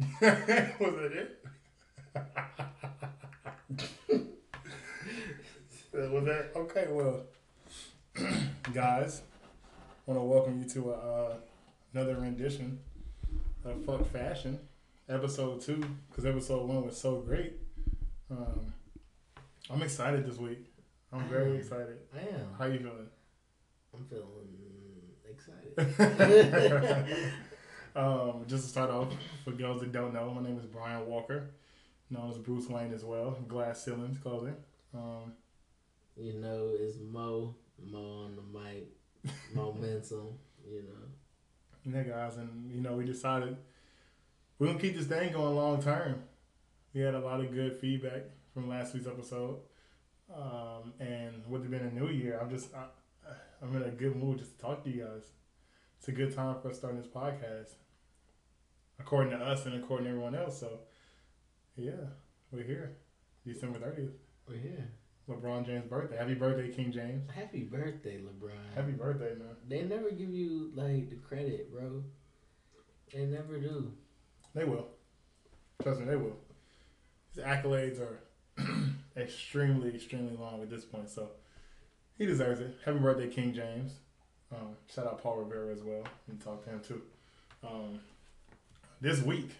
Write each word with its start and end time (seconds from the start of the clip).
Was 0.20 0.20
that 0.20 1.12
it? 1.12 1.44
Was 5.92 6.24
that 6.24 6.52
okay? 6.56 6.86
Well, 6.88 7.24
guys, 8.72 9.20
want 10.06 10.18
to 10.18 10.24
welcome 10.24 10.62
you 10.62 10.68
to 10.70 10.92
uh, 10.92 11.34
another 11.92 12.16
rendition 12.16 12.78
of 13.62 13.84
Fuck 13.84 14.10
Fashion, 14.10 14.58
episode 15.06 15.60
two, 15.60 15.84
because 16.08 16.24
episode 16.24 16.66
one 16.66 16.82
was 16.82 16.96
so 16.96 17.20
great. 17.20 17.58
Um, 18.30 18.72
I'm 19.68 19.82
excited 19.82 20.26
this 20.26 20.38
week. 20.38 20.64
I'm 21.12 21.28
very 21.28 21.58
excited. 21.58 21.98
I 22.14 22.20
am. 22.20 22.54
How 22.58 22.64
you 22.64 22.78
feeling? 22.78 23.10
I'm 23.94 24.06
feeling 24.06 24.48
excited. 25.76 27.32
Um, 27.96 28.44
just 28.46 28.64
to 28.64 28.68
start 28.68 28.90
off, 28.90 29.12
for 29.44 29.50
those 29.50 29.80
that 29.80 29.92
don't 29.92 30.14
know, 30.14 30.32
my 30.32 30.42
name 30.42 30.58
is 30.58 30.66
Brian 30.66 31.06
Walker, 31.06 31.50
known 32.10 32.30
as 32.30 32.38
Bruce 32.38 32.68
Wayne 32.68 32.92
as 32.92 33.04
well, 33.04 33.36
Glass 33.48 33.84
Ceilings 33.84 34.18
Clothing. 34.18 34.56
Um, 34.94 35.32
you 36.16 36.34
know, 36.34 36.70
it's 36.78 36.96
Mo, 36.98 37.54
Mo 37.84 38.24
on 38.24 38.36
the 38.36 38.58
mic, 38.58 38.88
momentum, 39.54 40.28
you 40.68 40.82
know. 40.82 41.92
Yeah, 41.96 42.02
guys, 42.02 42.36
and 42.36 42.70
you 42.70 42.80
know, 42.80 42.94
we 42.94 43.04
decided 43.04 43.56
we're 44.58 44.66
gonna 44.66 44.78
keep 44.78 44.96
this 44.96 45.06
thing 45.06 45.32
going 45.32 45.56
long 45.56 45.82
term. 45.82 46.22
We 46.92 47.00
had 47.00 47.14
a 47.14 47.20
lot 47.20 47.40
of 47.40 47.52
good 47.52 47.78
feedback 47.78 48.24
from 48.52 48.68
last 48.68 48.92
week's 48.92 49.06
episode, 49.06 49.60
um, 50.34 50.92
and 51.00 51.42
with 51.48 51.64
it 51.64 51.70
being 51.70 51.82
a 51.82 51.94
new 51.94 52.08
year, 52.08 52.38
I'm 52.40 52.50
just 52.50 52.74
I, 52.74 52.84
I'm 53.62 53.74
in 53.76 53.82
a 53.82 53.90
good 53.90 54.16
mood 54.16 54.38
just 54.38 54.56
to 54.56 54.62
talk 54.62 54.84
to 54.84 54.90
you 54.90 55.04
guys. 55.04 55.22
It's 55.98 56.08
a 56.08 56.12
good 56.12 56.34
time 56.34 56.56
for 56.60 56.70
us 56.70 56.78
starting 56.78 57.00
this 57.00 57.10
podcast, 57.10 57.74
according 59.00 59.30
to 59.38 59.44
us 59.44 59.66
and 59.66 59.74
according 59.74 60.04
to 60.04 60.10
everyone 60.10 60.34
else. 60.34 60.60
So, 60.60 60.80
yeah, 61.76 61.92
we're 62.52 62.64
here, 62.64 62.96
December 63.46 63.78
thirtieth. 63.78 64.12
We're 64.48 64.56
here. 64.56 64.90
LeBron 65.28 65.64
James' 65.64 65.84
birthday. 65.84 66.16
Happy 66.16 66.34
birthday, 66.34 66.72
King 66.72 66.90
James. 66.90 67.22
Happy 67.30 67.62
birthday, 67.62 68.18
LeBron. 68.18 68.74
Happy 68.74 68.92
birthday, 68.92 69.34
man. 69.34 69.54
They 69.68 69.82
never 69.82 70.10
give 70.10 70.30
you 70.30 70.72
like 70.74 71.08
the 71.08 71.16
credit, 71.16 71.72
bro. 71.72 72.02
They 73.12 73.26
never 73.26 73.58
do. 73.58 73.92
They 74.54 74.64
will. 74.64 74.88
Trust 75.82 76.00
me, 76.00 76.06
they 76.06 76.16
will. 76.16 76.36
His 77.34 77.44
accolades 77.44 78.00
are 78.00 78.20
extremely, 79.16 79.94
extremely 79.94 80.36
long 80.36 80.62
at 80.62 80.70
this 80.70 80.84
point, 80.84 81.08
so 81.08 81.30
he 82.18 82.26
deserves 82.26 82.60
it. 82.60 82.76
Happy 82.84 82.98
birthday, 82.98 83.28
King 83.28 83.54
James. 83.54 83.92
Um, 84.52 84.76
shout 84.92 85.06
out 85.06 85.22
Paul 85.22 85.36
Rivera 85.36 85.72
as 85.72 85.82
well. 85.82 86.02
We 86.26 86.34
can 86.34 86.38
talk 86.38 86.64
to 86.64 86.70
him 86.70 86.80
too. 86.80 87.02
Um, 87.64 88.00
this 89.00 89.22
week, 89.22 89.50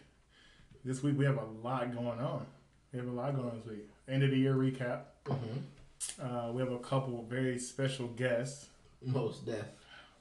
this 0.84 1.02
week 1.02 1.18
we 1.18 1.24
have 1.24 1.38
a 1.38 1.46
lot 1.62 1.94
going 1.94 2.20
on. 2.20 2.46
We 2.92 2.98
have 2.98 3.08
a 3.08 3.12
lot 3.12 3.34
going 3.34 3.48
on 3.48 3.56
this 3.56 3.66
week. 3.66 3.88
End 4.08 4.22
of 4.22 4.30
the 4.30 4.36
year 4.36 4.54
recap. 4.54 5.02
Mm-hmm. 5.24 6.22
Uh, 6.22 6.52
we 6.52 6.60
have 6.60 6.72
a 6.72 6.78
couple 6.78 7.24
very 7.28 7.58
special 7.58 8.08
guests. 8.08 8.66
Most 9.04 9.46
deaf. 9.46 9.64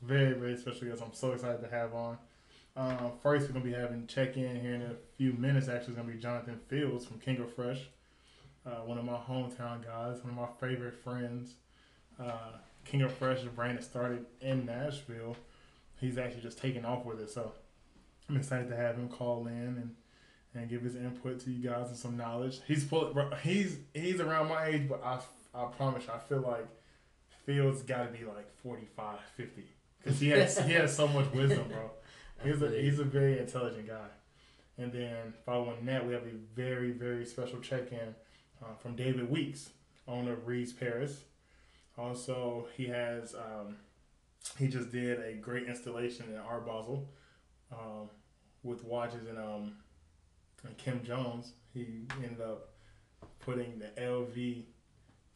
Very, 0.02 0.34
very 0.34 0.56
special 0.56 0.88
guests. 0.88 1.03
I'm 1.03 1.14
so 1.14 1.31
excited 1.31 1.62
to 1.62 1.70
have 1.70 1.94
on. 1.94 2.17
Uh, 2.78 3.09
first, 3.22 3.47
we're 3.47 3.53
gonna 3.53 3.66
be 3.66 3.73
having 3.73 4.08
check 4.08 4.38
in 4.38 4.59
here 4.62 4.75
in 4.75 4.81
a 4.84 4.95
few 5.17 5.34
minutes. 5.34 5.67
Actually, 5.67 5.94
it's 5.94 5.97
gonna 5.97 6.14
be 6.14 6.20
Jonathan 6.20 6.59
Fields 6.70 7.06
from 7.06 7.20
King 7.20 7.40
of 7.42 7.53
Fresh, 7.53 7.90
uh, 8.66 8.81
one 8.86 8.97
of 8.97 9.03
my 9.03 9.17
hometown 9.17 9.84
guys, 9.84 10.23
one 10.23 10.30
of 10.30 10.36
my 10.36 10.47
favorite 10.66 10.95
friends. 11.03 11.56
Uh, 12.17 12.52
King 12.86 13.02
of 13.02 13.12
Fresh, 13.14 13.44
the 13.44 13.50
brand 13.50 13.78
that 13.78 13.84
started 13.84 14.25
in 14.40 14.66
Nashville. 14.66 15.36
He's 16.00 16.17
actually 16.17 16.42
just 16.42 16.58
taking 16.58 16.86
off 16.86 17.03
with 17.03 17.20
it, 17.20 17.30
so 17.30 17.52
I'm 18.30 18.38
excited 18.38 18.69
to 18.69 18.75
have 18.75 18.95
him 18.95 19.09
call 19.09 19.47
in 19.47 19.53
and 19.53 19.95
and 20.55 20.69
give 20.69 20.81
his 20.81 20.95
input 20.95 21.39
to 21.41 21.52
you 21.52 21.69
guys 21.69 21.89
and 21.89 21.97
some 21.97 22.17
knowledge. 22.17 22.59
He's 22.67 22.83
full, 22.83 23.13
he's 23.44 23.77
he's 23.94 24.19
around 24.19 24.49
my 24.49 24.66
age, 24.67 24.88
but 24.88 25.03
I 25.03 25.19
I 25.53 25.66
promise 25.66 26.05
you, 26.05 26.13
I 26.13 26.19
feel 26.19 26.41
like 26.41 26.67
Fields 27.45 27.81
got 27.81 28.03
to 28.03 28.17
be 28.17 28.25
like 28.25 28.51
45, 28.63 29.19
50 29.35 29.63
because 29.97 30.19
he 30.19 30.29
has 30.29 30.57
he 30.59 30.73
has 30.73 30.95
so 30.95 31.07
much 31.07 31.31
wisdom, 31.34 31.67
bro. 31.67 31.91
He's 32.44 32.62
a 32.62 32.69
he's 32.69 33.00
a 33.00 33.03
very 33.03 33.38
intelligent 33.38 33.85
guy. 33.85 34.07
And 34.78 34.94
then 34.94 35.34
following 35.46 35.85
that, 35.88 36.07
we 36.07 36.13
have 36.13 36.23
a 36.23 36.38
very 36.56 36.91
very 36.91 37.25
special 37.25 37.59
check 37.59 37.91
in 37.91 38.16
uh, 38.63 38.75
from 38.81 38.96
David 38.96 39.29
Weeks, 39.29 39.72
owner 40.07 40.31
of 40.31 40.47
Reed's 40.47 40.72
Paris. 40.72 41.23
Also, 41.97 42.67
he 42.78 42.85
has 42.85 43.35
um, 43.35 43.75
he 44.57 44.69
just 44.69 44.90
did 44.90 45.19
a 45.19 45.34
great 45.34 45.67
installation 45.67 46.28
in 46.29 46.38
Art 46.38 46.66
Basel 46.66 47.09
um, 47.72 48.09
with 48.63 48.84
watches 48.84 49.28
and 49.28 49.38
um 49.38 49.74
and 50.66 50.78
Kim 50.78 51.03
Jones. 51.03 51.53
He 51.74 52.06
ended 52.24 52.41
up 52.41 52.69
putting 53.40 53.80
the 53.80 53.88
LV 54.02 54.63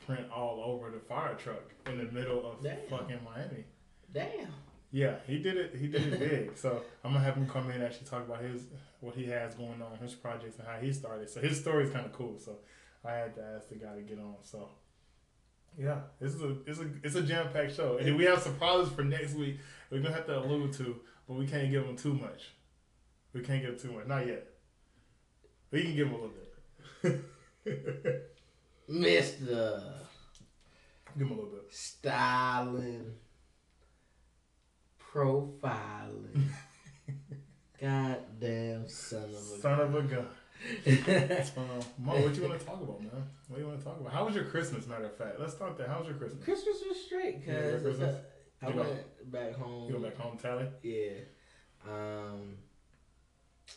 print 0.06 0.28
all 0.36 0.64
over 0.66 0.90
the 0.92 1.00
fire 1.00 1.36
truck 1.36 1.74
in 1.86 1.98
the 1.98 2.12
middle 2.12 2.46
of 2.46 2.62
Damn. 2.62 2.78
fucking 2.90 3.20
Miami. 3.24 3.66
Damn. 4.12 4.48
Yeah, 4.92 5.16
he 5.26 5.40
did 5.40 5.58
it. 5.58 5.76
He 5.76 5.88
did 5.88 6.14
it 6.14 6.20
big. 6.20 6.58
So 6.58 6.84
I'm 7.04 7.14
gonna 7.14 7.24
have 7.26 7.36
him 7.36 7.48
come 7.48 7.70
in 7.70 7.78
and 7.78 7.84
actually 7.84 8.08
talk 8.08 8.26
about 8.26 8.42
his 8.42 8.64
what 9.00 9.16
he 9.16 9.26
has 9.26 9.56
going 9.56 9.82
on, 9.82 9.98
his 10.02 10.14
projects, 10.14 10.60
and 10.60 10.68
how 10.68 10.78
he 10.78 10.94
started. 10.94 11.30
So 11.30 11.42
his 11.42 11.60
story 11.60 11.86
is 11.86 11.90
kind 11.92 12.06
of 12.06 12.14
cool. 12.14 12.38
So 12.40 12.58
I 13.04 13.14
had 13.14 13.36
to 13.36 13.44
ask 13.56 13.70
the 13.70 13.76
guy 13.76 13.96
to 13.96 14.02
get 14.02 14.20
on. 14.20 14.36
So 14.44 14.70
yeah, 15.78 16.02
this 16.20 16.36
is 16.36 16.42
a 16.44 16.58
it's 16.68 16.80
a 16.80 16.90
it's 17.04 17.16
a 17.16 17.24
jam 17.24 17.48
packed 17.52 17.76
show, 17.76 17.98
and 17.98 18.16
we 18.16 18.26
have 18.26 18.42
surprises 18.42 18.94
for 18.94 19.04
next 19.04 19.34
week. 19.34 19.58
We're 19.90 20.02
gonna 20.02 20.14
have 20.14 20.28
to 20.28 20.38
allude 20.40 20.74
to, 20.74 20.98
but 21.28 21.36
we 21.36 21.48
can't 21.48 21.70
give 21.72 21.86
them 21.86 21.96
too 21.96 22.14
much. 22.14 22.52
We 23.34 23.42
can't 23.42 23.62
give 23.62 23.82
too 23.82 23.92
much, 23.92 24.08
not 24.08 24.28
yet. 24.28 24.48
We 25.72 25.82
can 25.84 25.96
give 25.96 26.10
them 26.10 26.16
a 26.16 26.22
little 26.22 26.34
bit. 26.36 27.24
Mr. 28.90 29.84
give 31.18 31.28
them 31.28 31.32
a 31.32 31.34
little 31.34 31.50
bit. 31.50 31.66
Styling. 31.72 33.14
Profiling. 35.12 36.50
Goddamn 37.82 38.88
son 38.88 39.24
of 39.24 39.30
a 39.30 39.34
gun. 39.34 39.62
Son 39.62 39.80
of 39.80 39.96
a 39.96 40.02
gun. 40.02 40.28
Um, 41.58 41.82
Mo, 41.98 42.14
what 42.22 42.36
you 42.36 42.44
want 42.44 42.58
to 42.60 42.66
talk 42.66 42.82
about, 42.82 43.02
man? 43.02 43.12
What 43.48 43.58
do 43.58 43.62
you 43.62 43.68
want 43.68 43.80
to 43.80 43.86
talk 43.86 44.00
about? 44.00 44.14
How 44.14 44.26
was 44.26 44.34
your 44.34 44.46
Christmas? 44.46 44.88
Matter 44.88 45.06
of 45.06 45.18
fact, 45.18 45.40
let's 45.40 45.56
talk 45.56 45.78
that. 45.78 45.90
How 45.90 46.00
was 46.00 46.08
your 46.08 46.16
Christmas? 46.16 46.44
Christmas 46.44 46.78
was 46.88 47.04
straight 47.06 47.44
because 47.44 47.82
Christmas. 47.82 48.16
I 48.64 48.70
You 48.70 48.76
went 48.76 49.32
back 49.32 49.54
home. 49.56 49.88
You 49.88 49.94
go 49.98 50.04
back 50.04 50.18
home, 50.18 50.38
Tally. 50.38 50.68
Yeah. 50.82 51.12
Um, 51.88 52.58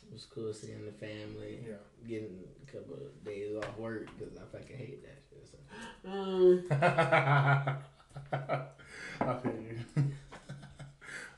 it 0.09 0.13
was 0.13 0.25
cool 0.27 0.53
seeing 0.53 0.85
the 0.85 0.93
family. 0.93 1.61
Yeah. 1.67 1.75
Getting 2.07 2.45
a 2.63 2.67
couple 2.73 2.95
of 2.95 3.25
days 3.25 3.57
off 3.57 3.77
work 3.79 4.09
because 4.19 4.37
I 4.37 4.43
fucking 4.57 4.77
hate 4.77 5.03
that 5.03 5.23
shit. 5.29 5.49
So. 5.51 6.11
Um, 6.11 6.65
I 9.21 9.35
feel 9.43 9.53
you. 9.63 9.79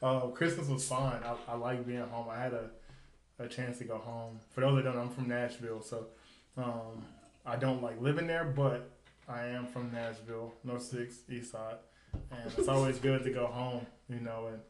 um, 0.02 0.32
Christmas 0.34 0.68
was 0.68 0.86
fun. 0.86 1.20
I, 1.24 1.52
I 1.52 1.56
like 1.56 1.86
being 1.86 2.00
home. 2.00 2.26
I 2.30 2.38
had 2.40 2.52
a, 2.52 2.70
a 3.38 3.48
chance 3.48 3.78
to 3.78 3.84
go 3.84 3.98
home. 3.98 4.40
For 4.50 4.60
those 4.60 4.76
that 4.76 4.84
don't 4.84 4.96
know, 4.96 5.02
I'm 5.02 5.10
from 5.10 5.28
Nashville, 5.28 5.82
so 5.82 6.06
um, 6.56 7.04
I 7.46 7.56
don't 7.56 7.82
like 7.82 8.00
living 8.00 8.26
there, 8.26 8.44
but 8.44 8.90
I 9.28 9.46
am 9.46 9.66
from 9.66 9.92
Nashville, 9.92 10.52
North 10.64 10.82
Six 10.82 11.16
East 11.30 11.52
Side, 11.52 11.76
and 12.12 12.52
it's 12.56 12.68
always 12.68 12.98
good 12.98 13.22
to 13.24 13.30
go 13.30 13.46
home, 13.46 13.86
you 14.08 14.20
know, 14.20 14.48
and, 14.52 14.60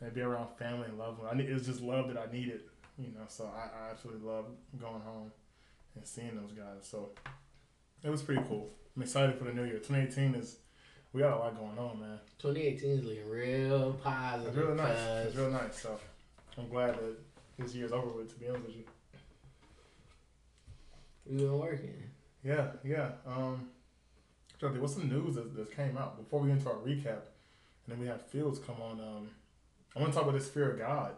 and 0.00 0.14
be 0.14 0.20
around 0.20 0.48
family 0.58 0.86
and 0.88 0.98
loved 0.98 1.18
ones. 1.18 1.30
I 1.32 1.36
need, 1.36 1.48
it's 1.48 1.66
just 1.66 1.80
love 1.80 2.08
that 2.08 2.18
I 2.18 2.30
needed, 2.32 2.60
you 2.98 3.12
know. 3.12 3.24
So 3.28 3.50
I, 3.54 3.86
I 3.86 3.90
absolutely 3.90 4.26
love 4.26 4.46
going 4.80 5.00
home 5.00 5.30
and 5.96 6.06
seeing 6.06 6.34
those 6.34 6.52
guys. 6.52 6.82
So 6.82 7.10
it 8.02 8.10
was 8.10 8.22
pretty 8.22 8.42
cool. 8.48 8.70
I'm 8.96 9.02
excited 9.02 9.38
for 9.38 9.44
the 9.44 9.52
new 9.52 9.64
year. 9.64 9.78
2018 9.78 10.34
is 10.34 10.58
we 11.12 11.20
got 11.20 11.36
a 11.36 11.38
lot 11.38 11.56
going 11.56 11.78
on, 11.78 12.00
man. 12.00 12.18
2018 12.38 12.90
is 12.90 13.04
looking 13.04 13.28
real 13.28 13.92
positive. 13.94 14.48
It's 14.48 14.56
really 14.56 14.76
nice. 14.76 15.26
It's 15.26 15.36
real 15.36 15.50
nice. 15.50 15.80
So 15.80 15.98
I'm 16.58 16.68
glad 16.68 16.94
that 16.94 17.16
this 17.58 17.74
year's 17.74 17.92
over 17.92 18.08
with. 18.08 18.32
To 18.32 18.40
be 18.40 18.48
honest 18.48 18.66
with 18.66 18.76
you. 18.76 18.84
We've 21.26 21.38
been 21.38 21.58
working. 21.58 22.02
Yeah, 22.44 22.66
yeah. 22.84 23.12
Um, 23.26 23.68
Jody, 24.64 24.80
what's 24.80 24.94
some 24.94 25.10
news 25.10 25.34
that, 25.34 25.54
that 25.56 25.76
came 25.76 25.98
out 25.98 26.16
before 26.16 26.40
we 26.40 26.48
get 26.48 26.56
into 26.56 26.70
our 26.70 26.76
recap? 26.76 27.20
And 27.84 27.88
then 27.88 28.00
we 28.00 28.06
had 28.06 28.22
Fields 28.22 28.58
come 28.58 28.76
on. 28.80 28.98
Um, 28.98 29.28
I 29.94 30.00
want 30.00 30.10
to 30.10 30.18
talk 30.18 30.26
about 30.26 30.38
this 30.38 30.48
fear 30.48 30.70
of 30.70 30.78
God. 30.78 31.12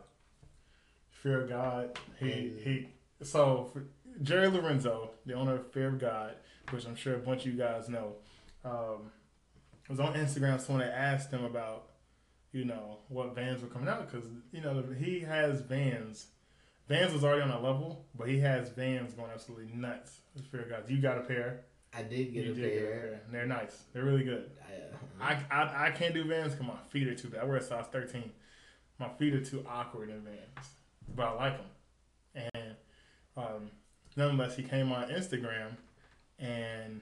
Fear 1.10 1.42
of 1.42 1.48
God. 1.48 1.96
He 2.18 2.54
he. 2.64 2.88
So 3.22 3.70
for 3.72 3.84
Jerry 4.20 4.48
Lorenzo, 4.48 5.10
the 5.26 5.34
owner 5.34 5.54
of 5.54 5.70
Fear 5.70 5.88
of 5.90 6.00
God, 6.00 6.34
which 6.70 6.86
I'm 6.86 6.96
sure 6.96 7.14
a 7.14 7.18
bunch 7.18 7.42
of 7.42 7.52
you 7.52 7.56
guys 7.56 7.88
know, 7.88 8.14
um, 8.64 9.12
was 9.88 10.00
on 10.00 10.14
Instagram. 10.14 10.60
Someone 10.60 10.84
had 10.84 10.92
asked 10.92 11.30
him 11.30 11.44
about, 11.44 11.90
you 12.50 12.64
know, 12.64 12.98
what 13.06 13.32
vans 13.36 13.62
were 13.62 13.68
coming 13.68 13.88
out 13.88 14.10
because 14.10 14.28
you 14.50 14.60
know 14.60 14.82
he 14.98 15.20
has 15.20 15.60
vans. 15.60 16.26
Vans 16.88 17.12
was 17.12 17.22
already 17.22 17.42
on 17.42 17.50
a 17.52 17.60
level, 17.60 18.06
but 18.18 18.28
he 18.28 18.40
has 18.40 18.70
vans 18.70 19.12
going 19.12 19.30
absolutely 19.32 19.72
nuts. 19.72 20.18
Fear 20.50 20.62
of 20.62 20.68
God. 20.68 20.82
You 20.88 21.00
got 21.00 21.18
a 21.18 21.20
pair. 21.20 21.65
I 21.96 22.02
did 22.02 22.32
get 22.32 22.44
you 22.44 22.52
a 22.52 22.54
did 22.54 22.56
get 22.56 22.64
a 22.64 22.68
pair. 22.68 22.90
pair. 22.90 23.20
They're 23.32 23.46
nice. 23.46 23.82
They're 23.92 24.04
really 24.04 24.24
good. 24.24 24.50
I, 25.20 25.24
uh, 25.24 25.36
I, 25.50 25.54
I, 25.54 25.86
I 25.86 25.90
can't 25.92 26.14
do 26.14 26.24
Vans 26.24 26.52
because 26.52 26.66
my 26.66 26.78
feet 26.90 27.08
are 27.08 27.14
too 27.14 27.28
bad. 27.28 27.40
I 27.40 27.44
wear 27.44 27.56
a 27.56 27.62
size 27.62 27.86
13. 27.90 28.30
My 28.98 29.08
feet 29.18 29.34
are 29.34 29.44
too 29.44 29.64
awkward 29.68 30.10
in 30.10 30.20
Vans, 30.22 30.68
but 31.14 31.26
I 31.26 31.32
like 31.32 31.56
them. 31.58 32.50
And 32.54 32.76
um, 33.36 33.70
nonetheless, 34.16 34.56
he 34.56 34.62
came 34.62 34.92
on 34.92 35.08
Instagram 35.08 35.76
and 36.38 37.00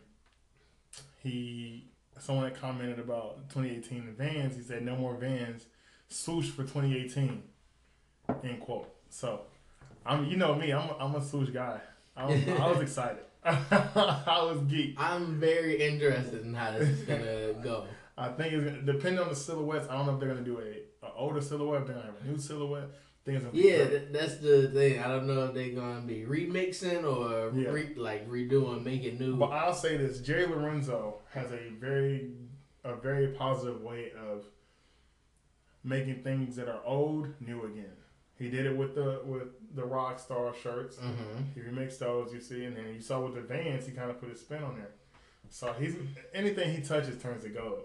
he 1.23 1.88
someone 2.20 2.44
had 2.44 2.61
commented 2.61 2.99
about 2.99 3.49
2018 3.50 4.14
Vans. 4.17 4.56
He 4.56 4.62
said 4.62 4.82
no 4.85 4.96
more 4.96 5.14
Vans, 5.14 5.67
swoosh 6.08 6.50
for 6.50 6.62
2018. 6.62 7.43
End 8.43 8.61
quote. 8.61 8.94
So, 9.11 9.43
I'm 10.06 10.26
you 10.26 10.37
know 10.37 10.55
me, 10.55 10.73
I'm 10.73 10.88
a, 10.88 10.96
I'm 10.99 11.14
a 11.14 11.25
swoosh 11.25 11.50
guy. 11.50 11.81
I 12.17 12.26
was, 12.26 12.49
I 12.49 12.70
was 12.70 12.81
excited. 12.82 13.25
I 13.44 14.41
was 14.50 14.61
geek. 14.69 14.94
I'm 14.99 15.38
very 15.38 15.76
interested 15.82 16.43
in 16.43 16.55
how 16.55 16.73
this 16.73 16.88
is 16.88 17.02
gonna 17.02 17.52
go. 17.62 17.85
I 18.17 18.29
think 18.29 18.52
it's 18.55 18.64
gonna 18.64 18.82
depend 18.82 19.19
on 19.20 19.29
the 19.29 19.35
silhouettes. 19.37 19.87
I 19.91 19.94
don't 19.96 20.06
know 20.06 20.14
if 20.14 20.20
they're 20.20 20.29
gonna 20.29 20.43
do 20.43 20.61
a, 20.61 21.06
a 21.06 21.12
older 21.14 21.41
silhouette, 21.41 21.82
if 21.82 21.87
they're 21.88 21.96
gonna 21.96 22.06
have 22.06 22.23
a 22.23 22.26
new 22.31 22.38
silhouette. 22.38 22.88
Things 23.25 23.43
Yeah, 23.52 23.87
th- 23.88 24.08
that's 24.12 24.37
the 24.37 24.69
thing. 24.69 24.99
I 25.00 25.08
don't 25.08 25.26
know 25.26 25.46
if 25.46 25.55
they're 25.55 25.70
gonna 25.70 26.02
be 26.02 26.25
remixing 26.25 27.05
or 27.05 27.58
Yeah. 27.58 27.70
re- 27.70 27.94
like 27.96 28.29
redoing, 28.29 28.85
making 28.85 29.19
new. 29.19 29.37
But 29.37 29.50
I'll 29.52 29.75
say 29.75 29.96
this: 29.96 30.20
Jerry 30.20 30.46
Lorenzo 30.46 31.20
has 31.32 31.50
a 31.52 31.70
very, 31.81 32.32
a 32.85 32.94
very 32.96 33.29
positive 33.29 33.81
way 33.81 34.12
of 34.12 34.44
making 35.82 36.23
things 36.23 36.56
that 36.56 36.69
are 36.69 36.81
old 36.85 37.29
new 37.41 37.64
again. 37.64 37.93
He 38.38 38.48
did 38.50 38.66
it 38.66 38.76
with 38.76 38.94
the 38.94 39.20
with 39.25 39.48
the 39.75 39.84
rock 39.84 40.19
star 40.19 40.52
shirts. 40.62 40.98
hmm 40.98 41.42
He 41.54 41.60
remixed 41.60 41.98
those, 41.98 42.32
you 42.32 42.40
see, 42.40 42.64
and 42.64 42.76
then 42.76 42.92
you 42.94 43.00
saw 43.00 43.20
with 43.20 43.34
the 43.34 43.40
Vans, 43.42 43.86
he 43.86 43.92
kind 43.92 44.10
of 44.10 44.20
put 44.20 44.28
his 44.31 44.40
spin 44.40 44.62
on 44.62 44.76
there. 44.76 44.90
So 45.50 45.72
he's 45.75 45.94
anything 46.34 46.75
he 46.75 46.82
touches 46.82 47.20
turns 47.22 47.44
to 47.44 47.48
gold. 47.50 47.82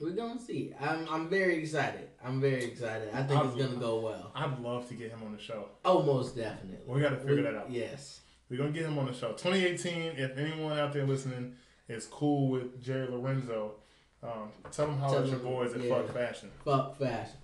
We're 0.00 0.10
gonna 0.10 0.40
see. 0.40 0.74
I'm 0.80 1.06
I'm 1.08 1.28
very 1.28 1.56
excited. 1.56 2.08
I'm 2.24 2.40
very 2.40 2.64
excited. 2.64 3.10
I 3.14 3.22
think 3.22 3.44
it's 3.44 3.54
gonna 3.54 3.76
go 3.76 4.00
well. 4.00 4.32
I'd 4.34 4.58
love 4.58 4.88
to 4.88 4.94
get 4.94 5.10
him 5.10 5.22
on 5.24 5.32
the 5.32 5.38
show. 5.40 5.68
Oh, 5.84 6.02
most 6.02 6.34
definitely. 6.36 6.78
We 6.92 7.00
got 7.00 7.10
to 7.10 7.16
figure 7.18 7.36
We- 7.36 7.42
that 7.42 7.54
out. 7.54 7.70
Yes. 7.70 8.20
We're 8.50 8.58
gonna 8.58 8.72
get 8.72 8.84
him 8.84 8.98
on 8.98 9.06
the 9.06 9.14
show. 9.14 9.32
2018. 9.32 10.16
If 10.18 10.36
anyone 10.36 10.78
out 10.78 10.92
there 10.92 11.06
listening 11.06 11.54
is 11.88 12.06
cool 12.06 12.48
with 12.50 12.82
Jerry 12.82 13.06
Lorenzo, 13.08 13.76
um, 14.22 14.50
tell 14.72 14.88
him 14.88 14.98
how 14.98 15.08
Tell 15.10 15.20
it's 15.20 15.30
your 15.30 15.38
them, 15.38 15.48
boys 15.48 15.74
at 15.74 15.80
yeah. 15.82 15.94
Fuck 15.94 16.12
Fashion. 16.12 16.50
Fuck 16.64 16.98
fashion. 16.98 17.36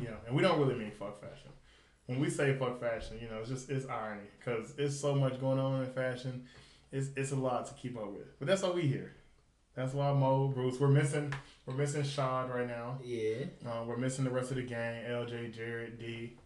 You 0.00 0.08
know, 0.08 0.16
and 0.26 0.34
we 0.36 0.42
don't 0.42 0.58
really 0.58 0.74
mean 0.74 0.90
fuck 0.98 1.20
fashion. 1.20 1.50
When 2.06 2.20
we 2.20 2.28
say 2.28 2.54
fuck 2.56 2.80
fashion, 2.80 3.18
you 3.20 3.28
know, 3.28 3.38
it's 3.40 3.48
just 3.48 3.70
it's 3.70 3.86
irony 3.86 4.28
because 4.38 4.74
it's 4.76 4.98
so 4.98 5.14
much 5.14 5.40
going 5.40 5.58
on 5.58 5.82
in 5.84 5.90
fashion. 5.92 6.44
It's 6.92 7.08
it's 7.16 7.32
a 7.32 7.36
lot 7.36 7.66
to 7.66 7.74
keep 7.74 7.96
up 7.96 8.12
with. 8.12 8.38
But 8.38 8.48
that's 8.48 8.62
all 8.62 8.72
we 8.74 8.82
hear. 8.82 9.12
That's 9.74 9.92
why 9.92 10.12
Mo, 10.12 10.48
Bruce, 10.48 10.78
we're 10.78 10.88
missing 10.88 11.32
we're 11.66 11.74
missing 11.74 12.02
Shad 12.04 12.50
right 12.50 12.66
now. 12.66 12.98
Yeah. 13.02 13.46
Uh, 13.66 13.84
we're 13.86 13.96
missing 13.96 14.24
the 14.24 14.30
rest 14.30 14.50
of 14.50 14.56
the 14.56 14.62
gang, 14.62 15.04
LJ, 15.04 15.54
Jared, 15.54 15.98
D, 15.98 16.36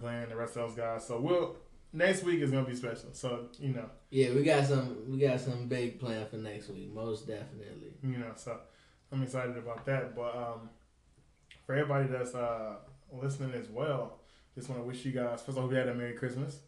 Glenn, 0.00 0.28
the 0.28 0.36
rest 0.36 0.56
of 0.56 0.68
those 0.68 0.76
guys. 0.76 1.06
So 1.06 1.20
we'll 1.20 1.56
next 1.92 2.22
week 2.24 2.40
is 2.40 2.50
gonna 2.50 2.66
be 2.66 2.74
special. 2.74 3.10
So 3.12 3.48
you 3.60 3.72
know, 3.74 3.88
Yeah, 4.10 4.32
we 4.32 4.42
got 4.42 4.64
some 4.66 5.10
we 5.10 5.18
got 5.18 5.40
some 5.40 5.68
big 5.68 6.00
plan 6.00 6.26
for 6.28 6.36
next 6.36 6.68
week, 6.70 6.92
most 6.92 7.26
definitely. 7.26 7.92
you 8.02 8.18
know, 8.18 8.32
so 8.36 8.58
I'm 9.12 9.22
excited 9.22 9.56
about 9.56 9.84
that. 9.86 10.16
But 10.16 10.34
um, 10.36 10.70
for 11.66 11.74
everybody 11.74 12.06
that's 12.06 12.34
uh, 12.34 12.76
listening 13.12 13.52
as 13.54 13.68
well, 13.68 14.20
just 14.54 14.68
want 14.68 14.80
to 14.80 14.86
wish 14.86 15.04
you 15.04 15.12
guys 15.12 15.42
first. 15.42 15.58
I 15.58 15.60
hope 15.60 15.72
you 15.72 15.76
had 15.76 15.88
a 15.88 15.94
Merry 15.94 16.14
Christmas, 16.14 16.60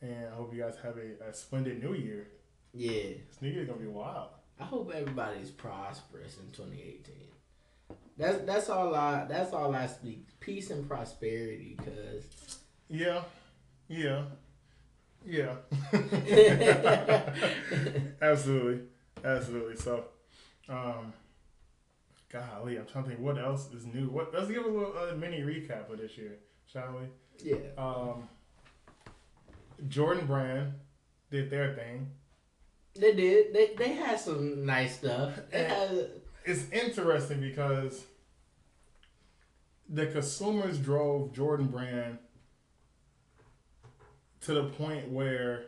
and 0.00 0.26
I 0.26 0.36
hope 0.36 0.54
you 0.54 0.62
guys 0.62 0.76
have 0.82 0.96
a, 0.96 1.28
a 1.28 1.34
splendid 1.34 1.82
New 1.82 1.94
Year. 1.94 2.28
Yeah. 2.72 3.14
This 3.28 3.40
New 3.40 3.48
Year's 3.48 3.66
gonna 3.66 3.80
be 3.80 3.86
wild. 3.86 4.28
I 4.60 4.64
hope 4.64 4.92
everybody's 4.94 5.50
prosperous 5.50 6.36
in 6.38 6.50
2018. 6.52 7.14
That's 8.16 8.38
that's 8.42 8.68
all 8.68 8.94
I 8.94 9.24
that's 9.28 9.52
all 9.52 9.74
I 9.74 9.86
speak. 9.86 10.26
Peace 10.40 10.70
and 10.70 10.86
prosperity, 10.86 11.76
cause 11.78 12.58
Yeah, 12.88 13.22
yeah, 13.88 14.24
yeah. 15.24 15.54
absolutely, 18.22 18.80
absolutely. 19.24 19.76
So, 19.76 20.04
um, 20.68 21.12
golly, 22.30 22.78
I'm 22.78 22.86
trying 22.86 23.04
to 23.04 23.10
think 23.10 23.20
what 23.20 23.38
else 23.38 23.72
is 23.72 23.86
new. 23.86 24.08
What? 24.08 24.32
Let's 24.32 24.48
give 24.48 24.64
a 24.64 24.68
little 24.68 24.94
uh, 24.96 25.14
mini 25.14 25.40
recap 25.40 25.90
of 25.90 25.98
this 25.98 26.16
year, 26.16 26.38
shall 26.66 26.94
we? 26.98 27.50
yeah. 27.50 27.56
Um, 27.76 28.28
Jordan 29.88 30.26
Brand 30.26 30.72
did 31.30 31.50
their 31.50 31.74
thing. 31.74 32.10
They 32.94 33.14
did. 33.14 33.54
They 33.54 33.74
they 33.76 33.92
had 33.92 34.18
some 34.18 34.66
nice 34.66 34.96
stuff. 34.96 35.38
Had, 35.52 36.10
It's 36.44 36.68
interesting 36.70 37.40
because 37.40 38.04
the 39.88 40.06
consumers 40.06 40.78
drove 40.78 41.32
Jordan 41.32 41.68
Brand 41.68 42.18
to 44.42 44.54
the 44.54 44.64
point 44.64 45.08
where 45.08 45.66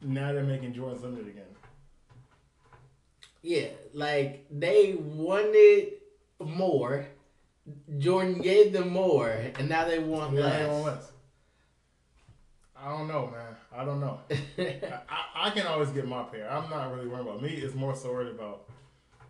now 0.00 0.32
they're 0.32 0.42
making 0.44 0.74
Jordans 0.74 1.02
limited 1.02 1.28
again. 1.28 1.44
Yeah, 3.46 3.68
like 3.94 4.44
they 4.50 4.94
wanted 4.94 5.92
more. 6.40 7.06
Jordan 7.98 8.40
gave 8.40 8.72
them 8.72 8.88
more, 8.90 9.28
and 9.28 9.68
now 9.68 9.86
they 9.86 10.00
want 10.00 10.34
they 10.34 10.42
less. 10.42 10.68
want 10.68 10.84
less. 10.86 11.12
I 12.76 12.88
don't 12.90 13.06
know, 13.06 13.28
man. 13.28 13.56
I 13.74 13.84
don't 13.84 14.00
know. 14.00 14.20
I, 14.58 15.00
I, 15.08 15.46
I 15.46 15.50
can 15.50 15.66
always 15.66 15.90
get 15.90 16.08
my 16.08 16.24
pair. 16.24 16.50
I'm 16.50 16.68
not 16.68 16.92
really 16.92 17.06
worried 17.06 17.22
about 17.22 17.40
me. 17.40 17.50
It's 17.50 17.74
more 17.74 17.94
so 17.94 18.12
worried 18.12 18.34
about 18.34 18.68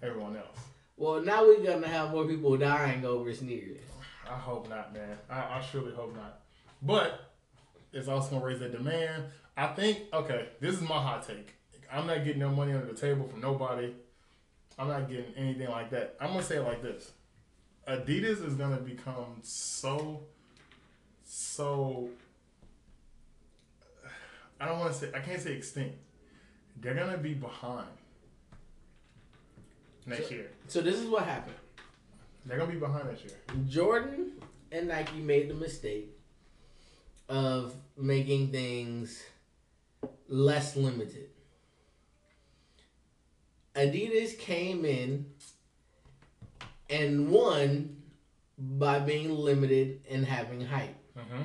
everyone 0.03 0.35
else. 0.37 0.59
well, 0.97 1.21
now 1.21 1.43
we're 1.45 1.63
gonna 1.63 1.87
have 1.87 2.11
more 2.11 2.27
people 2.27 2.57
dying 2.57 3.05
over 3.05 3.33
sneakers. 3.35 3.83
I 4.29 4.35
hope 4.35 4.69
not, 4.71 4.95
man. 4.95 5.19
I, 5.29 5.59
I 5.59 5.65
surely 5.71 5.93
hope 5.93 6.15
not. 6.17 6.41
But 6.81 7.35
it's 7.93 8.09
also 8.09 8.31
gonna 8.31 8.47
raise 8.47 8.61
the 8.61 8.71
demand. 8.71 9.25
I 9.59 9.67
think. 9.69 10.05
Okay, 10.15 10.49
this 10.61 10.75
is 10.75 10.81
my 10.81 11.01
hot 11.01 11.27
take. 11.27 11.53
I'm 11.93 12.07
not 12.07 12.25
getting 12.25 12.41
no 12.41 12.51
money 12.51 12.73
under 12.73 12.87
the 12.87 12.99
table 12.99 13.29
from 13.29 13.41
nobody. 13.43 13.93
I'm 14.79 14.89
not 14.89 15.09
getting 15.09 15.33
anything 15.37 15.69
like 15.69 15.91
that. 15.91 16.17
I'm 16.21 16.29
gonna 16.29 16.43
say 16.43 16.57
it 16.57 16.63
like 16.63 16.83
this: 16.83 17.13
Adidas 17.89 18.45
is 18.47 18.55
gonna 18.55 18.77
become 18.77 19.39
so, 19.43 20.23
so. 21.25 22.11
I 24.61 24.67
don't 24.67 24.79
want 24.79 24.93
to 24.93 24.99
say. 24.99 25.11
I 25.15 25.21
can't 25.21 25.41
say 25.41 25.53
extinct. 25.55 25.97
They're 26.81 26.95
gonna 26.95 27.19
be 27.19 27.35
behind 27.35 27.89
next 30.07 30.29
So- 30.29 30.35
year. 30.35 30.51
So 30.69 30.81
this 30.81 30.99
is 30.99 31.07
what 31.09 31.25
happened. 31.25 31.57
They're 32.45 32.59
gonna 32.59 32.73
be 32.73 32.79
behind 32.79 33.09
next 33.09 33.25
year. 33.25 33.35
Jordan 33.69 34.33
and 34.73 34.89
Nike 34.89 35.19
made 35.21 35.49
the 35.49 35.55
mistake 35.55 36.11
of 37.29 37.75
making 37.97 38.53
things 38.53 39.23
less 40.29 40.77
limited. 40.77 41.31
Adidas 43.77 44.39
came 44.39 44.85
in 44.85 45.27
and 46.89 47.31
won 47.31 47.97
by 48.59 48.99
being 49.01 49.31
limited 49.35 50.01
and 50.11 50.25
having 50.25 50.63
hype. 50.63 50.97
Mm-hmm. 51.17 51.43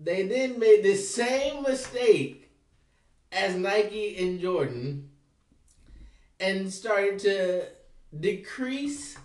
They 0.00 0.22
then 0.26 0.58
made 0.58 0.82
the 0.82 0.94
same 0.94 1.62
mistake 1.62 2.50
as 3.32 3.54
Nike 3.56 4.16
and 4.16 4.40
Jordan 4.40 5.10
and 6.40 6.72
started 6.72 7.18
to 7.20 7.66
decrease 8.18 9.18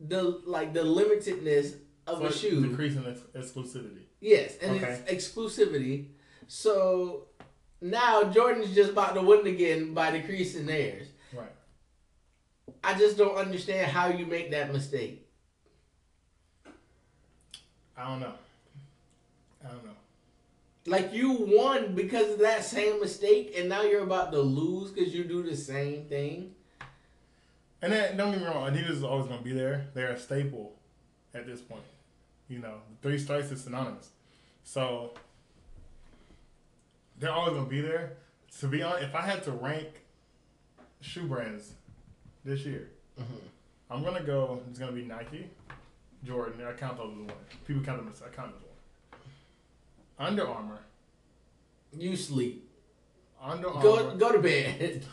the 0.00 0.40
like 0.44 0.72
the 0.72 0.80
limitedness 0.80 1.76
of 2.06 2.22
a 2.22 2.32
shoe. 2.32 2.66
Decreasing 2.66 3.04
ex- 3.06 3.20
exclusivity. 3.52 4.02
Yes, 4.20 4.56
and 4.60 4.76
Okay. 4.76 4.98
it's 5.06 5.28
exclusivity. 5.28 6.06
So 6.48 7.26
now 7.82 8.24
Jordan's 8.24 8.74
just 8.74 8.92
about 8.92 9.14
to 9.14 9.22
win 9.22 9.46
again 9.46 9.92
by 9.92 10.12
decreasing 10.12 10.66
theirs. 10.66 11.08
Right. 11.32 11.52
I 12.82 12.94
just 12.94 13.18
don't 13.18 13.36
understand 13.36 13.90
how 13.90 14.08
you 14.08 14.24
make 14.24 14.50
that 14.52 14.72
mistake. 14.72 15.26
I 17.96 18.08
don't 18.08 18.20
know. 18.20 18.34
I 19.64 19.68
don't 19.68 19.84
know. 19.84 19.90
Like 20.86 21.12
you 21.12 21.32
won 21.32 21.94
because 21.94 22.32
of 22.32 22.38
that 22.40 22.64
same 22.64 23.00
mistake, 23.00 23.54
and 23.56 23.68
now 23.68 23.82
you're 23.82 24.02
about 24.02 24.32
to 24.32 24.40
lose 24.40 24.90
because 24.90 25.14
you 25.14 25.24
do 25.24 25.42
the 25.42 25.56
same 25.56 26.06
thing. 26.06 26.54
And 27.80 27.92
then, 27.92 28.16
don't 28.16 28.30
get 28.30 28.40
me 28.40 28.46
wrong, 28.46 28.72
Adidas 28.72 28.90
is 28.90 29.02
always 29.02 29.26
going 29.26 29.38
to 29.38 29.44
be 29.44 29.52
there. 29.52 29.88
They're 29.94 30.12
a 30.12 30.18
staple 30.18 30.72
at 31.34 31.46
this 31.46 31.60
point. 31.60 31.82
You 32.48 32.60
know, 32.60 32.74
three 33.02 33.18
strikes 33.18 33.50
is 33.50 33.62
synonymous. 33.62 34.10
So 34.62 35.14
they're 37.22 37.32
always 37.32 37.54
going 37.54 37.64
to 37.64 37.70
be 37.70 37.80
there. 37.80 38.12
To 38.60 38.66
be 38.66 38.82
honest, 38.82 39.04
if 39.04 39.14
I 39.14 39.22
had 39.22 39.42
to 39.44 39.52
rank 39.52 39.88
shoe 41.00 41.22
brands 41.22 41.72
this 42.44 42.66
year, 42.66 42.90
mm-hmm. 43.18 43.32
I'm 43.90 44.02
going 44.02 44.16
to 44.16 44.22
go, 44.22 44.60
it's 44.68 44.78
going 44.78 44.94
to 44.94 45.00
be 45.00 45.06
Nike, 45.06 45.48
Jordan. 46.24 46.60
I 46.66 46.72
count 46.72 46.98
those 46.98 47.12
as 47.12 47.18
one. 47.18 47.32
People 47.66 47.82
count 47.82 47.98
them 47.98 48.12
as, 48.12 48.20
I 48.20 48.26
count 48.26 48.48
them 48.52 48.60
as 48.60 49.18
one. 50.18 50.28
Under 50.28 50.46
Armour. 50.46 50.80
You 51.96 52.16
sleep. 52.16 52.68
Under 53.42 53.68
Armour. 53.68 53.82
go 53.82 54.16
go 54.16 54.32
to 54.32 54.38
bed. 54.38 55.04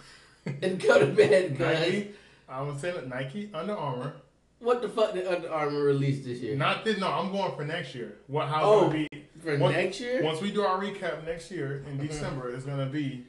and 0.46 0.80
go 0.82 1.00
to 1.00 1.08
bed, 1.08 1.58
guys. 1.58 1.80
Nike. 1.80 2.12
I 2.48 2.62
would 2.62 2.80
say 2.80 2.92
that 2.92 3.08
Nike, 3.08 3.50
Under 3.54 3.76
Armour. 3.78 4.14
What 4.60 4.82
the 4.82 4.90
fuck 4.90 5.14
did 5.14 5.28
Under 5.28 5.52
Armour 5.52 5.84
release 5.84 6.26
this 6.26 6.40
year? 6.40 6.56
Not 6.56 6.84
this. 6.84 7.00
No, 7.00 7.08
I'm 7.08 7.32
going 7.32 7.56
for 7.56 7.64
next 7.64 7.96
year. 7.96 8.18
What? 8.28 8.48
How's 8.50 8.64
Oh. 8.66 8.78
it 8.80 8.82
gonna 8.82 9.08
be? 9.12 9.19
For 9.58 9.64
Once- 9.64 9.76
next 9.76 10.00
year. 10.00 10.24
Once 10.24 10.42
we 10.42 10.52
do 10.52 10.62
our 10.64 10.80
recap 10.82 11.26
next 11.26 11.50
year 11.52 11.84
in 11.88 11.98
Mhm. 11.98 12.08
December, 12.08 12.54
it's 12.54 12.66
gonna 12.66 12.86
be 12.90 13.26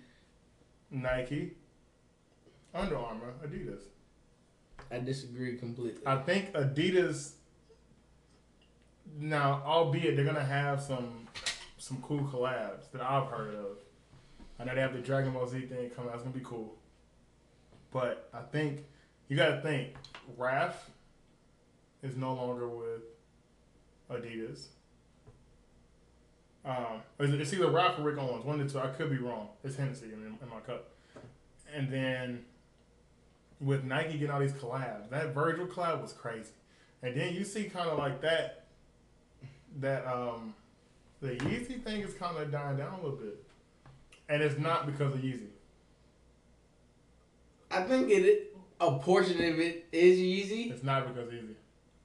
Nike, 0.91 1.57
Under 2.75 2.97
Armour, 2.97 3.35
Adidas. 3.45 3.83
I 4.91 4.99
disagree 5.01 5.57
completely. 5.57 6.03
I 6.07 6.17
think 6.23 6.53
Adidas. 6.53 7.35
Now, 9.19 9.63
albeit 9.65 10.17
they're 10.17 10.25
gonna 10.25 10.45
have 10.45 10.81
some 10.83 11.27
some 11.79 12.03
cool 12.03 12.21
collabs 12.25 12.91
that 12.93 13.01
I've 13.01 13.29
heard 13.29 13.55
of. 13.55 13.79
I 14.59 14.65
know 14.65 14.75
they 14.75 14.83
have 14.83 14.93
the 14.93 15.01
Dragon 15.01 15.33
Ball 15.33 15.47
Z 15.49 15.63
thing 15.67 15.89
coming 15.91 16.11
out. 16.11 16.17
It's 16.17 16.25
gonna 16.25 16.35
be 16.37 16.45
cool. 16.45 16.77
But 17.91 18.29
I 18.35 18.43
think 18.43 18.85
you 19.29 19.37
gotta 19.37 19.63
think 19.63 19.95
Raf 20.37 20.91
is 22.03 22.17
no 22.17 22.35
longer 22.35 22.69
with 22.69 23.03
Adidas. 24.11 24.67
Um, 26.65 27.03
it's 27.19 27.53
either 27.53 27.71
Raf 27.71 27.99
or 27.99 28.03
Rick 28.03 28.19
Owens, 28.19 28.45
one 28.45 28.61
of 28.61 28.67
the 28.67 28.73
two. 28.73 28.85
I 28.85 28.89
could 28.89 29.11
be 29.11 29.17
wrong. 29.17 29.49
It's 29.65 29.77
Hennessy 29.77 30.07
in, 30.07 30.39
in 30.43 30.49
my 30.51 30.61
cup. 30.61 30.91
And 31.75 31.91
then 31.91 32.45
with 33.61 33.85
Nike 33.85 34.13
getting 34.13 34.31
all 34.31 34.41
these 34.41 34.53
collabs, 34.53 35.09
that 35.11 35.35
Virgil 35.35 35.67
collab 35.67 36.03
was 36.03 36.13
crazy. 36.13 36.51
And 37.03 37.17
then 37.17 37.35
you 37.35 37.45
see 37.45 37.65
kind 37.65 37.89
of 37.89 37.99
like 37.99 38.21
that, 38.21 38.67
that 39.79 40.07
um, 40.07 40.55
the 41.21 41.37
Yeezy 41.37 41.83
thing 41.83 42.03
is 42.03 42.15
kind 42.15 42.37
of 42.37 42.51
dying 42.51 42.77
down 42.77 42.95
a 42.95 42.97
little 42.97 43.17
bit, 43.17 43.43
and 44.29 44.43
it's 44.43 44.59
not 44.59 44.87
because 44.87 45.15
of 45.15 45.21
Yeezy. 45.21 45.49
I 47.71 47.83
think 47.83 48.11
it 48.11 48.55
a 48.81 48.99
portion 48.99 49.37
of 49.37 49.59
it 49.59 49.87
is 49.93 50.19
Yeezy. 50.19 50.71
It's 50.71 50.83
not 50.83 51.07
because 51.07 51.29
of 51.29 51.35
Yeezy. 51.35 51.55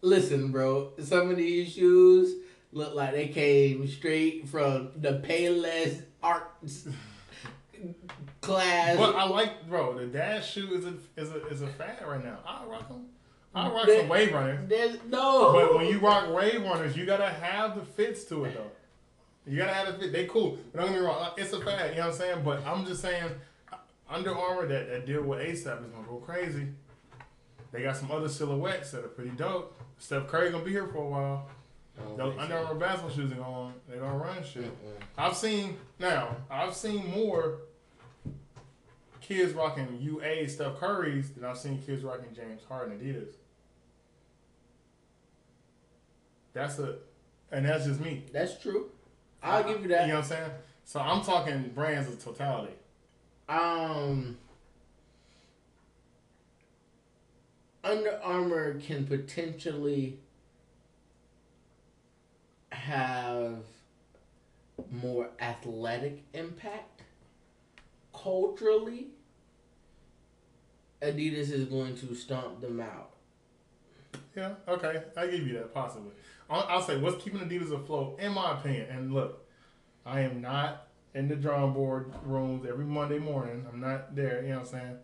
Listen, 0.01 0.51
bro, 0.51 0.91
some 1.01 1.31
of 1.31 1.37
these 1.37 1.73
shoes 1.73 2.35
look 2.75 2.93
like 2.93 3.13
they 3.13 3.29
came 3.29 3.87
straight 3.87 4.47
from 4.47 4.89
the 4.97 5.19
Payless 5.25 6.03
Arts 6.21 6.87
class. 8.41 8.97
But 8.97 9.15
I 9.15 9.27
like, 9.27 9.67
bro, 9.67 9.97
the 9.97 10.05
dash 10.05 10.51
shoe 10.53 10.73
is 10.75 10.85
a 10.85 10.93
is 11.19 11.31
a 11.31 11.47
is 11.47 11.61
a 11.61 11.67
fad 11.67 12.03
right 12.05 12.23
now. 12.23 12.39
I 12.45 12.65
rock 12.65 12.87
them. 12.87 13.05
I 13.55 13.69
rock 13.71 13.85
They- 13.87 13.99
some 13.99 14.09
wave 14.09 14.33
runners. 14.33 14.67
There's 14.69 14.97
no. 15.07 15.53
But 15.53 15.75
when 15.75 15.87
you 15.87 15.99
rock 15.99 16.31
wave 16.33 16.61
runners, 16.61 16.95
you 16.95 17.05
gotta 17.05 17.29
have 17.29 17.75
the 17.75 17.85
fits 17.85 18.25
to 18.25 18.45
it 18.45 18.53
though. 18.55 18.71
You 19.47 19.57
gotta 19.57 19.73
have 19.73 19.87
the 19.87 19.93
fit. 19.93 20.11
They 20.11 20.25
cool. 20.25 20.57
But 20.73 20.81
don't 20.81 20.91
get 20.91 20.99
me 20.99 21.05
wrong, 21.05 21.29
it's 21.37 21.53
a 21.53 21.61
fad. 21.61 21.91
You 21.91 21.97
know 21.97 22.07
what 22.07 22.13
I'm 22.13 22.19
saying? 22.19 22.41
But 22.43 22.65
I'm 22.65 22.85
just 22.85 23.01
saying, 23.01 23.29
Under 24.09 24.35
Armour 24.35 24.67
that, 24.67 24.89
that 24.89 25.05
deal 25.05 25.23
with 25.23 25.39
ASAP 25.39 25.85
is 25.85 25.91
gonna 25.91 26.07
go 26.07 26.17
crazy. 26.17 26.67
They 27.71 27.81
got 27.83 27.95
some 27.97 28.11
other 28.11 28.27
silhouettes 28.29 28.91
that 28.91 29.03
are 29.05 29.09
pretty 29.09 29.31
dope. 29.31 29.75
Steph 29.97 30.27
Curry 30.27 30.49
gonna 30.51 30.63
be 30.65 30.71
here 30.71 30.87
for 30.87 30.97
a 30.99 31.07
while. 31.07 31.49
Those 32.17 32.37
Under 32.37 32.57
Armour 32.57 32.75
basketball 32.75 33.09
shoes 33.15 33.31
are 33.31 33.35
going. 33.35 33.73
They're 33.87 33.99
gonna 33.99 34.17
run 34.17 34.43
shit. 34.43 34.65
Mm-mm. 34.65 35.01
I've 35.17 35.35
seen 35.35 35.77
now. 35.99 36.35
I've 36.49 36.75
seen 36.75 37.09
more 37.11 37.59
kids 39.21 39.53
rocking 39.53 39.97
UA 39.99 40.47
Steph 40.49 40.77
Curry's 40.79 41.31
than 41.31 41.45
I've 41.45 41.57
seen 41.57 41.81
kids 41.81 42.03
rocking 42.03 42.33
James 42.33 42.61
Harden 42.67 42.99
Adidas. 42.99 43.33
That's 46.53 46.79
a, 46.79 46.95
and 47.51 47.65
that's 47.65 47.85
just 47.85 47.99
me. 47.99 48.23
That's 48.31 48.61
true. 48.61 48.89
I'll 49.43 49.63
give 49.63 49.81
you 49.81 49.89
that. 49.89 50.03
You 50.07 50.13
know 50.13 50.19
what 50.19 50.25
I'm 50.25 50.29
saying? 50.29 50.51
So 50.85 50.99
I'm 50.99 51.23
talking 51.23 51.71
brands 51.75 52.07
of 52.07 52.23
totality. 52.23 52.73
Um, 53.49 54.37
Under 57.83 58.19
Armour 58.23 58.79
can 58.79 59.05
potentially 59.05 60.19
have 62.75 63.57
more 64.91 65.29
athletic 65.39 66.23
impact 66.33 67.01
culturally. 68.13 69.07
Adidas 71.01 71.51
is 71.51 71.65
going 71.65 71.95
to 71.97 72.15
stomp 72.15 72.61
them 72.61 72.79
out. 72.79 73.11
Yeah, 74.35 74.53
okay, 74.67 75.03
I 75.15 75.27
give 75.27 75.47
you 75.47 75.53
that 75.53 75.73
possibly. 75.73 76.11
I'll, 76.49 76.65
I'll 76.69 76.81
say 76.81 76.97
what's 76.97 77.23
keeping 77.23 77.39
Adidas 77.39 77.71
afloat, 77.71 78.19
in 78.19 78.33
my 78.33 78.53
opinion. 78.59 78.87
And 78.89 79.13
look, 79.13 79.45
I 80.05 80.21
am 80.21 80.41
not 80.41 80.87
in 81.13 81.27
the 81.27 81.35
drawing 81.35 81.73
board 81.73 82.13
rooms 82.23 82.67
every 82.67 82.85
Monday 82.85 83.19
morning. 83.19 83.65
I'm 83.71 83.79
not 83.79 84.15
there. 84.15 84.41
You 84.41 84.49
know 84.49 84.59
what 84.59 84.67
I'm 84.67 84.71
saying? 84.71 84.97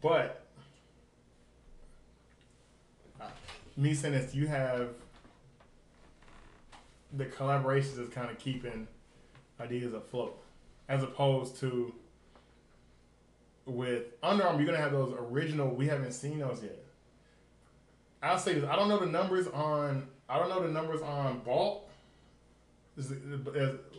But 0.00 0.46
uh, 3.20 3.26
me 3.76 3.94
saying 3.94 4.14
this, 4.14 4.34
you 4.34 4.46
have 4.46 4.88
the 7.12 7.26
collaborations 7.26 7.98
is 7.98 8.08
kind 8.08 8.30
of 8.30 8.38
keeping 8.38 8.88
Adidas 9.60 9.94
afloat, 9.94 10.38
as 10.88 11.02
opposed 11.02 11.58
to 11.60 11.94
with 13.66 14.04
Under 14.22 14.44
Armour. 14.44 14.60
You're 14.60 14.66
gonna 14.66 14.82
have 14.82 14.92
those 14.92 15.14
original. 15.18 15.68
We 15.68 15.86
haven't 15.86 16.12
seen 16.12 16.38
those 16.38 16.62
yet. 16.62 16.78
I'll 18.22 18.38
say 18.38 18.54
this. 18.54 18.64
I 18.64 18.76
don't 18.76 18.88
know 18.88 18.98
the 18.98 19.06
numbers 19.06 19.46
on. 19.48 20.08
I 20.28 20.38
don't 20.38 20.48
know 20.48 20.62
the 20.62 20.72
numbers 20.72 21.02
on 21.02 21.40
Balt. 21.40 21.88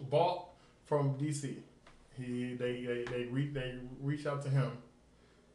Balt 0.09 0.49
from 0.85 1.17
DC? 1.17 1.55
He 2.17 2.53
they 2.53 2.85
they 2.85 3.05
they, 3.09 3.23
re, 3.25 3.47
they 3.47 3.75
reached 4.01 4.27
out 4.27 4.41
to 4.43 4.49
him. 4.49 4.71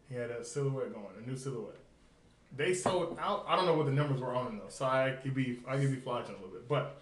He 0.08 0.16
had 0.16 0.30
a 0.30 0.44
silhouette 0.44 0.92
going, 0.92 1.06
a 1.22 1.28
new 1.28 1.36
silhouette. 1.36 1.76
They 2.56 2.72
sold 2.74 3.18
out. 3.20 3.44
I 3.46 3.56
don't 3.56 3.66
know 3.66 3.74
what 3.74 3.86
the 3.86 3.92
numbers 3.92 4.20
were 4.20 4.34
on 4.34 4.54
it 4.54 4.62
though, 4.62 4.70
so 4.70 4.86
I 4.86 5.16
could 5.22 5.34
be 5.34 5.60
I 5.68 5.76
could 5.76 5.90
be 5.90 6.00
flogging 6.00 6.34
a 6.34 6.38
little 6.38 6.50
bit. 6.50 6.68
But 6.68 7.00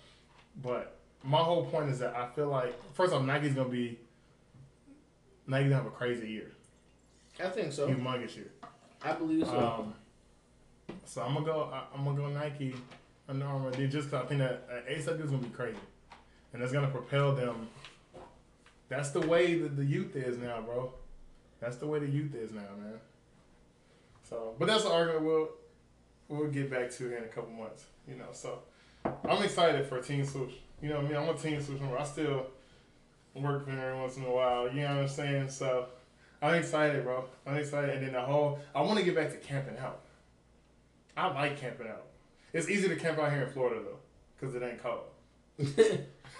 but 0.62 0.96
my 1.22 1.38
whole 1.38 1.64
point 1.66 1.90
is 1.90 1.98
that 1.98 2.14
I 2.16 2.26
feel 2.34 2.48
like 2.48 2.74
first 2.94 3.12
off, 3.12 3.22
Nike's 3.24 3.54
gonna 3.54 3.68
be 3.68 3.98
Nike's 5.46 5.70
gonna 5.70 5.76
have 5.82 5.86
a 5.86 5.90
crazy 5.90 6.28
year, 6.28 6.52
I 7.42 7.48
think 7.48 7.72
so. 7.72 7.88
humongous 7.88 8.36
year. 8.36 8.50
I 9.02 9.12
believe 9.12 9.46
so. 9.46 9.58
Um, 9.58 9.94
so 11.04 11.22
I'm 11.22 11.34
gonna 11.34 11.46
go. 11.46 11.70
I- 11.72 11.86
I'm 11.94 12.04
gonna 12.04 12.16
go 12.16 12.28
Nike, 12.28 12.74
Under 13.28 13.46
Armour. 13.46 13.70
They 13.70 13.86
just 13.86 14.10
'cause 14.10 14.24
I 14.24 14.26
think 14.26 14.40
that 14.40 14.68
uh, 14.70 14.90
ASAP 14.90 15.20
is 15.22 15.30
gonna 15.30 15.42
be 15.42 15.50
crazy, 15.50 15.78
and 16.52 16.62
it's 16.62 16.72
gonna 16.72 16.88
propel 16.90 17.34
them. 17.34 17.68
That's 18.88 19.10
the 19.10 19.20
way 19.20 19.58
that 19.58 19.76
the 19.76 19.84
youth 19.84 20.14
is 20.16 20.38
now, 20.38 20.60
bro. 20.62 20.92
That's 21.60 21.76
the 21.76 21.86
way 21.86 21.98
the 21.98 22.06
youth 22.08 22.34
is 22.34 22.52
now, 22.52 22.62
man. 22.80 23.00
So, 24.28 24.54
but 24.58 24.66
that's 24.68 24.84
an 24.84 24.92
argument 24.92 25.24
we'll 25.24 25.48
we'll 26.28 26.50
get 26.50 26.70
back 26.70 26.90
to 26.92 27.16
in 27.16 27.22
a 27.24 27.28
couple 27.28 27.52
months. 27.52 27.84
You 28.08 28.16
know, 28.16 28.28
so 28.32 28.60
I'm 29.24 29.42
excited 29.42 29.86
for 29.86 30.00
Team 30.00 30.24
Swoosh. 30.24 30.52
You 30.82 30.90
know, 30.90 30.96
what 30.96 31.06
I 31.06 31.08
mean, 31.08 31.16
I'm 31.16 31.28
a 31.28 31.38
Team 31.38 31.60
Swoosh 31.62 31.80
member. 31.80 31.98
I 31.98 32.04
still 32.04 32.46
work 33.34 33.64
for 33.64 33.70
every 33.70 34.00
once 34.00 34.16
in 34.16 34.24
a 34.24 34.30
while. 34.30 34.68
You 34.68 34.82
know 34.82 34.94
what 34.94 35.02
I'm 35.02 35.08
saying? 35.08 35.50
So. 35.50 35.86
I'm 36.42 36.54
excited, 36.54 37.02
bro. 37.02 37.24
I'm 37.46 37.56
excited, 37.56 37.90
and 37.90 38.06
then 38.06 38.12
the 38.12 38.20
whole. 38.20 38.58
I 38.74 38.82
want 38.82 38.98
to 38.98 39.04
get 39.04 39.14
back 39.14 39.30
to 39.30 39.36
camping 39.38 39.78
out. 39.78 40.02
I 41.16 41.32
like 41.32 41.58
camping 41.58 41.88
out. 41.88 42.04
It's 42.52 42.68
easy 42.68 42.88
to 42.88 42.96
camp 42.96 43.18
out 43.18 43.32
here 43.32 43.42
in 43.42 43.52
Florida 43.52 43.80
though, 43.82 43.98
because 44.38 44.54
it 44.54 44.62
ain't 44.62 44.82
cold. 44.82 45.04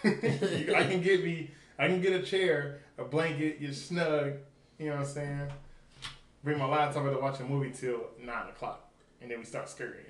I 0.04 0.84
can 0.84 1.00
get 1.00 1.24
me. 1.24 1.50
I 1.78 1.88
can 1.88 2.00
get 2.00 2.12
a 2.12 2.22
chair, 2.22 2.80
a 2.98 3.04
blanket, 3.04 3.56
you're 3.60 3.72
snug. 3.72 4.34
You 4.78 4.90
know 4.90 4.96
what 4.96 5.00
I'm 5.00 5.06
saying? 5.06 5.48
Bring 6.44 6.58
my 6.58 6.66
laptop 6.66 7.04
to 7.04 7.18
watch 7.18 7.40
a 7.40 7.44
movie 7.44 7.72
till 7.72 8.00
nine 8.22 8.48
o'clock, 8.48 8.88
and 9.20 9.30
then 9.30 9.38
we 9.38 9.44
start 9.44 9.68
scurrying. 9.68 10.04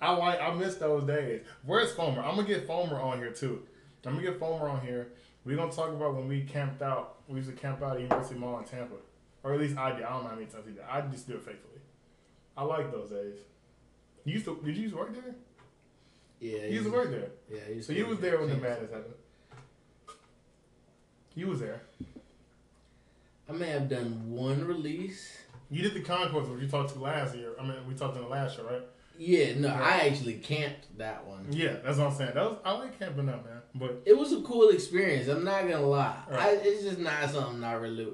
I 0.00 0.12
like. 0.14 0.40
I 0.40 0.52
miss 0.54 0.76
those 0.76 1.04
days. 1.06 1.42
Where's 1.64 1.92
Fomer? 1.92 2.18
I'm 2.18 2.36
gonna 2.36 2.44
get 2.44 2.66
Fomer 2.68 3.02
on 3.02 3.18
here 3.18 3.32
too. 3.32 3.62
I'm 4.04 4.14
gonna 4.14 4.26
get 4.26 4.38
Fomer 4.38 4.70
on 4.70 4.80
here. 4.82 5.08
We're 5.44 5.56
gonna 5.56 5.72
talk 5.72 5.88
about 5.90 6.14
when 6.14 6.28
we 6.28 6.42
camped 6.42 6.82
out. 6.82 7.16
We 7.28 7.36
used 7.36 7.48
to 7.50 7.56
camp 7.56 7.82
out 7.82 7.96
at 7.96 8.02
University 8.02 8.38
Mall 8.38 8.58
in 8.58 8.64
Tampa, 8.64 8.94
or 9.42 9.54
at 9.54 9.60
least 9.60 9.76
I 9.76 9.92
did. 9.92 10.02
I 10.04 10.10
don't 10.10 10.22
know 10.24 10.28
how 10.30 10.34
many 10.34 10.46
times 10.46 10.64
he 10.66 10.72
did. 10.72 10.82
I 10.88 11.00
just 11.02 11.26
do 11.26 11.34
it 11.34 11.42
faithfully. 11.42 11.80
I 12.56 12.62
like 12.64 12.92
those 12.92 13.10
days. 13.10 13.38
You 14.24 14.34
used 14.34 14.44
to? 14.44 14.60
Did 14.64 14.76
you 14.76 14.82
used 14.82 14.94
to 14.94 14.98
work 15.00 15.14
there? 15.14 15.34
yeah, 16.40 16.66
You 16.66 16.74
used 16.74 16.86
to 16.86 16.92
work 16.92 17.10
there. 17.10 17.28
Yeah, 17.50 17.60
he 17.68 17.74
used 17.74 17.86
So 17.86 17.92
you 17.92 18.06
was 18.06 18.18
there 18.20 18.38
when 18.38 18.48
the 18.48 18.56
madness 18.56 18.90
happened. 18.90 19.14
You 21.34 21.48
was 21.48 21.60
there. 21.60 21.82
I 23.48 23.52
may 23.52 23.68
have 23.68 23.88
done 23.88 24.30
one 24.30 24.64
release. 24.66 25.36
You 25.70 25.82
did 25.82 25.94
the 25.94 26.00
concourse, 26.00 26.48
which 26.48 26.62
you 26.62 26.68
talked 26.68 26.92
to 26.94 26.98
last 26.98 27.34
year. 27.36 27.52
I 27.60 27.62
mean, 27.62 27.76
we 27.88 27.94
talked 27.94 28.16
in 28.16 28.22
the 28.22 28.28
last 28.28 28.56
show, 28.56 28.64
right? 28.64 28.82
Yeah, 29.18 29.54
no, 29.58 29.68
Yeah. 29.68 29.82
I 29.82 29.98
actually 30.08 30.34
camped 30.34 30.98
that 30.98 31.26
one. 31.26 31.46
Yeah, 31.50 31.76
that's 31.84 31.98
what 31.98 32.08
I'm 32.08 32.14
saying. 32.14 32.32
That 32.34 32.44
was 32.44 32.58
I 32.64 32.72
like 32.72 32.98
camping 32.98 33.28
up, 33.28 33.44
man. 33.44 33.60
But 33.74 34.02
It 34.06 34.16
was 34.16 34.32
a 34.32 34.40
cool 34.42 34.68
experience. 34.70 35.28
I'm 35.28 35.44
not 35.44 35.62
gonna 35.62 35.80
lie. 35.86 36.16
I, 36.30 36.50
it's 36.62 36.82
just 36.82 36.98
not 36.98 37.30
something 37.30 37.62
I 37.64 37.72
really 37.74 38.08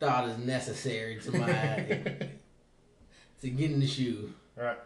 thought 0.00 0.28
is 0.28 0.38
necessary 0.38 1.18
to 1.20 1.30
my 1.32 1.46
to 3.40 3.50
get 3.50 3.70
in 3.70 3.80
the 3.80 3.86
shoe. 3.86 4.32
right. 4.56 4.78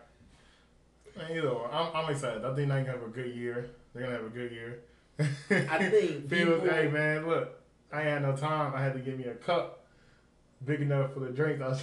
Man, 1.16 1.32
either 1.32 1.52
way, 1.52 1.60
I'm, 1.72 1.96
I'm 1.96 2.10
excited. 2.12 2.44
I 2.44 2.54
think 2.54 2.68
they're 2.68 2.80
gonna 2.84 2.92
have 2.98 3.02
a 3.02 3.08
good 3.10 3.34
year. 3.34 3.70
They're 3.92 4.04
gonna 4.04 4.16
have 4.16 4.26
a 4.26 4.28
good 4.30 4.52
year. 4.52 4.80
I 5.18 5.24
think 5.90 6.28
Feels, 6.28 6.60
people- 6.62 6.70
hey 6.70 6.88
man, 6.88 7.26
look, 7.26 7.60
I 7.92 8.00
ain't 8.02 8.08
had 8.08 8.22
no 8.22 8.36
time. 8.36 8.72
I 8.74 8.82
had 8.82 8.92
to 8.94 9.00
get 9.00 9.18
me 9.18 9.24
a 9.24 9.34
cup 9.34 9.84
big 10.64 10.80
enough 10.80 11.14
for 11.14 11.20
the 11.20 11.30
drink. 11.30 11.60
I 11.62 11.68
was, 11.68 11.82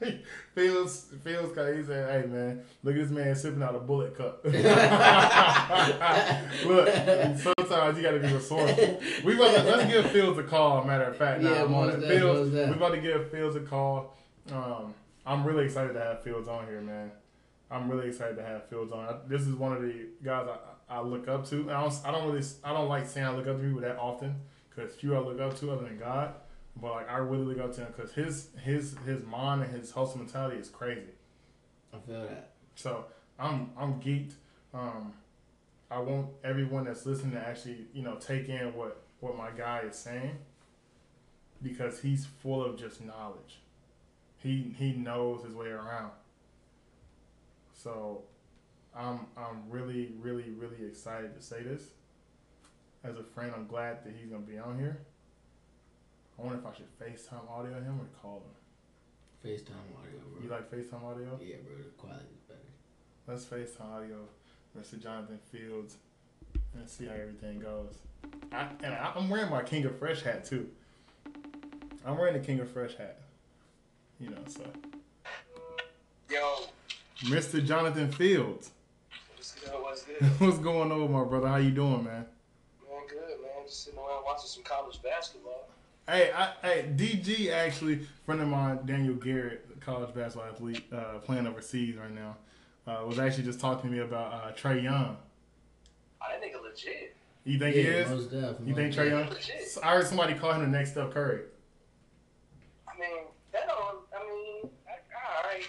Fields, 0.54 1.06
Fields, 1.22 1.50
he 1.50 1.84
said, 1.84 2.22
"Hey 2.22 2.26
man, 2.28 2.62
look 2.82 2.94
at 2.94 3.02
this 3.02 3.10
man 3.10 3.34
sipping 3.36 3.62
out 3.62 3.74
a 3.74 3.78
bullet 3.78 4.16
cup." 4.16 4.44
look, 4.44 4.54
sometimes 7.38 7.96
you 7.96 8.02
got 8.02 8.12
to 8.12 8.20
be 8.20 8.32
resourceful. 8.32 9.00
We 9.24 9.34
about 9.34 9.56
to, 9.56 9.62
let's 9.64 9.92
give 9.92 10.10
Fields 10.10 10.38
a 10.38 10.42
call. 10.42 10.84
Matter 10.84 11.04
of 11.04 11.16
fact, 11.16 11.42
now 11.42 11.52
Yeah, 11.52 11.64
I'm 11.64 11.74
on 11.74 11.90
it. 11.90 12.00
Fields, 12.06 12.50
we 12.52 12.60
about 12.62 12.94
to 12.94 13.00
give 13.00 13.30
Fields 13.30 13.56
a 13.56 13.60
call. 13.60 14.16
Um, 14.52 14.94
I'm 15.26 15.44
really 15.44 15.64
excited 15.66 15.92
to 15.92 16.00
have 16.00 16.22
Fields 16.22 16.48
on 16.48 16.66
here, 16.66 16.80
man. 16.80 17.10
I'm 17.70 17.88
really 17.90 18.08
excited 18.08 18.36
to 18.36 18.42
have 18.42 18.68
Fields 18.68 18.92
on. 18.92 19.06
I, 19.06 19.16
this 19.28 19.42
is 19.42 19.54
one 19.54 19.72
of 19.72 19.82
the 19.82 20.06
guys 20.24 20.48
I, 20.48 20.96
I 20.96 21.00
look 21.02 21.28
up 21.28 21.46
to. 21.50 21.70
I 21.70 21.80
don't, 21.80 21.94
I 22.04 22.10
don't 22.10 22.26
really, 22.32 22.44
I 22.64 22.72
don't 22.72 22.88
like 22.88 23.06
saying 23.06 23.26
I 23.26 23.30
look 23.36 23.46
up 23.46 23.58
to 23.58 23.62
people 23.62 23.80
that 23.82 23.96
often 23.98 24.34
because 24.68 24.94
few 24.94 25.14
I 25.14 25.18
look 25.20 25.40
up 25.40 25.58
to 25.60 25.70
other 25.70 25.84
than 25.84 25.98
God. 25.98 26.34
But 26.80 26.92
like 26.92 27.10
I 27.10 27.18
really 27.18 27.60
up 27.60 27.74
to 27.74 27.82
him 27.82 27.92
because 27.94 28.12
his 28.12 28.48
his 28.62 28.96
his 29.04 29.24
mind 29.24 29.62
and 29.62 29.72
his 29.72 29.90
hustle 29.90 30.18
mentality 30.18 30.56
is 30.56 30.68
crazy. 30.68 31.12
I 31.92 31.98
feel 31.98 32.22
that. 32.22 32.50
So 32.74 33.06
I'm 33.38 33.70
I'm 33.78 34.00
geeked. 34.00 34.32
Um, 34.72 35.12
I 35.90 35.98
want 35.98 36.28
everyone 36.44 36.84
that's 36.84 37.04
listening 37.04 37.32
to 37.32 37.46
actually 37.46 37.86
you 37.92 38.02
know 38.02 38.16
take 38.16 38.48
in 38.48 38.74
what 38.74 39.02
what 39.20 39.36
my 39.36 39.50
guy 39.50 39.80
is 39.88 39.96
saying 39.96 40.38
because 41.62 42.00
he's 42.00 42.24
full 42.24 42.64
of 42.64 42.78
just 42.78 43.04
knowledge. 43.04 43.58
He 44.38 44.74
he 44.78 44.92
knows 44.92 45.44
his 45.44 45.54
way 45.54 45.68
around. 45.68 46.12
So 47.74 48.22
I'm 48.96 49.26
I'm 49.36 49.64
really 49.68 50.12
really 50.20 50.50
really 50.50 50.86
excited 50.86 51.34
to 51.36 51.42
say 51.42 51.62
this. 51.62 51.82
As 53.02 53.16
a 53.16 53.22
friend, 53.22 53.52
I'm 53.56 53.66
glad 53.66 54.04
that 54.04 54.14
he's 54.18 54.30
gonna 54.30 54.42
be 54.42 54.58
on 54.58 54.78
here. 54.78 55.00
I 56.40 56.46
wonder 56.46 56.58
if 56.58 56.66
I 56.66 56.74
should 56.74 56.98
FaceTime 56.98 57.50
audio 57.50 57.74
him 57.74 58.00
or 58.00 58.06
call 58.22 58.42
him. 58.42 59.50
FaceTime 59.50 59.98
audio, 59.98 60.20
bro. 60.32 60.42
You 60.42 60.48
like 60.48 60.70
FaceTime 60.70 61.04
audio? 61.04 61.38
yeah, 61.42 61.56
bro. 61.64 61.76
The 61.76 61.90
quality 61.98 62.24
is 62.32 62.40
better. 62.48 62.60
Let's 63.26 63.44
FaceTime 63.44 63.92
audio, 63.92 64.16
Mr. 64.78 65.02
Jonathan 65.02 65.38
Fields, 65.52 65.96
and 66.74 66.88
see 66.88 67.06
how 67.06 67.14
everything 67.14 67.58
goes. 67.58 67.98
I, 68.52 68.68
and 68.82 68.94
I, 68.94 69.12
I'm 69.14 69.28
wearing 69.28 69.50
my 69.50 69.62
King 69.62 69.84
of 69.84 69.98
Fresh 69.98 70.22
hat 70.22 70.44
too. 70.44 70.68
I'm 72.06 72.16
wearing 72.16 72.34
the 72.34 72.46
King 72.46 72.60
of 72.60 72.70
Fresh 72.70 72.96
hat. 72.96 73.18
You 74.18 74.30
know, 74.30 74.38
so 74.46 74.62
Yo, 76.30 76.56
Mr. 77.24 77.64
Jonathan 77.64 78.10
Fields, 78.10 78.70
what's 79.34 79.52
good? 79.52 79.72
What's 79.82 80.02
good? 80.04 80.22
what's 80.38 80.58
going 80.58 80.90
on, 80.90 81.12
my 81.12 81.24
brother? 81.24 81.48
How 81.48 81.56
you 81.56 81.70
doing, 81.70 82.04
man? 82.04 82.24
Man, 82.88 83.06
good, 83.08 83.42
man. 83.42 83.66
Just 83.66 83.84
sitting 83.84 83.98
around 83.98 84.24
watching 84.24 84.48
some 84.48 84.62
college 84.62 85.02
basketball. 85.02 85.59
Hey, 86.10 86.32
I, 86.34 86.52
hey, 86.62 86.92
DG 86.96 87.52
actually, 87.52 88.00
friend 88.26 88.40
of 88.40 88.48
mine, 88.48 88.80
Daniel 88.84 89.14
Garrett, 89.14 89.64
college 89.80 90.12
basketball 90.12 90.50
athlete, 90.50 90.84
uh, 90.92 91.18
playing 91.18 91.46
overseas 91.46 91.94
right 91.94 92.10
now, 92.12 92.36
uh, 92.84 93.04
was 93.06 93.20
actually 93.20 93.44
just 93.44 93.60
talking 93.60 93.88
to 93.88 93.96
me 93.96 94.02
about 94.02 94.32
uh, 94.32 94.52
Trae 94.52 94.82
Young. 94.82 95.16
Oh, 96.20 96.26
that 96.28 96.42
nigga 96.42 96.60
legit. 96.60 97.14
You 97.44 97.60
think 97.60 97.76
yeah, 97.76 97.82
he 97.82 97.88
is? 97.88 98.10
Most 98.10 98.30
def, 98.32 98.56
You 98.66 98.74
think 98.74 98.92
Trae. 98.92 99.10
Young? 99.10 99.28
Legit. 99.28 99.78
I 99.84 99.94
heard 99.94 100.06
somebody 100.08 100.34
call 100.34 100.52
him 100.52 100.62
the 100.62 100.66
next 100.66 100.90
Steph 100.90 101.12
Curry. 101.12 101.42
I 102.88 102.98
mean, 102.98 103.26
that 103.52 103.68
don't. 103.68 103.98
I 104.12 104.26
mean, 104.28 104.70
all 105.14 105.44
right. 105.44 105.62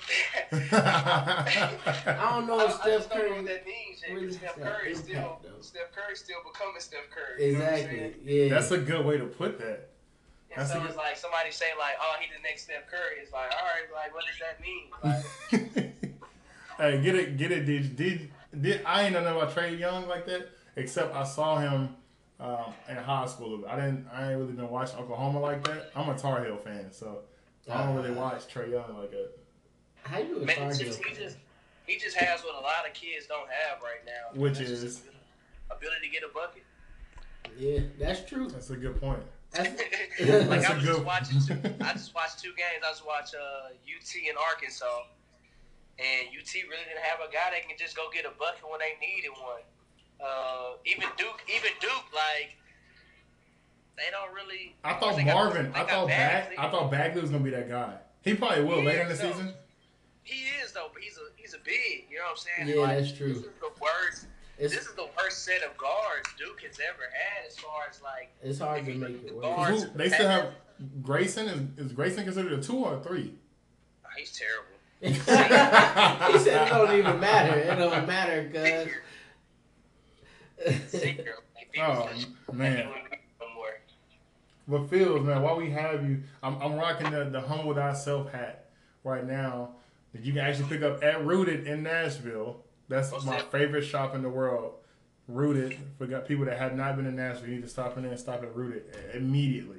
I 2.17 2.31
don't 2.31 2.47
know 2.47 2.57
I, 2.57 2.65
if 2.65 2.81
I 2.81 2.85
just 2.89 3.05
Steph 3.05 3.09
don't 3.19 3.29
know 3.29 3.35
what 3.35 3.45
that 3.45 3.65
means. 3.67 4.01
Yet, 4.01 4.09
'cause 4.09 4.21
really 4.21 4.33
Steph 4.33 4.57
got 4.57 4.65
Curry 4.65 4.89
impact, 4.89 5.05
still, 5.07 5.39
though. 5.43 5.61
Steph 5.61 5.91
Curry 5.91 6.15
still 6.15 6.37
becoming 6.51 6.81
Steph 6.81 6.99
Curry. 7.11 7.45
You 7.45 7.53
know 7.53 7.59
what 7.59 7.67
I'm 7.73 7.75
saying? 7.77 8.05
Exactly. 8.05 8.39
Yeah. 8.39 8.49
That's 8.49 8.71
a 8.71 8.79
good 8.79 9.05
way 9.05 9.19
to 9.19 9.25
put 9.25 9.59
that. 9.59 9.90
And 10.53 10.61
That's 10.61 10.73
so 10.73 10.79
it's 10.79 10.87
good- 10.89 10.97
like 10.97 11.17
somebody 11.17 11.51
say 11.51 11.67
like, 11.79 11.95
"Oh, 12.01 12.15
he 12.19 12.27
the 12.27 12.41
next 12.43 12.63
Steph 12.63 12.87
Curry." 12.87 13.19
It's 13.21 13.31
like, 13.31 13.51
all 13.51 13.65
right, 13.65 13.87
like, 13.93 14.13
what 14.13 14.25
does 14.25 14.39
that 14.39 14.59
mean? 14.61 15.93
Like, 16.79 16.93
hey, 16.93 17.01
get 17.01 17.15
it, 17.15 17.37
get 17.37 17.51
it. 17.51 17.65
Did 17.65 17.95
did 17.95 18.31
did 18.59 18.81
I 18.85 19.03
ain't 19.03 19.13
know 19.13 19.21
nothing 19.21 19.41
about 19.41 19.55
Trae 19.55 19.77
Young 19.79 20.07
like 20.07 20.25
that? 20.25 20.49
Except 20.75 21.15
I 21.15 21.23
saw 21.23 21.59
him 21.59 21.95
um, 22.39 22.73
in 22.89 22.95
high 22.95 23.27
school. 23.27 23.63
I 23.69 23.75
didn't. 23.75 24.07
I 24.11 24.31
ain't 24.31 24.39
really 24.39 24.53
been 24.53 24.69
watching 24.69 24.97
Oklahoma 24.99 25.39
like 25.39 25.63
that. 25.65 25.91
I'm 25.95 26.09
a 26.09 26.17
Tar 26.17 26.43
Heel 26.43 26.57
fan, 26.57 26.87
so 26.91 27.19
I 27.71 27.85
don't 27.85 27.95
really 27.95 28.11
watch 28.11 28.47
Trae 28.53 28.71
Young 28.71 28.97
like 28.97 29.11
that. 29.11 29.29
How 30.03 30.17
you 30.19 30.41
a 30.41 30.45
man, 30.45 30.55
Tar 30.55 30.73
Heel 30.73 30.87
just, 30.87 31.03
he 31.05 31.15
just 31.15 31.37
he 31.85 31.97
just 31.97 32.17
has 32.17 32.41
what 32.41 32.55
a 32.55 32.61
lot 32.61 32.87
of 32.87 32.93
kids 32.93 33.27
don't 33.27 33.49
have 33.49 33.81
right 33.81 34.03
now. 34.05 34.39
Which 34.39 34.59
is? 34.59 35.03
ability 35.69 36.07
to 36.07 36.11
get 36.11 36.23
a 36.23 36.33
bucket. 36.33 36.63
Yeah, 37.57 37.79
that's 37.99 38.27
true. 38.29 38.47
That's 38.49 38.69
a 38.69 38.75
good 38.75 38.99
point. 38.99 39.21
That's, 39.53 40.47
like 40.47 40.61
That's 40.61 40.65
I 40.69 40.71
a 40.71 40.75
was 40.75 40.83
just 40.85 40.97
good- 40.97 41.05
watching 41.05 41.39
two, 41.41 41.53
I 41.83 41.91
just 41.93 42.15
watched 42.15 42.39
two 42.39 42.53
games. 42.55 42.83
I 42.85 42.89
just 42.91 43.05
watched 43.05 43.35
uh, 43.35 43.73
UT 43.83 44.09
and 44.29 44.37
Arkansas, 44.37 45.03
and 45.99 46.27
UT 46.31 46.47
really 46.55 46.85
didn't 46.87 47.03
have 47.03 47.19
a 47.19 47.31
guy 47.31 47.51
that 47.51 47.67
can 47.67 47.77
just 47.77 47.95
go 47.95 48.07
get 48.13 48.23
a 48.25 48.31
bucket 48.39 48.63
when 48.69 48.79
they 48.79 48.95
needed 49.05 49.31
one. 49.35 49.61
Uh, 50.23 50.77
even 50.85 51.09
Duke, 51.17 51.41
even 51.53 51.71
Duke, 51.81 52.07
like 52.13 52.55
they 53.97 54.07
don't 54.11 54.33
really. 54.33 54.75
I 54.83 54.93
thought 54.93 55.15
they 55.17 55.23
got- 55.25 55.35
Marvin. 55.35 55.71
they 55.73 55.79
I 55.79 55.83
thought 55.85 56.07
Bagley. 56.07 56.55
Bag, 56.55 56.65
I 56.65 56.71
thought 56.71 56.91
Bagley 56.91 57.21
was 57.21 57.29
gonna 57.31 57.43
be 57.43 57.49
that 57.51 57.67
guy. 57.69 57.95
He 58.23 58.35
probably 58.35 58.63
will 58.63 58.79
He 58.81 58.85
later 58.87 59.01
in 59.01 59.09
the 59.09 59.15
though. 59.15 59.31
season. 59.31 59.53
He 60.23 60.45
is 60.63 60.71
though, 60.71 60.89
but 60.93 61.01
he's 61.01 61.17
a 61.17 61.27
he's 61.35 61.53
a 61.55 61.59
big. 61.65 62.05
You 62.09 62.17
know 62.19 62.23
what 62.31 62.31
I'm 62.31 62.37
saying? 62.37 62.69
Yeah, 62.69 62.81
Like, 62.87 62.97
that's 62.99 63.11
true. 63.17 63.33
This 63.33 63.37
is 63.43 63.49
the 63.59 63.71
worst. 63.81 64.27
It's 64.61 64.75
This 64.75 64.85
is 64.85 64.93
the 64.93 65.07
worst 65.19 65.43
set 65.43 65.63
of 65.63 65.75
guards 65.77 66.29
Duke 66.37 66.61
has 66.61 66.77
ever 66.79 67.03
had, 67.11 67.47
as 67.47 67.57
far 67.57 67.81
as 67.89 68.01
like. 68.01 68.31
it's 68.43 68.59
hard 68.59 68.85
to 68.85 68.93
make 68.93 69.23
it 69.25 69.35
work. 69.35 69.69
Who, 69.69 69.85
they 69.97 70.09
still 70.09 70.27
have 70.29 70.51
Grayson. 71.01 71.73
Is, 71.77 71.87
is 71.87 71.93
Grayson 71.93 72.23
considered 72.25 72.53
a 72.53 72.61
two 72.61 72.77
or 72.77 72.97
a 72.97 72.99
three? 73.01 73.33
oh, 74.05 74.09
he's 74.17 74.37
terrible. 74.37 74.67
he 75.01 75.13
said 76.39 76.67
it 76.67 76.69
don't 76.69 76.95
even 76.95 77.19
matter. 77.19 77.57
It 77.57 77.75
don't 77.75 78.07
matter 78.07 78.43
because. 78.43 78.87
Zero. 80.89 81.15
Like, 81.55 81.77
Oh 81.79 82.07
man. 82.53 82.77
he 82.77 82.83
wouldn't 82.87 83.09
be 83.09 83.17
no 83.39 83.47
more. 83.55 83.79
But 84.67 84.89
Fields, 84.89 85.25
man, 85.25 85.41
while 85.41 85.57
we 85.57 85.71
have 85.71 86.07
you, 86.07 86.21
I'm, 86.43 86.61
I'm 86.61 86.75
rocking 86.75 87.09
the, 87.09 87.23
the 87.25 87.41
Humble 87.41 87.73
Thyself 87.73 88.31
hat 88.31 88.65
right 89.03 89.25
now 89.25 89.69
that 90.13 90.21
you 90.23 90.33
can 90.33 90.41
actually 90.41 90.69
pick 90.69 90.83
up 90.83 91.03
at 91.03 91.25
Rooted 91.25 91.65
in 91.65 91.81
Nashville. 91.81 92.63
That's 92.91 93.09
What's 93.09 93.23
my 93.23 93.37
that? 93.37 93.49
favorite 93.51 93.83
shop 93.83 94.13
in 94.15 94.21
the 94.21 94.29
world. 94.29 94.73
Rooted. 95.29 95.77
For 95.97 96.05
got 96.07 96.27
people 96.27 96.43
that 96.45 96.57
have 96.57 96.75
not 96.75 96.97
been 96.97 97.05
in 97.05 97.15
Nashville, 97.15 97.47
you 97.47 97.55
need 97.55 97.61
to 97.63 97.69
stop 97.69 97.95
in 97.95 98.03
there 98.03 98.11
and 98.11 98.19
stop 98.19 98.43
at 98.43 98.53
Rooted 98.53 98.83
immediately. 99.13 99.77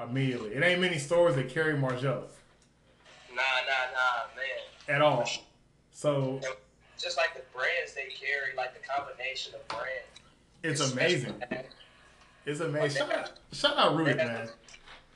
Immediately. 0.00 0.50
It 0.50 0.62
ain't 0.62 0.80
many 0.80 0.98
stores 0.98 1.36
that 1.36 1.48
carry 1.48 1.72
Margiela 1.74 2.24
Nah, 3.34 3.36
nah, 3.36 3.88
nah, 3.94 4.36
man. 4.36 4.94
at 4.94 5.00
all. 5.00 5.26
So 5.90 6.38
Just 6.98 7.16
like 7.16 7.32
the 7.34 7.40
brands 7.56 7.94
they 7.94 8.08
carry, 8.14 8.54
like 8.58 8.74
the 8.74 8.86
combination 8.86 9.54
of 9.54 9.66
brands. 9.68 9.88
it's 10.62 10.80
It's 10.82 10.92
amazing. 10.92 11.34
special. 11.46 11.64
It's 12.44 12.60
amazing. 12.60 12.98
Shout 13.06 13.12
out, 13.12 13.30
shout 13.52 13.78
out 13.78 13.96
Rooted, 13.96 14.16
man. 14.18 14.48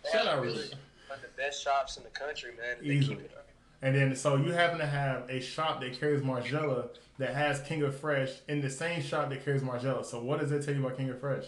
They 0.03 0.11
Shout 0.13 0.27
out 0.27 0.43
Rooted. 0.43 0.75
One 1.09 1.19
of 1.19 1.23
the 1.23 1.29
best 1.37 1.63
shops 1.63 1.99
in 1.99 2.05
the 2.05 2.11
country, 2.11 2.53
man. 2.53 2.77
They 2.81 2.95
Easily. 2.95 3.17
keep 3.17 3.25
it 3.27 3.33
up. 3.37 3.46
And 3.83 3.95
then, 3.95 4.17
so 4.17 4.37
you 4.37 4.53
happen 4.53 4.79
to 4.79 4.87
have 4.87 5.29
a 5.29 5.41
shop 5.41 5.81
that 5.81 5.99
carries 5.99 6.23
Margiela 6.23 6.89
that 7.19 7.35
has 7.35 7.61
King 7.61 7.83
of 7.83 7.97
Fresh 7.97 8.31
in 8.49 8.61
the 8.61 8.71
same 8.71 9.03
shop 9.03 9.29
that 9.31 9.45
carries 9.45 9.63
Margiela. 9.63 10.05
So 10.05 10.23
what 10.23 10.41
does 10.41 10.51
it 10.53 10.65
tell 10.65 10.75
you 10.75 10.85
about 10.85 10.97
King 10.97 11.11
of 11.11 11.21
Fresh? 11.21 11.45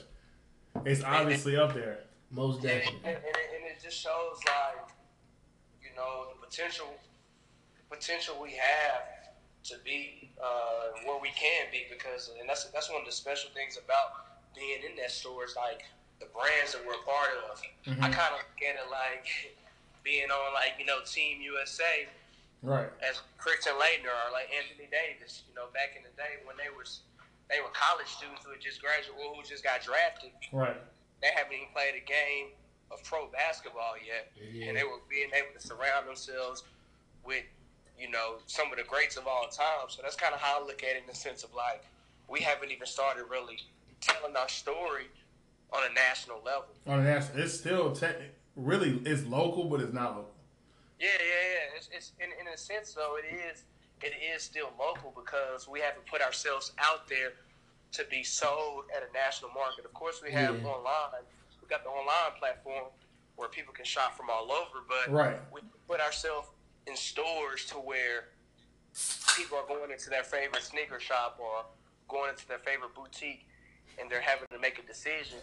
It's 0.85 1.03
obviously 1.03 1.57
up 1.57 1.75
there. 1.75 2.01
Most 2.31 2.62
And, 2.62 2.71
and, 2.71 2.81
definitely. 2.83 3.11
and, 3.11 3.17
it, 3.17 3.27
and 3.57 3.64
it 3.64 3.83
just 3.83 3.97
shows 3.99 4.37
like, 4.47 4.88
you 5.83 5.88
know, 5.97 6.27
the 6.31 6.47
potential, 6.47 6.87
potential 7.91 8.37
we 8.41 8.53
have 8.53 9.03
to 9.64 9.77
be 9.85 10.31
uh, 10.43 11.01
where 11.05 11.19
we 11.21 11.29
can 11.31 11.67
be 11.73 11.85
because, 11.91 12.31
and 12.38 12.49
that's 12.49 12.64
that's 12.64 12.91
one 12.91 13.01
of 13.01 13.07
the 13.07 13.12
special 13.12 13.51
things 13.55 13.79
about 13.83 14.29
being 14.55 14.81
in 14.88 14.97
that 14.97 15.11
store 15.11 15.45
is 15.45 15.57
like 15.57 15.85
the 16.21 16.27
brands 16.27 16.73
that 16.73 16.85
we're 16.87 16.95
a 16.95 17.05
part 17.05 17.33
of. 17.51 17.61
Mm-hmm. 17.87 18.05
I 18.05 18.09
kind 18.09 18.33
of 18.35 18.41
look 18.45 18.61
at 18.62 18.77
it 18.77 18.88
like 18.91 19.57
being 20.05 20.31
on 20.31 20.55
like 20.55 20.75
you 20.79 20.87
know 20.87 21.01
Team 21.05 21.41
USA 21.43 22.07
Right. 22.62 22.90
as 23.01 23.21
Christian 23.38 23.75
Laettner 23.75 24.11
or 24.11 24.33
like 24.33 24.51
Anthony 24.51 24.88
Davis. 24.90 25.44
You 25.49 25.55
know, 25.55 25.66
back 25.73 25.94
in 25.97 26.03
the 26.03 26.11
day 26.18 26.42
when 26.44 26.57
they 26.57 26.71
was 26.75 27.01
they 27.49 27.61
were 27.62 27.71
college 27.73 28.09
students 28.09 28.44
who 28.44 28.51
had 28.53 28.61
just 28.61 28.83
graduated, 28.83 29.14
or 29.16 29.35
who 29.35 29.42
just 29.47 29.62
got 29.64 29.81
drafted. 29.83 30.31
Right. 30.53 30.77
They 31.23 31.29
haven't 31.35 31.55
even 31.55 31.68
played 31.73 31.94
a 31.97 32.05
game 32.05 32.53
of 32.90 33.03
pro 33.05 33.29
basketball 33.29 33.94
yet, 34.01 34.33
Yeah. 34.37 34.68
and 34.68 34.77
they 34.77 34.85
were 34.85 35.01
being 35.09 35.31
able 35.35 35.53
to 35.59 35.62
surround 35.64 36.07
themselves 36.09 36.64
with 37.25 37.44
you 37.99 38.11
know 38.11 38.38
some 38.47 38.71
of 38.73 38.79
the 38.79 38.85
greats 38.85 39.16
of 39.16 39.27
all 39.27 39.47
time. 39.49 39.87
So 39.88 40.03
that's 40.03 40.16
kind 40.16 40.35
of 40.35 40.40
how 40.40 40.62
I 40.62 40.66
look 40.66 40.83
at 40.83 40.97
it 40.97 41.03
in 41.03 41.07
the 41.09 41.14
sense 41.14 41.44
of 41.44 41.55
like 41.55 41.85
we 42.29 42.40
haven't 42.40 42.71
even 42.71 42.87
started 42.87 43.25
really 43.31 43.59
telling 44.01 44.37
our 44.37 44.49
story 44.49 45.07
on 45.73 45.83
a 45.90 45.92
national 45.94 46.42
level. 46.44 46.68
On 46.87 46.99
the 47.05 47.11
national, 47.11 47.42
it's 47.42 47.55
still 47.55 47.92
te- 47.92 48.07
really 48.57 49.01
it's 49.05 49.25
local, 49.27 49.64
but 49.64 49.81
it's 49.81 49.92
not 49.92 50.16
local. 50.16 50.31
Yeah, 50.99 51.09
yeah, 51.19 51.45
yeah. 51.55 51.77
It's, 51.77 51.89
it's 51.93 52.13
in, 52.19 52.31
in 52.41 52.53
a 52.53 52.57
sense 52.57 52.95
though, 52.95 53.17
it 53.17 53.27
is 53.27 53.65
it 54.03 54.15
is 54.35 54.43
still 54.43 54.71
local 54.79 55.13
because 55.15 55.67
we 55.67 55.81
haven't 55.81 56.07
put 56.07 56.23
ourselves 56.23 56.73
out 56.79 57.09
there 57.09 57.33
to 57.93 58.05
be 58.11 58.23
sold 58.23 58.85
at 58.95 59.03
a 59.03 59.13
national 59.13 59.51
market. 59.51 59.85
Of 59.85 59.93
course, 59.95 60.21
we 60.23 60.31
have 60.33 60.55
Yeah. 60.55 60.69
online. 60.69 61.25
We 61.63 61.69
got 61.69 61.83
the 61.83 61.91
online 61.91 62.39
platform 62.39 62.93
where 63.37 63.49
people 63.49 63.73
can 63.75 63.85
shop 63.85 64.17
from 64.17 64.31
all 64.31 64.53
over, 64.53 64.83
but 64.87 65.09
Right. 65.11 65.41
we 65.53 65.63
put 65.89 66.01
ourselves 66.01 66.49
in 66.87 66.97
stores 66.97 67.67
to 67.67 67.75
where 67.79 68.29
people 69.37 69.59
are 69.59 69.67
going 69.67 69.91
into 69.91 70.11
their 70.11 70.25
favorite 70.25 70.63
sneaker 70.63 71.01
shop 71.01 71.39
or 71.39 71.67
going 72.09 72.31
into 72.31 72.47
their 72.47 72.59
favorite 72.61 72.95
boutique 72.95 73.47
and 73.99 74.11
they're 74.11 74.21
having 74.21 74.47
to 74.51 74.59
make 74.59 74.79
a 74.79 74.83
decision 74.83 75.41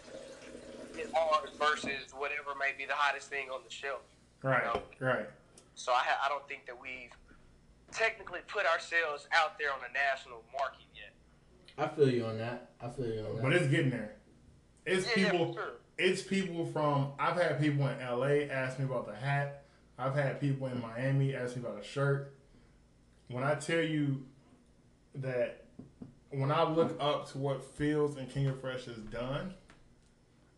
versus 1.60 2.14
whatever 2.14 2.56
may 2.56 2.74
be 2.78 2.86
the 2.86 2.94
hottest 2.94 3.30
thing 3.30 3.50
on 3.50 3.64
the 3.64 3.70
shelf. 3.70 4.02
Right, 4.44 4.64
know? 4.64 4.82
right. 5.00 5.30
So 5.76 5.92
I, 5.92 5.98
ha- 6.00 6.22
I 6.26 6.30
don't 6.30 6.48
think 6.48 6.66
that 6.66 6.80
we've 6.82 7.12
technically 7.92 8.40
put 8.48 8.66
ourselves 8.66 9.28
out 9.32 9.60
there 9.60 9.72
on 9.72 9.80
a 9.90 9.94
national 9.94 10.44
market 10.58 10.86
yet. 10.96 11.14
I 11.78 11.88
feel 11.96 12.10
you 12.10 12.26
on 12.26 12.38
that. 12.38 12.72
I 12.82 12.90
feel 12.90 13.06
you 13.08 13.20
on 13.26 13.36
that. 13.36 13.42
But 13.44 13.54
it's 13.54 13.68
getting 13.68 13.92
there. 13.92 14.16
It's 14.86 15.06
Yeah, 15.16 15.24
yeah, 15.24 15.32
people. 15.32 15.54
for 15.54 15.60
sure. 15.60 15.72
It's 15.98 16.22
people 16.22 16.66
from. 16.66 17.12
I've 17.20 17.36
had 17.42 17.60
people 17.60 17.88
in 17.88 17.98
LA 18.00 18.52
ask 18.54 18.78
me 18.80 18.86
about 18.86 19.08
the 19.08 19.16
hat. 19.16 19.64
I've 19.98 20.14
had 20.16 20.42
people 20.42 20.68
in 20.68 20.82
Miami 20.82 21.34
ask 21.36 21.56
me 21.56 21.62
about 21.62 21.80
a 21.80 21.84
shirt. 21.84 22.34
When 23.30 23.44
I 23.44 23.56
tell 23.56 23.82
you 23.82 24.24
that, 25.16 25.64
when 26.32 26.52
I 26.52 26.64
look 26.70 26.98
up 27.00 27.32
to 27.32 27.38
what 27.38 27.64
Fields 27.64 28.18
and 28.18 28.30
King 28.30 28.48
of 28.48 28.60
Fresh 28.60 28.86
has 28.86 28.98
done, 28.98 29.54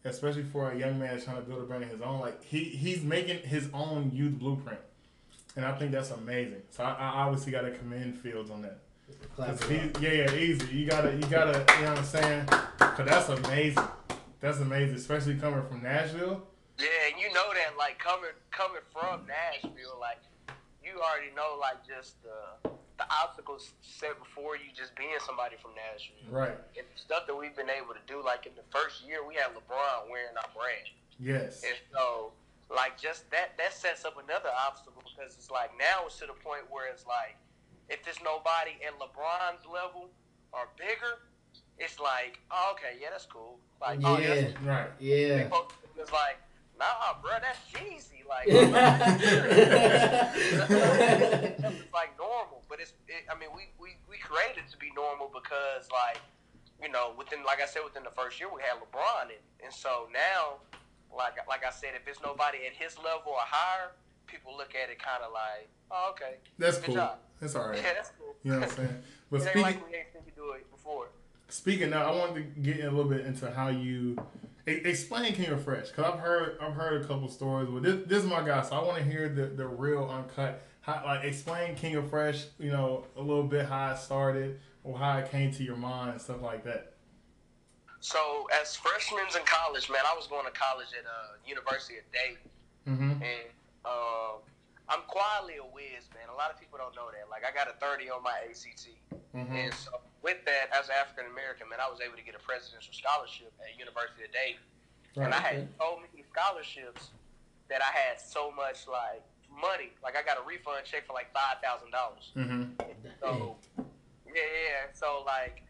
especially 0.04 0.44
for 0.44 0.72
a 0.72 0.78
young 0.78 0.98
man 1.00 1.22
trying 1.22 1.36
to 1.38 1.44
build 1.44 1.62
a 1.62 1.66
brand 1.66 1.84
of 1.84 1.90
his 1.92 2.02
own, 2.02 2.20
like 2.20 2.44
he 2.44 2.64
he's 2.64 3.04
making 3.04 3.40
his 3.40 3.70
own 3.74 4.12
youth 4.14 4.40
blueprint, 4.40 4.80
and 5.58 5.66
I 5.66 5.74
think 5.74 5.92
that's 5.92 6.12
amazing. 6.12 6.62
So 6.70 6.84
I, 6.84 6.94
I 6.94 7.08
obviously 7.24 7.52
got 7.52 7.62
to 7.62 7.72
commend 7.72 8.18
Fields 8.20 8.52
on 8.52 8.62
that. 8.62 8.80
Clap 9.36 9.50
Cause 9.50 9.70
it 9.70 9.86
up. 9.86 9.98
he, 9.98 10.06
yeah, 10.06 10.26
yeah, 10.26 10.36
easy. 10.36 10.68
You 10.76 10.86
gotta, 10.86 11.16
you 11.16 11.24
gotta, 11.24 11.66
you 11.78 11.84
know 11.84 11.90
what 11.90 12.00
I'm 12.00 12.06
saying? 12.06 12.46
Cause 12.46 13.06
that's 13.06 13.30
amazing. 13.30 13.84
That's 14.40 14.60
amazing, 14.60 14.96
especially 14.96 15.36
coming 15.36 15.64
from 15.68 15.82
Nashville. 15.82 16.44
Yeah, 16.78 16.88
and 17.10 17.20
you 17.20 17.34
know 17.34 17.50
that 17.54 17.78
like 17.78 17.98
coming 17.98 18.30
coming 18.52 18.82
from 18.94 19.26
Nashville, 19.26 19.98
like 20.00 20.20
you 20.84 21.02
already 21.02 21.34
know 21.36 21.58
like 21.60 21.82
just 21.88 22.22
the 22.22 22.70
the 22.98 23.06
obstacles 23.24 23.72
set 23.82 24.18
before 24.20 24.58
you 24.58 24.70
just 24.76 24.96
being 24.96 25.18
somebody 25.26 25.56
from 25.62 25.72
Nashville. 25.74 26.30
Right. 26.30 26.58
And 26.78 26.86
stuff 26.96 27.26
that 27.28 27.36
we've 27.36 27.56
been 27.56 27.70
able 27.70 27.94
to 27.94 28.04
do, 28.08 28.24
like 28.24 28.46
in 28.46 28.54
the 28.56 28.66
first 28.70 29.08
year 29.08 29.26
we 29.26 29.36
had 29.36 29.54
LeBron 29.54 30.10
wearing 30.10 30.36
our 30.38 30.50
brand. 30.54 30.90
Yes. 31.20 31.64
And 31.64 31.78
so 31.94 32.32
like 32.70 33.00
just 33.00 33.30
that 33.32 33.58
that 33.58 33.74
sets 33.74 34.04
up 34.04 34.18
another 34.18 34.50
obstacle 34.68 35.02
because 35.08 35.36
it's 35.36 35.50
like 35.50 35.72
now 35.80 36.06
it's 36.06 36.20
to 36.20 36.26
the 36.28 36.34
point 36.34 36.64
where 36.70 36.92
it's 36.92 37.06
like 37.06 37.38
if 37.90 38.04
there's 38.04 38.20
nobody 38.24 38.72
at 38.86 39.00
LeBron's 39.00 39.66
level 39.66 40.10
or 40.52 40.68
bigger, 40.78 41.24
it's 41.78 42.00
like, 42.00 42.40
oh, 42.52 42.74
okay, 42.74 42.98
yeah, 43.00 43.10
that's 43.12 43.26
cool. 43.26 43.60
Like, 43.80 44.00
oh, 44.04 44.18
yeah, 44.18 44.28
that's 44.28 44.54
Yeah. 44.64 44.70
Right. 44.70 44.90
Yeah. 45.00 45.50
it's 45.98 46.12
like, 46.12 46.38
nah, 46.78 47.14
bro, 47.22 47.32
that's 47.42 47.60
cheesy. 47.72 48.24
Like, 48.28 48.48
it's 48.48 48.60
like 51.94 52.18
normal, 52.18 52.64
but 52.68 52.80
it's. 52.82 52.92
It, 53.08 53.24
I 53.32 53.40
mean, 53.40 53.50
we, 53.56 53.70
we 53.80 53.96
we 54.10 54.18
created 54.18 54.68
to 54.70 54.78
be 54.78 54.92
normal 54.96 55.32
because, 55.34 55.88
like, 55.92 56.20
you 56.82 56.90
know, 56.92 57.14
within 57.18 57.44
like 57.46 57.62
I 57.62 57.66
said, 57.66 57.84
within 57.86 58.04
the 58.04 58.12
first 58.12 58.38
year 58.40 58.50
we 58.54 58.62
had 58.62 58.82
LeBron, 58.84 59.32
and 59.32 59.40
and 59.64 59.74
so 59.74 60.10
now, 60.12 60.60
like 61.16 61.36
like 61.48 61.66
I 61.66 61.72
said, 61.72 61.92
if 61.96 62.08
it's 62.08 62.22
nobody 62.22 62.60
at 62.68 62.74
his 62.74 62.98
level 62.98 63.34
or 63.34 63.38
higher, 63.40 63.92
people 64.26 64.56
look 64.58 64.74
at 64.76 64.90
it 64.90 65.00
kind 65.00 65.24
of 65.24 65.32
like, 65.32 65.70
oh, 65.92 66.12
okay, 66.12 66.36
That's 66.58 66.78
good 66.78 66.86
cool. 66.88 66.96
job. 66.96 67.18
That's 67.40 67.56
all 67.56 67.70
right. 67.70 67.78
Yeah, 67.78 67.94
that's 67.96 68.12
cool. 68.18 68.36
You 68.44 68.52
know 68.54 68.60
what 68.60 68.70
I'm 68.70 68.76
saying? 68.76 68.98
But 69.30 69.42
speaking, 69.42 69.62
like 69.62 69.90
we 69.90 69.98
ain't 69.98 70.08
seen 70.14 70.22
you 70.26 70.32
do 70.34 70.52
it 70.54 70.72
before. 70.72 71.10
speaking 71.50 71.90
now, 71.90 72.14
I 72.14 72.16
wanted 72.16 72.56
to 72.56 72.62
get 72.62 72.80
in 72.80 72.88
a 72.88 72.92
little 72.92 73.12
bit 73.12 73.26
into 73.26 73.52
how 73.52 73.68
you 73.68 74.16
explain 74.66 75.34
King 75.34 75.48
of 75.48 75.64
Fresh 75.64 75.90
because 75.90 76.06
I've 76.06 76.20
heard 76.20 76.58
I've 76.62 76.74
heard 76.74 77.02
a 77.02 77.06
couple 77.06 77.28
stories. 77.28 77.68
But 77.70 77.84
this, 77.84 78.08
this 78.08 78.24
is 78.24 78.30
my 78.30 78.42
guy, 78.46 78.62
so 78.62 78.78
I 78.78 78.84
want 78.84 79.00
to 79.00 79.04
hear 79.04 79.28
the, 79.28 79.48
the 79.48 79.68
real 79.68 80.10
uncut. 80.10 80.64
How, 80.80 81.02
like 81.06 81.26
explain 81.26 81.76
King 81.76 81.96
of 81.96 82.10
Fresh, 82.10 82.46
you 82.58 82.72
know, 82.72 83.06
a 83.18 83.22
little 83.22 83.44
bit 83.44 83.66
how 83.66 83.92
it 83.92 83.98
started 83.98 84.60
or 84.86 84.98
how 84.98 85.18
it 85.18 85.30
came 85.30 85.52
to 85.52 85.64
your 85.64 85.76
mind 85.76 86.12
and 86.12 86.22
stuff 86.22 86.42
like 86.42 86.64
that. 86.64 86.94
So 88.00 88.48
as 88.54 88.76
freshmen 88.76 89.26
in 89.26 89.46
college, 89.46 89.90
man, 89.90 90.06
I 90.06 90.16
was 90.16 90.28
going 90.28 90.46
to 90.46 90.52
college 90.52 90.94
at 90.98 91.06
uh, 91.06 91.38
University 91.46 91.98
of 91.98 92.06
Dayton. 92.14 92.46
Mm-hmm. 92.88 93.24
And 93.24 93.48
um, 93.84 94.40
I'm 94.88 95.04
quietly 95.12 95.60
a 95.60 95.68
whiz, 95.68 96.08
man. 96.16 96.32
A 96.32 96.38
lot 96.38 96.52
of 96.52 96.60
people 96.60 96.80
don't 96.80 96.96
know 96.96 97.12
that. 97.12 97.28
Like, 97.28 97.44
I 97.44 97.52
got 97.52 97.68
a 97.68 97.76
30 97.84 98.08
on 98.10 98.24
my 98.24 98.40
ACT. 98.48 98.88
Mm-hmm. 99.36 99.52
And 99.52 99.74
so, 99.74 100.00
with 100.24 100.40
that, 100.48 100.72
as 100.72 100.88
an 100.88 100.96
African 100.96 101.28
American, 101.28 101.68
man, 101.68 101.84
I 101.84 101.92
was 101.92 102.00
able 102.00 102.16
to 102.16 102.24
get 102.24 102.36
a 102.36 102.44
presidential 102.44 102.96
scholarship 102.96 103.52
at 103.60 103.76
University 103.76 104.24
of 104.24 104.32
Dayton. 104.32 104.64
And 105.18 105.34
I 105.34 105.42
had 105.42 105.68
so 105.82 105.98
many 105.98 106.24
scholarships 106.30 107.10
that 107.74 107.82
I 107.82 107.90
had 107.90 108.22
so 108.22 108.54
much, 108.54 108.86
like, 108.86 109.26
money. 109.50 109.92
Like, 110.06 110.16
I 110.16 110.22
got 110.22 110.38
a 110.38 110.46
refund 110.46 110.86
check 110.86 111.10
for, 111.10 111.14
like, 111.14 111.34
$5,000. 111.34 111.90
Mm-hmm. 112.38 112.78
So, 113.20 113.58
yeah, 114.30 114.46
yeah. 114.46 114.94
So, 114.94 115.24
like, 115.26 115.64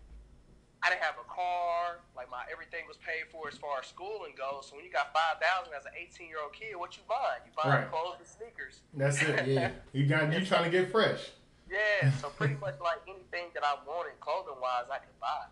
I 0.83 0.89
didn't 0.89 1.01
have 1.01 1.15
a 1.17 1.27
car. 1.31 2.03
Like, 2.31 2.47
my 2.47 2.51
everything 2.51 2.83
was 2.87 2.97
paid 2.97 3.27
for 3.31 3.47
as 3.47 3.57
far 3.57 3.79
as 3.79 3.87
schooling 3.87 4.33
goes. 4.37 4.67
So, 4.69 4.75
when 4.75 4.85
you 4.85 4.91
got 4.91 5.13
5000 5.13 5.73
as 5.77 5.85
an 5.85 5.91
18 5.95 6.27
year 6.27 6.37
old 6.43 6.53
kid, 6.53 6.75
what 6.75 6.95
you 6.97 7.03
buying? 7.07 7.41
You 7.45 7.51
buying 7.55 7.83
Right. 7.83 7.91
clothes 7.91 8.15
and 8.19 8.27
sneakers. 8.27 8.81
That's 8.93 9.21
it. 9.21 9.47
Yeah. 9.47 9.71
You 9.93 10.05
got 10.05 10.31
you 10.31 10.45
trying 10.45 10.65
to 10.65 10.69
get 10.69 10.91
fresh. 10.91 11.31
Yeah, 11.69 12.11
so 12.21 12.29
pretty 12.37 12.55
much 12.55 12.75
like 12.79 12.99
anything 13.07 13.51
that 13.53 13.63
I 13.63 13.75
wanted 13.85 14.19
clothing 14.19 14.59
wise, 14.61 14.85
I 14.91 14.99
could 14.99 15.17
buy. 15.19 15.47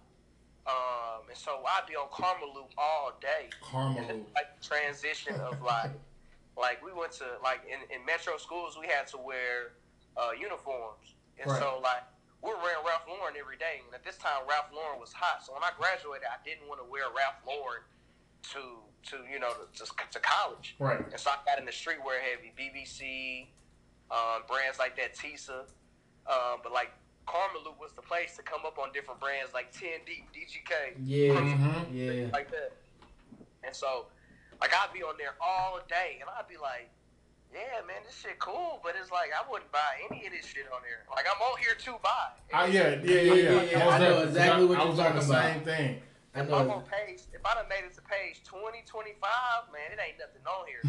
Um, 0.67 1.27
and 1.29 1.37
so 1.37 1.61
I'd 1.67 1.85
be 1.87 1.95
on 1.95 2.07
Karmaloop 2.09 2.71
all 2.77 3.11
day. 3.21 3.49
Karmaloop. 3.63 4.23
like 4.33 4.59
transition 4.61 5.35
of 5.41 5.61
like, 5.61 5.91
like 6.57 6.83
we 6.83 6.91
went 6.93 7.11
to 7.13 7.25
like 7.43 7.61
in, 7.67 7.79
in 7.95 8.05
metro 8.05 8.37
schools 8.37 8.77
we 8.79 8.87
had 8.87 9.07
to 9.07 9.17
wear 9.17 9.73
uh, 10.17 10.31
uniforms, 10.31 11.15
and 11.39 11.49
Right. 11.51 11.59
so 11.59 11.79
like 11.83 12.03
we 12.45 12.51
were 12.53 12.61
wearing 12.61 12.85
Ralph 12.85 13.09
Lauren 13.09 13.33
every 13.39 13.57
day. 13.57 13.81
And 13.81 13.89
at 13.97 14.05
this 14.05 14.17
time, 14.21 14.45
Ralph 14.47 14.69
Lauren 14.69 14.99
was 15.01 15.11
hot. 15.11 15.41
So 15.41 15.53
when 15.57 15.63
I 15.65 15.73
graduated, 15.73 16.29
I 16.29 16.37
didn't 16.45 16.69
want 16.69 16.77
to 16.79 16.85
wear 16.85 17.09
Ralph 17.09 17.41
Lauren 17.41 17.81
to 18.53 18.85
to 19.09 19.25
you 19.25 19.39
know 19.41 19.49
to, 19.73 19.83
to 19.85 20.19
college. 20.21 20.75
Right. 20.77 21.01
And 21.01 21.19
so 21.19 21.31
I 21.33 21.41
got 21.45 21.57
in 21.57 21.65
the 21.65 21.73
streetwear 21.73 22.21
heavy, 22.21 22.53
BBC, 22.53 23.49
um, 24.13 24.45
brands 24.47 24.77
like 24.77 24.95
that, 24.97 25.17
Tisa. 25.17 25.65
Um, 26.29 26.61
but 26.61 26.71
like 26.71 26.93
Loop 27.65 27.79
was 27.81 27.91
the 27.95 28.01
place 28.05 28.35
to 28.37 28.43
come 28.43 28.61
up 28.65 28.77
on 28.77 28.93
different 28.93 29.19
brands 29.19 29.51
like 29.53 29.71
10 29.71 30.05
Deep, 30.05 30.29
DGK, 30.29 30.93
Yeah. 31.03 31.33
Mhm. 31.33 31.85
Yeah. 31.91 32.29
like 32.31 32.51
that. 32.51 32.71
And 33.63 33.75
so, 33.75 34.05
like, 34.61 34.71
I'd 34.73 34.93
be 34.93 35.01
on 35.01 35.15
there 35.17 35.33
all 35.41 35.79
day, 35.89 36.19
and 36.21 36.29
I'd 36.29 36.47
be 36.47 36.55
like, 36.57 36.89
yeah, 37.55 37.79
man, 37.87 38.03
this 38.05 38.15
shit 38.19 38.37
cool, 38.39 38.79
but 38.83 38.93
it's 38.99 39.09
like, 39.11 39.31
I 39.31 39.49
wouldn't 39.49 39.71
buy 39.71 39.79
any 40.11 40.27
of 40.27 40.33
this 40.33 40.45
shit 40.45 40.67
on 40.75 40.81
here. 40.85 41.07
Like, 41.09 41.25
I'm 41.25 41.41
on 41.41 41.57
here 41.59 41.73
to 41.73 41.91
buy. 42.03 42.27
Ah, 42.53 42.65
yeah, 42.65 42.99
yeah, 42.99 42.99
yeah, 42.99 43.21
Yeah, 43.21 43.21
yeah. 43.23 43.33
yeah, 43.33 43.61
yeah. 43.71 43.87
I 43.87 43.97
know 43.97 43.99
definitely. 43.99 44.27
exactly 44.27 44.65
what 44.65 44.77
I 44.77 44.81
you're 44.81 44.89
was 44.91 44.99
talking 44.99 45.23
about. 45.23 45.43
same 45.53 45.61
thing. 45.63 46.01
I 46.35 46.39
If 46.41 46.51
I'm 46.51 46.67
know. 46.67 46.73
on 46.73 46.83
page, 46.83 47.21
if 47.31 47.39
I 47.45 47.53
done 47.55 47.69
made 47.71 47.85
it 47.87 47.93
to 47.95 48.01
page 48.03 48.43
20, 48.43 48.83
25, 48.85 49.71
man, 49.71 49.87
it 49.95 49.99
ain't 50.03 50.19
nothing 50.19 50.43
on 50.43 50.67
here. 50.67 50.83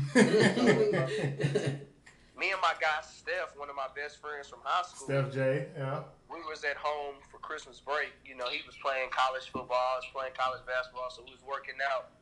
Me 2.36 2.52
and 2.52 2.60
my 2.60 2.74
guy 2.76 3.00
Steph, 3.00 3.56
one 3.56 3.70
of 3.72 3.76
my 3.80 3.88
best 3.96 4.20
friends 4.20 4.44
from 4.52 4.58
high 4.62 4.84
school, 4.84 5.08
Steph 5.08 5.32
J. 5.32 5.72
Yeah. 5.72 6.04
we 6.28 6.36
was 6.44 6.60
at 6.68 6.76
home 6.76 7.14
for 7.32 7.38
Christmas 7.40 7.80
break. 7.80 8.12
You 8.28 8.36
know, 8.36 8.44
he 8.52 8.60
was 8.68 8.76
playing 8.84 9.08
college 9.08 9.48
football, 9.48 9.80
I 9.96 10.04
was 10.04 10.08
playing 10.12 10.36
college 10.36 10.60
basketball, 10.68 11.08
so 11.08 11.24
we 11.24 11.32
was 11.32 11.40
working 11.48 11.80
out. 11.80 12.12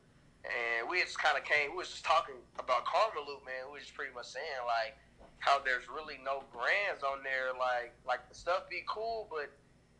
And 0.45 0.89
we 0.89 1.01
just 1.01 1.17
kind 1.19 1.39
of 1.41 1.45
came, 1.45 1.73
we 1.73 1.79
was 1.81 1.89
just 1.89 2.05
talking 2.05 2.37
about 2.61 2.85
Karmaloop, 2.85 3.41
man. 3.49 3.73
We 3.73 3.81
was 3.81 3.89
just 3.89 3.97
pretty 3.97 4.13
much 4.13 4.29
saying, 4.29 4.61
like, 4.69 4.93
how 5.41 5.59
there's 5.65 5.89
really 5.89 6.21
no 6.21 6.45
brands 6.53 7.01
on 7.03 7.25
there. 7.25 7.57
Like, 7.57 7.93
like 8.05 8.29
the 8.29 8.35
stuff 8.37 8.69
be 8.69 8.85
cool, 8.85 9.27
but 9.33 9.49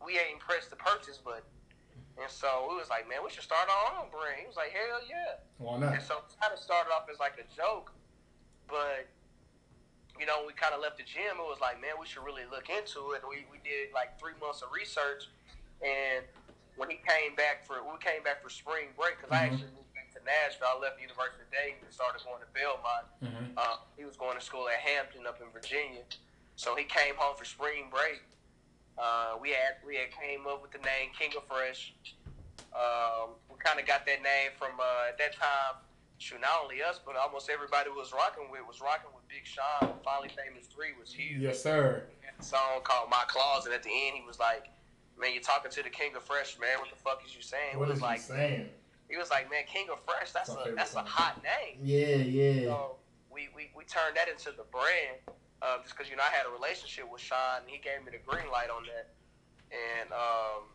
we 0.05 0.21
ain't 0.21 0.41
pressed 0.41 0.71
to 0.71 0.77
purchase, 0.77 1.19
but. 1.23 1.45
And 2.15 2.31
so 2.31 2.71
we 2.71 2.77
was 2.79 2.87
like, 2.91 3.09
man, 3.09 3.27
we 3.27 3.31
should 3.31 3.43
start 3.43 3.67
our 3.67 3.99
own 3.99 4.07
brand. 4.13 4.39
He 4.39 4.47
was 4.47 4.55
like, 4.55 4.71
hell 4.71 5.03
yeah. 5.03 5.43
Why 5.59 5.79
not? 5.83 5.99
And 5.99 6.03
so 6.03 6.23
it 6.23 6.31
kind 6.39 6.55
of 6.55 6.61
started 6.63 6.95
off 6.95 7.11
as 7.11 7.19
like 7.19 7.35
a 7.43 7.47
joke, 7.57 7.91
but 8.71 9.11
you 10.15 10.27
know, 10.27 10.47
we 10.47 10.55
kind 10.55 10.71
of 10.75 10.79
left 10.79 10.95
the 10.99 11.03
gym. 11.03 11.43
It 11.43 11.49
was 11.51 11.59
like, 11.59 11.83
man, 11.83 11.99
we 11.99 12.07
should 12.07 12.23
really 12.23 12.47
look 12.47 12.71
into 12.71 13.19
it. 13.19 13.27
We 13.27 13.43
we 13.51 13.59
did 13.67 13.91
like 13.91 14.15
three 14.15 14.39
months 14.39 14.63
of 14.63 14.71
research, 14.71 15.27
and 15.83 16.23
when 16.79 16.87
he 16.87 17.03
came 17.03 17.35
back 17.35 17.67
for 17.67 17.83
we 17.83 17.99
came 17.99 18.23
back 18.23 18.39
for 18.39 18.47
spring 18.47 18.95
break 18.95 19.19
because 19.19 19.35
I 19.35 19.51
Mhm. 19.51 19.59
actually 19.59 19.75
moved 19.75 19.75
back 19.75 19.75
to 19.75 19.84
Nashville. 20.25 20.73
I 20.73 20.77
left 20.81 20.97
the 20.97 21.05
University 21.05 21.45
of 21.45 21.51
Dayton 21.53 21.85
and 21.85 21.93
started 21.93 22.25
going 22.25 22.41
to 22.41 22.51
Belmont. 22.57 23.07
Mm-hmm. 23.21 23.55
Uh, 23.57 23.85
he 23.97 24.05
was 24.09 24.17
going 24.17 24.35
to 24.35 24.45
school 24.45 24.67
at 24.69 24.81
Hampton 24.81 25.29
up 25.29 25.39
in 25.45 25.49
Virginia, 25.53 26.03
so 26.57 26.75
he 26.75 26.85
came 26.85 27.15
home 27.17 27.37
for 27.37 27.45
spring 27.45 27.93
break. 27.93 28.25
Uh, 28.97 29.37
we 29.41 29.51
had 29.51 29.83
we 29.87 29.97
had 29.97 30.11
came 30.15 30.47
up 30.47 30.63
with 30.63 30.71
the 30.71 30.83
name 30.83 31.11
King 31.19 31.33
of 31.37 31.45
Fresh. 31.45 31.95
Um, 32.75 33.39
we 33.51 33.57
kind 33.59 33.79
of 33.79 33.87
got 33.87 34.07
that 34.07 34.23
name 34.23 34.51
from 34.59 34.79
uh, 34.79 35.11
at 35.11 35.19
that 35.19 35.35
time. 35.35 35.83
Shoot, 36.19 36.41
not 36.41 36.63
only 36.63 36.83
us, 36.83 37.01
but 37.05 37.17
almost 37.17 37.51
everybody 37.51 37.91
was 37.91 38.13
rocking 38.13 38.47
with 38.51 38.63
was 38.67 38.81
rocking 38.81 39.11
with 39.15 39.27
Big 39.29 39.45
Sean. 39.45 39.93
Finally 40.05 40.31
Famous 40.31 40.67
Three 40.67 40.95
was 40.99 41.13
huge. 41.13 41.43
Yes, 41.43 41.63
sir. 41.63 42.05
A 42.39 42.43
song 42.43 42.83
called 42.83 43.11
My 43.11 43.25
Claws, 43.29 43.67
and 43.67 43.75
At 43.75 43.83
the 43.83 43.91
end, 43.91 44.17
he 44.17 44.23
was 44.27 44.39
like, 44.39 44.67
"Man, 45.19 45.33
you're 45.33 45.43
talking 45.43 45.71
to 45.71 45.83
the 45.83 45.91
King 45.91 46.15
of 46.17 46.23
Fresh, 46.23 46.59
man. 46.61 46.79
What 46.79 46.91
the 46.91 46.97
fuck 46.97 47.23
is 47.27 47.35
you 47.35 47.43
saying?" 47.43 47.79
What 47.79 47.91
is 47.91 48.01
like, 48.01 48.21
saying? 48.21 48.69
He 49.15 49.19
was 49.23 49.31
like, 49.31 49.47
"Man, 49.49 49.63
King 49.71 49.87
of 49.95 50.03
Fresh. 50.03 50.33
That's 50.35 50.51
a 50.51 50.75
that's 50.75 50.95
a 50.99 51.07
hot 51.07 51.39
name." 51.47 51.79
yeah. 51.87 52.19
Yeah. 52.27 52.67
So 52.67 52.97
we, 53.31 53.47
we, 53.55 53.71
we 53.79 53.85
turned 53.87 54.17
that 54.19 54.27
into 54.27 54.51
the 54.51 54.67
brand. 54.75 55.23
um, 55.63 55.79
just 55.87 55.95
because 55.95 56.11
you 56.11 56.17
know 56.19 56.27
I 56.27 56.35
had 56.35 56.47
a 56.47 56.53
relationship 56.53 57.07
with 57.07 57.23
Sean, 57.23 57.63
and 57.63 57.71
he 57.71 57.79
gave 57.79 58.03
me 58.03 58.11
the 58.11 58.23
green 58.27 58.51
light 58.51 58.71
on 58.75 58.83
that. 58.91 59.15
And 59.71 60.11
um, 60.11 60.67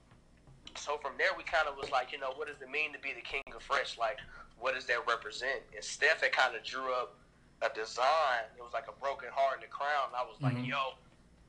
so 0.75 0.95
from 1.03 1.19
there, 1.19 1.31
we 1.35 1.43
kind 1.43 1.67
of 1.67 1.75
was 1.75 1.91
like, 1.91 2.11
you 2.15 2.19
know, 2.19 2.31
what 2.39 2.47
does 2.47 2.59
it 2.63 2.71
mean 2.71 2.91
to 2.95 2.99
be 2.99 3.11
the 3.11 3.23
king 3.23 3.43
of 3.55 3.59
fresh? 3.63 3.97
Like, 3.99 4.17
what 4.59 4.75
does 4.75 4.87
that 4.87 5.03
represent? 5.07 5.59
And 5.75 5.83
Steph 5.83 6.19
had 6.23 6.31
kind 6.31 6.55
of 6.55 6.63
drew 6.63 6.91
up 6.95 7.15
a 7.63 7.67
design. 7.75 8.47
It 8.55 8.63
was 8.63 8.71
like 8.75 8.87
a 8.91 8.95
broken 8.99 9.27
heart 9.35 9.59
in 9.59 9.67
the 9.67 9.71
crown. 9.71 10.11
And 10.11 10.15
I 10.19 10.23
was 10.23 10.39
like, 10.43 10.55
Mhm. 10.55 10.67
yo, 10.67 10.95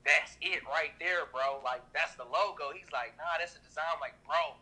that's 0.06 0.38
it 0.42 0.62
right 0.70 0.94
there, 1.02 1.26
bro. 1.34 1.58
Like, 1.66 1.82
that's 1.94 2.14
the 2.14 2.24
logo. 2.26 2.70
He's 2.74 2.90
like, 2.94 3.14
nah, 3.18 3.38
that's 3.38 3.54
the 3.58 3.62
design. 3.66 3.86
I'm 3.94 3.98
like, 4.02 4.14
bro, 4.26 4.54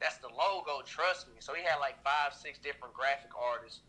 that's 0.00 0.18
the 0.18 0.28
logo. 0.28 0.82
Trust 0.86 1.28
me. 1.28 1.34
So 1.40 1.54
he 1.54 1.62
had 1.62 1.78
like 1.80 2.02
five, 2.02 2.34
six 2.34 2.58
different 2.58 2.94
graphic 2.94 3.30
artists, 3.34 3.80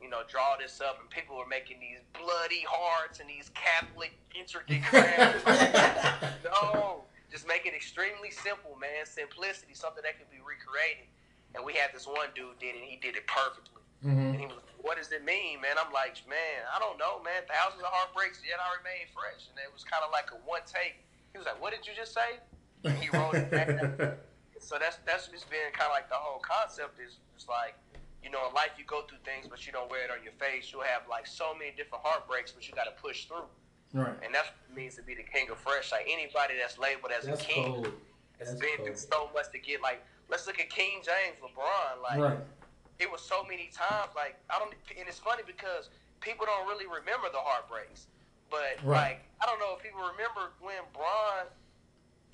you 0.00 0.08
know, 0.10 0.22
draw 0.28 0.56
this 0.60 0.80
up, 0.80 0.98
and 1.00 1.08
people 1.10 1.36
were 1.36 1.48
making 1.48 1.80
these 1.80 2.02
bloody 2.12 2.64
hearts 2.68 3.20
and 3.20 3.28
these 3.28 3.50
Catholic 3.54 4.12
intricate 4.34 4.82
crafts. 4.90 5.44
no, 6.44 7.04
just 7.30 7.46
make 7.48 7.64
it 7.66 7.74
extremely 7.74 8.30
simple, 8.30 8.76
man. 8.76 9.06
Simplicity, 9.06 9.74
something 9.74 10.02
that 10.04 10.18
can 10.18 10.26
be 10.30 10.38
recreated. 10.42 11.08
And 11.54 11.62
we 11.62 11.72
had 11.78 11.94
this 11.94 12.06
one 12.06 12.34
dude 12.34 12.58
did 12.58 12.74
it, 12.74 12.82
and 12.82 12.88
he 12.90 12.98
did 12.98 13.14
it 13.16 13.26
perfectly. 13.26 13.80
And 14.04 14.12
Mm-hmm. 14.12 14.36
he 14.36 14.44
was 14.44 14.60
like, 14.60 14.68
"What 14.84 15.00
does 15.00 15.08
it 15.16 15.24
mean, 15.24 15.64
man?" 15.64 15.80
I'm 15.80 15.88
like, 15.88 16.20
"Man, 16.28 16.60
I 16.68 16.76
don't 16.76 16.98
know, 17.00 17.24
man. 17.24 17.40
Thousands 17.48 17.80
of 17.80 17.88
heartbreaks, 17.88 18.42
yet 18.44 18.60
I 18.60 18.68
remain 18.76 19.08
fresh." 19.16 19.48
And 19.48 19.56
it 19.56 19.72
was 19.72 19.80
kind 19.80 20.04
of 20.04 20.12
like 20.12 20.28
a 20.28 20.36
one 20.44 20.60
take. 20.68 21.00
He 21.32 21.38
was 21.40 21.46
like, 21.48 21.56
"What 21.56 21.72
did 21.72 21.86
you 21.88 21.96
just 21.96 22.12
say?" 22.12 22.36
And 22.84 22.92
he 23.00 23.08
wrote 23.08 23.32
it 23.32 23.48
back. 23.48 23.72
so 24.64 24.78
that's 24.80 24.96
that's 25.04 25.28
just 25.28 25.48
been 25.52 25.68
kind 25.76 25.92
of 25.92 25.94
like 25.94 26.08
the 26.08 26.16
whole 26.16 26.40
concept 26.40 26.96
is 26.98 27.20
just 27.36 27.48
like, 27.48 27.76
you 28.24 28.30
know, 28.32 28.48
in 28.48 28.54
life 28.56 28.72
you 28.80 28.84
go 28.88 29.04
through 29.04 29.20
things, 29.24 29.44
but 29.44 29.60
you 29.68 29.72
don't 29.76 29.90
wear 29.92 30.08
it 30.08 30.10
on 30.10 30.24
your 30.24 30.32
face. 30.40 30.72
You'll 30.72 30.88
have 30.88 31.04
like 31.08 31.26
so 31.28 31.52
many 31.52 31.76
different 31.76 32.00
heartbreaks, 32.02 32.52
but 32.52 32.64
you 32.66 32.72
got 32.74 32.88
to 32.88 32.96
push 32.96 33.26
through. 33.28 33.44
Right. 33.92 34.16
And 34.24 34.32
that's 34.34 34.48
what 34.48 34.72
it 34.72 34.74
means 34.74 34.96
to 34.96 35.04
be 35.04 35.14
the 35.14 35.22
king 35.22 35.52
of 35.52 35.58
fresh. 35.60 35.92
Like 35.92 36.08
anybody 36.08 36.54
that's 36.58 36.80
labeled 36.80 37.12
as 37.12 37.28
That's 37.28 37.44
a 37.44 37.46
king 37.46 37.84
cold. 37.84 37.92
has 38.40 38.48
That's 38.56 38.60
been 38.60 38.80
through 38.88 38.96
so 38.96 39.28
much 39.36 39.52
to 39.52 39.58
get 39.60 39.82
like. 39.84 40.00
Let's 40.32 40.48
look 40.48 40.58
at 40.58 40.72
King 40.72 41.04
James, 41.04 41.36
LeBron. 41.44 42.00
Like 42.00 42.18
Right. 42.18 42.40
it 42.98 43.06
was 43.12 43.20
so 43.20 43.44
many 43.44 43.68
times. 43.68 44.16
Like 44.16 44.40
I 44.48 44.56
don't, 44.58 44.72
and 44.96 45.04
it's 45.06 45.20
funny 45.20 45.44
because 45.46 45.92
people 46.24 46.48
don't 46.48 46.64
really 46.66 46.88
remember 46.88 47.28
the 47.28 47.44
heartbreaks. 47.44 48.08
But 48.48 48.80
Right. 48.80 49.20
like 49.20 49.20
I 49.42 49.46
don't 49.46 49.60
know 49.60 49.76
if 49.76 49.84
people 49.84 50.00
remember 50.00 50.56
when 50.64 50.80
Bron. 50.96 51.52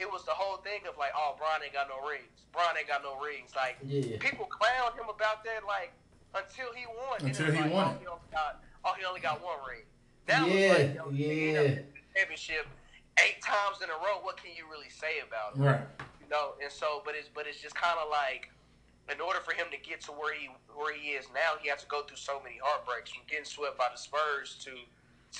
It 0.00 0.08
was 0.10 0.24
the 0.24 0.32
whole 0.32 0.56
thing 0.64 0.80
of 0.88 0.96
like, 0.96 1.12
oh, 1.14 1.36
Bron 1.36 1.60
ain't 1.62 1.76
got 1.76 1.92
no 1.92 2.00
rings. 2.00 2.48
Bron 2.56 2.72
ain't 2.72 2.88
got 2.88 3.04
no 3.04 3.20
rings. 3.20 3.52
Like 3.54 3.76
Yeah. 3.84 4.16
people 4.16 4.48
clowned 4.48 4.96
him 4.96 5.12
about 5.12 5.44
that. 5.44 5.68
Like 5.68 5.92
until 6.32 6.72
he 6.72 6.88
won. 6.88 7.20
Until 7.20 7.52
was 7.52 7.54
he 7.54 7.60
like, 7.60 7.72
won 7.72 7.84
oh, 7.84 7.90
it. 7.92 8.00
He 8.00 8.06
only 8.08 8.30
got, 8.32 8.64
oh, 8.88 8.94
he 8.96 9.04
only 9.04 9.20
got 9.20 9.44
one 9.44 9.60
ring. 9.68 9.84
That 10.24 10.48
Yeah, 10.48 10.56
was 10.56 10.64
like, 10.72 10.88
yo, 10.96 11.02
yeah. 11.12 11.28
ended 11.28 11.56
up 11.60 11.64
with 11.84 11.92
the 11.92 12.02
championship 12.16 12.64
eight 13.20 13.44
times 13.44 13.84
in 13.84 13.92
a 13.92 13.98
row. 14.00 14.24
What 14.24 14.40
can 14.40 14.56
you 14.56 14.64
really 14.72 14.88
say 14.88 15.20
about 15.20 15.60
it? 15.60 15.60
Right. 15.60 15.84
you 16.24 16.28
know. 16.32 16.56
And 16.64 16.72
so, 16.72 17.04
but 17.04 17.12
it's 17.12 17.28
but 17.28 17.44
it's 17.44 17.60
just 17.60 17.76
kind 17.76 18.00
of 18.00 18.08
like, 18.08 18.48
in 19.12 19.20
order 19.20 19.44
for 19.44 19.52
him 19.52 19.68
to 19.68 19.76
get 19.84 20.00
to 20.08 20.16
where 20.16 20.32
he 20.32 20.48
where 20.72 20.96
he 20.96 21.12
is 21.12 21.28
now, 21.36 21.60
he 21.60 21.68
has 21.68 21.84
to 21.84 21.88
go 21.92 22.08
through 22.08 22.16
so 22.16 22.40
many 22.40 22.56
heartbreaks 22.64 23.12
from 23.12 23.28
getting 23.28 23.44
swept 23.44 23.76
by 23.76 23.92
the 23.92 24.00
Spurs 24.00 24.56
to 24.64 24.72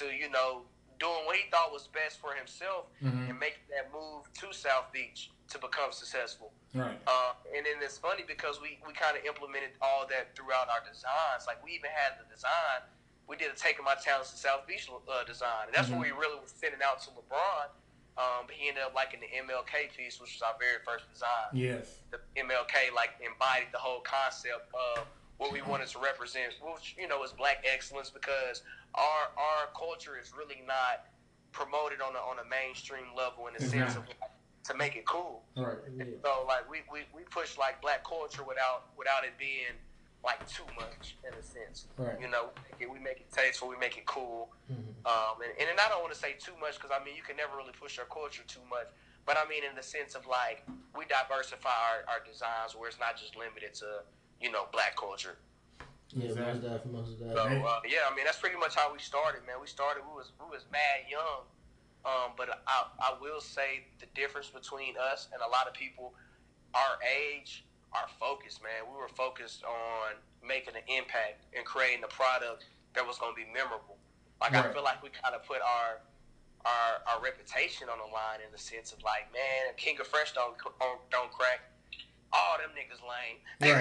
to 0.05 0.13
you 0.13 0.29
know 0.29 0.69
doing 1.01 1.25
what 1.25 1.35
he 1.35 1.49
thought 1.51 1.73
was 1.73 1.89
best 1.89 2.21
for 2.21 2.37
himself 2.37 2.87
Mm-hmm. 3.03 3.33
and 3.33 3.37
making 3.41 3.65
that 3.73 3.89
move 3.91 4.29
to 4.45 4.53
South 4.53 4.93
Beach 4.93 5.33
to 5.49 5.57
become 5.59 5.91
successful. 5.91 6.53
Right. 6.77 7.01
Uh, 7.09 7.33
and 7.57 7.65
then 7.67 7.81
it's 7.83 7.97
funny 7.99 8.23
because 8.29 8.61
we, 8.61 8.79
we 8.87 8.93
kind 8.93 9.17
of 9.17 9.25
implemented 9.25 9.73
all 9.81 10.05
that 10.13 10.37
throughout 10.37 10.69
our 10.69 10.85
designs. 10.85 11.49
Like 11.49 11.59
we 11.65 11.73
even 11.73 11.91
had 11.91 12.21
the 12.21 12.29
design. 12.29 12.85
We 13.27 13.35
did 13.41 13.51
a 13.51 13.57
Taking 13.57 13.83
My 13.83 13.97
Talents 13.97 14.31
to 14.31 14.39
South 14.39 14.69
Beach 14.69 14.87
uh, 14.93 15.25
design, 15.25 15.67
and 15.67 15.75
that's 15.75 15.89
Mhm. 15.89 15.97
what 15.99 16.07
we 16.07 16.13
really 16.13 16.39
was 16.39 16.53
sending 16.55 16.79
out 16.85 17.01
to 17.09 17.11
LeBron. 17.17 17.73
Um, 18.19 18.45
but 18.47 18.53
he 18.55 18.69
ended 18.69 18.83
up 18.85 18.93
liking 18.95 19.21
the 19.25 19.31
MLK 19.33 19.89
piece, 19.97 20.21
which 20.21 20.35
was 20.37 20.43
our 20.43 20.55
very 20.61 20.83
first 20.85 21.09
design. 21.11 21.49
Yes. 21.55 22.05
The 22.13 22.19
MLK 22.37 22.93
like 22.95 23.17
embodied 23.25 23.73
the 23.73 23.79
whole 23.79 24.01
concept 24.05 24.69
of 24.75 25.07
what 25.39 25.51
we 25.53 25.63
wanted 25.63 25.89
to 25.89 25.99
represent, 25.99 26.53
which 26.61 26.95
you 26.99 27.09
know 27.09 27.23
is 27.25 27.33
black 27.33 27.65
excellence 27.65 28.11
because 28.11 28.63
our 28.95 29.31
our 29.37 29.71
culture 29.77 30.19
is 30.21 30.33
really 30.37 30.63
not 30.67 31.07
promoted 31.53 32.01
on 32.01 32.15
a 32.15 32.19
on 32.19 32.39
a 32.39 32.49
mainstream 32.49 33.07
level 33.17 33.47
in 33.47 33.55
the 33.55 33.63
It's 33.63 33.71
sense 33.73 33.97
of 33.97 34.07
like, 34.07 34.31
to 34.65 34.75
make 34.77 34.97
it 34.97 35.07
cool. 35.07 35.43
Right. 35.57 35.79
Yeah. 35.97 36.05
So 36.23 36.45
like 36.47 36.69
we, 36.71 36.83
we, 36.93 37.01
we 37.15 37.23
push 37.25 37.57
like 37.59 37.81
black 37.81 38.05
culture 38.05 38.45
without 38.45 38.91
without 38.97 39.25
it 39.25 39.35
being 39.39 39.75
like 40.23 40.47
too 40.47 40.69
much 40.77 41.17
in 41.25 41.33
a 41.33 41.43
sense. 41.43 41.87
Right. 41.97 42.21
You 42.21 42.29
know, 42.29 42.53
we 42.53 42.61
make 42.69 42.81
it, 42.81 42.91
we 42.93 42.99
make 42.99 43.19
it 43.25 43.33
tasteful, 43.33 43.69
we 43.69 43.77
make 43.79 43.97
it 43.97 44.05
cool. 44.05 44.51
Mhm. 44.71 44.93
Um, 45.09 45.41
and, 45.41 45.69
and 45.71 45.81
I 45.81 45.89
don't 45.89 46.03
want 46.03 46.13
to 46.13 46.19
say 46.19 46.37
too 46.39 46.53
much 46.61 46.77
because 46.77 46.93
I 46.93 47.03
mean 47.03 47.17
you 47.17 47.23
can 47.23 47.37
never 47.37 47.57
really 47.57 47.73
push 47.73 47.99
our 47.99 48.05
culture 48.05 48.43
too 48.47 48.61
much. 48.69 48.89
But 49.25 49.39
I 49.39 49.49
mean 49.49 49.65
in 49.65 49.75
the 49.75 49.83
sense 49.83 50.15
of 50.15 50.27
like 50.27 50.63
we 50.97 51.05
diversify 51.09 51.73
our, 51.73 52.05
our 52.13 52.21
designs 52.21 52.77
where 52.77 52.89
it's 52.89 53.01
not 53.01 53.17
just 53.17 53.35
limited 53.37 53.73
to 53.81 54.05
you 54.41 54.53
know 54.53 54.69
black 54.73 54.95
culture. 54.97 55.39
Yeah, 56.13 56.35
most 56.35 56.37
Exactly. 56.37 56.61
definitely, 56.69 56.93
most 56.93 57.19
So 57.19 57.25
definitely. 57.25 57.63
uh, 57.63 57.81
yeah, 57.87 58.11
I 58.11 58.15
mean 58.17 58.25
that's 58.25 58.39
pretty 58.39 58.57
much 58.59 58.75
how 58.75 58.93
we 58.93 58.99
started, 58.99 59.47
man. 59.47 59.57
We 59.61 59.67
started 59.67 60.03
we 60.07 60.13
was 60.15 60.33
we 60.41 60.47
was 60.51 60.67
mad 60.73 61.07
young, 61.11 61.47
um, 62.05 62.33
but 62.37 62.51
I 62.67 62.87
I 63.01 63.15
will 63.21 63.41
say 63.41 63.87
the 64.01 64.07
difference 64.15 64.49
between 64.51 64.95
us 64.99 65.29
and 65.33 65.41
a 65.43 65.49
lot 65.49 65.67
of 65.69 65.75
people 65.75 66.15
our 66.75 66.99
age, 67.03 67.65
our 67.93 68.07
focus, 68.19 68.61
man. 68.63 68.87
We 68.91 68.97
were 68.97 69.09
focused 69.09 69.65
on 69.65 70.19
making 70.47 70.77
an 70.77 70.87
impact 70.89 71.47
and 71.57 71.65
creating 71.65 72.05
a 72.05 72.09
product 72.13 72.67
that 72.95 73.07
was 73.07 73.19
going 73.19 73.33
to 73.35 73.39
be 73.39 73.47
memorable. 73.53 73.99
Like 74.41 74.55
I 74.57 74.73
feel 74.73 74.83
like 74.83 75.03
we 75.03 75.11
kind 75.11 75.35
of 75.35 75.45
put 75.47 75.59
our 75.63 76.01
our 76.67 76.91
our 77.07 77.19
reputation 77.23 77.89
on 77.89 77.99
the 77.99 78.11
line 78.13 78.41
in 78.45 78.51
the 78.53 78.59
sense 78.59 78.93
of 78.93 79.03
like, 79.03 79.31
man, 79.33 79.73
King 79.77 80.01
of 80.01 80.07
Fresh 80.07 80.33
don't 80.35 80.55
don't, 80.81 81.01
don't 81.11 81.31
crack. 81.33 81.70
Oh, 82.31 82.55
them 82.63 82.71
niggas 82.79 83.03
lame. 83.03 83.43
they 83.67 83.75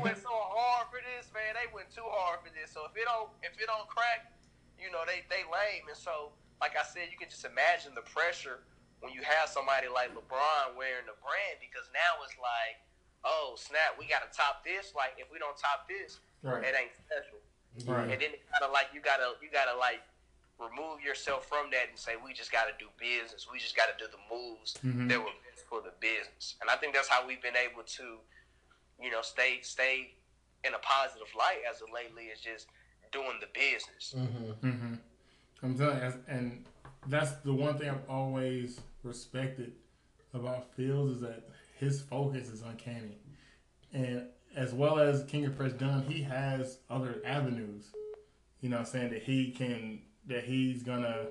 went 0.00 0.16
so 0.16 0.32
hard 0.32 0.88
for 0.88 1.04
this, 1.04 1.28
man. 1.36 1.52
They 1.52 1.68
went 1.76 1.92
too 1.92 2.08
hard 2.08 2.40
for 2.40 2.48
this. 2.56 2.72
So 2.72 2.88
if 2.88 2.96
it 2.96 3.04
don't 3.04 3.28
if 3.44 3.52
it 3.60 3.68
don't 3.68 3.84
crack, 3.84 4.32
you 4.80 4.88
know 4.88 5.04
they 5.04 5.28
they 5.28 5.44
lame. 5.44 5.84
And 5.92 5.96
so, 5.96 6.32
like 6.64 6.72
I 6.72 6.88
said, 6.88 7.12
you 7.12 7.20
can 7.20 7.28
just 7.28 7.44
imagine 7.44 7.92
the 7.92 8.08
pressure 8.08 8.64
when 9.04 9.12
you 9.12 9.20
have 9.20 9.52
somebody 9.52 9.92
like 9.92 10.16
LeBron 10.16 10.72
wearing 10.72 11.04
the 11.04 11.20
brand 11.20 11.60
because 11.60 11.84
now 11.92 12.16
it's 12.24 12.32
like, 12.40 12.80
oh 13.28 13.60
snap, 13.60 14.00
we 14.00 14.08
got 14.08 14.24
to 14.24 14.32
top 14.32 14.64
this. 14.64 14.96
Like 14.96 15.20
if 15.20 15.28
we 15.28 15.36
don't 15.36 15.60
top 15.60 15.84
this, 15.84 16.24
right. 16.40 16.64
it 16.64 16.72
ain't 16.72 16.96
special. 16.96 17.44
Right. 17.88 18.04
And 18.08 18.20
then 18.20 18.36
it's 18.36 18.44
kind 18.48 18.64
of 18.64 18.72
like 18.72 18.88
you 18.96 19.04
gotta 19.04 19.36
you 19.44 19.52
gotta 19.52 19.76
like 19.76 20.00
remove 20.58 21.02
yourself 21.02 21.46
from 21.46 21.70
that 21.70 21.88
and 21.90 21.98
say 21.98 22.12
we 22.24 22.32
just 22.32 22.52
got 22.52 22.64
to 22.66 22.72
do 22.78 22.86
business. 22.98 23.46
We 23.50 23.58
just 23.58 23.76
got 23.76 23.86
to 23.86 24.04
do 24.04 24.10
the 24.10 24.18
moves 24.34 24.74
Mhm. 24.82 25.08
that 25.08 25.18
were 25.18 25.32
best 25.50 25.66
for 25.68 25.80
the 25.80 25.92
business. 26.00 26.56
And 26.60 26.70
I 26.70 26.76
think 26.76 26.94
that's 26.94 27.08
how 27.08 27.26
we've 27.26 27.42
been 27.42 27.56
able 27.56 27.82
to, 27.82 28.20
you 29.00 29.10
know, 29.10 29.22
stay 29.22 29.60
stay 29.62 30.14
in 30.64 30.74
a 30.74 30.78
positive 30.78 31.28
light 31.36 31.62
as 31.68 31.82
of 31.82 31.90
lately 31.90 32.26
is 32.26 32.40
just 32.40 32.68
doing 33.10 33.40
the 33.40 33.48
business. 33.48 34.12
hmm 34.12 34.52
Mm-hmm. 34.66 34.94
I'm 35.64 35.78
telling 35.78 35.98
you, 36.02 36.24
and 36.28 36.64
that's 37.06 37.32
the 37.42 37.52
one 37.54 37.78
thing 37.78 37.90
I've 37.90 38.08
always 38.08 38.80
respected 39.02 39.74
about 40.34 40.74
Fields 40.74 41.16
is 41.16 41.20
that 41.20 41.48
his 41.78 42.00
focus 42.02 42.48
is 42.48 42.62
uncanny, 42.62 43.18
and 43.92 44.28
as 44.54 44.72
well 44.72 44.98
as 44.98 45.24
King 45.24 45.46
of 45.46 45.56
Fresh 45.56 45.72
done, 45.72 46.02
he 46.04 46.22
has 46.22 46.78
other 46.90 47.20
avenues. 47.24 47.92
You 48.60 48.68
know, 48.68 48.84
saying 48.84 49.10
that 49.10 49.22
he 49.24 49.50
can 49.50 50.02
that 50.26 50.44
he's 50.44 50.82
gonna 50.82 51.26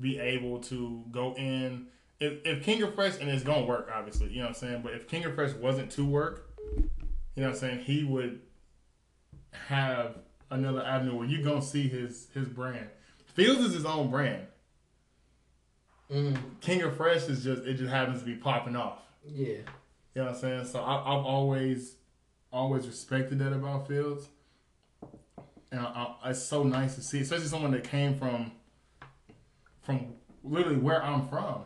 be 0.00 0.18
able 0.18 0.60
to 0.60 1.04
go 1.10 1.34
in. 1.34 1.86
If, 2.20 2.44
if 2.44 2.64
King 2.64 2.82
of 2.82 2.94
Fresh 2.94 3.18
and 3.20 3.28
it's 3.28 3.44
gonna 3.44 3.66
work, 3.66 3.90
obviously, 3.94 4.30
you 4.30 4.36
know 4.38 4.42
what 4.42 4.48
I'm 4.48 4.54
saying. 4.54 4.80
But 4.82 4.94
if 4.94 5.08
King 5.08 5.24
of 5.24 5.34
Fresh 5.34 5.54
wasn't 5.54 5.90
to 5.92 6.04
work, 6.04 6.50
you 6.76 7.42
know 7.42 7.48
what 7.48 7.54
I'm 7.54 7.54
saying, 7.56 7.80
he 7.80 8.04
would 8.04 8.40
have 9.52 10.16
another 10.50 10.82
avenue 10.84 11.16
where 11.16 11.26
you're 11.26 11.42
gonna 11.42 11.62
see 11.62 11.88
his 11.88 12.28
his 12.34 12.48
brand. 12.48 12.88
Fields 13.26 13.60
is 13.60 13.74
his 13.74 13.84
own 13.84 14.10
brand. 14.10 14.46
hmm 16.10 16.34
King 16.60 16.82
of 16.82 16.96
Fresh 16.96 17.28
is 17.28 17.44
just 17.44 17.62
it 17.64 17.74
just 17.74 17.90
happens 17.90 18.20
to 18.20 18.26
be 18.26 18.34
popping 18.34 18.76
off. 18.76 18.98
Yeah. 19.26 19.46
You 19.48 19.64
know 20.16 20.24
what 20.24 20.34
I'm 20.34 20.40
saying? 20.40 20.64
So 20.66 20.80
I, 20.80 20.96
I've 20.96 21.24
always 21.24 21.94
always 22.52 22.86
respected 22.86 23.38
that 23.38 23.52
about 23.52 23.86
Fields, 23.86 24.26
and 25.70 25.80
I, 25.80 26.14
I, 26.22 26.30
it's 26.30 26.42
so 26.42 26.62
nice 26.62 26.94
to 26.94 27.02
see, 27.02 27.20
especially 27.20 27.46
someone 27.46 27.72
that 27.72 27.84
came 27.84 28.14
from 28.14 28.52
from 29.82 30.14
literally 30.42 30.78
where 30.78 31.02
I'm 31.02 31.28
from. 31.28 31.62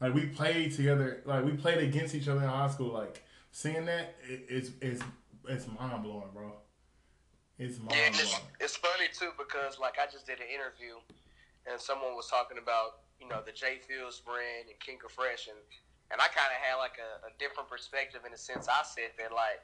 Like 0.00 0.14
we 0.14 0.26
played 0.26 0.72
together, 0.72 1.22
like 1.24 1.44
we 1.44 1.52
played 1.52 1.78
against 1.78 2.14
each 2.14 2.28
other 2.28 2.42
in 2.42 2.48
high 2.48 2.70
school. 2.70 2.92
Like 2.92 3.22
seeing 3.50 3.84
that, 3.86 4.16
it, 4.28 4.46
it's 4.48 4.70
it's 4.80 5.02
it's 5.48 5.66
mind 5.66 6.02
blowing, 6.02 6.28
bro. 6.32 6.52
It's 7.58 7.78
mind 7.78 7.92
and 7.92 8.14
it's, 8.14 8.30
blowing. 8.30 8.44
it's 8.60 8.76
funny 8.76 9.08
too 9.12 9.30
because 9.36 9.78
like 9.78 9.96
I 9.98 10.06
just 10.10 10.26
did 10.26 10.38
an 10.38 10.46
interview 10.46 10.94
and 11.66 11.80
someone 11.80 12.14
was 12.14 12.28
talking 12.28 12.58
about 12.58 13.02
you 13.20 13.28
know 13.28 13.42
the 13.44 13.52
J 13.52 13.82
Fields 13.82 14.20
brand 14.20 14.70
and 14.70 14.78
King 14.78 14.98
of 15.04 15.10
Fresh 15.10 15.48
and 15.48 15.58
and 16.10 16.20
I 16.20 16.28
kind 16.30 16.48
of 16.48 16.58
had 16.62 16.78
like 16.78 16.96
a, 17.02 17.28
a 17.28 17.32
different 17.42 17.68
perspective 17.68 18.22
in 18.24 18.32
the 18.32 18.38
sense 18.38 18.68
I 18.68 18.86
said 18.86 19.10
that 19.18 19.34
like 19.34 19.60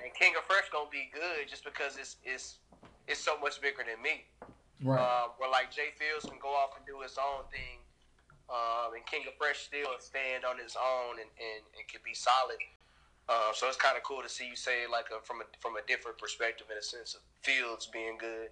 man 0.00 0.08
King 0.16 0.32
of 0.40 0.44
Fresh 0.48 0.72
gonna 0.72 0.88
be 0.88 1.12
good 1.12 1.44
just 1.44 1.68
because 1.68 2.00
it's 2.00 2.16
it's 2.24 2.64
is 3.08 3.18
so 3.18 3.38
much 3.40 3.60
bigger 3.60 3.82
than 3.82 4.00
me. 4.02 4.24
Right. 4.82 5.00
Uh, 5.00 5.34
where 5.38 5.50
like 5.50 5.74
Jay 5.74 5.90
Fields 5.98 6.24
can 6.24 6.38
go 6.40 6.48
off 6.48 6.76
and 6.76 6.86
do 6.86 7.00
his 7.02 7.18
own 7.18 7.42
thing, 7.50 7.82
um, 8.48 8.94
and 8.94 9.04
King 9.06 9.26
of 9.26 9.34
Fresh 9.34 9.66
still 9.66 9.90
stand 9.98 10.44
on 10.44 10.58
his 10.58 10.76
own 10.76 11.18
and, 11.18 11.30
and, 11.34 11.62
and 11.74 11.84
can 11.88 12.00
be 12.04 12.14
solid. 12.14 12.62
Uh, 13.28 13.52
so 13.52 13.66
it's 13.66 13.76
kind 13.76 13.96
of 13.96 14.02
cool 14.04 14.22
to 14.22 14.28
see 14.28 14.46
you 14.46 14.56
say 14.56 14.84
it 14.84 14.90
like 14.90 15.06
a, 15.10 15.20
from 15.24 15.40
a 15.40 15.44
from 15.60 15.76
a 15.76 15.82
different 15.86 16.16
perspective 16.16 16.66
in 16.70 16.78
a 16.78 16.82
sense 16.82 17.14
of 17.14 17.20
Fields 17.42 17.86
being 17.92 18.16
good. 18.18 18.48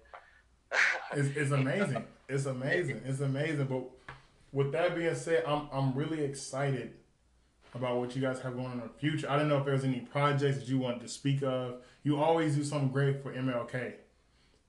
it's, 1.13 1.35
it's 1.35 1.51
amazing. 1.51 2.03
It's 2.27 2.45
amazing. 2.45 3.01
It's 3.05 3.21
amazing. 3.21 3.65
But 3.65 3.83
with 4.51 4.71
that 4.73 4.95
being 4.95 5.15
said, 5.15 5.43
I'm 5.47 5.69
I'm 5.71 5.93
really 5.93 6.23
excited 6.23 6.93
about 7.73 7.97
what 7.97 8.15
you 8.15 8.21
guys 8.21 8.39
have 8.41 8.55
going 8.55 8.67
on 8.67 8.73
in 8.73 8.79
the 8.79 8.99
future. 8.99 9.29
I 9.29 9.37
don't 9.37 9.47
know 9.47 9.57
if 9.57 9.65
there's 9.65 9.83
any 9.83 10.01
projects 10.01 10.57
that 10.57 10.67
you 10.67 10.77
want 10.77 11.01
to 11.01 11.07
speak 11.07 11.41
of. 11.41 11.81
You 12.03 12.19
always 12.19 12.55
do 12.55 12.63
something 12.63 12.89
great 12.89 13.21
for 13.21 13.33
MLK. 13.33 13.93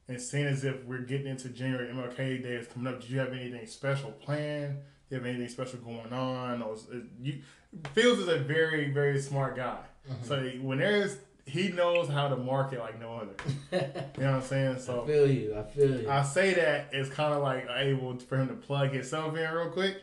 And 0.09 0.21
seeing 0.21 0.47
as 0.47 0.65
if 0.65 0.85
we're 0.85 1.03
getting 1.03 1.27
into 1.27 1.49
January, 1.51 1.93
MLK 1.93 2.43
Day 2.43 2.55
is 2.55 2.67
coming 2.69 2.93
up. 2.93 3.01
Do 3.01 3.09
you 3.09 3.19
have 3.19 3.33
anything 3.33 3.67
special 3.67 4.11
planned? 4.11 4.79
Do 5.09 5.17
you 5.17 5.23
have 5.23 5.27
anything 5.27 5.49
special 5.49 5.81
going 5.81 6.13
on? 6.13 6.63
Or 6.63 6.75
is, 6.75 6.87
is 6.89 7.05
you 7.21 7.41
Fields 7.93 8.21
is 8.21 8.29
a 8.29 8.39
very 8.39 8.91
very 8.91 9.21
smart 9.21 9.57
guy. 9.57 9.81
Mm-hmm. 10.11 10.25
So 10.25 10.41
when 10.63 10.79
there's 10.79 11.19
he 11.49 11.69
knows 11.69 12.09
how 12.09 12.29
to 12.29 12.37
market 12.37 12.79
like 12.79 13.01
no 13.01 13.15
other. 13.17 13.35
you 13.73 14.23
know 14.23 14.33
what 14.33 14.37
I'm 14.37 14.43
saying? 14.43 14.79
So 14.81 15.03
I 15.03 15.07
feel 15.07 15.31
you. 15.31 15.57
I 15.57 15.63
feel 15.63 16.01
you. 16.03 16.11
I 16.11 16.23
say 16.23 16.55
that 16.55 16.91
it's 16.93 17.09
kind 17.09 17.33
of 17.35 17.43
like 17.43 17.67
able 17.75 18.19
for 18.19 18.39
him 18.39 18.49
to 18.49 18.55
plug 18.55 18.91
himself 18.91 19.37
in 19.37 19.51
real 19.51 19.71
quick. 19.71 20.03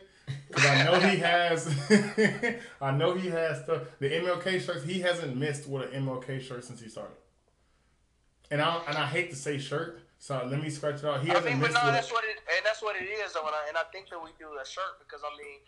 Cause 0.50 0.66
I 0.66 0.82
know 0.82 0.98
he 0.98 1.18
has, 1.18 1.68
I 2.80 2.90
know 2.90 3.14
he 3.14 3.28
has 3.28 3.62
stuff. 3.62 3.82
The 4.00 4.10
MLK 4.10 4.60
shirts. 4.60 4.84
He 4.84 5.00
hasn't 5.00 5.36
missed 5.36 5.68
with 5.68 5.94
an 5.94 6.04
MLK 6.04 6.40
shirt 6.40 6.64
since 6.64 6.80
he 6.80 6.88
started. 6.88 7.14
And 8.50 8.62
I 8.62 8.80
and 8.88 8.96
I 8.96 9.06
hate 9.06 9.30
to 9.30 9.36
say 9.36 9.58
shirt, 9.58 10.02
so 10.18 10.46
let 10.46 10.62
me 10.62 10.70
scratch 10.70 11.02
it 11.02 11.04
out. 11.04 11.20
He 11.20 11.28
hasn't 11.28 11.46
I 11.46 11.50
mean, 11.50 11.60
but 11.60 11.74
no, 11.74 11.90
that's 11.90 12.12
what 12.12 12.24
it, 12.24 12.38
and 12.46 12.62
that's 12.64 12.82
what 12.82 12.94
it 12.94 13.06
is. 13.06 13.34
Though, 13.34 13.46
and 13.46 13.54
I, 13.54 13.68
and 13.68 13.76
I 13.76 13.84
think 13.90 14.08
that 14.10 14.22
we 14.22 14.30
do 14.38 14.54
a 14.54 14.66
shirt 14.66 15.02
because 15.02 15.22
I 15.26 15.32
mean, 15.34 15.58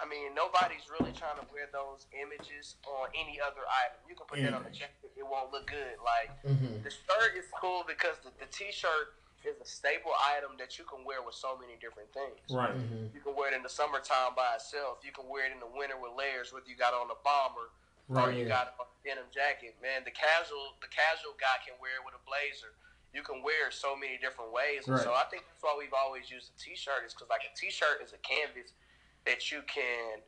I 0.00 0.08
mean, 0.08 0.32
nobody's 0.32 0.88
really 0.88 1.12
trying 1.12 1.36
to 1.36 1.46
wear 1.52 1.68
those 1.68 2.08
images 2.16 2.80
on 2.88 3.12
any 3.12 3.36
other 3.36 3.66
item. 3.68 4.00
You 4.08 4.16
can 4.16 4.24
put 4.24 4.40
that 4.40 4.54
on 4.56 4.64
the 4.64 4.72
jacket; 4.72 5.12
it 5.12 5.26
won't 5.26 5.52
look 5.52 5.68
good. 5.68 6.00
Like 6.00 6.32
mm-hmm. 6.48 6.80
the 6.80 6.90
shirt 6.90 7.36
is 7.36 7.50
cool 7.60 7.84
because 7.84 8.16
the, 8.24 8.32
the 8.40 8.48
t-shirt 8.48 9.18
is 9.44 9.60
a 9.60 9.68
staple 9.68 10.16
item 10.32 10.56
that 10.58 10.80
you 10.80 10.88
can 10.88 11.04
wear 11.04 11.20
with 11.20 11.36
so 11.36 11.54
many 11.60 11.76
different 11.78 12.08
things. 12.16 12.40
Right. 12.50 12.74
Mm-hmm. 12.74 13.14
You 13.14 13.20
can 13.20 13.36
wear 13.36 13.52
it 13.52 13.54
in 13.54 13.62
the 13.62 13.70
summertime 13.70 14.34
by 14.34 14.58
itself. 14.58 15.04
You 15.04 15.12
can 15.12 15.28
wear 15.28 15.46
it 15.46 15.52
in 15.52 15.60
the 15.60 15.70
winter 15.70 15.94
with 16.00 16.16
layers, 16.16 16.50
whether 16.50 16.66
you 16.66 16.74
got 16.74 16.96
on 16.96 17.12
a 17.12 17.18
bomber 17.20 17.70
right. 18.08 18.28
or 18.28 18.32
you 18.32 18.48
got 18.48 18.74
a 18.80 18.84
denim 19.04 19.28
jacket. 19.32 19.76
Man, 19.80 20.02
the 20.04 20.12
casual 20.12 20.76
the 20.80 20.90
casual 20.90 21.36
guy 21.38 21.60
can 21.64 21.76
wear 21.80 22.00
it 22.00 22.04
with 22.04 22.16
a 22.16 22.24
blazer. 22.24 22.74
You 23.16 23.24
can 23.24 23.40
wear 23.40 23.72
so 23.72 23.96
many 23.96 24.20
different 24.20 24.52
ways, 24.52 24.84
and 24.84 25.00
right. 25.00 25.04
so 25.04 25.16
I 25.16 25.24
think 25.32 25.48
that's 25.48 25.64
why 25.64 25.72
we've 25.72 25.96
always 25.96 26.28
used 26.28 26.52
a 26.52 26.56
t-shirt 26.60 27.08
is 27.08 27.16
because 27.16 27.32
like 27.32 27.40
a 27.48 27.52
t-shirt 27.56 28.04
is 28.04 28.12
a 28.12 28.20
canvas 28.20 28.76
that 29.24 29.48
you 29.48 29.64
can, 29.64 30.20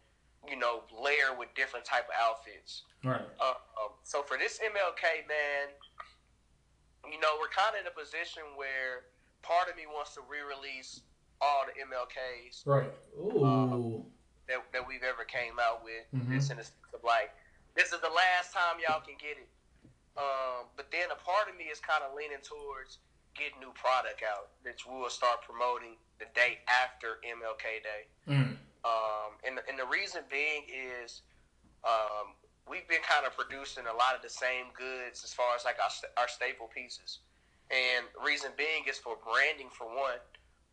you 0.48 0.56
know, 0.56 0.88
layer 0.88 1.36
with 1.36 1.52
different 1.52 1.84
type 1.84 2.08
of 2.08 2.16
outfits. 2.16 2.88
Right. 3.04 3.20
Uh, 3.36 3.60
um, 3.76 3.92
so 4.02 4.24
for 4.24 4.40
this 4.40 4.58
MLK 4.64 5.28
man, 5.28 5.76
you 7.04 7.20
know, 7.20 7.36
we're 7.36 7.52
kind 7.52 7.76
of 7.76 7.84
in 7.84 7.86
a 7.88 7.94
position 7.96 8.42
where 8.56 9.08
part 9.42 9.68
of 9.68 9.76
me 9.76 9.84
wants 9.84 10.16
to 10.16 10.20
re-release 10.28 11.00
all 11.40 11.64
the 11.64 11.76
MLKs. 11.80 12.66
Right. 12.66 12.92
Ooh. 13.16 13.44
Um, 13.44 14.04
that, 14.48 14.60
that 14.72 14.86
we've 14.86 15.04
ever 15.04 15.24
came 15.24 15.56
out 15.60 15.84
with. 15.84 16.04
Mm-hmm. 16.12 16.34
This 16.34 16.50
in 16.50 16.56
the 16.56 16.64
sense 16.64 16.76
of 16.92 17.04
like, 17.04 17.30
this 17.80 17.96
is 17.96 18.00
the 18.04 18.12
last 18.12 18.52
time 18.52 18.76
y'all 18.76 19.00
can 19.00 19.16
get 19.16 19.40
it. 19.40 19.48
Um, 20.20 20.68
but 20.76 20.92
then 20.92 21.08
a 21.08 21.16
part 21.16 21.48
of 21.48 21.56
me 21.56 21.72
is 21.72 21.80
kind 21.80 22.04
of 22.04 22.12
leaning 22.12 22.44
towards 22.44 23.00
getting 23.32 23.56
new 23.56 23.72
product 23.72 24.20
out, 24.20 24.52
which 24.60 24.84
we 24.84 25.00
will 25.00 25.08
start 25.08 25.40
promoting 25.40 25.96
the 26.20 26.28
day 26.36 26.60
after 26.68 27.24
MLK 27.24 27.80
Day. 27.80 28.02
Mm. 28.28 28.60
Um, 28.84 29.30
and, 29.48 29.64
and 29.64 29.80
the 29.80 29.88
reason 29.88 30.28
being 30.28 30.68
is 30.68 31.24
um, 31.88 32.36
we've 32.68 32.84
been 32.84 33.00
kind 33.00 33.24
of 33.24 33.32
producing 33.32 33.88
a 33.88 33.96
lot 33.96 34.12
of 34.12 34.20
the 34.20 34.28
same 34.28 34.68
goods 34.76 35.24
as 35.24 35.32
far 35.32 35.56
as 35.56 35.64
like 35.64 35.80
our, 35.80 35.92
our 36.20 36.28
staple 36.28 36.68
pieces. 36.68 37.24
And 37.72 38.04
the 38.12 38.20
reason 38.20 38.52
being 38.60 38.84
is 38.84 39.00
for 39.00 39.16
branding, 39.24 39.72
for 39.72 39.88
one. 39.88 40.20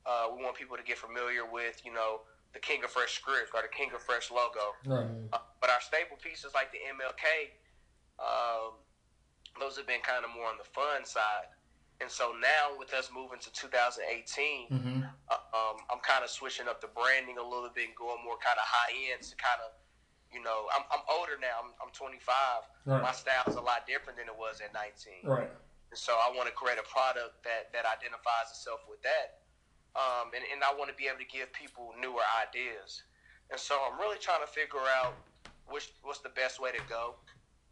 Uh, 0.04 0.36
we 0.36 0.43
want 0.43 0.60
people 0.60 0.76
to 0.76 0.84
get 0.84 1.00
familiar 1.00 1.48
with, 1.48 1.80
you 1.88 1.96
know, 1.96 2.28
the 2.58 2.65
King 2.65 2.82
of 2.82 2.89
Fresh 2.89 3.22
script 3.22 3.54
or 3.54 3.62
the 3.62 3.70
King 3.70 3.93
of 3.93 4.02
Fresh 4.02 4.34
logo. 4.34 4.74
Right. 4.89 5.06
Uh, 5.30 5.46
but 5.62 5.70
our 5.70 5.78
staple 5.78 6.17
pieces 6.17 6.58
like 6.58 6.74
the 6.74 6.82
MLK, 6.89 7.54
um, 8.17 8.82
those 9.62 9.78
have 9.78 9.86
been 9.86 10.02
kind 10.02 10.26
of 10.26 10.34
more 10.34 10.50
on 10.50 10.58
the 10.58 10.65
fun 10.65 11.06
side. 11.06 11.54
And 12.02 12.10
so 12.10 12.34
now 12.41 12.74
with 12.74 12.98
us 12.98 13.13
moving 13.13 13.38
to 13.46 13.54
2018, 13.54 14.74
mm-hmm. 14.74 15.06
uh, 15.06 15.54
um, 15.54 15.78
I'm 15.93 16.02
kind 16.02 16.26
of 16.26 16.34
switching 16.34 16.65
up 16.65 16.82
the 16.82 16.89
branding 16.89 17.38
a 17.38 17.46
little 17.46 17.70
bit 17.70 17.93
and 17.93 17.98
going 17.98 18.22
more 18.26 18.41
kind 18.41 18.58
of 18.58 18.65
high 18.65 19.13
end 19.13 19.22
to 19.22 19.38
kind 19.38 19.62
of, 19.62 19.78
you 20.34 20.41
know, 20.41 20.65
I'm, 20.74 20.86
I'm 20.89 21.06
older 21.13 21.38
now. 21.38 21.62
I'm, 21.62 21.78
I'm 21.78 21.93
25. 21.93 22.26
Right. 22.89 23.06
My 23.06 23.13
style's 23.13 23.58
a 23.58 23.62
lot 23.62 23.86
different 23.86 24.17
than 24.17 24.30
it 24.30 24.38
was 24.38 24.65
at 24.65 24.74
19. 24.74 25.30
Right. 25.30 25.50
And 25.93 25.98
so 25.98 26.17
I 26.17 26.34
want 26.34 26.50
to 26.50 26.56
create 26.58 26.82
a 26.82 26.86
product 26.89 27.38
that, 27.46 27.70
that 27.74 27.86
identifies 27.86 28.50
itself 28.50 28.82
with 28.89 29.02
that. 29.06 29.46
Um, 29.95 30.30
and, 30.36 30.43
and 30.52 30.62
I 30.63 30.73
want 30.76 30.89
to 30.91 30.97
be 30.97 31.08
able 31.08 31.23
to 31.23 31.30
give 31.30 31.52
people 31.54 31.93
newer 32.00 32.21
ideas. 32.38 33.04
And 33.50 33.60
so 33.60 33.80
I'm 33.88 33.97
really 34.00 34.19
trying 34.19 34.41
to 34.41 34.50
figure 34.50 34.84
out 35.00 35.15
which 35.69 35.91
what's 36.04 36.19
the 36.19 36.34
best 36.36 36.62
way 36.62 36.71
to 36.71 36.84
go. 36.89 37.15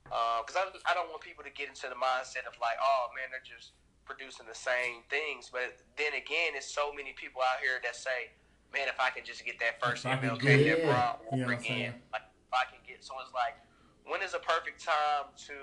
Because 0.05 0.55
uh, 0.55 0.69
I, 0.69 0.91
I 0.91 0.93
don't 0.93 1.09
want 1.09 1.21
people 1.21 1.43
to 1.43 1.51
get 1.51 1.67
into 1.67 1.89
the 1.89 1.97
mindset 1.97 2.45
of 2.47 2.53
like, 2.61 2.77
oh 2.81 3.09
man, 3.15 3.29
they're 3.33 3.43
just 3.45 3.73
producing 4.05 4.45
the 4.45 4.55
same 4.55 5.01
things. 5.09 5.49
But 5.51 5.77
then 5.97 6.13
again, 6.13 6.53
it's 6.53 6.69
so 6.69 6.93
many 6.93 7.13
people 7.17 7.41
out 7.41 7.59
here 7.59 7.81
that 7.83 7.95
say, 7.95 8.31
"Man, 8.71 8.87
if 8.87 8.99
I 9.01 9.09
can 9.09 9.25
just 9.25 9.43
get 9.43 9.57
that 9.59 9.81
first 9.81 10.05
MLK, 10.05 10.45
that 10.69 10.83
bra 10.85 11.17
over 11.33 11.51
again, 11.53 11.95
like, 12.13 12.21
if 12.29 12.53
I 12.53 12.69
can 12.69 12.79
get." 12.85 13.03
So 13.03 13.17
it's 13.19 13.33
like, 13.33 13.57
when 14.05 14.21
is 14.21 14.33
a 14.37 14.39
perfect 14.39 14.83
time 14.85 15.33
to 15.49 15.57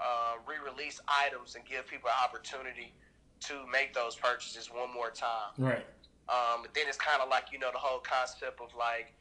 uh, 0.00 0.40
re-release 0.48 1.00
items 1.08 1.54
and 1.54 1.64
give 1.64 1.86
people 1.86 2.08
an 2.08 2.16
opportunity 2.24 2.92
to 3.48 3.66
make 3.70 3.94
those 3.94 4.16
purchases 4.16 4.70
one 4.72 4.92
more 4.92 5.10
time? 5.10 5.52
Right. 5.58 5.86
Um, 6.28 6.62
but 6.62 6.74
then 6.74 6.84
it's 6.88 6.96
kind 6.98 7.22
of 7.22 7.28
like 7.28 7.52
you 7.52 7.58
know 7.58 7.70
the 7.72 7.78
whole 7.78 8.00
concept 8.00 8.60
of 8.60 8.74
like. 8.76 9.12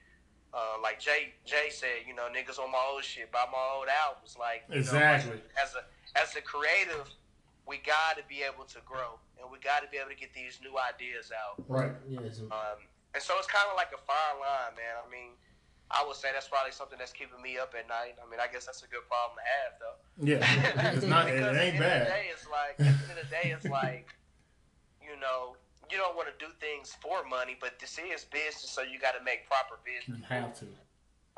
Uh, 0.56 0.80
like 0.82 1.02
Jay 1.02 1.36
Jay 1.44 1.68
said, 1.68 2.08
you 2.08 2.16
know, 2.16 2.32
niggas 2.32 2.64
on 2.64 2.72
my 2.72 2.80
old 2.90 3.04
shit, 3.04 3.30
buy 3.30 3.44
my 3.52 3.60
old 3.76 3.88
albums. 3.92 4.38
Like 4.40 4.64
exactly. 4.72 5.36
Know, 5.36 5.62
as 5.62 5.76
a 5.76 5.84
as 6.16 6.34
a 6.38 6.42
creative, 6.42 7.12
we 7.68 7.76
got 7.84 8.16
to 8.16 8.24
be 8.30 8.40
able 8.40 8.64
to 8.72 8.80
grow 8.86 9.20
and 9.42 9.52
we 9.52 9.60
got 9.60 9.84
to 9.84 9.90
be 9.92 9.98
able 9.98 10.10
to 10.10 10.16
get 10.16 10.34
these 10.34 10.60
new 10.64 10.74
ideas 10.80 11.32
out. 11.36 11.60
Right. 11.68 11.92
Yes. 12.08 12.40
Um, 12.40 12.80
and 13.14 13.22
so 13.22 13.36
it's 13.38 13.48
kind 13.48 13.68
of 13.70 13.76
like 13.76 13.92
a 13.92 14.02
fine 14.04 14.38
line, 14.40 14.74
man. 14.80 14.96
I 15.00 15.06
mean, 15.12 15.36
I 15.96 16.04
would 16.06 16.20
say 16.20 16.30
that's 16.36 16.52
probably 16.52 16.76
something 16.76 17.00
that's 17.00 17.16
keeping 17.16 17.40
me 17.42 17.58
up 17.58 17.72
at 17.72 17.88
night. 17.88 18.20
I 18.20 18.30
mean, 18.30 18.44
I 18.44 18.52
guess 18.52 18.68
that's 18.68 18.84
a 18.84 18.90
good 18.92 19.08
problem 19.08 19.40
to 19.40 19.46
have, 19.48 19.74
though. 19.80 19.98
Yeah, 20.20 20.92
it's 20.96 21.08
not. 21.08 21.32
it 21.32 21.40
ain't 21.40 21.80
bad. 21.80 22.04
At 22.04 22.08
the, 22.08 22.12
day, 22.12 22.26
it's 22.36 22.48
like, 22.52 22.76
at 22.76 22.84
the 22.84 22.92
end 22.92 23.12
of 23.16 23.20
the 23.24 23.30
day, 23.32 23.56
it's 23.56 23.66
like, 23.72 24.12
you 25.00 25.16
know, 25.16 25.56
you 25.88 25.96
don't 25.96 26.16
want 26.20 26.28
to 26.28 26.36
do 26.36 26.52
things 26.60 26.92
for 27.00 27.24
money, 27.24 27.56
but 27.56 27.80
this 27.80 27.96
is 27.96 28.28
business, 28.28 28.68
so 28.68 28.84
you 28.84 29.00
got 29.00 29.16
to 29.16 29.24
make 29.24 29.48
proper 29.48 29.80
business. 29.88 30.20
You 30.20 30.28
have 30.28 30.52
to. 30.60 30.68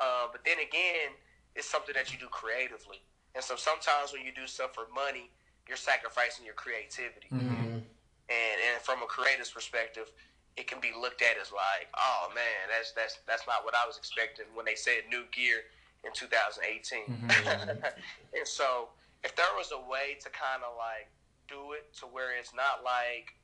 Uh, 0.01 0.33
but 0.33 0.41
then 0.41 0.57
again, 0.57 1.13
it's 1.55 1.69
something 1.69 1.93
that 1.93 2.13
you 2.13 2.17
do 2.17 2.27
creatively, 2.27 3.01
and 3.35 3.43
so 3.43 3.55
sometimes 3.55 4.13
when 4.13 4.25
you 4.25 4.33
do 4.33 4.47
stuff 4.47 4.73
for 4.73 4.89
money, 4.93 5.29
you're 5.67 5.77
sacrificing 5.77 6.45
your 6.45 6.55
creativity. 6.55 7.29
Mm-hmm. 7.29 7.85
And 8.27 8.57
and 8.57 8.77
from 8.81 9.01
a 9.01 9.05
creator's 9.05 9.49
perspective, 9.49 10.11
it 10.57 10.67
can 10.67 10.81
be 10.81 10.89
looked 10.89 11.21
at 11.21 11.37
as 11.39 11.51
like, 11.53 11.87
oh 11.95 12.33
man, 12.33 12.67
that's 12.69 12.91
that's 12.91 13.19
that's 13.27 13.45
not 13.45 13.63
what 13.63 13.73
I 13.77 13.85
was 13.85 13.97
expecting 13.97 14.45
when 14.53 14.65
they 14.65 14.75
said 14.75 15.05
new 15.09 15.23
gear 15.31 15.69
in 16.03 16.11
2018. 16.13 17.05
Mm-hmm. 17.05 17.85
and 18.37 18.47
so, 18.47 18.89
if 19.23 19.35
there 19.35 19.53
was 19.55 19.71
a 19.71 19.81
way 19.89 20.17
to 20.19 20.29
kind 20.33 20.65
of 20.65 20.73
like 20.75 21.07
do 21.47 21.77
it 21.77 21.93
to 22.01 22.05
where 22.09 22.35
it's 22.37 22.53
not 22.53 22.83
like 22.83 23.37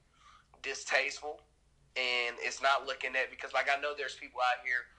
distasteful 0.62 1.40
and 1.96 2.36
it's 2.42 2.62
not 2.62 2.88
looking 2.88 3.16
at 3.16 3.30
because 3.30 3.54
like 3.54 3.70
I 3.70 3.80
know 3.80 3.94
there's 3.96 4.16
people 4.16 4.42
out 4.42 4.66
here 4.66 4.90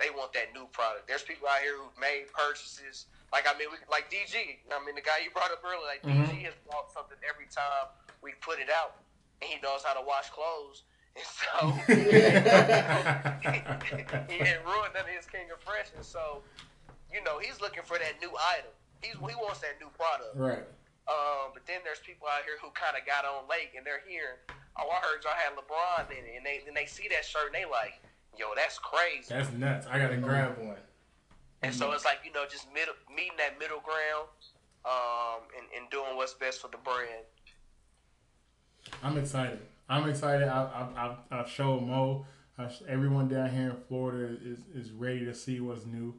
they 0.00 0.10
want 0.10 0.32
that 0.32 0.50
new 0.52 0.66
product. 0.72 1.06
There's 1.06 1.22
people 1.22 1.46
out 1.46 1.60
here 1.62 1.78
who've 1.78 1.96
made 2.00 2.26
purchases 2.32 3.06
like 3.32 3.48
I 3.48 3.56
mean, 3.56 3.72
we, 3.72 3.80
like 3.88 4.12
DG. 4.12 4.36
I 4.68 4.76
mean, 4.84 4.94
the 4.94 5.00
guy 5.00 5.24
you 5.24 5.32
brought 5.32 5.50
up 5.50 5.64
earlier, 5.64 5.88
like 5.88 6.04
mm-hmm. 6.04 6.28
DG 6.28 6.44
has 6.44 6.54
bought 6.68 6.92
something 6.92 7.16
every 7.24 7.48
time 7.48 7.88
we 8.20 8.36
put 8.44 8.60
it 8.60 8.68
out, 8.68 9.00
and 9.40 9.48
he 9.48 9.56
knows 9.64 9.80
how 9.80 9.96
to 9.96 10.04
wash 10.04 10.28
clothes. 10.28 10.84
And 11.14 11.26
so 11.28 11.70
he 11.88 11.94
didn't 14.38 14.64
ruin 14.64 14.90
none 14.94 15.04
of 15.04 15.12
his 15.12 15.26
King 15.26 15.52
of 15.52 15.60
Fresh. 15.60 15.92
And 15.94 16.04
so, 16.04 16.42
you 17.12 17.22
know, 17.22 17.38
he's 17.38 17.60
looking 17.60 17.82
for 17.82 17.98
that 17.98 18.14
new 18.20 18.32
item. 18.56 18.72
He's 19.02 19.12
he 19.14 19.36
wants 19.36 19.60
that 19.60 19.76
new 19.80 19.90
product. 19.92 20.36
Right. 20.36 20.64
Um, 21.10 21.50
but 21.52 21.66
then 21.66 21.80
there's 21.84 21.98
people 21.98 22.28
out 22.30 22.46
here 22.46 22.54
who 22.62 22.70
kind 22.72 22.96
of 22.96 23.04
got 23.04 23.26
on 23.26 23.44
late 23.50 23.74
and 23.76 23.84
they're 23.84 24.06
hearing, 24.06 24.38
oh, 24.78 24.88
I 24.88 25.02
heard 25.02 25.20
y'all 25.24 25.34
had 25.34 25.52
LeBron 25.58 26.10
in 26.16 26.24
it, 26.24 26.36
and 26.38 26.46
they 26.46 26.62
then 26.64 26.74
they 26.74 26.86
see 26.86 27.08
that 27.10 27.24
shirt 27.24 27.52
and 27.52 27.54
they 27.54 27.66
like, 27.66 28.00
yo, 28.38 28.54
that's 28.54 28.78
crazy. 28.78 29.28
That's 29.28 29.50
nuts. 29.52 29.86
I 29.90 29.98
gotta 29.98 30.16
grab 30.16 30.56
one. 30.58 30.80
And 31.62 31.74
so 31.74 31.92
it's 31.92 32.04
like 32.04 32.20
you 32.24 32.32
know, 32.32 32.44
just 32.48 32.72
middle, 32.72 32.94
meeting 33.10 33.36
that 33.38 33.58
middle 33.58 33.82
ground, 33.82 34.30
um, 34.86 35.46
and, 35.58 35.66
and 35.76 35.90
doing 35.90 36.16
what's 36.16 36.34
best 36.34 36.60
for 36.60 36.68
the 36.68 36.78
brand. 36.78 37.26
I'm 39.02 39.18
excited. 39.18 39.60
I'm 39.88 40.08
excited. 40.08 40.48
I 40.48 40.62
I 40.96 41.06
I, 41.36 41.40
I 41.42 41.46
showed 41.46 41.80
Mo. 41.82 42.26
I, 42.58 42.70
everyone 42.88 43.28
down 43.28 43.50
here 43.50 43.70
in 43.70 43.76
Florida 43.88 44.36
is 44.44 44.60
is 44.74 44.92
ready 44.92 45.24
to 45.24 45.34
see 45.34 45.60
what's 45.60 45.86
new. 45.86 46.14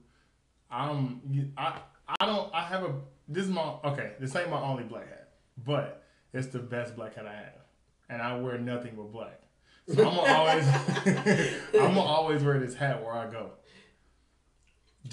I'm 0.70 1.52
I 1.58 1.80
I 2.20 2.26
don't 2.26 2.54
I 2.54 2.64
have 2.64 2.84
a 2.84 2.94
this 3.28 3.46
is 3.46 3.52
my 3.52 3.76
okay. 3.86 4.14
This 4.20 4.36
ain't 4.36 4.50
my 4.50 4.62
only 4.62 4.84
black 4.84 5.08
hat, 5.10 5.30
but 5.66 6.04
it's 6.34 6.48
the 6.48 6.60
best 6.60 6.96
black 6.96 7.16
hat 7.16 7.26
I 7.28 7.34
have, 7.36 7.62
and 8.10 8.22
I 8.22 8.38
wear 8.38 8.58
nothing 8.58 8.94
but 8.96 9.12
black. 9.12 9.40
So 9.88 10.08
I'm 10.08 10.16
gonna 10.16 10.34
always 10.38 10.68
I'm 11.76 11.94
gonna 11.96 12.02
always 12.02 12.44
wear 12.44 12.60
this 12.60 12.76
hat 12.76 13.04
where 13.04 13.14
I 13.14 13.30
go. 13.32 13.52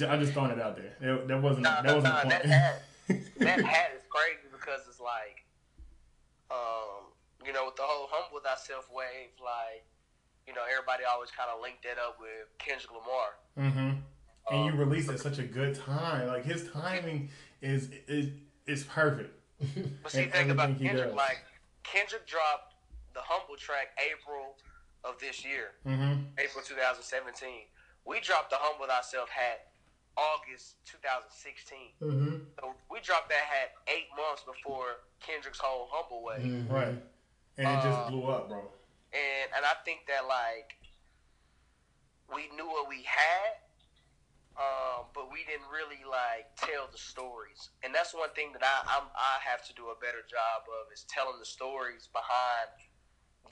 I 0.08 0.16
just 0.16 0.32
throwing 0.32 0.52
it 0.52 0.60
out 0.60 0.76
there. 0.76 0.94
That, 1.00 1.28
that 1.28 1.42
wasn't 1.42 1.64
Nah, 1.64 1.82
that 1.82 1.84
nah, 1.84 1.94
wasn't 1.96 2.14
nah, 2.14 2.22
the 2.22 2.28
that 2.28 2.42
point. 2.42 2.52
hat, 2.52 2.82
that 3.38 3.60
hat 3.64 3.90
is 3.96 4.02
crazy 4.08 4.46
because 4.52 4.80
it's 4.88 5.00
like, 5.00 5.44
um, 6.50 6.99
you 7.44 7.52
know, 7.52 7.66
with 7.66 7.76
the 7.76 7.82
whole 7.82 8.08
humble 8.10 8.40
thyself 8.40 8.88
wave, 8.92 9.30
like, 9.42 9.84
you 10.46 10.54
know, 10.54 10.62
everybody 10.70 11.04
always 11.10 11.30
kind 11.30 11.48
of 11.54 11.60
linked 11.62 11.82
that 11.84 11.98
up 11.98 12.18
with 12.20 12.48
Kendrick 12.58 12.90
Lamar. 12.92 13.30
Mm-hmm. 13.58 14.00
And 14.50 14.64
you 14.66 14.72
Um, 14.72 14.78
release 14.78 15.08
at 15.08 15.20
such 15.20 15.38
a 15.38 15.44
good 15.44 15.74
time. 15.76 16.26
Like 16.26 16.44
his 16.44 16.68
timing 16.70 17.30
is 17.62 17.90
is 18.08 18.28
is 18.66 18.84
perfect. 18.84 19.32
But 20.02 20.10
see, 20.12 20.24
think 20.26 20.50
about 20.50 20.78
Kendrick. 20.78 21.14
Like 21.14 21.44
Kendrick 21.84 22.26
dropped 22.26 22.74
the 23.14 23.20
Humble 23.22 23.56
track 23.56 23.88
April 23.98 24.56
of 25.04 25.18
this 25.20 25.44
year, 25.44 25.72
Mm-hmm. 25.86 26.22
April 26.38 26.64
2017. 26.64 27.48
We 28.06 28.20
dropped 28.20 28.50
the 28.50 28.56
Humble 28.58 28.86
Thyself 28.86 29.28
hat 29.28 29.68
August 30.16 30.76
2016. 30.86 31.78
Mm-hmm. 32.02 32.36
So 32.58 32.74
we 32.90 33.00
dropped 33.00 33.28
that 33.28 33.44
hat 33.44 33.72
eight 33.88 34.08
months 34.16 34.42
before 34.42 35.04
Kendrick's 35.20 35.58
whole 35.60 35.88
Humble 35.92 36.22
wave. 36.24 36.40
Mhm. 36.40 36.70
Right. 36.70 36.94
And 37.58 37.66
it 37.68 37.82
just 37.82 38.06
blew 38.08 38.24
up, 38.26 38.48
bro. 38.48 38.60
and 39.12 39.48
and 39.56 39.64
I 39.64 39.74
think 39.84 40.06
that 40.08 40.26
like 40.26 40.76
we 42.32 42.46
knew 42.56 42.66
what 42.66 42.88
we 42.88 43.02
had, 43.02 43.58
um, 44.56 45.10
but 45.14 45.30
we 45.32 45.42
didn't 45.44 45.66
really 45.68 46.00
like 46.06 46.46
tell 46.56 46.86
the 46.90 46.98
stories. 46.98 47.70
And 47.82 47.94
that's 47.94 48.14
one 48.14 48.30
thing 48.38 48.52
that 48.54 48.62
I 48.62 48.86
I'm, 48.86 49.08
I 49.16 49.42
have 49.42 49.66
to 49.66 49.72
do 49.74 49.90
a 49.90 49.98
better 49.98 50.22
job 50.30 50.64
of 50.70 50.92
is 50.92 51.04
telling 51.10 51.38
the 51.38 51.48
stories 51.48 52.08
behind 52.14 52.70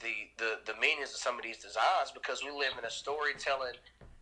the 0.01 0.31
the 0.39 0.63
the 0.73 0.79
meanings 0.79 1.11
of 1.11 1.19
some 1.21 1.37
of 1.37 1.43
these 1.43 1.59
designs 1.59 2.15
because 2.15 2.45
we 2.45 2.51
live 2.55 2.79
in 2.79 2.85
a 2.87 2.91
storytelling 2.93 3.77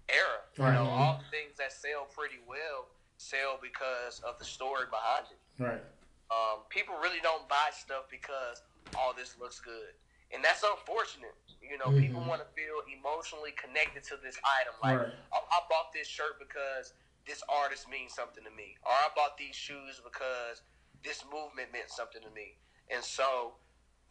era. 0.08 0.40
You 0.56 0.64
Right. 0.64 0.74
know, 0.74 0.86
all 0.88 1.20
the 1.20 1.28
things 1.30 1.58
that 1.58 1.72
sell 1.72 2.08
pretty 2.10 2.40
well 2.48 2.88
sell 3.18 3.58
because 3.60 4.20
of 4.28 4.38
the 4.38 4.44
story 4.44 4.84
behind 4.90 5.26
it. 5.32 5.40
Right. 5.62 5.80
Um, 6.28 6.64
people 6.68 6.94
really 7.00 7.20
don't 7.22 7.48
buy 7.48 7.70
stuff 7.72 8.04
because 8.10 8.60
all 8.94 9.12
this 9.14 9.36
looks 9.38 9.60
good, 9.60 9.94
and 10.32 10.44
that's 10.44 10.62
unfortunate. 10.62 11.34
You 11.60 11.78
know, 11.78 11.90
people 11.98 12.20
Mhm. 12.20 12.28
want 12.28 12.40
to 12.42 12.48
feel 12.54 12.80
emotionally 12.86 13.52
connected 13.52 14.04
to 14.04 14.16
this 14.18 14.38
item. 14.60 14.74
Like, 14.80 14.98
Right. 14.98 15.12
I, 15.32 15.38
I 15.38 15.60
bought 15.68 15.92
this 15.92 16.06
shirt 16.06 16.38
because 16.38 16.92
this 17.26 17.42
artist 17.48 17.88
means 17.88 18.14
something 18.14 18.44
to 18.44 18.50
me, 18.50 18.76
or 18.84 18.92
I 18.92 19.08
bought 19.16 19.36
these 19.36 19.56
shoes 19.56 20.00
because 20.04 20.62
this 21.02 21.24
movement 21.24 21.72
meant 21.72 21.90
something 21.90 22.22
to 22.22 22.30
me. 22.30 22.58
And 22.90 23.02
so, 23.02 23.56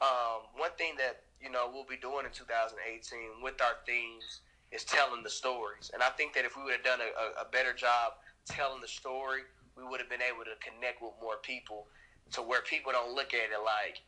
um, 0.01 0.47
one 0.57 0.71
thing 0.77 0.95
that 0.97 1.23
you 1.39 1.49
know 1.49 1.69
we'll 1.71 1.85
be 1.85 1.97
doing 1.97 2.25
in 2.25 2.31
2018 2.31 3.41
with 3.41 3.61
our 3.61 3.77
themes 3.85 4.41
is 4.71 4.83
telling 4.83 5.23
the 5.23 5.29
stories. 5.29 5.91
And 5.93 6.03
I 6.03 6.09
think 6.09 6.33
that 6.33 6.43
if 6.43 6.57
we 6.57 6.63
would 6.63 6.73
have 6.73 6.83
done 6.83 6.99
a, 7.01 7.41
a 7.41 7.45
better 7.45 7.73
job 7.73 8.13
telling 8.45 8.81
the 8.81 8.87
story, 8.87 9.41
we 9.77 9.83
would 9.83 9.99
have 9.99 10.09
been 10.09 10.21
able 10.21 10.43
to 10.43 10.55
connect 10.59 11.01
with 11.01 11.13
more 11.21 11.37
people 11.37 11.87
to 12.33 12.41
where 12.41 12.61
people 12.61 12.91
don't 12.91 13.13
look 13.13 13.33
at 13.33 13.51
it 13.53 13.61
like, 13.63 14.01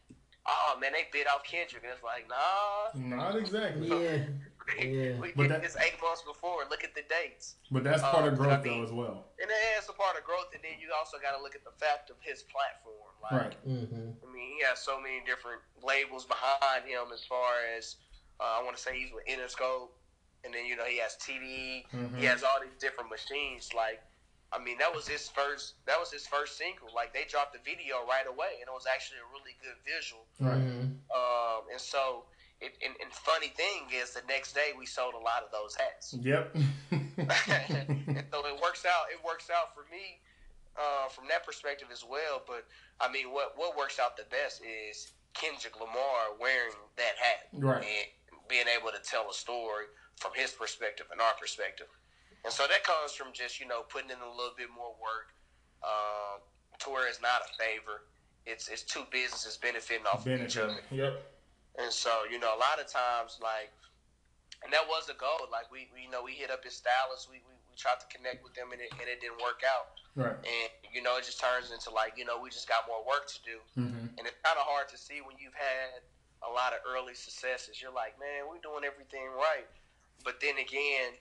oh 0.47 0.77
man, 0.79 0.93
they 0.93 1.07
bit 1.11 1.27
off 1.27 1.43
Kendrick. 1.43 1.83
And 1.83 1.91
it's 1.93 2.03
like, 2.03 2.25
nah, 2.29 3.15
Not 3.15 3.35
exactly. 3.35 3.87
Yeah. 3.87 4.23
Yeah. 4.79 5.19
we 5.21 5.31
But 5.35 5.43
did 5.43 5.51
that- 5.51 5.61
this 5.63 5.77
eight 5.77 5.95
months 6.01 6.23
before. 6.23 6.63
Look 6.69 6.83
at 6.83 6.93
the 6.95 7.03
dates. 7.09 7.55
But 7.71 7.83
that's 7.83 8.01
part 8.01 8.23
Um, 8.27 8.33
of 8.33 8.37
but 8.37 8.43
I 8.49 8.55
growth 8.55 8.63
mean- 8.65 8.77
though 8.79 8.83
as 8.85 8.91
well. 8.91 9.25
And 9.41 9.49
that's 9.49 9.89
a 9.89 9.93
part 9.93 10.17
of 10.17 10.23
growth. 10.23 10.51
And 10.53 10.63
then 10.63 10.79
you 10.79 10.89
also 10.97 11.17
got 11.19 11.35
to 11.35 11.41
look 11.41 11.55
at 11.55 11.63
the 11.63 11.71
fact 11.79 12.09
of 12.09 12.17
his 12.21 12.43
platform. 12.43 13.13
Like, 13.23 13.31
Right. 13.31 13.55
Mm-hmm. 13.67 14.11
I 14.27 14.33
mean, 14.33 14.57
he 14.57 14.63
has 14.65 14.79
so 14.79 14.99
many 14.99 15.21
different 15.25 15.61
labels 15.83 16.25
behind 16.25 16.85
him 16.85 17.11
as 17.13 17.23
far 17.25 17.53
as, 17.77 17.95
uh, 18.39 18.59
I 18.59 18.63
want 18.63 18.75
to 18.75 18.81
say 18.81 18.97
he's 18.99 19.11
with 19.11 19.25
Interscope. 19.25 19.89
And 20.43 20.53
then, 20.53 20.65
you 20.65 20.75
know, 20.75 20.85
he 20.85 20.97
has 20.99 21.17
TDE. 21.17 21.87
Mhm. 21.91 22.17
He 22.19 22.25
has 22.25 22.43
all 22.43 22.59
these 22.61 22.77
different 22.79 23.09
machines. 23.09 23.73
Like, 23.73 23.99
I 24.53 24.63
mean, 24.63 24.77
that 24.79 24.93
was 24.93 25.07
his 25.07 25.27
first. 25.27 25.75
That 25.85 25.99
was 25.99 26.11
his 26.11 26.25
first 26.25 26.57
single. 26.57 26.87
Like, 26.95 27.13
they 27.13 27.25
dropped 27.27 27.53
the 27.53 27.59
video 27.59 28.07
right 28.07 28.27
away, 28.27 28.63
and 28.63 28.67
it 28.67 28.73
was 28.73 28.87
actually 28.87 29.19
a 29.19 29.27
really 29.35 29.55
good 29.59 29.75
visual. 29.83 30.23
Right. 30.39 30.63
Um, 31.11 31.67
and 31.71 31.79
so, 31.79 32.23
it, 32.61 32.79
and, 32.79 32.95
and 33.03 33.11
funny 33.11 33.49
thing 33.49 33.91
is, 33.91 34.15
the 34.15 34.23
next 34.27 34.53
day 34.53 34.71
we 34.77 34.85
sold 34.85 35.15
a 35.15 35.23
lot 35.23 35.43
of 35.43 35.51
those 35.51 35.75
hats. 35.75 36.15
Yep. 36.15 36.55
and 36.91 38.23
so 38.31 38.47
it 38.47 38.55
works 38.63 38.87
out. 38.87 39.11
It 39.11 39.19
works 39.19 39.51
out 39.51 39.75
for 39.75 39.83
me 39.91 40.23
uh, 40.77 41.09
from 41.09 41.25
that 41.27 41.45
perspective 41.45 41.89
as 41.91 42.05
well. 42.07 42.41
But 42.45 42.65
I 43.01 43.11
mean, 43.11 43.31
what 43.31 43.53
what 43.57 43.77
works 43.77 43.99
out 43.99 44.15
the 44.15 44.25
best 44.29 44.61
is 44.63 45.11
Kendrick 45.33 45.79
Lamar 45.79 46.37
wearing 46.39 46.73
that 46.95 47.15
hat 47.19 47.49
right. 47.53 47.83
and 47.83 48.07
being 48.47 48.65
able 48.69 48.91
to 48.91 49.01
tell 49.03 49.29
a 49.29 49.33
story 49.33 49.85
from 50.15 50.31
his 50.35 50.51
perspective 50.51 51.07
and 51.11 51.21
our 51.21 51.33
perspective. 51.39 51.87
And 52.47 52.53
so 52.55 52.63
that 52.71 52.87
comes 52.87 53.11
from 53.11 53.35
just 53.35 53.59
you 53.59 53.67
know 53.67 53.83
putting 53.91 54.07
in 54.09 54.23
a 54.23 54.31
little 54.31 54.55
bit 54.55 54.71
more 54.71 54.95
work 55.03 55.35
um, 55.83 56.39
to 56.79 56.87
where 56.87 57.03
it's 57.11 57.19
not 57.19 57.43
a 57.43 57.49
favor. 57.59 58.07
It's 58.47 58.71
it's 58.71 58.87
two 58.87 59.03
businesses 59.11 59.59
benefiting 59.59 60.07
off 60.07 60.23
of 60.23 60.31
each 60.31 60.55
other. 60.55 60.79
Yep. 60.87 61.19
And 61.77 61.93
so, 61.93 62.25
you 62.25 62.41
know, 62.41 62.49
a 62.55 62.59
lot 62.59 62.81
of 62.81 62.89
times, 62.89 63.37
like, 63.37 63.69
and 64.65 64.73
that 64.73 64.81
was 64.89 65.05
the 65.05 65.13
goal. 65.13 65.45
Like, 65.53 65.69
we, 65.69 65.85
we 65.93 66.07
you 66.07 66.09
know, 66.09 66.25
we 66.25 66.33
hit 66.33 66.49
up 66.49 66.65
his 66.65 66.73
stylists. 66.73 67.29
We, 67.29 67.37
we, 67.45 67.53
we 67.69 67.77
tried 67.77 68.01
to 68.01 68.09
connect 68.09 68.41
with 68.41 68.57
them, 68.57 68.73
and 68.73 68.81
it, 68.81 68.89
and 68.97 69.05
it 69.05 69.21
didn't 69.21 69.37
work 69.37 69.61
out. 69.61 69.93
Right. 70.17 70.33
And, 70.33 70.69
you 70.89 71.05
know, 71.05 71.21
it 71.21 71.29
just 71.29 71.37
turns 71.37 71.69
into, 71.69 71.93
like, 71.93 72.17
you 72.17 72.25
know, 72.25 72.41
we 72.41 72.49
just 72.49 72.65
got 72.65 72.89
more 72.89 73.05
work 73.05 73.29
to 73.29 73.39
do. 73.45 73.61
Mm-hmm. 73.77 74.17
And 74.17 74.23
it's 74.25 74.41
kind 74.41 74.57
of 74.57 74.65
hard 74.65 74.89
to 74.89 74.97
see 74.97 75.21
when 75.21 75.37
you've 75.37 75.53
had 75.53 76.01
a 76.41 76.49
lot 76.49 76.73
of 76.73 76.81
early 76.81 77.13
successes. 77.13 77.77
You're 77.77 77.93
like, 77.93 78.17
man, 78.17 78.49
we're 78.49 78.63
doing 78.65 78.81
everything 78.81 79.29
right. 79.37 79.69
But 80.25 80.41
then 80.41 80.57
again, 80.57 81.13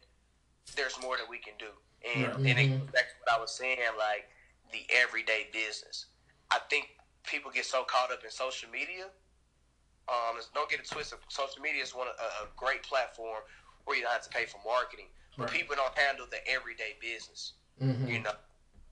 there's 0.74 1.00
more 1.00 1.16
that 1.16 1.28
we 1.28 1.38
can 1.38 1.54
do. 1.58 1.70
And, 2.04 2.26
Right. 2.26 2.36
and 2.36 2.58
it 2.58 2.70
Mhm. 2.70 2.80
goes 2.80 2.90
back 2.90 3.08
to 3.10 3.14
what 3.20 3.32
I 3.32 3.38
was 3.38 3.54
saying, 3.54 3.78
like, 3.96 4.28
the 4.72 4.86
everyday 4.90 5.44
business. 5.52 6.06
I 6.50 6.58
think 6.70 6.96
people 7.22 7.50
get 7.50 7.66
so 7.66 7.84
caught 7.84 8.10
up 8.10 8.24
in 8.24 8.30
social 8.30 8.68
media 8.70 9.10
um, 10.08 10.40
don't 10.54 10.70
get 10.70 10.78
it 10.78 10.86
twisted. 10.88 11.18
Social 11.28 11.60
media 11.60 11.82
is 11.82 11.92
one 11.92 12.06
of, 12.06 12.14
a, 12.20 12.44
a 12.44 12.48
great 12.56 12.84
platform 12.84 13.42
where 13.86 13.96
you 13.96 14.04
don't 14.04 14.12
have 14.12 14.22
to 14.22 14.28
pay 14.30 14.46
for 14.46 14.60
marketing, 14.64 15.08
but 15.36 15.50
Right. 15.50 15.52
people 15.58 15.74
don't 15.74 15.98
handle 15.98 16.26
the 16.30 16.46
everyday 16.46 16.94
business. 17.00 17.54
Mm-hmm. 17.82 18.06
You 18.06 18.20
know, 18.20 18.36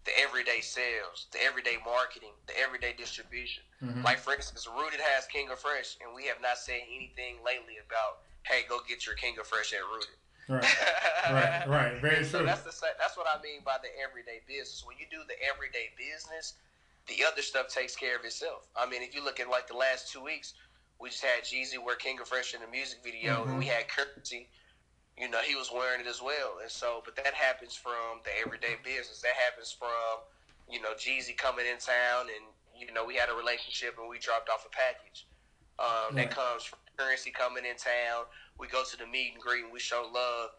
the 0.05 0.19
everyday 0.19 0.61
sales, 0.61 1.29
the 1.31 1.41
everyday 1.41 1.77
marketing, 1.85 2.33
the 2.47 2.59
everyday 2.59 2.95
distribution. 2.95 3.63
Mm-hmm. 3.81 4.03
Like 4.03 4.19
for 4.19 4.35
instance, 4.35 4.67
Rooted 4.67 4.99
has 5.01 5.27
King 5.27 5.51
of 5.51 5.61
Fresh, 5.61 5.99
and 6.03 6.13
we 6.15 6.27
have 6.27 6.41
not 6.41 6.59
said 6.59 6.81
anything 6.89 7.37
lately 7.45 7.79
about, 7.79 8.23
hey, 8.43 8.63
go 8.69 8.81
get 8.89 9.07
your 9.07 9.15
King 9.15 9.39
of 9.39 9.47
Fresh 9.47 9.73
at 9.73 9.85
Rooted. 9.85 10.17
Right. 10.49 10.65
Right. 11.31 11.67
Right. 11.69 12.01
Very 12.03 12.25
so 12.25 12.39
true. 12.39 12.47
that's 12.47 12.63
the 12.63 12.73
that's 12.99 13.17
what 13.17 13.27
I 13.27 13.41
mean 13.43 13.61
by 13.65 13.77
the 13.83 13.89
everyday 14.03 14.41
business. 14.47 14.85
When 14.87 14.97
you 14.99 15.07
do 15.11 15.25
the 15.27 15.35
everyday 15.49 15.91
business, 15.97 16.55
the 17.09 17.25
other 17.25 17.43
stuff 17.43 17.69
takes 17.69 17.97
care 17.97 18.17
of 18.17 18.25
itself. 18.25 18.69
I 18.77 18.87
mean, 18.89 19.03
if 19.03 19.15
you 19.15 19.25
look 19.25 19.41
at 19.41 19.49
like 19.49 19.67
the 19.69 19.77
last 19.77 20.13
two 20.13 20.23
weeks, 20.23 20.55
we 21.01 21.09
just 21.09 21.25
had 21.25 21.45
Jeezy 21.45 21.83
wear 21.83 21.97
King 21.97 22.21
of 22.21 22.29
Fresh 22.29 22.55
in 22.55 22.61
the 22.61 22.69
music 22.69 22.99
video, 23.03 23.45
Mhm. 23.45 23.51
and 23.51 23.59
we 23.59 23.67
had 23.67 23.89
Currency. 23.89 24.49
You 25.17 25.29
know, 25.29 25.39
he 25.39 25.55
was 25.55 25.71
wearing 25.71 26.01
it 26.01 26.09
as 26.09 26.21
well, 26.21 26.59
and 26.61 26.71
so, 26.71 27.01
but 27.05 27.15
that 27.17 27.35
happens 27.35 27.77
from 27.77 28.21
the 28.25 28.37
everyday 28.39 28.75
business. 28.83 29.21
That 29.23 29.35
happens 29.37 29.71
from, 29.71 30.27
you 30.69 30.81
know, 30.83 30.93
Jeezy 30.95 31.37
coming 31.37 31.67
in 31.67 31.79
town, 31.79 32.27
and 32.29 32.45
you 32.77 32.93
know, 32.93 33.05
we 33.05 33.15
had 33.15 33.31
a 33.31 33.35
relationship, 33.35 33.97
and 33.99 34.09
we 34.09 34.19
dropped 34.19 34.51
off 34.51 34.67
a 34.67 34.71
package. 34.71 35.27
Um, 35.79 35.87
Right. 36.17 36.29
That 36.29 36.31
comes 36.33 36.65
from 36.65 36.81
Currency 36.97 37.31
coming 37.31 37.65
in 37.67 37.77
town. 37.77 38.27
We 38.59 38.69
go 38.69 38.85
to 38.85 38.97
the 38.97 39.07
meet 39.07 39.35
and 39.35 39.43
greet, 39.43 39.65
and 39.65 39.73
we 39.73 39.81
show 39.81 40.09
love, 40.13 40.51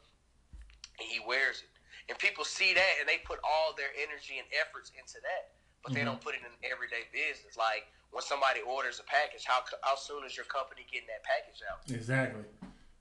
and 1.00 1.08
he 1.08 1.20
wears 1.24 1.64
it. 1.64 1.72
And 2.10 2.18
people 2.20 2.44
see 2.44 2.74
that, 2.74 2.94
and 3.00 3.08
they 3.08 3.18
put 3.24 3.40
all 3.44 3.74
their 3.74 3.90
energy 3.98 4.38
and 4.38 4.48
efforts 4.60 4.92
into 5.00 5.18
that, 5.24 5.56
but 5.82 5.94
they 5.94 6.02
Mhm. 6.02 6.06
don't 6.06 6.22
put 6.22 6.36
it 6.36 6.42
in 6.44 6.52
everyday 6.70 7.08
business. 7.12 7.58
Like 7.58 7.88
when 8.12 8.22
somebody 8.22 8.62
orders 8.62 9.00
a 9.00 9.04
package, 9.04 9.46
how 9.46 9.64
how 9.84 9.96
soon 9.96 10.24
is 10.26 10.36
your 10.36 10.46
company 10.46 10.86
getting 10.92 11.08
that 11.08 11.24
package 11.24 11.62
out? 11.72 11.80
Exactly. 11.90 12.44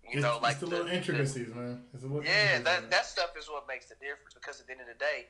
You 0.05 0.21
it's, 0.21 0.23
know, 0.23 0.39
like 0.39 0.53
it's 0.53 0.61
the 0.61 0.67
little 0.67 0.89
intricacies, 0.89 1.49
man. 1.49 1.89
It's 1.93 2.03
the 2.03 2.09
little 2.09 2.25
yeah, 2.25 2.61
that 2.61 2.91
that 2.91 3.07
stuff 3.07 3.37
is 3.37 3.49
what 3.49 3.67
makes 3.67 3.87
the 3.87 3.97
difference. 3.97 4.35
Because 4.35 4.61
at 4.61 4.67
the 4.67 4.73
end 4.73 4.83
of 4.83 4.87
the 4.87 4.95
day, 4.95 5.27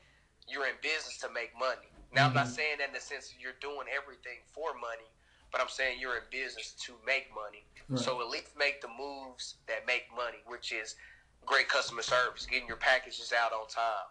you're 0.46 0.66
in 0.66 0.76
business 0.82 1.18
to 1.18 1.30
make 1.30 1.56
money. 1.56 1.88
Now, 2.12 2.26
I'm 2.26 2.34
not 2.34 2.46
Mhm. 2.46 2.54
saying 2.54 2.78
that 2.78 2.88
in 2.88 2.94
the 2.94 3.00
sense 3.00 3.34
you're 3.38 3.54
doing 3.54 3.88
everything 3.88 4.44
for 4.52 4.74
money, 4.74 5.08
but 5.54 5.62
I'm 5.62 5.70
saying 5.70 5.98
you're 6.00 6.16
in 6.16 6.26
business 6.34 6.74
to 6.82 6.94
make 7.06 7.30
money. 7.30 7.62
Right. 7.88 8.02
So 8.02 8.20
at 8.20 8.26
least 8.26 8.50
make 8.58 8.82
the 8.82 8.90
moves 8.90 9.54
that 9.68 9.86
make 9.86 10.10
money, 10.10 10.42
which 10.50 10.72
is 10.72 10.96
great 11.46 11.68
customer 11.68 12.02
service, 12.02 12.44
getting 12.44 12.66
your 12.66 12.76
packages 12.76 13.32
out 13.32 13.52
on 13.52 13.68
time, 13.68 14.10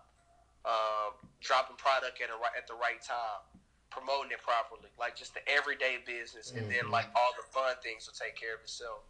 um, 0.63 1.11
dropping 1.41 1.75
product 1.75 2.21
at 2.23 2.29
a, 2.29 2.39
at 2.55 2.65
the 2.65 2.73
right 2.75 3.03
time, 3.03 3.43
promoting 3.89 4.31
it 4.31 4.39
properly, 4.39 4.87
like 4.97 5.17
just 5.17 5.33
the 5.33 5.41
everyday 5.51 5.97
business, 6.07 6.53
and 6.55 6.71
then 6.71 6.89
like 6.89 7.07
all 7.13 7.31
the 7.35 7.43
fun 7.51 7.75
things 7.83 8.07
will 8.07 8.15
take 8.15 8.39
care 8.39 8.55
of 8.55 8.61
itself. 8.61 9.03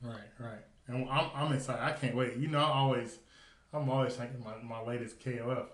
Right, 0.00 0.32
right. 0.40 0.64
And 0.88 1.06
I'm, 1.10 1.28
I'm 1.34 1.52
excited. 1.52 1.84
I 1.84 1.92
can't 1.92 2.16
wait. 2.16 2.38
You 2.38 2.48
know, 2.48 2.60
I 2.60 2.80
always, 2.80 3.18
I'm 3.74 3.90
always 3.90 4.14
thinking 4.14 4.42
my, 4.42 4.56
my 4.62 4.80
latest 4.80 5.20
KOF. 5.20 5.66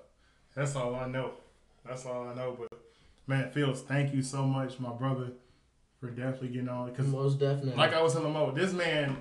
That's 0.56 0.74
all 0.74 0.96
I 0.96 1.06
know. 1.06 1.34
That's 1.86 2.04
all 2.04 2.26
I 2.26 2.34
know. 2.34 2.58
But 2.58 2.80
man, 3.28 3.52
Fields, 3.52 3.82
thank 3.82 4.12
you 4.12 4.22
so 4.22 4.44
much, 4.44 4.80
my 4.80 4.92
brother, 4.92 5.30
for 6.00 6.08
definitely 6.08 6.48
getting 6.48 6.68
on. 6.68 6.90
Because 6.90 7.06
Most 7.06 7.38
definitely. 7.38 7.74
like 7.76 7.92
I 7.92 8.02
was 8.02 8.14
telling 8.14 8.32
Mo, 8.32 8.50
this 8.50 8.72
man, 8.72 9.16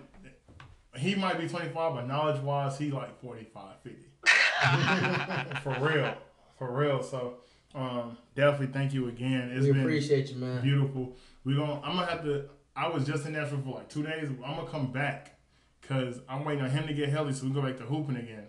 he 0.95 1.15
might 1.15 1.39
be 1.39 1.47
25, 1.47 1.73
but 1.93 2.07
knowledge 2.07 2.41
wise, 2.41 2.77
he 2.77 2.89
like 2.91 3.19
45, 3.21 3.75
50. 3.83 4.05
for 5.63 5.77
real, 5.85 6.13
for 6.57 6.71
real. 6.71 7.03
So 7.03 7.35
um, 7.75 8.17
definitely 8.35 8.67
thank 8.67 8.93
you 8.93 9.07
again. 9.07 9.51
It's 9.53 9.65
we 9.65 9.73
been 9.73 9.81
appreciate 9.81 10.29
you, 10.29 10.37
man. 10.37 10.61
beautiful. 10.61 11.15
We 11.43 11.55
gonna. 11.55 11.81
I'm 11.81 11.95
gonna 11.95 12.05
have 12.07 12.23
to. 12.23 12.45
I 12.75 12.87
was 12.87 13.05
just 13.05 13.25
in 13.25 13.33
Nashville 13.33 13.61
for 13.61 13.75
like 13.75 13.89
two 13.89 14.03
days. 14.03 14.29
I'm 14.29 14.55
gonna 14.55 14.67
come 14.69 14.91
back 14.91 15.37
because 15.81 16.19
I'm 16.27 16.45
waiting 16.45 16.63
on 16.63 16.69
him 16.69 16.87
to 16.87 16.93
get 16.93 17.09
healthy 17.09 17.33
so 17.33 17.43
we 17.43 17.51
can 17.51 17.61
go 17.61 17.67
back 17.67 17.77
to 17.77 17.83
hooping 17.83 18.17
again. 18.17 18.45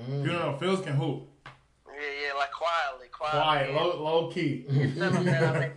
Mm. 0.00 0.24
You 0.24 0.30
don't 0.30 0.38
know, 0.38 0.56
Fields 0.58 0.82
can 0.82 0.94
hoop. 0.94 1.28
Yeah, 1.86 1.92
yeah, 2.26 2.34
like 2.34 2.50
quietly, 2.50 3.08
quietly. 3.12 3.40
Quiet, 3.40 3.74
low, 3.74 4.02
low 4.02 4.30
key. 4.30 4.64
Tell 4.66 5.12
him, 5.12 5.24
man, 5.24 5.44
I 5.44 5.72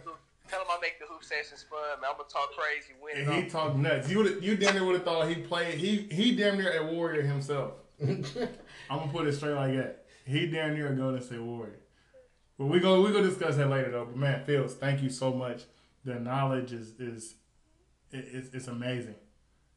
make, 0.86 0.94
hoop- 1.00 1.00
tell 1.00 1.10
him 1.10 1.10
I 1.10 1.10
make 1.10 1.10
the 1.10 1.14
hoop 1.14 1.24
sessions 1.24 1.66
fun, 1.70 1.80
man. 2.02 2.10
I'm 2.12 2.18
gonna 2.18 2.30
talk 2.30 2.52
crazy, 2.54 2.94
win 3.02 3.18
it 3.18 3.28
And 3.28 3.34
he 3.34 3.44
all. 3.44 3.50
talked 3.70 3.78
nuts. 3.78 4.10
You 4.10 4.18
would, 4.20 4.44
you 4.44 4.56
damn 4.58 4.76
near 4.76 4.86
would 4.86 4.96
have 4.96 5.04
thought 5.06 5.28
he 5.28 5.36
played. 5.36 5.76
He 5.76 6.08
he 6.12 6.36
damn 6.36 6.58
near 6.58 6.72
a 6.82 6.86
warrior 6.94 7.22
himself. 7.24 7.74
I'm 8.02 8.24
gonna 8.90 9.12
put 9.12 9.28
it 9.28 9.34
straight 9.34 9.54
like 9.56 9.74
that. 9.76 10.06
He 10.26 10.48
damn 10.48 10.74
near 10.74 10.92
a 10.92 10.96
Golden 10.96 11.22
State 11.22 11.42
Warrior. 11.42 11.80
But 12.58 12.66
we 12.66 12.80
go 12.80 13.02
we 13.02 13.12
go 13.12 13.22
discuss 13.22 13.56
that 13.58 13.70
later 13.70 13.92
though. 13.92 14.06
But 14.06 14.18
man, 14.18 14.46
Fields, 14.46 14.74
thank 14.76 15.02
you 15.02 15.10
so 15.10 15.34
much. 15.34 15.64
The 16.04 16.16
knowledge 16.16 16.72
is 16.72 16.94
is 17.00 17.36
it's, 18.12 18.54
it's 18.54 18.68
amazing. 18.68 19.16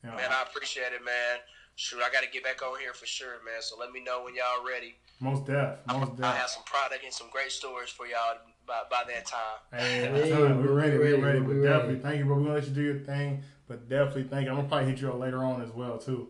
You 0.04 0.10
know, 0.10 0.16
Man, 0.16 0.30
I 0.30 0.42
appreciate 0.42 0.92
it, 0.92 1.04
man. 1.04 1.38
Shoot, 1.74 2.00
I 2.02 2.10
got 2.12 2.22
to 2.22 2.30
get 2.30 2.42
back 2.44 2.62
over 2.62 2.78
here 2.78 2.92
for 2.92 3.06
sure, 3.06 3.38
man. 3.44 3.60
So 3.60 3.76
let 3.78 3.90
me 3.92 4.02
know 4.02 4.22
when 4.24 4.34
y'all 4.34 4.66
ready. 4.66 4.94
most 5.20 5.46
deaf, 5.46 5.78
most 5.88 6.20
I 6.22 6.34
have 6.34 6.48
some 6.50 6.62
product 6.64 7.04
and 7.04 7.12
some 7.12 7.28
great 7.30 7.50
stories 7.52 7.88
for 7.90 8.06
y'all 8.06 8.36
by, 8.68 8.82
by 8.90 9.02
that 9.12 9.26
time. 9.26 9.40
Hey, 9.72 10.00
Hey, 10.00 10.06
I'm 10.08 10.28
telling 10.28 10.50
you, 10.54 10.60
we're 10.60 10.66
we're 10.74 10.74
ready, 10.74 10.98
we're 10.98 11.04
ready, 11.04 11.22
ready. 11.22 11.40
we're 11.40 11.46
But 11.46 11.54
ready. 11.54 11.66
definitely, 11.66 12.00
thank 12.00 12.18
you, 12.18 12.24
bro. 12.26 12.36
We're 12.36 12.42
gonna 12.42 12.54
let 12.54 12.68
you 12.68 12.74
do 12.74 12.82
your 12.82 12.98
thing. 13.00 13.42
But 13.66 13.88
definitely, 13.88 14.24
thank 14.24 14.44
you. 14.44 14.50
I'm 14.50 14.56
gonna 14.56 14.68
probably 14.68 14.90
hit 14.90 15.00
you 15.00 15.08
up 15.10 15.18
later 15.18 15.42
on 15.44 15.62
as 15.62 15.70
well 15.70 15.98
too. 15.98 16.28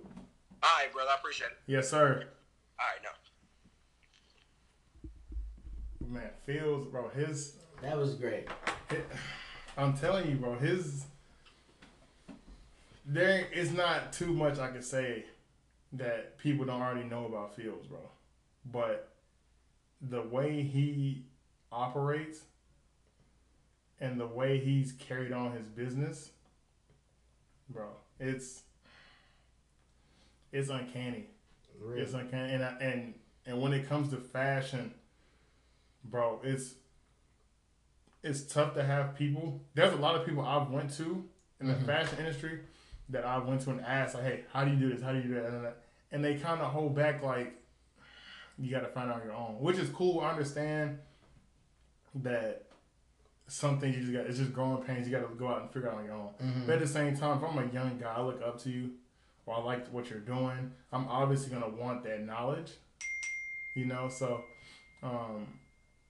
All 0.63 0.69
right, 0.79 0.93
brother. 0.93 1.11
I 1.11 1.17
appreciate 1.19 1.49
it. 1.49 1.59
Yes, 1.67 1.91
sir. 1.91 2.25
All 2.81 2.87
right, 2.87 3.03
now. 3.03 3.11
Man, 6.09 6.31
Fields, 6.47 6.87
bro. 6.87 7.09
His 7.11 7.57
that 7.83 7.97
was 7.97 8.15
great. 8.15 8.49
I'm 9.77 9.97
telling 9.97 10.29
you, 10.31 10.37
bro, 10.37 10.57
his 10.59 11.05
there 13.05 13.47
is 13.53 13.73
not 13.73 14.13
too 14.13 14.33
much 14.33 14.59
I 14.59 14.71
can 14.71 14.83
say 14.83 15.25
that 15.93 16.39
people 16.39 16.65
don't 16.67 16.83
already 16.83 17.09
know 17.09 17.27
about 17.27 17.55
Fields, 17.57 17.87
bro. 17.87 18.01
But 18.71 19.13
the 20.01 20.23
way 20.23 20.63
he 20.63 21.25
operates 21.73 22.41
and 24.01 24.19
the 24.21 24.27
way 24.27 24.59
he's 24.59 24.93
carried 24.93 25.33
on 25.33 25.53
his 25.53 25.67
business, 25.67 26.31
bro, 27.69 27.89
it's 28.21 28.63
it's 30.53 30.71
uncanny. 30.71 31.27
Really. 31.81 32.01
It's 32.01 32.15
uncanny, 32.15 32.55
and 32.55 32.65
I, 32.65 32.69
and 32.81 33.15
and 33.47 33.61
when 33.61 33.73
it 33.73 33.89
comes 33.89 34.11
to 34.11 34.17
fashion, 34.17 34.93
bro, 36.05 36.41
it's 36.43 36.75
it's 38.23 38.43
tough 38.43 38.75
to 38.75 38.83
have 38.83 39.15
people. 39.17 39.61
There's 39.75 39.93
a 39.93 39.97
lot 39.97 40.17
of 40.17 40.27
people 40.27 40.45
I've 40.45 40.71
went 40.71 40.93
to 40.97 41.25
in 41.61 41.67
the 41.69 41.75
Mhm. 41.75 41.87
fashion 41.87 42.19
industry 42.19 42.61
that 43.11 43.25
I 43.25 43.39
went 43.39 43.61
to 43.63 43.71
and 43.71 43.81
asked, 43.81 44.15
like, 44.15 44.25
"Hey, 44.25 44.45
how 44.53 44.65
do 44.65 44.71
you 44.73 44.77
do 44.77 44.93
this? 44.93 45.03
How 45.03 45.13
do 45.13 45.19
you 45.19 45.25
do 45.25 45.35
that?" 45.35 45.45
And, 45.47 45.65
that- 45.65 45.83
and 46.11 46.25
they 46.25 46.37
kind 46.39 46.61
of 46.61 46.73
hold 46.73 46.95
back, 46.97 47.23
like, 47.23 47.55
you 48.59 48.71
got 48.71 48.81
to 48.81 48.89
find 48.89 49.11
out 49.11 49.21
on 49.21 49.27
your 49.27 49.35
own, 49.37 49.61
which 49.61 49.79
is 49.79 49.89
cool. 49.91 50.21
I 50.21 50.31
understand 50.31 50.99
that 52.17 52.65
some 53.47 53.79
things 53.81 53.97
you 53.97 54.03
just 54.03 54.13
got 54.15 54.27
it's 54.27 54.39
just 54.39 54.53
growing 54.53 54.83
pains. 54.83 55.09
You 55.09 55.17
got 55.19 55.29
to 55.29 55.35
go 55.35 55.49
out 55.49 55.63
and 55.63 55.71
figure 55.71 55.91
out 55.91 55.99
on 55.99 56.05
your 56.05 56.15
own. 56.15 56.31
Mhm. 56.43 56.67
But 56.67 56.75
at 56.75 56.81
the 56.81 56.87
same 56.87 57.17
time, 57.17 57.39
if 57.39 57.45
I'm 57.49 57.59
a 57.59 57.73
young 57.73 57.99
guy, 57.99 58.13
I 58.17 58.21
look 58.21 58.43
up 58.43 58.59
to 58.63 58.71
you, 58.71 58.91
or 59.47 59.57
I 59.57 59.61
like 59.63 59.89
what 59.89 60.11
you're 60.11 60.19
doing, 60.21 60.73
I'm 60.93 61.09
obviously 61.09 61.51
gonna 61.51 61.69
want 61.69 62.03
that 62.05 62.23
knowledge. 62.25 62.73
You 63.77 63.87
know, 63.87 64.09
so 64.09 64.43
um, 65.03 65.47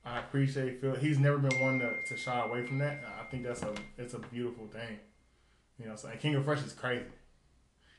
I 0.05 0.19
appreciate 0.21 0.81
Phil. 0.81 0.95
He's 0.97 1.19
never 1.19 1.39
been 1.39 1.61
one 1.61 1.79
to, 1.81 1.93
to 2.09 2.17
shy 2.17 2.41
away 2.41 2.65
from 2.67 2.79
that. 2.79 3.01
I 3.21 3.25
think 3.31 3.45
that's 3.45 3.63
a 3.63 3.73
it's 3.99 4.15
a 4.15 4.19
beautiful 4.19 4.67
thing. 4.67 4.99
You 5.79 5.87
know, 5.87 5.95
so 5.97 6.09
and 6.09 6.19
King 6.19 6.35
of 6.35 6.45
Fresh 6.45 6.65
is 6.65 6.73
crazy. 6.73 7.05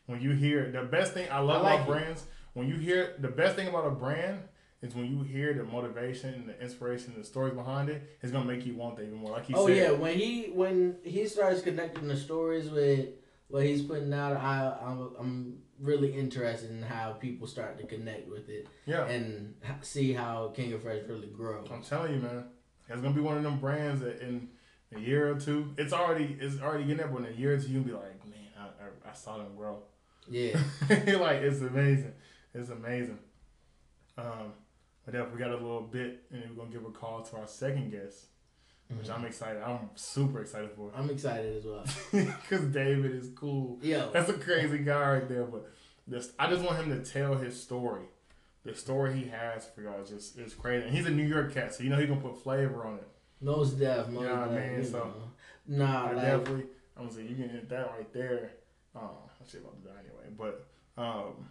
When 0.08 0.20
you 0.22 0.32
hear 0.32 0.72
the 0.72 0.82
best 0.84 1.14
thing 1.14 1.28
I 1.32 1.40
love 1.40 1.62
I 1.64 1.76
like 1.76 1.82
about 1.86 1.98
it. 1.98 2.02
brands, 2.02 2.26
when 2.54 2.68
you 2.68 2.76
hear 2.76 3.16
the 3.20 3.28
best 3.30 3.56
thing 3.56 3.68
about 3.68 3.86
a 3.86 3.92
brand 3.92 4.40
is 4.82 4.96
when 4.96 5.06
you 5.06 5.24
hear 5.24 5.54
the 5.54 5.64
motivation 5.64 6.34
and 6.34 6.48
the 6.48 6.60
inspiration, 6.62 7.14
and 7.14 7.24
the 7.24 7.28
stories 7.28 7.54
behind 7.54 7.90
it, 7.90 8.18
it's 8.22 8.32
gonna 8.32 8.46
make 8.46 8.66
you 8.66 8.76
want 8.76 8.96
that 8.98 9.04
even 9.04 9.18
more. 9.18 9.32
Like 9.32 9.46
he 9.46 9.54
Oh 9.54 9.68
said, 9.68 9.76
yeah, 9.76 9.92
when 9.92 10.18
he 10.18 10.52
when 10.54 10.98
he 11.04 11.28
starts 11.28 11.62
connecting 11.62 12.08
the 12.08 12.18
stories 12.18 12.70
with 12.70 13.10
what 13.50 13.64
he's 13.64 13.82
putting 13.82 14.14
out, 14.14 14.38
I 14.38 14.78
I'm, 14.82 15.10
I'm 15.20 15.58
really 15.80 16.14
interested 16.14 16.70
in 16.72 16.82
how 16.82 17.14
people 17.14 17.48
start 17.48 17.78
to 17.80 17.86
connect 17.86 18.30
with 18.30 18.50
it 18.50 18.68
yeah. 18.86 19.06
and 19.06 19.56
see 19.82 20.14
how 20.14 20.52
King 20.56 20.74
of 20.74 20.84
Fresh 20.84 21.04
really 21.08 21.28
grows. 21.28 21.68
I'm 21.72 21.84
telling 21.84 22.14
you, 22.14 22.20
man, 22.20 22.46
it's 22.88 23.02
gonna 23.02 23.14
be 23.14 23.22
one 23.22 23.38
of 23.38 23.44
them 23.44 23.60
brands 23.60 24.02
that 24.02 24.22
in 24.22 24.50
a 24.96 25.00
year 25.00 25.32
or 25.32 25.40
two, 25.40 25.74
it's 25.78 25.94
already 25.94 26.38
it's 26.40 26.62
already 26.62 26.84
getting 26.84 26.98
there. 26.98 27.08
But 27.08 27.26
in 27.26 27.34
a 27.34 27.38
year 27.38 27.54
or 27.54 27.60
two, 27.60 27.70
you'll 27.70 27.84
be 27.84 27.92
like, 27.92 28.26
man, 28.26 28.48
I, 28.58 28.64
I, 28.64 29.12
I 29.12 29.14
saw 29.14 29.38
them 29.38 29.56
grow. 29.56 29.80
Yeah, 30.30 30.60
like 30.90 31.42
it's 31.42 31.62
amazing, 31.62 32.14
it's 32.54 32.70
amazing. 32.70 33.20
Um, 34.18 34.54
but 35.12 35.22
if 35.28 35.32
we 35.34 35.40
got 35.40 35.50
a 35.52 35.56
little 35.56 35.82
bit, 35.82 36.24
and 36.32 36.44
we're 36.50 36.64
gonna 36.64 36.72
give 36.76 36.86
a 36.86 36.92
call 36.92 37.22
to 37.24 37.38
our 37.38 37.48
second 37.48 37.92
guest, 37.92 38.26
which 38.98 39.10
I'm 39.10 39.26
excited. 39.26 39.62
I'm 39.62 39.90
super 39.96 40.42
excited 40.42 40.72
for, 40.76 40.92
I'm 40.96 41.10
excited 41.10 41.58
as 41.58 41.66
well. 41.66 41.84
because 42.12 42.66
David 42.66 43.12
is 43.16 43.30
cool. 43.36 43.78
Yeah, 43.82 44.08
That's 44.12 44.30
a 44.30 44.34
crazy 44.34 44.80
guy 44.80 45.14
right 45.14 45.30
there. 45.30 45.44
But 45.44 45.70
this, 46.08 46.32
I 46.40 46.50
just 46.50 46.64
want 46.64 46.78
him 46.78 46.90
to 47.04 47.12
tell 47.12 47.36
his 47.36 47.60
story. 47.62 48.06
The 48.66 48.74
story 48.76 49.14
he 49.14 49.30
has 49.30 49.68
for 49.68 49.82
y'all 49.82 50.02
is 50.02 50.10
just 50.10 50.38
is 50.38 50.54
crazy. 50.54 50.86
And 50.88 50.96
he's 50.96 51.06
a 51.06 51.12
New 51.12 51.26
York 51.28 51.54
cat, 51.54 51.74
so 51.74 51.84
you 51.84 51.90
know 51.90 51.98
he 51.98 52.08
gonna 52.08 52.20
put 52.22 52.42
flavor 52.42 52.84
on 52.86 52.96
it. 52.96 53.08
most 53.42 53.80
deaf, 53.80 54.10
most 54.10 54.24
Yeah, 54.24 54.46
deaf. 54.46 54.52
man, 54.52 54.80
you 54.80 54.86
so- 54.86 54.98
know. 55.00 55.14
Nah, 55.68 56.08
I 56.10 56.12
like 56.14 56.26
definitely. 56.26 56.66
I'm 56.98 57.04
gonna 57.04 57.16
say 57.16 57.22
you 57.24 57.36
can 57.36 57.48
hit 57.50 57.70
that 57.70 57.92
right 57.96 58.12
there. 58.12 58.52
Um, 58.96 59.10
I 59.30 59.48
should 59.50 59.62
about 59.62 59.82
to 59.84 59.88
die 59.88 59.96
anyway, 60.00 60.34
but 60.38 60.66
um, 61.02 61.48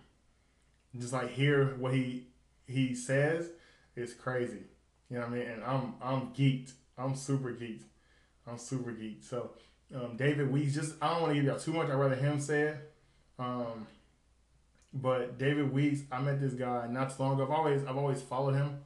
just 0.98 1.12
like 1.12 1.30
hear 1.30 1.76
what 1.78 1.94
he 1.94 2.26
he 2.68 2.94
says 2.94 3.50
is 3.96 4.14
crazy. 4.14 4.62
You 5.10 5.16
know 5.16 5.22
what 5.22 5.32
I 5.32 5.36
mean? 5.36 5.48
And 5.48 5.64
I'm 5.64 5.94
I'm 6.02 6.20
geeked. 6.34 6.72
I'm 6.96 7.16
super 7.16 7.52
geeked. 7.52 7.82
I'm 8.46 8.58
super 8.58 8.92
geeked. 8.92 9.24
So 9.24 9.50
um, 9.94 10.16
David 10.16 10.50
Weeks, 10.50 10.74
just 10.74 10.94
I 11.00 11.12
don't 11.12 11.22
want 11.22 11.34
to 11.34 11.34
give 11.36 11.44
y'all 11.44 11.58
too 11.58 11.72
much. 11.72 11.88
I'd 11.88 11.94
rather 11.94 12.14
him 12.14 12.40
say 12.40 12.62
it. 12.62 12.92
Um, 13.38 13.86
but 14.92 15.38
David 15.38 15.72
Weeks, 15.72 16.00
I 16.10 16.20
met 16.20 16.40
this 16.40 16.54
guy 16.54 16.86
not 16.88 17.16
too 17.16 17.22
long 17.22 17.34
ago. 17.34 17.44
I've 17.44 17.50
always 17.50 17.84
I've 17.84 17.96
always 17.96 18.20
followed 18.20 18.54
him. 18.54 18.80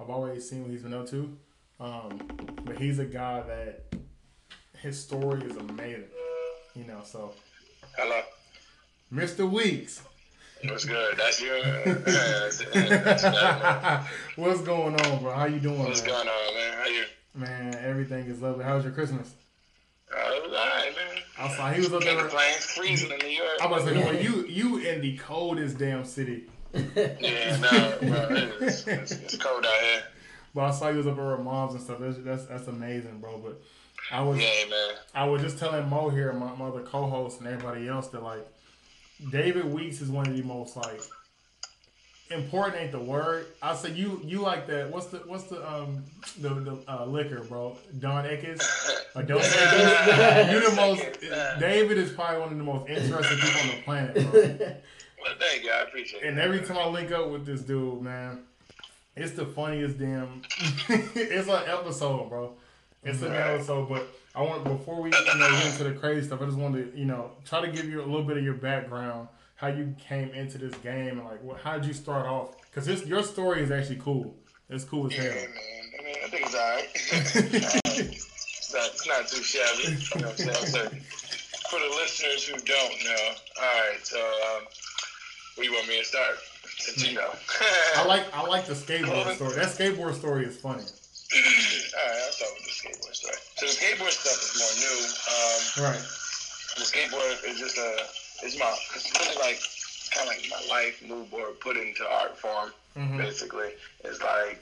I've 0.00 0.10
always 0.10 0.48
seen 0.48 0.62
what 0.62 0.70
he's 0.70 0.82
been 0.82 0.94
up 0.94 1.08
to. 1.10 1.36
Um, 1.80 2.20
but 2.64 2.78
he's 2.78 2.98
a 2.98 3.04
guy 3.04 3.42
that 3.42 3.94
his 4.80 4.98
story 4.98 5.42
is 5.42 5.56
amazing. 5.56 6.04
You 6.74 6.84
know, 6.84 7.00
so 7.04 7.34
Hello. 7.96 8.22
Mr. 9.12 9.50
Weeks, 9.50 10.02
What's 10.64 10.84
good? 10.84 11.16
That's 11.16 11.40
your. 11.40 11.56
what's 14.36 14.60
going 14.62 15.00
on, 15.00 15.22
bro? 15.22 15.32
How 15.32 15.44
you 15.44 15.60
doing, 15.60 15.78
what's 15.78 16.02
man? 16.02 16.10
going 16.10 16.28
on, 16.28 16.54
man? 16.54 16.78
How 16.78 16.86
you? 16.86 17.04
Man, 17.34 17.74
everything 17.76 18.26
is 18.26 18.42
lovely. 18.42 18.64
How 18.64 18.74
was 18.74 18.84
your 18.84 18.92
Christmas? 18.92 19.34
Uh, 20.12 20.16
it 20.18 20.42
was 20.42 20.52
alright, 20.58 20.96
man. 20.96 21.22
I 21.38 21.48
saw 21.54 21.70
he 21.70 21.80
was 21.80 21.92
up 21.92 22.02
there. 22.02 22.26
It's 22.26 22.74
freezing 22.74 23.12
in 23.12 23.18
New 23.18 23.28
York. 23.28 23.60
I 23.60 23.66
was 23.66 23.84
like, 23.84 23.94
well, 23.94 24.16
you 24.16 24.46
you 24.48 24.78
in 24.78 25.00
the 25.00 25.16
coldest 25.18 25.78
damn 25.78 26.04
city. 26.04 26.46
Yeah, 26.74 27.56
no, 27.60 27.98
bro. 28.00 28.36
It 28.36 28.62
is, 28.62 28.88
it's, 28.88 29.12
it's 29.12 29.36
cold 29.36 29.64
out 29.64 29.80
here. 29.80 30.02
But 30.54 30.64
I 30.64 30.70
saw 30.72 30.88
you 30.88 30.96
was 30.96 31.06
up 31.06 31.14
at 31.14 31.18
her 31.18 31.38
mom's 31.38 31.74
and 31.74 31.82
stuff. 31.82 31.98
That's 32.00 32.18
that's, 32.18 32.46
that's 32.46 32.66
amazing, 32.66 33.20
bro. 33.20 33.38
But 33.38 33.62
I 34.10 34.22
was 34.22 34.38
Yeah, 34.38 34.64
man. 34.68 34.94
I 35.14 35.24
was 35.26 35.40
just 35.40 35.58
telling 35.58 35.88
Mo 35.88 36.08
here, 36.08 36.32
my, 36.32 36.52
my 36.56 36.66
other 36.66 36.82
co-host, 36.82 37.38
and 37.38 37.48
everybody 37.48 37.86
else 37.86 38.08
that 38.08 38.24
like 38.24 38.44
David 39.30 39.64
Weeks 39.66 40.00
is 40.00 40.10
one 40.10 40.28
of 40.28 40.36
the 40.36 40.42
most 40.42 40.76
like 40.76 41.00
important 42.30 42.82
ain't 42.82 42.92
the 42.92 43.00
word. 43.00 43.46
I 43.62 43.74
said 43.74 43.96
you 43.96 44.20
you 44.24 44.40
like 44.40 44.66
that. 44.68 44.90
What's 44.90 45.06
the 45.06 45.18
what's 45.18 45.44
the 45.44 45.66
um 45.68 46.04
the 46.40 46.48
the 46.50 46.78
uh, 46.88 47.04
liquor, 47.06 47.42
bro? 47.44 47.76
Don 47.98 48.24
Eckes 48.24 48.62
or 49.14 49.22
Don 49.22 49.40
Eckes. 49.40 50.52
you 50.52 50.70
the 50.70 50.76
most. 50.76 51.02
David 51.60 51.98
is 51.98 52.12
probably 52.12 52.40
one 52.40 52.52
of 52.52 52.58
the 52.58 52.64
most 52.64 52.88
interesting 52.88 53.38
people 53.38 53.60
on 53.60 53.68
the 53.68 53.82
planet, 53.82 54.14
bro. 54.30 54.76
Well, 55.20 55.34
thank 55.40 55.64
you. 55.64 55.70
I 55.70 55.82
appreciate 55.82 56.22
it. 56.22 56.28
And 56.28 56.38
every 56.38 56.60
time 56.60 56.78
I 56.78 56.86
link 56.86 57.10
up 57.10 57.28
with 57.28 57.44
this 57.44 57.62
dude, 57.62 58.02
man, 58.02 58.44
it's 59.16 59.32
the 59.32 59.46
funniest 59.46 59.98
damn. 59.98 60.42
it's 60.88 61.48
an 61.48 61.62
episode, 61.66 62.28
bro. 62.28 62.54
It's 63.04 63.22
an 63.22 63.30
Right. 63.32 63.40
episode, 63.54 63.88
but 63.88 64.08
I 64.34 64.42
want 64.42 64.64
before 64.64 65.00
we 65.00 65.10
you 65.10 65.24
know 65.38 65.48
get 65.50 65.66
into 65.66 65.84
the 65.84 65.92
crazy 65.92 66.26
stuff, 66.26 66.42
I 66.42 66.46
just 66.46 66.58
wanted 66.58 66.92
to 66.92 66.98
you 66.98 67.04
know 67.06 67.30
try 67.44 67.60
to 67.60 67.68
give 67.68 67.86
you 67.88 68.00
a 68.02 68.06
little 68.06 68.24
bit 68.24 68.36
of 68.36 68.44
your 68.44 68.54
background, 68.54 69.28
how 69.56 69.68
you 69.68 69.94
came 69.98 70.30
into 70.30 70.58
this 70.58 70.74
game, 70.76 71.18
and 71.18 71.24
like 71.24 71.42
what, 71.42 71.58
how 71.60 71.78
did 71.78 71.86
you 71.86 71.92
start 71.94 72.26
off? 72.26 72.54
Because 72.70 73.06
your 73.06 73.22
story 73.22 73.62
is 73.62 73.70
actually 73.70 73.96
cool. 73.96 74.34
It's 74.68 74.84
cool 74.84 75.06
as 75.06 75.12
Yeah, 75.16 75.22
hell. 75.22 75.32
man. 75.32 75.48
I 75.98 76.04
mean, 76.04 76.16
I 76.24 76.28
think 76.28 76.46
it's 76.46 76.54
alright. 76.54 76.88
it's, 77.96 78.74
not, 78.74 78.86
it's 78.86 79.06
not 79.06 79.28
too 79.28 79.42
shabby. 79.42 79.96
You 80.14 80.20
know 80.20 80.28
what 80.28 80.40
I'm 80.40 80.54
saying? 80.54 80.66
So, 80.66 80.88
for 81.70 81.78
the 81.80 81.94
listeners 81.96 82.44
who 82.46 82.52
don't 82.54 83.04
know, 83.04 83.34
alright, 83.62 84.04
so 84.06 84.18
um, 84.18 84.64
where 85.54 85.66
you 85.66 85.72
want 85.72 85.88
me 85.88 85.98
to 86.00 86.04
start? 86.04 86.36
Since 86.78 87.08
you 87.08 87.14
know. 87.16 87.30
I 87.96 88.04
like 88.04 88.24
I 88.36 88.46
like 88.46 88.66
the 88.66 88.74
skateboard 88.74 89.34
story. 89.36 89.54
That 89.54 89.68
skateboard 89.68 90.14
story 90.14 90.44
is 90.44 90.56
funny. 90.58 90.84
Alright, 91.32 92.22
I'll 92.24 92.32
start 92.32 92.52
with 92.56 92.64
the 92.64 92.72
skateboard 92.72 93.14
story. 93.14 93.36
So 93.56 93.66
the 93.66 93.72
skateboard 93.72 94.12
stuff 94.16 94.40
is 94.40 94.52
more 94.56 94.74
new. 94.80 94.98
Um, 95.28 95.92
Right. 95.92 96.02
the 96.76 96.84
skateboard 96.88 97.44
is 97.44 97.58
just 97.58 97.76
a, 97.76 98.06
it's 98.42 98.58
my, 98.58 98.74
it's 98.94 99.10
really 99.20 99.36
like, 99.36 99.60
kind 100.10 100.28
of 100.30 100.36
like 100.36 100.48
my 100.48 100.74
life 100.74 101.02
mood 101.02 101.30
board 101.30 101.60
put 101.60 101.76
into 101.76 102.06
art 102.08 102.38
form. 102.38 102.72
hmm 102.94 103.18
basically. 103.18 103.74
It's 104.04 104.22
like 104.22 104.58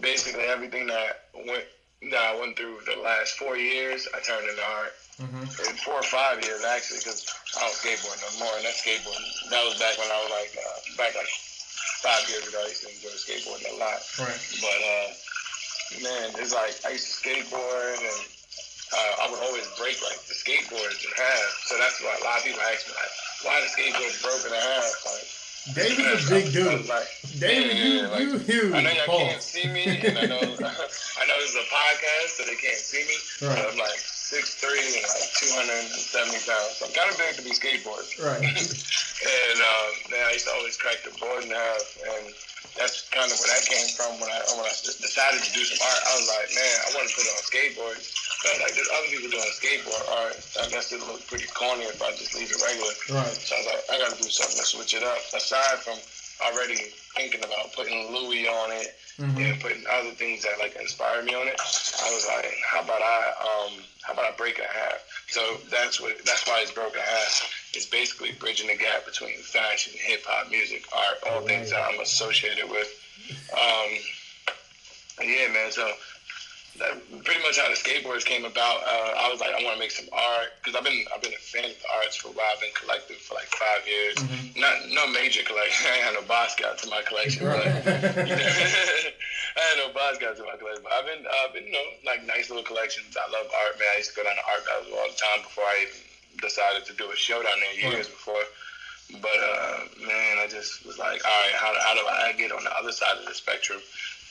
basically 0.00 0.44
everything 0.44 0.86
that 0.86 1.20
went 1.34 1.64
that 2.10 2.18
I 2.18 2.34
went 2.34 2.56
through 2.56 2.80
the 2.84 2.98
last 3.00 3.34
four 3.38 3.56
years, 3.56 4.08
I 4.14 4.18
turned 4.20 4.48
into 4.48 4.62
art. 4.64 4.94
hmm 5.20 5.44
In 5.68 5.76
four 5.84 5.94
or 6.00 6.02
five 6.02 6.42
years 6.42 6.64
actually, 6.64 6.98
because 6.98 7.26
I 7.56 7.60
don't 7.60 7.74
skateboard 7.76 8.16
no 8.24 8.44
more. 8.44 8.56
And 8.56 8.64
that 8.64 8.74
skateboard, 8.74 9.20
that 9.50 9.62
was 9.68 9.78
back 9.78 9.98
when 9.98 10.10
I 10.10 10.18
was 10.24 10.30
like 10.32 10.50
uh, 10.56 10.96
back 10.96 11.14
like 11.14 11.28
five 12.02 12.24
years 12.30 12.48
ago. 12.48 12.58
I 12.64 12.68
used 12.68 12.82
to 12.82 12.88
enjoy 12.88 13.14
skateboarding 13.20 13.70
a 13.70 13.78
lot. 13.78 14.00
Right. 14.18 14.40
But 14.58 14.78
uh, 14.82 15.08
man, 16.00 16.32
it's 16.38 16.54
like 16.54 16.74
I 16.86 16.96
used 16.96 17.10
to 17.10 17.28
skateboard 17.28 17.98
and. 17.98 18.28
Uh, 18.92 19.24
I 19.24 19.30
would 19.32 19.40
always 19.40 19.64
break 19.80 19.96
like 20.04 20.20
the 20.28 20.36
skateboards 20.36 21.00
in 21.00 21.08
half, 21.16 21.64
so 21.64 21.78
that's 21.80 21.96
why 22.04 22.12
a 22.12 22.24
lot 22.28 22.36
of 22.36 22.44
people 22.44 22.60
ask 22.60 22.84
me 22.84 22.92
like, 22.92 23.08
"Why 23.40 23.56
the 23.64 23.72
skateboards 23.72 24.20
broken 24.20 24.52
in 24.52 24.60
half?" 24.60 24.92
Like, 25.08 25.24
David's 25.72 26.26
a 26.26 26.28
big 26.28 26.52
dude. 26.52 26.88
like, 26.90 27.08
David, 27.38 27.72
yeah, 27.72 27.84
you 27.88 28.02
like, 28.10 28.20
you 28.20 28.38
huge. 28.38 28.74
I 28.74 28.82
know 28.82 28.92
y'all 28.92 29.18
can't 29.30 29.40
see 29.40 29.64
me, 29.70 29.86
and 29.86 30.18
I 30.18 30.26
know 30.26 30.42
I 30.60 31.22
know 31.24 31.36
this 31.40 31.54
is 31.54 31.56
a 31.56 31.68
podcast, 31.72 32.28
so 32.36 32.44
they 32.44 32.58
can't 32.60 32.76
see 32.76 33.00
me. 33.08 33.16
Right. 33.46 33.56
But 33.62 33.72
I'm 33.72 33.78
like 33.78 33.96
six 33.96 34.60
three 34.60 34.76
and 34.76 35.06
like 35.08 35.30
two 35.40 35.54
hundred 35.54 35.78
and 35.78 35.88
seventy 35.88 36.42
pounds. 36.44 36.76
So 36.76 36.84
I'm 36.84 36.92
kind 36.92 37.08
of 37.08 37.16
big 37.16 37.36
to 37.38 37.42
be 37.46 37.54
skateboarding. 37.56 38.12
Right. 38.20 38.44
And 39.22 39.60
um, 39.62 40.10
man, 40.10 40.26
I 40.26 40.32
used 40.32 40.46
to 40.46 40.52
always 40.58 40.76
crack 40.76 40.98
the 41.04 41.16
board 41.16 41.44
in 41.44 41.50
half, 41.50 41.96
and 42.10 42.34
that's 42.76 43.02
kind 43.10 43.30
of 43.32 43.38
where 43.38 43.48
that 43.48 43.64
came 43.66 43.88
from. 43.96 44.18
When 44.20 44.30
I 44.30 44.40
when 44.54 44.64
I 44.66 44.72
decided 45.00 45.42
to 45.42 45.52
do 45.52 45.64
some 45.64 45.78
art, 45.86 46.00
I 46.06 46.18
was 46.18 46.26
like, 46.28 46.48
man, 46.54 46.76
I 46.86 46.94
want 46.94 47.08
to 47.08 47.14
put 47.14 47.26
it 47.26 47.32
on 47.32 47.42
skateboard. 47.42 47.98
But 48.42 48.60
like, 48.60 48.74
there's 48.74 48.88
other 48.92 49.08
people 49.08 49.30
doing 49.30 49.50
skateboard 49.52 50.08
art. 50.08 50.36
I 50.60 50.68
guess 50.68 50.92
it 50.92 51.00
look 51.00 51.26
pretty 51.26 51.46
corny 51.46 51.84
if 51.84 52.00
I 52.02 52.12
just 52.12 52.34
leave 52.34 52.50
it 52.50 52.60
regular. 52.62 52.92
Right. 53.08 53.36
So 53.44 53.56
I 53.56 53.58
was 53.58 53.66
like, 53.66 53.82
I 53.90 53.98
gotta 53.98 54.22
do 54.22 54.28
something 54.28 54.58
to 54.58 54.64
switch 54.64 54.94
it 54.94 55.02
up. 55.02 55.18
Aside 55.34 55.80
from 55.80 55.98
already 56.44 56.76
thinking 57.14 57.44
about 57.44 57.72
putting 57.72 58.12
Louis 58.12 58.48
on 58.48 58.70
it 58.72 58.88
hmm 59.16 59.36
and 59.38 59.60
putting 59.60 59.84
other 59.90 60.12
things 60.12 60.42
that 60.42 60.58
like 60.58 60.74
inspired 60.76 61.24
me 61.24 61.34
on 61.34 61.48
it, 61.48 61.60
I 62.02 62.10
was 62.12 62.26
like, 62.26 62.54
how 62.68 62.80
about 62.80 63.02
I 63.02 63.32
um 63.40 63.84
how 64.02 64.12
about 64.14 64.26
I 64.26 64.30
break 64.32 64.58
it 64.58 64.64
in 64.64 64.70
half? 64.70 64.98
So 65.28 65.58
that's 65.70 66.00
what 66.00 66.16
that's 66.24 66.46
why 66.46 66.60
it's 66.60 66.72
broken 66.72 67.00
half. 67.00 67.61
It's 67.74 67.86
basically 67.86 68.32
bridging 68.32 68.66
the 68.66 68.74
gap 68.76 69.04
between 69.04 69.38
fashion, 69.38 69.92
hip 69.96 70.24
hop, 70.26 70.50
music, 70.50 70.84
art, 70.92 71.18
all 71.26 71.40
things 71.40 71.70
that 71.70 71.80
I'm 71.82 72.00
associated 72.00 72.68
with. 72.68 72.92
Um, 73.52 73.98
yeah, 75.22 75.48
man. 75.48 75.70
So 75.72 75.92
that 76.78 76.96
pretty 77.24 77.42
much 77.42 77.58
how 77.58 77.68
the 77.68 77.74
skateboards 77.74 78.24
came 78.24 78.44
about. 78.44 78.82
Uh, 78.82 79.14
I 79.16 79.28
was 79.30 79.40
like, 79.40 79.50
I 79.54 79.62
want 79.62 79.74
to 79.74 79.78
make 79.78 79.90
some 79.90 80.08
art 80.12 80.48
because 80.62 80.74
I've 80.76 80.84
been 80.84 81.04
I've 81.14 81.22
been 81.22 81.32
a 81.34 81.38
fan 81.38 81.64
of 81.70 81.78
the 81.78 81.84
arts 81.94 82.16
for 82.16 82.28
a 82.28 82.30
while. 82.32 82.46
I've 82.52 82.60
been 82.60 82.72
collecting 82.74 83.16
for 83.16 83.34
like 83.34 83.48
five 83.48 83.86
years. 83.86 84.16
Mhm. 84.16 84.56
Not 84.56 84.88
no 84.88 85.06
major 85.06 85.42
collection. 85.42 85.86
I 85.90 85.94
ain't 85.96 86.04
had 86.04 86.14
no 86.14 86.22
Basquiat 86.22 86.76
to 86.82 86.88
my 86.88 87.02
collection. 87.02 87.44
But, 87.46 87.64
Right. 87.64 87.86
I 89.56 89.60
had 89.60 89.76
no 89.78 89.88
Basquiat 89.90 90.36
to 90.36 90.44
my 90.44 90.56
collection, 90.56 90.82
but 90.82 90.92
I've 90.92 91.04
been, 91.04 91.24
uh, 91.26 91.48
been, 91.52 91.66
you 91.66 91.72
know, 91.72 91.84
like 92.04 92.22
nice 92.22 92.48
little 92.48 92.64
collections. 92.64 93.16
I 93.16 93.30
love 93.30 93.50
art, 93.64 93.78
man. 93.78 93.88
I 93.94 93.98
used 93.98 94.10
to 94.10 94.16
go 94.16 94.24
down 94.24 94.36
to 94.36 94.44
Art 94.48 94.64
Basels 94.64 94.92
all 94.96 95.08
the 95.08 95.16
time 95.16 95.42
before 95.42 95.64
I 95.64 95.82
even 95.88 96.00
decided 96.42 96.84
to 96.86 96.92
do 96.92 97.10
a 97.10 97.16
show 97.16 97.42
down 97.42 97.58
there 97.60 97.90
years 97.90 98.08
before. 98.08 98.44
But 99.20 99.38
uh, 99.40 99.84
man, 100.00 100.38
I 100.38 100.46
just 100.48 100.84
was 100.84 100.98
like, 100.98 101.24
all 101.24 101.30
right, 101.30 101.54
how, 101.54 101.72
how 101.80 101.94
do 101.94 102.06
I 102.06 102.32
get 102.32 102.52
on 102.52 102.64
the 102.64 102.76
other 102.76 102.92
side 102.92 103.16
of 103.18 103.26
the 103.26 103.34
spectrum? 103.34 103.80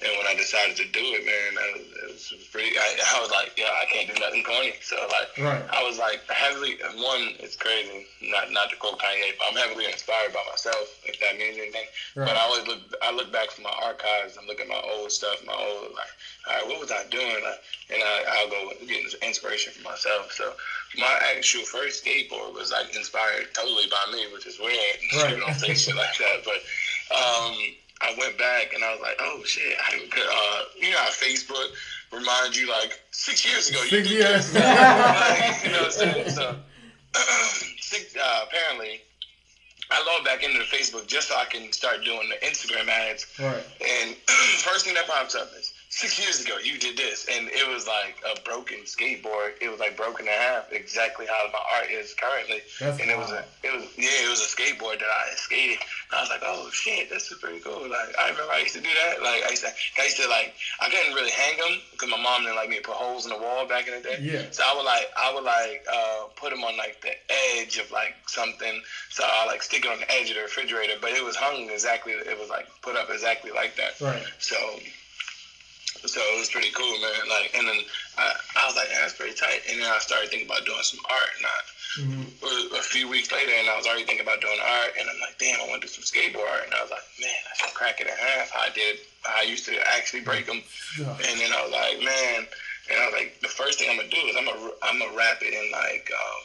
And 0.04 0.18
when 0.18 0.26
I 0.26 0.34
decided 0.34 0.76
to 0.78 0.86
do 0.86 1.00
it, 1.00 1.24
man, 1.26 1.56
that 1.56 1.74
was, 1.74 2.32
it 2.32 2.38
was, 2.38 2.48
pretty. 2.52 2.78
I, 2.78 2.98
I 3.16 3.22
was 3.22 3.30
like, 3.30 3.52
yeah, 3.56 3.70
I 3.82 3.86
can't 3.86 4.08
do 4.08 4.20
nothing 4.20 4.44
corny. 4.44 4.74
So 4.82 4.96
like, 5.12 5.38
Right. 5.38 5.64
I 5.72 5.84
was 5.84 5.98
like 5.98 6.20
heavily. 6.28 6.78
One, 6.96 7.36
it's 7.40 7.56
crazy. 7.56 8.06
Not 8.22 8.52
not 8.52 8.70
to 8.72 8.76
quote 8.76 9.00
Kanye, 9.00 9.34
but 9.38 9.48
I'm 9.50 9.56
heavily 9.56 9.86
inspired 9.86 10.34
by 10.34 10.44
myself. 10.50 10.98
If 11.04 11.20
that 11.20 11.38
means 11.38 11.58
anything. 11.58 11.86
But 12.16 12.36
I 12.36 12.42
always 12.42 12.68
look. 12.68 12.80
I 13.02 13.12
look 13.12 13.32
back 13.32 13.52
from 13.52 13.66
my 13.66 13.76
archives. 13.82 14.38
I'm 14.38 14.48
looking 14.48 14.66
at 14.66 14.70
my 14.70 14.82
old 14.90 15.12
stuff, 15.12 15.44
my 15.46 15.54
old 15.54 15.94
like, 15.94 16.10
all 16.48 16.54
right, 16.56 16.68
what 16.68 16.80
was 16.80 16.92
I 16.92 17.04
doing? 17.06 17.44
Like, 17.44 17.60
and 17.90 18.02
I, 18.04 18.24
I'll 18.28 18.50
go 18.50 18.74
get 18.88 19.14
inspiration 19.22 19.74
for 19.74 19.82
myself. 19.84 20.32
So 20.34 20.54
my 20.98 21.20
actual 21.36 21.64
first 21.64 22.04
skateboard 22.04 22.54
was 22.54 22.72
like 22.72 22.96
inspired 22.96 23.48
totally 23.54 23.88
by 23.88 24.12
me, 24.12 24.28
which 24.34 24.46
is 24.46 24.60
weird. 24.60 24.78
Right. 25.16 25.38
Don't 25.38 25.54
say 25.56 25.76
shit 25.76 25.96
like 25.96 26.18
that, 26.18 26.44
but 26.46 26.62
um, 27.16 27.58
I 28.02 28.16
went 28.18 28.38
back 28.38 28.74
and 28.74 28.84
I 28.84 28.92
was 28.92 29.02
like, 29.02 29.18
oh 29.20 29.44
shit, 29.46 29.78
I, 29.80 29.96
uh, 29.96 30.64
you 30.80 30.92
know 30.92 30.98
how 30.98 31.10
Facebook 31.10 31.68
reminds 32.12 32.60
you 32.60 32.68
like 32.70 33.00
six 33.12 33.46
years 33.46 33.70
ago. 33.70 33.82
You 33.84 33.90
Six 33.90 34.08
did 34.08 34.18
years. 34.18 34.54
Like, 34.54 35.64
you 35.64 35.72
know 35.72 35.84
what 35.84 35.86
I'm 35.86 35.92
saying? 35.92 36.30
So 36.36 36.56
six, 37.80 38.16
uh, 38.16 38.46
apparently. 38.48 39.02
I 39.94 40.02
logged 40.06 40.24
back 40.24 40.42
into 40.42 40.58
the 40.58 40.64
Facebook 40.64 41.06
just 41.06 41.28
so 41.28 41.36
I 41.36 41.44
can 41.44 41.74
start 41.74 42.06
doing 42.06 42.30
the 42.30 42.46
Instagram 42.48 42.88
ads. 42.88 43.26
Right. 43.38 43.62
And 43.86 44.16
first 44.60 44.86
thing 44.86 44.94
that 44.94 45.06
pops 45.06 45.36
up 45.36 45.52
is 45.60 45.71
six 45.92 46.18
years 46.18 46.44
ago 46.44 46.58
you 46.58 46.80
did 46.80 46.98
this, 46.98 47.28
and 47.30 47.50
it 47.50 47.68
was 47.68 47.86
like 47.86 48.16
a 48.26 48.40
broken 48.42 48.80
skateboard. 48.86 49.54
It 49.62 49.70
was 49.70 49.80
like 49.80 49.96
broken 49.96 50.26
in 50.26 50.34
half, 50.34 50.72
exactly 50.72 51.28
how 51.28 51.48
my 51.52 51.60
art 51.78 51.92
is 51.92 52.16
currently. 52.16 52.62
That's 52.80 53.00
and 53.00 53.12
it 53.12 53.18
was 53.18 53.30
a, 53.30 53.44
it 53.62 53.76
was 53.76 53.86
yeah, 53.98 54.26
it 54.26 54.30
was 54.30 54.40
a 54.42 54.50
skateboard 54.50 55.00
that 55.00 55.12
I 55.12 55.36
skated. 55.36 55.80
And 56.10 56.18
I 56.18 56.22
was 56.22 56.30
like, 56.30 56.42
oh 56.44 56.70
shit, 56.72 57.10
that's 57.10 57.32
pretty 57.36 57.60
cool. 57.60 57.88
Like 57.88 58.16
I 58.18 58.32
remember 58.32 58.52
I 58.52 58.60
used 58.60 58.76
to 58.76 58.82
do 58.82 58.90
that. 59.04 59.22
Like 59.22 59.44
I 59.46 59.50
used 59.52 59.64
to, 59.64 59.72
I 60.00 60.06
used 60.06 60.18
to 60.18 60.28
like, 60.28 60.56
I 60.80 60.90
couldn't 60.90 61.14
really 61.14 61.32
hang 61.32 61.58
them 61.58 61.80
because 61.92 62.10
my 62.10 62.22
mom 62.22 62.44
didn't 62.44 62.56
like 62.56 62.70
me 62.70 62.78
to 62.78 62.82
put 62.82 62.96
holes 62.96 63.26
in 63.26 63.32
the 63.32 63.38
wall 63.38 63.68
back 63.68 63.88
in 63.88 63.94
the 63.94 64.02
day. 64.02 64.18
Yeah. 64.22 64.44
So 64.52 64.64
I 64.66 64.74
would 64.76 64.86
like, 64.86 65.08
I 65.18 65.34
would 65.34 65.44
like 65.44 65.86
uh, 65.92 66.28
put 66.36 66.50
them 66.52 66.64
on 66.64 66.78
like 66.78 67.02
the 67.02 67.12
edge 67.60 67.78
of 67.78 67.92
like 67.92 68.16
something. 68.28 68.82
So 69.10 69.24
I 69.28 69.46
like 69.46 69.62
stick 69.62 69.86
it 69.86 69.92
on 69.92 70.00
the 70.00 70.12
edge 70.12 70.30
of 70.30 70.36
the 70.36 70.42
refrigerator, 70.42 70.96
but 71.02 71.12
it 71.12 71.24
was 71.24 71.36
hung 71.36 71.70
exactly. 71.70 72.14
It 72.14 72.40
was 72.40 72.50
like 72.50 72.68
put 72.82 72.96
up 72.96 73.10
exactly 73.10 73.52
like 73.52 73.76
that. 73.76 74.00
Right. 74.00 74.24
So, 74.40 74.56
so 76.06 76.20
it 76.20 76.40
was 76.40 76.50
pretty 76.50 76.72
cool, 76.72 76.92
man. 77.00 77.30
Like, 77.30 77.54
and 77.56 77.68
then 77.68 77.78
I, 78.18 78.34
I 78.58 78.68
was 78.68 78.76
like, 78.76 78.90
yeah, 78.90 79.02
that's 79.02 79.14
pretty 79.14 79.36
tight. 79.36 79.62
And 79.70 79.82
then 79.82 79.90
I 79.90 80.00
started 80.00 80.30
thinking 80.30 80.48
about 80.48 80.66
doing 80.66 80.82
some 80.82 81.00
art. 81.10 81.32
And 81.38 81.46
I, 81.46 81.58
hmm 82.02 82.24
a 82.42 82.82
few 82.82 83.08
weeks 83.08 83.32
later, 83.32 83.52
and 83.54 83.70
I 83.70 83.78
was 83.78 83.86
already 83.86 84.06
thinking 84.06 84.26
about 84.26 84.42
doing 84.42 84.58
art. 84.60 84.94
And 85.00 85.10
I'm 85.10 85.20
like, 85.20 85.38
damn, 85.38 85.62
I 85.62 85.68
want 85.68 85.82
to 85.82 85.88
do 85.88 85.94
some 85.94 86.04
skateboard 86.04 86.50
art. 86.50 86.66
And 86.66 86.74
I 86.74 86.82
was 86.82 86.90
like, 86.90 87.04
man, 87.20 87.30
I 87.30 87.54
should 87.68 87.76
crack 87.76 88.02
it 88.02 88.08
in 88.08 88.14
half. 88.16 88.52
I 88.56 88.70
did. 88.74 88.98
I 89.28 89.44
used 89.44 89.66
to 89.66 89.78
actually 89.94 90.22
break 90.22 90.48
them. 90.48 90.62
And 91.30 91.40
then 91.40 91.52
I 91.54 91.62
was 91.62 91.72
like, 91.72 92.00
man. 92.04 92.48
And 92.90 93.00
I 93.00 93.06
was 93.06 93.14
like, 93.14 93.40
the 93.42 93.48
first 93.48 93.80
thing 93.80 93.90
I'm 93.90 93.98
gonna 93.98 94.10
do 94.10 94.18
is 94.26 94.36
I'm 94.36 94.46
gonna 94.46 94.72
I'm 94.82 95.00
gonna 95.00 95.16
wrap 95.16 95.42
it 95.42 95.54
in 95.54 95.72
like 95.72 96.10
um, 96.12 96.42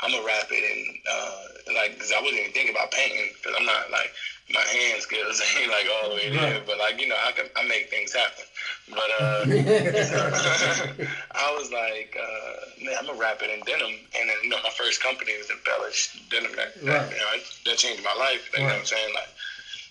I'm 0.00 0.10
gonna 0.12 0.26
wrap 0.26 0.46
it 0.52 0.62
in 0.62 0.94
uh, 1.10 1.44
like 1.74 1.94
because 1.94 2.12
I 2.12 2.20
wasn't 2.20 2.40
even 2.40 2.52
thinking 2.52 2.74
about 2.74 2.92
painting 2.92 3.32
because 3.34 3.56
I'm 3.58 3.66
not 3.66 3.90
like 3.90 4.12
my 4.52 4.60
hand 4.62 5.00
skills 5.02 5.40
ain't 5.58 5.70
like 5.76 5.86
all 5.92 6.08
the 6.10 6.14
way 6.16 6.28
there, 6.30 6.60
but 6.66 6.78
like 6.78 7.00
you 7.00 7.06
know 7.06 7.16
I 7.22 7.32
can 7.32 7.48
I 7.56 7.62
make 7.62 7.88
things 7.88 8.12
happen. 8.12 8.44
But 8.88 9.10
uh, 9.20 9.44
I 11.34 11.54
was 11.56 11.70
like, 11.70 12.16
uh, 12.20 12.66
man, 12.84 12.94
I'm 12.98 13.06
gonna 13.06 13.18
wrap 13.18 13.42
it 13.42 13.50
in 13.50 13.60
denim, 13.60 14.06
and 14.18 14.28
then 14.28 14.36
you 14.42 14.48
know 14.50 14.58
my 14.62 14.70
first 14.70 15.00
company 15.02 15.36
was 15.38 15.50
embellished 15.50 16.28
denim. 16.30 16.52
That, 16.56 16.74
that, 16.74 16.82
Right. 16.84 17.10
you 17.12 17.18
know, 17.18 17.32
that 17.66 17.78
changed 17.78 18.02
my 18.02 18.12
life. 18.14 18.48
Right, 18.52 18.60
You 18.60 18.66
know 18.66 18.72
what 18.74 18.78
I'm 18.80 18.84
saying? 18.86 19.14
Like, 19.14 19.28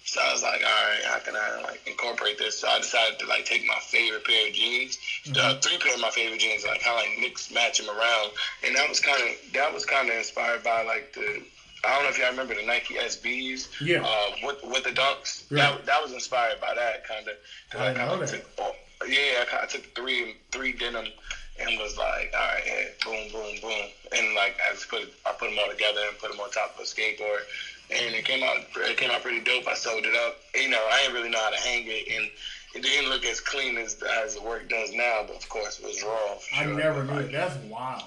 so 0.06 0.22
I 0.22 0.32
was 0.34 0.42
like, 0.42 0.62
all 0.64 0.88
right, 0.90 1.04
how 1.04 1.20
can 1.20 1.36
I 1.36 1.62
like 1.62 1.82
incorporate 1.86 2.38
this? 2.38 2.56
So 2.56 2.68
I 2.68 2.80
decided 2.80 3.20
to 3.20 3.26
like 3.28 3.46
take 3.46 3.64
my 3.66 3.80
favorite 3.80 4.24
pair 4.26 4.48
of 4.48 4.54
jeans, 4.54 4.98
uh, 5.40 5.54
three 5.56 5.78
pair 5.78 5.94
of 5.94 6.00
my 6.00 6.10
favorite 6.10 6.40
jeans, 6.40 6.66
like 6.66 6.82
kind 6.82 7.00
of 7.00 7.06
like 7.12 7.20
mix 7.20 7.50
match 7.52 7.78
them 7.78 7.90
around, 7.90 8.32
and 8.64 8.76
that 8.76 8.90
was 8.90 9.00
kind 9.00 9.22
of 9.24 9.54
that 9.54 9.72
was 9.74 9.86
kind 9.86 10.10
of 10.10 10.16
inspired 10.16 10.64
by 10.64 10.82
like 10.84 11.12
the. 11.14 11.42
I 11.84 11.94
don't 11.94 12.04
know 12.04 12.10
if 12.10 12.18
y'all 12.18 12.28
remember 12.30 12.54
the 12.56 12.62
Nike 12.64 12.96
SBs 12.96 13.68
Yeah. 13.80 14.04
uh, 14.04 14.32
with 14.44 14.62
with 14.64 14.84
the 14.84 14.92
dunks. 14.92 15.44
Right. 15.50 15.58
That, 15.78 15.86
that 15.86 16.02
was 16.02 16.12
inspired 16.12 16.60
by 16.60 16.74
that 16.74 17.04
kind 17.04 17.28
of. 17.28 17.36
I 17.74 17.94
know 17.94 18.18
that. 18.18 18.30
Took, 18.30 18.50
oh, 18.60 18.72
yeah, 19.08 19.40
I 19.42 19.46
kind 19.46 19.64
of 19.64 19.70
took 19.70 19.84
three 19.96 20.36
three 20.52 20.74
denim 20.74 21.08
and 21.60 21.78
was 21.78 21.98
like, 21.98 22.32
all 22.34 22.40
right, 22.40 22.64
yeah, 22.66 22.88
boom, 23.04 23.30
boom, 23.32 23.58
boom, 23.62 23.90
and 24.12 24.34
like 24.34 24.56
I 24.66 24.74
just 24.74 24.88
put 24.90 25.10
I 25.26 25.32
put 25.32 25.50
them 25.50 25.60
all 25.60 25.68
together 25.70 26.02
and 26.08 26.18
put 26.18 26.30
them 26.32 26.40
on 26.40 26.50
top 26.50 26.74
of 26.76 26.82
a 26.82 26.84
skateboard, 26.84 27.42
and 27.90 28.14
it 28.16 28.26
came 28.26 28.44
out 28.44 28.62
it 28.78 28.98
came 28.98 29.12
out 29.12 29.22
pretty 29.22 29.40
dope. 29.40 29.68
I 29.68 29.74
sewed 29.74 30.06
it 30.06 30.16
up. 30.16 30.36
You 30.56 30.68
know, 30.68 30.86
I 30.92 31.02
didn't 31.02 31.14
really 31.14 31.30
know 31.30 31.40
how 31.40 31.50
to 31.50 31.58
hang 31.58 31.86
it, 31.88 32.08
and 32.10 32.30
it 32.76 32.82
didn't 32.84 33.10
look 33.10 33.26
as 33.26 33.40
clean 33.40 33.78
as 33.78 33.96
as 34.04 34.34
the 34.36 34.42
work 34.42 34.68
does 34.68 34.92
now, 34.92 35.24
but 35.24 35.38
of 35.38 35.48
course 35.50 35.80
it 35.80 35.86
was 35.86 36.04
raw. 36.04 36.36
for 36.36 36.56
I 36.56 36.66
never 36.66 37.04
knew 37.06 37.14
Like, 37.14 37.26
it. 37.28 37.32
That's 37.32 37.56
wild. 37.56 38.04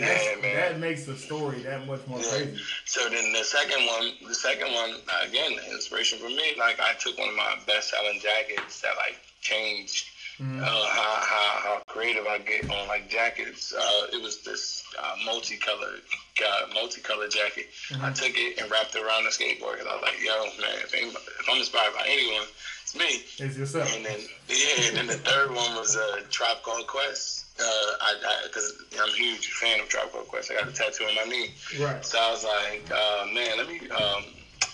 Yeah, 0.00 0.36
man. 0.42 0.54
that 0.56 0.78
makes 0.78 1.04
the 1.06 1.16
story 1.16 1.62
that 1.62 1.86
much 1.86 2.06
more 2.06 2.20
Yeah. 2.20 2.30
crazy. 2.30 2.62
So 2.84 3.08
then 3.08 3.32
the 3.32 3.44
second 3.44 3.86
one, 3.86 4.12
the 4.26 4.34
second 4.34 4.72
one, 4.72 4.96
again, 5.22 5.58
inspiration 5.70 6.18
for 6.18 6.28
me. 6.28 6.54
Like 6.58 6.80
I 6.80 6.94
took 6.94 7.18
one 7.18 7.28
of 7.28 7.34
my 7.34 7.56
best 7.66 7.90
selling 7.90 8.20
jackets 8.20 8.80
that 8.82 8.96
like 8.96 9.16
changed 9.40 10.06
Mhm. 10.38 10.60
uh, 10.62 10.66
how, 10.66 11.14
how 11.32 11.60
how 11.62 11.82
creative 11.86 12.26
I 12.26 12.36
get 12.38 12.68
on 12.70 12.88
like 12.88 13.08
jackets. 13.08 13.72
Uh, 13.72 14.08
it 14.12 14.20
was 14.20 14.42
this 14.42 14.82
uh, 14.98 15.16
multicolored 15.24 16.02
uh, 16.46 16.66
multicolored 16.74 17.30
jacket. 17.30 17.68
I 18.02 18.12
took 18.12 18.36
it 18.36 18.58
and 18.60 18.70
wrapped 18.70 18.94
it 18.94 19.02
around 19.02 19.24
the 19.24 19.30
skateboard. 19.30 19.80
And 19.80 19.88
I 19.88 19.94
was 19.94 20.02
like, 20.02 20.20
yo, 20.22 20.44
man, 20.60 20.76
if, 20.84 20.92
anybody, 20.92 21.24
if 21.40 21.48
I'm 21.48 21.56
inspired 21.56 21.94
by 21.94 22.04
anyone, 22.06 22.46
it's 22.82 22.94
me. 22.94 23.24
It's 23.38 23.56
yourself. 23.56 23.90
And 23.96 24.04
then 24.04 24.20
yeah, 24.48 24.88
and 24.88 24.96
then 24.98 25.06
the 25.06 25.14
third 25.14 25.54
one 25.54 25.74
was 25.74 25.96
uh, 25.96 26.20
Tribe 26.30 26.62
Called 26.62 26.86
Quest. 26.86 27.45
Uh, 27.58 27.92
I 28.00 28.40
because 28.44 28.74
I'm 29.00 29.08
a 29.08 29.12
huge 29.12 29.48
fan 29.52 29.80
of 29.80 29.88
Tribe 29.88 30.10
Called 30.12 30.28
Quest. 30.28 30.50
I 30.50 30.54
got 30.54 30.68
a 30.68 30.72
tattoo 30.72 31.04
on 31.04 31.14
my 31.14 31.24
knee. 31.24 31.50
Right. 31.78 32.04
So 32.04 32.18
I 32.18 32.30
was 32.30 32.44
like, 32.44 32.82
uh, 32.90 33.26
man, 33.32 33.56
let 33.56 33.66
me. 33.66 33.80
Um, 33.90 34.24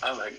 I 0.01 0.09
was 0.09 0.19
like, 0.19 0.33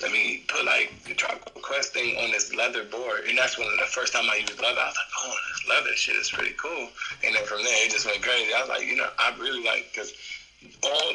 let 0.00 0.10
me 0.10 0.42
put 0.48 0.64
like 0.64 0.90
the 1.04 1.14
Tribe 1.14 1.40
Called 1.44 1.62
Quest 1.64 1.92
thing 1.92 2.16
on 2.16 2.30
this 2.30 2.54
leather 2.54 2.84
board, 2.84 3.24
and 3.28 3.36
that's 3.36 3.58
when 3.58 3.68
the 3.78 3.86
first 3.86 4.12
time 4.12 4.30
I 4.30 4.36
used 4.36 4.58
leather. 4.60 4.80
I 4.80 4.86
was 4.86 4.96
like, 4.96 5.12
oh, 5.18 5.34
this 5.52 5.68
leather 5.68 5.96
shit 5.96 6.16
is 6.16 6.30
pretty 6.30 6.54
cool. 6.56 6.88
And 7.22 7.34
then 7.34 7.44
from 7.44 7.62
there, 7.62 7.84
it 7.84 7.90
just 7.90 8.06
went 8.06 8.22
crazy. 8.22 8.54
I 8.54 8.60
was 8.60 8.68
like, 8.70 8.86
you 8.86 8.96
know, 8.96 9.08
I 9.18 9.34
really 9.38 9.62
like 9.62 9.86
because 9.92 10.12
all 10.82 11.12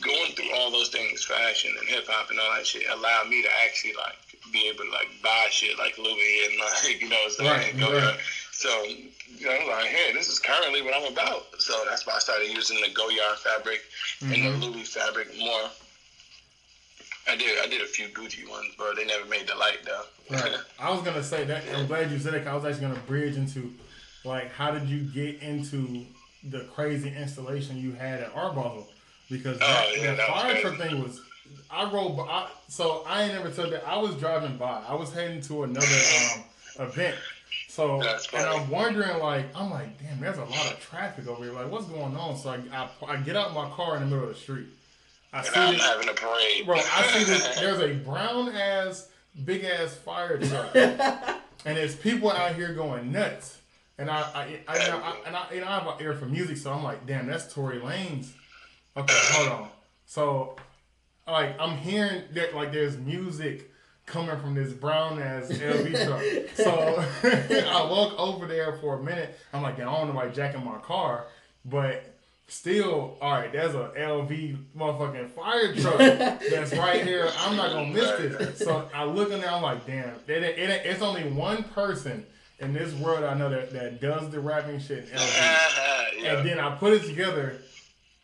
going 0.00 0.32
through 0.32 0.52
all 0.54 0.70
those 0.70 0.88
things, 0.88 1.24
fashion 1.24 1.74
and 1.78 1.88
hip 1.88 2.06
hop 2.06 2.30
and 2.30 2.38
all 2.38 2.54
that 2.54 2.66
shit, 2.66 2.88
allowed 2.88 3.28
me 3.28 3.42
to 3.42 3.48
actually 3.64 3.92
like 3.94 4.16
be 4.52 4.68
able 4.68 4.84
to 4.84 4.90
like 4.90 5.08
buy 5.22 5.48
shit 5.50 5.76
like 5.78 5.98
Louis 5.98 6.44
and 6.46 6.58
like 6.84 7.00
you 7.00 7.08
know, 7.08 7.28
so 7.28 7.44
Right, 7.44 7.70
and 7.70 7.80
go 7.80 7.92
right. 7.92 8.16
so 8.52 8.86
you 9.38 9.46
know, 9.46 9.52
I'm 9.52 9.68
like, 9.68 9.86
hey, 9.86 10.12
this 10.12 10.28
is 10.28 10.38
currently 10.38 10.82
what 10.82 10.94
I'm 10.94 11.12
about. 11.12 11.44
So 11.58 11.74
that's 11.88 12.06
why 12.06 12.14
I 12.14 12.18
started 12.18 12.48
using 12.52 12.80
the 12.80 12.88
Goyard 12.88 13.38
fabric 13.38 13.80
and 14.22 14.30
Mhm. 14.32 14.60
the 14.60 14.66
Louis 14.66 14.84
fabric 14.84 15.36
more. 15.38 15.70
I 17.26 17.36
did 17.36 17.58
I 17.60 17.66
did 17.66 17.80
a 17.80 17.86
few 17.86 18.08
Gucci 18.08 18.48
ones, 18.48 18.74
but 18.76 18.96
they 18.96 19.04
never 19.06 19.24
made 19.26 19.46
the 19.46 19.54
light 19.54 19.78
though. 19.84 20.02
Right. 20.30 20.54
I 20.78 20.90
was 20.90 21.02
gonna 21.02 21.22
say 21.24 21.44
that. 21.44 21.62
I'm 21.74 21.86
glad 21.86 22.10
you 22.10 22.18
said 22.18 22.34
it. 22.34 22.46
I 22.46 22.54
was 22.54 22.64
actually 22.64 22.82
gonna 22.88 23.00
bridge 23.06 23.36
into, 23.36 23.72
like, 24.24 24.52
how 24.52 24.70
did 24.72 24.88
you 24.88 25.00
get 25.00 25.40
into 25.42 26.04
the 26.50 26.60
crazy 26.74 27.14
installation 27.16 27.78
you 27.78 27.92
had 27.92 28.20
at 28.20 28.32
Art 28.34 28.54
Basel? 28.54 28.88
Because 29.30 29.58
that, 29.58 29.86
Oh, 29.88 29.94
yeah, 29.96 30.02
that 30.08 30.16
that 30.18 30.28
fire 30.28 30.60
truck 30.60 30.76
thing 30.76 31.02
was. 31.02 31.20
I 31.70 31.90
rolled. 31.90 32.16
by- 32.18 32.24
I, 32.24 32.48
so 32.68 33.04
I 33.06 33.22
ain't 33.24 33.32
never 33.34 33.50
told 33.50 33.72
that. 33.72 33.86
I 33.88 33.96
was 33.96 34.14
driving 34.16 34.58
by. 34.58 34.82
I 34.86 34.94
was 34.94 35.12
heading 35.14 35.40
to 35.42 35.62
another 35.64 35.86
um, 36.34 36.44
event. 36.88 37.16
So 37.74 38.00
and. 38.00 38.46
I'm 38.46 38.70
wondering, 38.70 39.18
like, 39.18 39.46
I'm 39.52 39.68
like, 39.68 40.00
damn, 40.00 40.20
there's 40.20 40.38
a 40.38 40.44
lot 40.44 40.72
of 40.72 40.78
traffic 40.78 41.26
over 41.26 41.42
here. 41.42 41.52
Like, 41.52 41.68
what's 41.68 41.86
going 41.86 42.16
on? 42.16 42.36
So 42.36 42.50
I, 42.50 42.60
I, 42.72 42.88
I 43.04 43.16
get 43.16 43.34
out 43.34 43.52
my 43.52 43.68
car 43.70 43.96
in 43.96 44.02
the 44.02 44.06
middle 44.06 44.28
of 44.28 44.32
the 44.32 44.40
street. 44.40 44.68
I 45.32 45.38
and 45.38 45.46
see 45.48 45.60
I'm 45.60 45.74
this, 45.74 45.82
having 45.82 46.08
a 46.08 46.12
parade. 46.12 46.66
Bro, 46.66 46.76
I 46.76 47.02
see 47.08 47.24
this. 47.24 47.58
There's 47.60 47.80
a 47.80 47.94
brown 47.94 48.50
ass, 48.50 49.08
big 49.44 49.64
ass 49.64 49.92
fire 49.92 50.38
truck, 50.38 50.72
and 50.76 51.76
there's 51.76 51.96
people 51.96 52.30
out 52.30 52.54
here 52.54 52.72
going 52.74 53.10
nuts. 53.10 53.58
And 53.98 54.08
I, 54.08 54.20
I, 54.20 54.60
I, 54.68 54.84
you 54.84 54.90
know, 54.92 54.98
I 54.98 55.16
and 55.26 55.36
I, 55.36 55.52
you 55.52 55.60
know, 55.60 55.66
I 55.66 55.80
have 55.80 55.86
an 55.88 55.94
ear 56.00 56.14
for 56.14 56.26
music, 56.26 56.58
so 56.58 56.72
I'm 56.72 56.84
like, 56.84 57.04
damn, 57.06 57.26
that's 57.26 57.52
Tory 57.52 57.80
Lanez. 57.80 58.30
Okay, 58.96 59.18
hold 59.32 59.48
on. 59.48 59.68
So, 60.06 60.56
like, 61.26 61.58
I'm 61.58 61.76
hearing 61.76 62.22
that 62.34 62.54
like 62.54 62.70
there's 62.70 62.96
music 62.98 63.68
coming 64.06 64.38
from 64.40 64.54
this 64.54 64.72
brown 64.72 65.20
ass 65.20 65.48
LV 65.48 66.04
truck. 66.04 66.56
So 66.56 67.04
I 67.68 67.90
walk 67.90 68.18
over 68.18 68.46
there 68.46 68.76
for 68.80 68.98
a 68.98 69.02
minute. 69.02 69.38
I'm 69.52 69.62
like, 69.62 69.78
yeah, 69.78 69.90
I 69.90 69.98
don't 69.98 70.08
know 70.08 70.14
why 70.14 70.28
jacking 70.28 70.64
my 70.64 70.78
car, 70.78 71.26
but 71.64 72.14
still, 72.48 73.16
all 73.20 73.32
right, 73.32 73.52
there's 73.52 73.74
a 73.74 73.92
LV 73.96 74.58
motherfucking 74.76 75.30
fire 75.30 75.74
truck 75.74 75.98
that's 76.50 76.74
right 76.74 77.04
here. 77.04 77.30
I'm 77.38 77.56
not 77.56 77.72
gonna 77.72 77.92
miss 77.92 78.10
this. 78.18 78.58
So 78.58 78.88
I 78.94 79.04
look 79.04 79.30
in 79.30 79.40
there, 79.40 79.50
I'm 79.50 79.62
like, 79.62 79.86
damn, 79.86 80.08
it, 80.08 80.28
it, 80.28 80.58
it, 80.58 80.86
it's 80.86 81.02
only 81.02 81.24
one 81.30 81.64
person 81.64 82.26
in 82.60 82.72
this 82.72 82.92
world 82.94 83.24
I 83.24 83.34
know 83.34 83.48
that, 83.50 83.72
that 83.72 84.00
does 84.00 84.30
the 84.30 84.40
wrapping 84.40 84.80
shit 84.80 85.08
in 85.08 85.18
LV. 85.18 85.38
yeah. 86.22 86.38
And 86.38 86.48
then 86.48 86.60
I 86.60 86.76
put 86.76 86.92
it 86.92 87.04
together, 87.04 87.56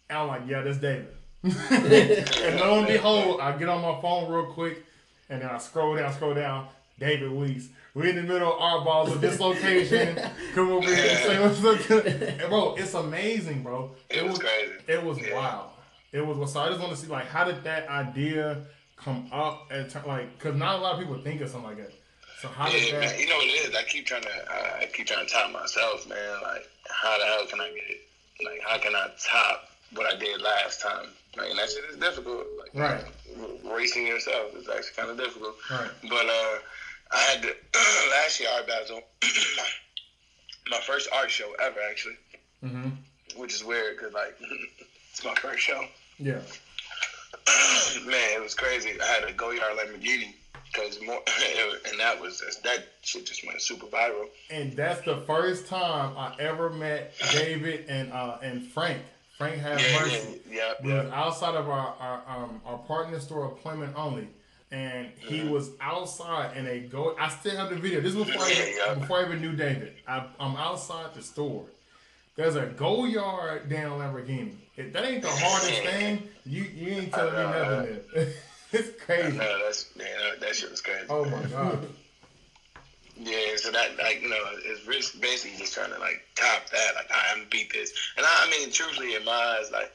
and 0.08 0.18
I'm 0.18 0.28
like, 0.28 0.42
yeah, 0.46 0.62
that's 0.62 0.78
David. 0.78 1.08
and 1.42 2.60
lo 2.60 2.78
and 2.78 2.86
behold, 2.86 3.40
I 3.40 3.56
get 3.56 3.68
on 3.70 3.80
my 3.80 4.00
phone 4.02 4.30
real 4.30 4.52
quick, 4.52 4.84
and 5.30 5.40
then 5.42 5.48
I 5.48 5.58
scroll 5.58 5.96
down, 5.96 6.12
scroll 6.12 6.34
down. 6.34 6.68
David 6.98 7.32
Weeks. 7.32 7.68
We're 7.94 8.06
in 8.06 8.16
the 8.16 8.22
middle 8.22 8.52
of 8.52 8.60
Art 8.60 8.84
Basel 8.84 9.24
installation. 9.24 10.20
Come 10.54 10.70
over 10.70 10.86
here 10.86 11.08
and 11.10 11.54
say 11.54 11.64
what's 11.64 11.90
up. 11.90 12.48
bro, 12.50 12.74
it's 12.76 12.92
amazing, 12.92 13.62
bro. 13.62 13.92
It 14.10 14.22
was 14.28 14.38
crazy. 14.38 14.74
It 14.86 15.02
was 15.02 15.18
Yeah. 15.18 15.34
wild. 15.34 15.70
It 16.12 16.26
was 16.26 16.52
so. 16.52 16.60
I 16.60 16.68
just 16.68 16.78
want 16.80 16.92
to 16.92 16.98
see 16.98 17.06
like 17.06 17.26
how 17.26 17.44
did 17.44 17.64
that 17.64 17.88
idea 17.88 18.58
come 18.96 19.28
up? 19.32 19.68
At 19.70 20.06
like, 20.06 20.38
cause 20.38 20.54
not 20.54 20.78
a 20.78 20.82
lot 20.82 20.94
of 20.94 20.98
people 21.00 21.16
think 21.22 21.40
of 21.40 21.48
something 21.48 21.68
like 21.70 21.78
that. 21.78 21.92
So 22.42 22.48
how 22.48 22.68
did 22.68 22.92
that? 22.92 23.00
man. 23.00 23.18
You 23.20 23.28
know 23.28 23.36
what 23.36 23.46
it 23.46 23.68
is? 23.70 23.74
I 23.74 23.82
keep 23.84 24.04
trying 24.06 24.22
to, 24.22 24.28
uh, 24.28 24.78
I 24.82 24.88
keep 24.92 25.06
trying 25.06 25.26
to 25.26 25.32
top 25.32 25.50
myself, 25.52 26.06
man. 26.08 26.42
Like, 26.42 26.68
how 26.90 27.16
the 27.18 27.24
hell 27.24 27.46
can 27.46 27.60
I 27.60 27.68
get 27.68 27.84
it? 27.88 28.00
Like, 28.44 28.60
how 28.66 28.78
can 28.78 28.94
I 28.94 29.08
top 29.18 29.68
what 29.94 30.12
I 30.12 30.18
did 30.18 30.40
last 30.42 30.80
time? 30.82 31.08
Like, 31.36 31.50
and 31.50 31.58
that 31.58 31.70
shit 31.70 31.84
is 31.90 31.96
difficult. 31.96 32.46
Like, 32.58 32.70
Right. 32.74 33.04
Racing 33.64 34.06
yourself 34.06 34.54
is 34.56 34.68
actually 34.68 34.94
kind 34.96 35.10
of 35.10 35.16
difficult. 35.16 35.54
Right. 35.70 35.90
But 36.02 36.26
uh, 36.26 36.58
I 37.12 37.18
had 37.32 37.42
to 37.42 37.48
last 38.10 38.40
year 38.40 38.48
art 38.52 38.66
battle, 38.66 39.00
my 40.70 40.78
first 40.86 41.08
art 41.14 41.30
show 41.30 41.52
ever 41.62 41.78
actually, 41.90 42.16
Mm-hmm. 42.64 42.90
which 43.40 43.54
is 43.54 43.64
weird 43.64 43.96
because 43.96 44.12
like 44.12 44.36
it's 45.10 45.24
my 45.24 45.34
first 45.36 45.60
show. 45.60 45.82
Yeah. 46.18 46.40
Man, 48.06 48.30
it 48.36 48.42
was 48.42 48.54
crazy. 48.54 49.00
I 49.00 49.04
had 49.06 49.24
a 49.24 49.32
Goyard 49.32 49.76
Lamborghini 49.78 50.34
because 50.72 51.00
more, 51.04 51.20
and 51.90 51.98
that 51.98 52.20
was 52.20 52.42
that 52.64 52.84
shit 53.02 53.24
just 53.26 53.46
went 53.46 53.60
super 53.62 53.86
viral. 53.86 54.26
And 54.50 54.72
that's 54.74 55.00
the 55.02 55.16
first 55.26 55.66
time 55.68 56.16
I 56.18 56.34
ever 56.38 56.70
met 56.70 57.14
David 57.32 57.86
and 57.88 58.12
uh 58.12 58.36
and 58.42 58.62
Frank. 58.66 59.00
Frank 59.40 59.62
has 59.62 59.80
Yeah, 59.80 59.88
yeah, 59.88 59.98
mercy. 60.00 60.40
yeah, 60.50 60.72
We 60.84 60.92
was 60.92 61.10
outside 61.12 61.54
of 61.54 61.66
our, 61.70 61.94
our 61.98 62.22
um 62.28 62.60
our 62.66 62.76
partner 62.78 63.18
store 63.20 63.46
appointment 63.46 63.94
only. 63.96 64.28
And 64.70 65.08
he 65.18 65.40
was 65.48 65.70
outside 65.80 66.56
and 66.56 66.66
they 66.66 66.80
go 66.80 67.16
I 67.18 67.28
still 67.30 67.56
have 67.56 67.70
the 67.70 67.76
video. 67.76 68.00
This 68.02 68.14
was 68.14 68.26
before 68.26 68.42
I 68.44 68.50
even, 68.52 68.68
Yeah. 68.76 68.94
before 68.94 69.18
I 69.20 69.24
even 69.24 69.40
knew 69.40 69.56
David. 69.56 69.94
I, 70.06 70.26
I'm 70.38 70.56
outside 70.56 71.14
the 71.14 71.22
store. 71.22 71.64
There's 72.36 72.54
a 72.56 72.66
Goyard 72.66 73.68
down 73.70 73.98
Lamborghini. 73.98 74.56
If 74.76 74.92
that 74.92 75.04
ain't 75.06 75.22
the 75.22 75.28
hardest 75.30 75.82
thing, 75.82 76.22
you 76.44 76.62
you 76.64 76.88
ain't 76.98 77.12
telling 77.12 77.34
me 77.34 77.42
nothing. 77.42 78.26
It's 78.72 79.02
crazy. 79.04 79.36
No, 79.36 79.58
that's 79.64 79.96
man, 79.96 80.06
that 80.40 80.54
shit 80.54 80.70
was 80.70 80.80
crazy. 80.80 81.06
Oh 81.08 81.24
my 81.24 81.42
god. 81.46 81.88
Yeah, 83.22 83.56
so 83.56 83.70
that 83.70 83.96
like 83.98 84.22
you 84.22 84.28
know, 84.28 84.44
it's 84.64 84.84
ris- 84.86 85.10
basically 85.10 85.58
just 85.58 85.74
trying 85.74 85.90
to 85.92 85.98
like 85.98 86.22
top 86.36 86.70
that. 86.70 86.94
Like 86.94 87.10
I 87.10 87.30
am 87.32 87.46
beat 87.50 87.70
this, 87.72 87.92
and 88.16 88.24
I, 88.24 88.44
I 88.44 88.50
mean, 88.50 88.70
truthfully, 88.70 89.14
in 89.14 89.24
my 89.24 89.32
eyes, 89.32 89.70
like 89.70 89.90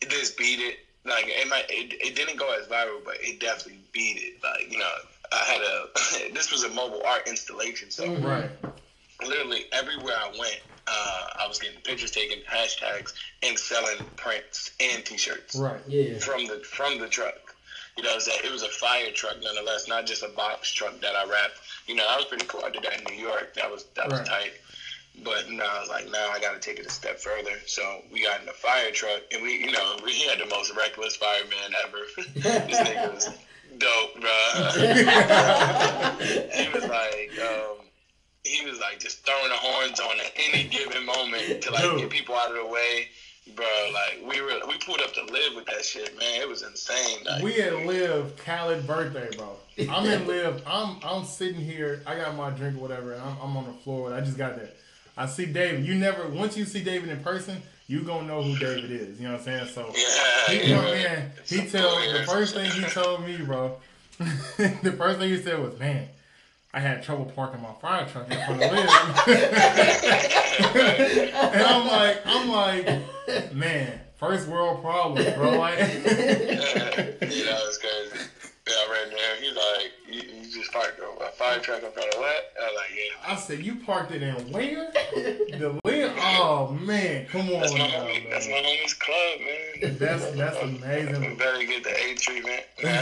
it 0.00 0.10
just 0.10 0.36
beat 0.36 0.60
it. 0.60 0.76
Like 1.04 1.24
it 1.26 1.48
might, 1.48 1.64
it, 1.68 1.94
it 2.00 2.14
didn't 2.14 2.36
go 2.36 2.52
as 2.56 2.66
viral, 2.66 3.02
but 3.02 3.16
it 3.20 3.40
definitely 3.40 3.80
beat 3.92 4.18
it. 4.18 4.34
Like 4.42 4.70
you 4.70 4.78
know, 4.78 4.92
I 5.32 5.38
had 5.38 5.60
a 5.60 5.86
this 6.32 6.52
was 6.52 6.62
a 6.62 6.68
mobile 6.68 7.02
art 7.04 7.26
installation, 7.26 7.90
so 7.90 8.12
Right. 8.14 8.50
literally 9.26 9.64
everywhere 9.72 10.16
I 10.16 10.28
went, 10.38 10.60
uh, 10.86 11.24
I 11.34 11.46
was 11.48 11.58
getting 11.58 11.80
pictures 11.80 12.12
taken, 12.12 12.40
hashtags, 12.48 13.12
and 13.42 13.58
selling 13.58 13.98
prints 14.16 14.70
and 14.78 15.04
T-shirts 15.04 15.56
Right. 15.56 15.80
Yeah. 15.88 16.18
from 16.18 16.46
the 16.46 16.60
from 16.60 16.98
the 16.98 17.08
truck. 17.08 17.54
You 17.98 18.04
know, 18.04 18.12
it 18.12 18.14
was, 18.14 18.28
a, 18.28 18.46
it 18.46 18.52
was 18.52 18.62
a 18.62 18.68
fire 18.68 19.10
truck 19.10 19.42
nonetheless, 19.42 19.88
not 19.88 20.06
just 20.06 20.22
a 20.22 20.28
box 20.28 20.72
truck 20.72 21.00
that 21.00 21.16
I 21.16 21.24
wrapped. 21.24 21.58
You 21.88 21.96
know, 21.96 22.06
that 22.06 22.16
was 22.16 22.26
pretty 22.26 22.46
cool. 22.46 22.62
I 22.64 22.70
did 22.70 22.84
that 22.84 23.00
in 23.00 23.04
New 23.12 23.20
York. 23.20 23.54
That 23.56 23.68
was 23.68 23.86
that 23.96 24.08
was 24.08 24.20
Right. 24.20 24.28
tight. 24.28 24.52
But 25.24 25.50
now 25.50 25.64
I 25.64 25.80
was 25.80 25.88
like, 25.88 26.08
now 26.08 26.30
I 26.30 26.38
got 26.38 26.52
to 26.52 26.60
take 26.60 26.78
it 26.78 26.86
a 26.86 26.90
step 26.90 27.18
further. 27.18 27.58
So 27.66 28.04
we 28.12 28.22
got 28.22 28.38
in 28.38 28.46
the 28.46 28.52
fire 28.52 28.92
truck, 28.92 29.22
and 29.32 29.42
we, 29.42 29.54
you 29.58 29.72
know, 29.72 29.96
we 30.04 30.14
had 30.20 30.38
the 30.38 30.46
most 30.46 30.72
reckless 30.76 31.16
fireman 31.16 31.74
ever. 31.84 32.06
this 32.36 32.78
nigga 32.78 33.12
was 33.12 33.28
dope, 33.78 34.14
bro. 34.20 34.30
he 36.54 36.68
was 36.68 36.84
like, 36.84 37.36
um, 37.40 37.78
he 38.44 38.64
was 38.64 38.78
like 38.78 39.00
just 39.00 39.26
throwing 39.26 39.48
the 39.48 39.56
horns 39.56 39.98
on 39.98 40.20
at 40.20 40.30
any 40.36 40.62
given 40.68 41.04
moment 41.04 41.62
to 41.62 41.72
like 41.72 41.82
Dude. 41.82 41.98
get 41.98 42.10
people 42.10 42.36
out 42.36 42.50
of 42.50 42.56
the 42.56 42.64
way, 42.66 43.08
bro. 43.54 43.66
Like 43.92 44.20
we 44.28 44.40
were, 44.40 44.52
we 44.66 44.76
pulled 44.78 45.00
up 45.00 45.12
to 45.14 45.24
Liv 45.24 45.54
with 45.56 45.66
that 45.66 45.84
shit, 45.84 46.18
man. 46.18 46.40
It 46.40 46.48
was 46.48 46.62
insane. 46.62 47.24
Like, 47.24 47.42
We 47.42 47.54
had 47.54 47.72
Liv 47.86 48.36
Khaled 48.44 48.86
birthday, 48.86 49.28
bro. 49.36 49.56
I'm 49.90 50.06
in 50.06 50.26
Liv. 50.26 50.62
I'm 50.66 50.96
I'm 51.04 51.24
sitting 51.24 51.60
here. 51.60 52.02
I 52.06 52.16
got 52.16 52.36
my 52.36 52.50
drink 52.50 52.76
or 52.76 52.80
whatever, 52.80 53.12
and 53.12 53.22
I'm, 53.22 53.36
I'm 53.42 53.56
on 53.56 53.66
the 53.66 53.72
floor. 53.72 54.14
I 54.14 54.20
just 54.20 54.36
got 54.38 54.56
that. 54.56 54.76
I 55.16 55.26
see 55.26 55.46
David. 55.46 55.84
You 55.84 55.94
never 55.94 56.28
once 56.28 56.56
you 56.56 56.64
see 56.64 56.82
David 56.82 57.08
in 57.08 57.20
person, 57.20 57.60
you 57.88 58.02
gonna 58.02 58.26
know 58.26 58.42
who 58.42 58.56
David 58.58 58.90
is. 58.90 59.20
You 59.20 59.26
know 59.26 59.32
what 59.34 59.40
I'm 59.40 59.44
saying? 59.44 59.68
So 59.74 59.92
yeah, 59.96 60.52
he 60.54 60.72
come 60.72 60.86
in. 60.86 61.30
He 61.46 61.66
tell 61.66 61.96
the 62.12 62.24
first 62.26 62.54
thing 62.54 62.70
he 62.70 62.82
told 62.82 63.24
me, 63.24 63.36
bro. 63.38 63.76
the 64.18 64.94
first 64.98 65.18
thing 65.20 65.30
he 65.30 65.40
said 65.40 65.60
was, 65.60 65.78
"Man, 65.78 66.08
I 66.74 66.80
had 66.80 67.02
trouble 67.02 67.24
parking 67.24 67.62
my 67.62 67.72
fire 67.80 68.06
truck 68.06 68.30
in 68.30 68.36
front 68.44 68.62
of 68.62 68.72
Liv. 68.72 68.80
and 71.34 71.62
I'm 71.62 71.86
like, 71.86 72.20
I'm 72.26 72.50
like, 72.50 73.54
man, 73.54 73.98
first 74.16 74.46
world 74.48 74.82
problem, 74.82 75.24
bro. 75.34 75.58
Like, 75.58 75.78
yeah, 75.78 75.86
that 75.86 77.16
was 77.20 77.78
crazy. 77.78 78.28
Yeah, 78.68 78.74
I 78.74 78.86
ran 78.92 79.08
there. 79.16 79.36
He's 79.40 79.56
like, 79.56 79.92
just 80.68 80.72
parked 80.72 81.00
a, 81.00 81.24
a 81.24 81.30
fire 81.30 81.60
truck 81.60 81.82
in 81.82 81.90
front 81.90 82.14
of 82.14 82.20
what? 82.20 82.52
I 82.60 82.66
was 82.66 82.74
like, 82.76 82.90
yeah. 82.94 83.32
I 83.32 83.36
said, 83.36 83.64
you 83.64 83.76
parked 83.76 84.12
it 84.12 84.22
in 84.22 84.34
where? 84.52 84.90
The 85.58 85.78
Liv. 85.84 86.12
Oh 86.18 86.76
man, 86.82 87.26
come 87.26 87.48
on, 87.48 87.60
That's 87.60 87.72
my 87.72 87.78
now, 87.78 88.04
homie. 88.04 88.30
That's 88.30 88.46
my 88.46 88.54
homie's 88.54 88.94
club, 88.94 89.40
man. 89.40 89.96
That's 89.98 90.30
that's 90.32 90.56
amazing. 90.58 91.36
Very 91.36 91.66
good 91.66 91.84
the 91.84 91.90
A 91.90 92.14
treatment. 92.14 92.62
but 92.76 92.84
yeah, 92.84 93.00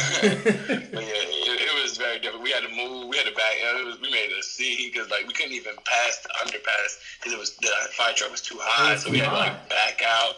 it, 0.94 1.60
it 1.60 1.82
was 1.82 1.96
very 1.96 2.18
different. 2.18 2.44
We 2.44 2.50
had 2.50 2.62
to 2.62 2.70
move. 2.70 3.08
We 3.08 3.16
had 3.16 3.26
to 3.26 3.34
back. 3.34 3.54
It 3.56 3.86
was, 3.86 4.00
we 4.00 4.10
made 4.10 4.30
a 4.38 4.42
C 4.42 4.90
because 4.92 5.10
like 5.10 5.26
we 5.26 5.34
couldn't 5.34 5.52
even 5.52 5.74
pass 5.84 6.22
the 6.22 6.30
underpass 6.44 6.98
because 7.18 7.32
it 7.32 7.38
was 7.38 7.56
the 7.56 7.70
fire 7.92 8.14
truck 8.14 8.30
was 8.30 8.40
too 8.40 8.58
high. 8.60 8.92
was 8.92 9.02
So 9.02 9.10
we 9.10 9.18
too 9.18 9.24
had 9.24 9.30
to 9.30 9.36
like 9.36 9.68
back 9.68 10.02
out. 10.06 10.36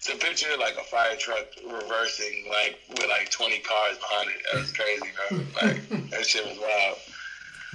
So 0.00 0.16
picture 0.16 0.48
like 0.58 0.76
a 0.76 0.84
fire 0.84 1.14
truck 1.18 1.46
reversing 1.64 2.46
like 2.48 2.78
with 2.88 3.06
like 3.08 3.30
20 3.30 3.58
cars 3.60 3.98
behind 3.98 4.30
it. 4.30 4.36
That 4.50 4.60
was 4.60 4.72
crazy, 4.72 5.08
bro. 5.28 5.38
Like 5.62 5.88
that 6.10 6.26
shit 6.26 6.44
was 6.46 6.58
wild. 6.58 6.96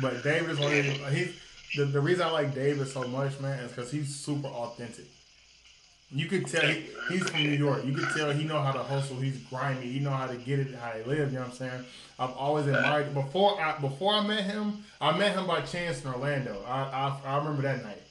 But 0.01 0.23
David's 0.23 0.59
one 0.59 0.73
of 0.73 0.83
the, 0.83 0.91
he's 1.11 1.39
the, 1.75 1.85
the 1.85 2.01
reason 2.01 2.25
I 2.25 2.31
like 2.31 2.55
David 2.55 2.87
so 2.87 3.07
much, 3.07 3.39
man, 3.39 3.59
is 3.59 3.71
because 3.71 3.91
he's 3.91 4.13
super 4.13 4.47
authentic. 4.47 5.05
You 6.11 6.27
could 6.27 6.47
tell 6.47 6.65
he, 6.65 6.85
he's 7.09 7.29
from 7.29 7.43
New 7.43 7.49
York. 7.49 7.85
You 7.85 7.93
could 7.93 8.09
tell 8.15 8.31
he 8.31 8.43
know 8.43 8.59
how 8.61 8.71
to 8.71 8.83
hustle. 8.83 9.17
He's 9.17 9.37
grimy. 9.37 9.85
He 9.85 9.99
know 9.99 10.11
how 10.11 10.27
to 10.27 10.35
get 10.35 10.59
it, 10.59 10.73
how 10.75 10.91
he 10.91 11.03
live. 11.03 11.31
You 11.31 11.39
know 11.39 11.45
what 11.45 11.51
I'm 11.51 11.55
saying? 11.55 11.85
I've 12.17 12.31
always 12.31 12.65
admired. 12.67 13.13
Before 13.13 13.59
I 13.61 13.77
before 13.79 14.13
I 14.13 14.25
met 14.25 14.43
him, 14.45 14.83
I 14.99 15.17
met 15.17 15.33
him 15.35 15.45
by 15.45 15.61
chance 15.61 16.03
in 16.03 16.11
Orlando. 16.11 16.63
I 16.67 16.83
I, 16.83 17.19
I 17.25 17.37
remember 17.37 17.61
that 17.63 17.83
night. 17.83 18.01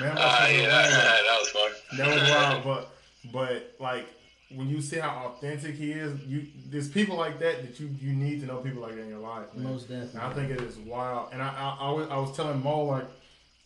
Man, 0.00 0.16
Uh, 0.16 0.46
yeah, 0.50 0.64
Orlando. 0.64 0.90
that 0.90 1.38
was 1.40 1.48
fun. 1.48 1.70
That 1.98 2.20
was 2.20 2.30
wild, 2.30 2.64
but 2.64 2.91
but 3.32 3.74
like 3.78 4.06
when 4.54 4.68
you 4.68 4.80
see 4.80 4.98
how 4.98 5.32
authentic 5.34 5.74
he 5.74 5.92
is, 5.92 6.20
you 6.26 6.46
there's 6.66 6.88
people 6.88 7.16
like 7.16 7.38
that 7.40 7.62
that 7.62 7.80
you 7.80 7.88
you 8.00 8.12
need 8.12 8.40
to 8.40 8.46
know 8.46 8.58
people 8.58 8.82
like 8.82 8.94
that 8.94 9.02
in 9.02 9.08
your 9.08 9.18
life. 9.18 9.54
Man. 9.54 9.72
Most 9.72 9.88
definitely. 9.88 10.20
And 10.20 10.20
I 10.20 10.32
think 10.34 10.50
it 10.50 10.60
is 10.60 10.76
wild. 10.78 11.28
And 11.32 11.42
I 11.42 11.48
I, 11.48 11.86
I, 11.86 11.90
was, 11.90 12.08
I 12.08 12.16
was 12.16 12.36
telling 12.36 12.62
Mo 12.62 12.84
like 12.84 13.06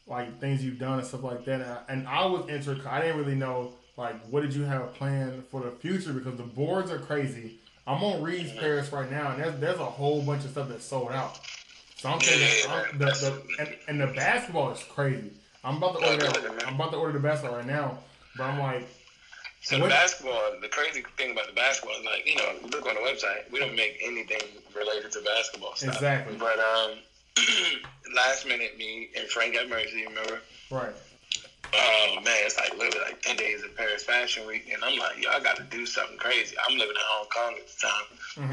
like 0.07 0.41
things 0.41 0.65
you've 0.65 0.79
done 0.79 0.99
and 0.99 1.07
stuff 1.07 1.23
like 1.23 1.45
that. 1.47 1.61
And 1.61 1.71
I, 1.71 1.79
and 1.89 2.09
I 2.09 2.27
was 2.27 2.49
interested. 2.49 2.87
I 2.87 3.01
didn't 3.01 3.19
really 3.19 3.35
know 3.35 3.73
like 3.97 4.21
what 4.29 4.43
did 4.43 4.55
you 4.55 4.63
have 4.63 4.83
a 4.83 4.87
plan 4.89 5.43
for 5.51 5.63
the 5.63 5.71
future 5.71 6.13
because 6.13 6.37
the 6.37 6.45
boards 6.45 6.91
are 6.91 6.99
crazy. 6.99 7.59
I'm 7.87 8.03
on 8.03 8.21
Reed's 8.21 8.53
Paris 8.53 8.91
right 8.93 9.09
now, 9.11 9.31
and 9.31 9.43
there's 9.43 9.59
there's 9.61 9.79
a 9.79 9.85
whole 9.85 10.23
bunch 10.23 10.45
of 10.45 10.51
stuff 10.51 10.69
that's 10.69 10.85
sold 10.85 11.13
out. 11.13 11.39
So 11.97 12.11
I'm 12.11 12.19
thinking, 12.19 12.71
I'm, 12.71 12.99
the, 12.99 13.07
the, 13.07 13.43
and, 13.59 13.77
and 13.89 14.01
the 14.01 14.15
basketball 14.15 14.71
is 14.71 14.83
crazy. 14.83 15.31
I'm 15.65 15.79
about 15.79 15.99
to 15.99 16.07
order 16.07 16.27
that. 16.27 16.67
I'm 16.67 16.75
about 16.75 16.91
to 16.93 16.99
order 16.99 17.15
the 17.15 17.21
basketball 17.21 17.57
right 17.57 17.67
now, 17.67 17.99
but 18.37 18.45
I'm 18.45 18.59
like, 18.59 18.87
So 19.63 19.79
What- 19.79 19.85
the 19.85 19.91
basketball, 19.91 20.61
the 20.61 20.69
crazy 20.69 21.03
thing 21.17 21.33
about 21.33 21.47
the 21.49 21.53
basketball 21.53 21.99
is 21.99 22.05
like, 22.05 22.25
you 22.27 22.37
know, 22.37 22.55
look 22.71 22.87
on 22.87 22.95
the 22.95 23.01
website, 23.01 23.51
we 23.51 23.59
don't 23.59 23.75
make 23.75 23.99
anything 24.01 24.41
related 24.75 25.11
to 25.13 25.21
basketball 25.23 25.75
stuff. 25.75 25.95
Exactly. 25.95 26.37
But 26.37 26.61
um, 26.61 26.99
last 28.15 28.47
minute, 28.47 28.77
me 28.79 29.11
and 29.17 29.29
Frank 29.29 29.57
at 29.57 29.69
Mercy, 29.69 30.07
remember? 30.07 30.41
right, 30.71 30.93
Oh 31.75 32.21
man, 32.25 32.37
it's 32.47 32.57
like 32.57 32.73
literally 32.79 33.01
like 33.07 33.21
ten 33.23 33.37
days 33.37 33.63
of 33.65 33.77
Paris 33.77 34.05
Fashion 34.05 34.47
Week, 34.47 34.71
and 34.73 34.83
I'm 34.85 34.97
like, 34.99 35.21
yo, 35.21 35.31
I 35.31 35.41
got 35.41 35.57
to 35.57 35.65
do 35.65 35.85
something 35.85 36.17
crazy. 36.17 36.57
I'm 36.67 36.79
living 36.79 36.95
in 36.95 37.03
Hong 37.03 37.27
Kong 37.29 37.55
at 37.59 37.67
the 37.67 37.77
time, 37.89 38.05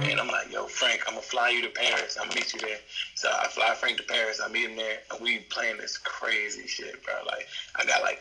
Mhm. 0.04 0.12
and 0.12 0.20
I'm 0.20 0.28
like, 0.28 0.52
yo, 0.52 0.66
Frank, 0.68 1.04
I'm 1.08 1.14
gonna 1.14 1.22
fly 1.26 1.50
you 1.50 1.62
to 1.62 1.70
Paris. 1.70 2.18
I'm 2.20 2.28
gonna 2.28 2.40
meet 2.40 2.52
you 2.54 2.60
there. 2.60 2.80
So 3.14 3.30
I 3.32 3.48
fly 3.50 3.76
Frank 3.76 3.98
to 3.98 4.04
Paris. 4.04 4.40
I 4.44 4.48
meet 4.48 4.68
him 4.68 4.76
there, 4.76 5.00
and 5.12 5.20
we 5.22 5.40
playing 5.42 5.78
this 5.78 5.96
crazy 6.00 6.68
shit, 6.68 7.04
bro. 7.04 7.14
Like 7.28 7.48
I 7.76 7.86
got 7.86 8.02
like. 8.02 8.20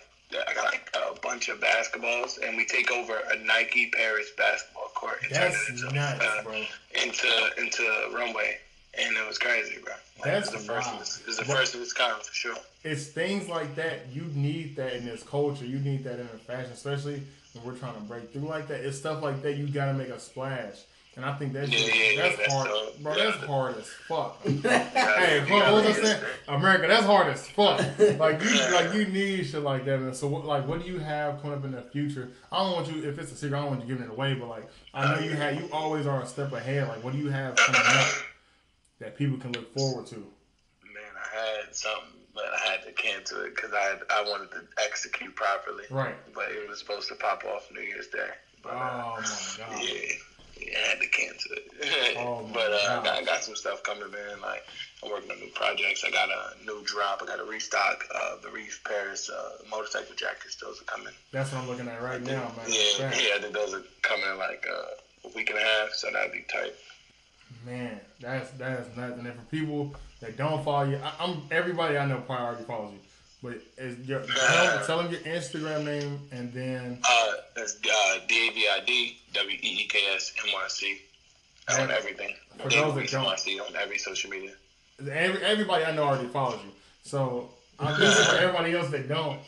I 0.48 0.54
got 0.54 0.64
like 0.64 0.90
a 0.94 1.18
bunch 1.20 1.48
of 1.48 1.60
basketballs, 1.60 2.38
and 2.46 2.56
we 2.56 2.64
take 2.64 2.90
over 2.90 3.14
a 3.32 3.38
Nike 3.44 3.90
Paris 3.90 4.30
basketball 4.36 4.90
court 4.94 5.18
and 5.24 5.34
turn 5.34 5.52
it 5.52 5.68
into, 5.68 5.94
nuts, 5.94 6.24
uh, 6.24 6.42
bro. 6.42 6.62
into 7.02 7.50
into 7.58 7.82
runway, 8.14 8.58
and 8.98 9.16
it 9.16 9.26
was 9.26 9.38
crazy, 9.38 9.76
bro. 9.84 9.94
Like, 10.20 10.24
That's 10.24 10.50
the 10.50 10.58
first. 10.58 10.88
wild. 10.88 11.00
Of 11.00 11.02
its, 11.02 11.36
the 11.36 11.44
first 11.44 11.74
of 11.74 11.80
its 11.80 11.92
kind 11.92 12.22
for 12.22 12.32
sure. 12.34 12.56
it's 12.84 13.06
things 13.06 13.48
like 13.48 13.74
that 13.76 14.06
you 14.12 14.22
need 14.34 14.76
that 14.76 14.92
in 14.94 15.04
this 15.04 15.22
culture 15.22 15.64
you 15.64 15.78
need 15.78 16.04
that 16.04 16.20
in 16.20 16.28
the 16.32 16.38
fashion 16.38 16.70
especially 16.72 17.22
when 17.54 17.64
we're 17.64 17.78
trying 17.78 17.94
to 17.94 18.00
break 18.00 18.32
through 18.32 18.42
like 18.42 18.68
that 18.68 18.80
it's 18.80 18.98
stuff 18.98 19.22
like 19.22 19.42
that 19.42 19.56
you 19.56 19.66
gotta 19.68 19.94
make 19.94 20.08
a 20.08 20.20
splash 20.20 20.76
and 21.16 21.24
I 21.24 21.34
think 21.34 21.52
that's 21.52 21.70
Yeah, 21.70 21.78
just, 21.78 21.94
yeah, 21.94 22.10
yeah, 22.10 22.22
that's, 22.22 22.36
that's 22.38 22.52
hard 22.52 22.68
dope. 22.68 22.98
bro 23.02 23.16
Yeah. 23.16 23.24
that's 23.30 23.44
hard 23.44 23.76
as 23.78 23.88
fuck. 23.88 24.40
Hey 24.46 25.44
what, 25.50 25.72
was 25.72 25.86
I 25.86 25.92
saying. 26.02 26.22
America 26.48 26.86
that's 26.88 27.04
hard 27.06 27.28
as 27.28 27.46
fuck. 27.48 27.78
Like 28.18 28.42
you 28.42 28.50
like 28.72 28.94
you 28.94 29.06
need 29.06 29.44
shit 29.44 29.62
like 29.62 29.84
that 29.84 29.96
and 30.00 30.14
so 30.16 30.26
what, 30.28 30.44
like 30.44 30.66
what 30.66 30.82
do 30.82 30.86
you 30.90 30.98
have 30.98 31.40
coming 31.42 31.58
up 31.58 31.64
in 31.64 31.72
the 31.72 31.82
future? 31.82 32.30
I 32.50 32.58
don't 32.64 32.72
want 32.72 32.88
you 32.92 33.08
if 33.08 33.18
it's 33.18 33.32
a 33.32 33.36
secret 33.36 33.56
I 33.58 33.60
don't 33.62 33.70
want 33.70 33.82
you 33.82 33.86
giving 33.88 34.04
it 34.04 34.10
away 34.10 34.34
but 34.34 34.48
like 34.48 34.68
I 34.94 35.14
know 35.14 35.20
you 35.20 35.32
have 35.32 35.54
you 35.60 35.68
always 35.72 36.06
are 36.06 36.22
a 36.22 36.26
step 36.26 36.52
ahead. 36.52 36.88
Like 36.88 37.04
what 37.04 37.12
do 37.12 37.18
you 37.18 37.28
have 37.30 37.56
coming 37.56 37.80
up 37.84 38.08
that 39.00 39.16
people 39.16 39.36
can 39.38 39.52
look 39.52 39.72
forward 39.74 40.06
to? 40.06 40.16
Man, 40.16 41.02
I 41.16 41.36
had 41.64 41.74
something, 41.74 42.20
but 42.34 42.44
I 42.44 42.70
had 42.70 42.82
to 42.84 42.92
cancel 42.92 43.42
it 43.42 43.54
because 43.54 43.72
I 43.74 43.96
I 44.10 44.22
wanted 44.22 44.50
to 44.52 44.60
execute 44.84 45.34
properly. 45.36 45.84
right. 45.90 46.14
But 46.34 46.50
it 46.52 46.68
was 46.68 46.78
supposed 46.78 47.08
to 47.08 47.14
pop 47.16 47.44
off 47.44 47.68
New 47.72 47.80
Year's 47.82 48.06
Day. 48.08 48.28
But, 48.62 48.70
uh, 48.74 49.02
oh 49.04 49.16
my 49.20 49.22
god. 49.58 49.82
yeah, 49.82 49.92
yeah, 49.92 50.12
I 50.74 50.88
had 50.90 51.00
to 51.00 51.06
cancel 51.08 51.52
it. 51.56 52.16
Oh, 52.18 52.48
but 52.52 52.72
uh, 52.72 53.00
I, 53.00 53.04
got, 53.04 53.18
I 53.18 53.24
got 53.24 53.42
some 53.44 53.56
stuff 53.56 53.82
coming, 53.82 54.10
man. 54.10 54.40
Like 54.40 54.64
I'm 55.02 55.10
working 55.10 55.30
on 55.30 55.40
new 55.40 55.50
projects. 55.54 56.04
I 56.04 56.10
got 56.10 56.28
a 56.28 56.64
new 56.64 56.82
drop. 56.84 57.20
I 57.22 57.26
got 57.26 57.40
a 57.40 57.44
restock 57.44 58.04
of 58.14 58.42
the 58.42 58.50
Reef 58.50 58.80
Paris 58.86 59.28
uh, 59.30 59.58
motorcycle 59.70 60.14
jackets. 60.14 60.56
Those 60.56 60.80
are 60.80 60.84
coming. 60.84 61.12
That's 61.32 61.52
what 61.52 61.62
I'm 61.62 61.68
looking 61.68 61.88
at 61.88 62.02
right 62.02 62.20
now, 62.20 62.52
man. 62.56 62.66
Yeah, 62.68 62.80
Facts. 62.98 63.22
yeah. 63.22 63.34
I 63.36 63.40
think 63.40 63.54
those 63.54 63.74
are 63.74 63.82
coming 64.02 64.26
in 64.30 64.38
like 64.38 64.66
uh, 64.70 65.28
a 65.28 65.32
week 65.34 65.50
and 65.50 65.58
a 65.58 65.62
half. 65.62 65.92
So 65.94 66.10
that'd 66.12 66.32
be 66.32 66.44
tight. 66.52 66.74
Man, 67.66 68.00
that's 68.20 68.50
that's 68.52 68.96
nothing. 68.96 69.26
And 69.26 69.34
for 69.34 69.44
people 69.50 69.94
that 70.20 70.36
don't 70.36 70.64
follow 70.64 70.88
you, 70.88 70.96
I, 71.02 71.12
I'm 71.20 71.42
everybody 71.50 71.96
I 71.98 72.06
know 72.06 72.18
probably 72.26 72.46
already 72.46 72.64
follows 72.64 72.92
you. 72.94 73.00
But 73.42 73.54
is 73.76 73.98
your, 74.06 74.22
tell, 74.22 74.86
tell 74.86 75.02
them 75.02 75.10
your 75.10 75.20
Instagram 75.22 75.84
name 75.84 76.20
and 76.30 76.52
then 76.52 76.98
Uh, 77.02 77.32
that's 77.56 77.74
uh, 77.76 78.18
D 78.28 78.48
A 78.48 78.52
V 78.52 78.66
I 78.68 78.80
D 78.86 79.18
W 79.32 79.56
E 79.60 79.68
E 79.82 79.86
K 79.88 79.98
S 80.14 80.32
N 80.46 80.50
Y 80.54 80.64
C 80.68 80.98
on 81.80 81.90
everything. 81.90 82.34
for 82.58 82.68
those 82.68 82.94
that 82.94 83.10
don't- 83.10 83.60
on 83.60 83.76
every 83.76 83.98
social 83.98 84.30
media. 84.30 84.52
every, 85.10 85.42
everybody 85.44 85.84
I 85.84 85.92
know 85.92 86.04
already 86.04 86.28
follows 86.28 86.60
you. 86.64 86.70
So 87.02 87.50
I'm 87.80 87.98
just 87.98 88.30
for 88.30 88.36
everybody 88.36 88.74
else 88.74 88.90
that 88.90 89.08
don't. 89.08 89.40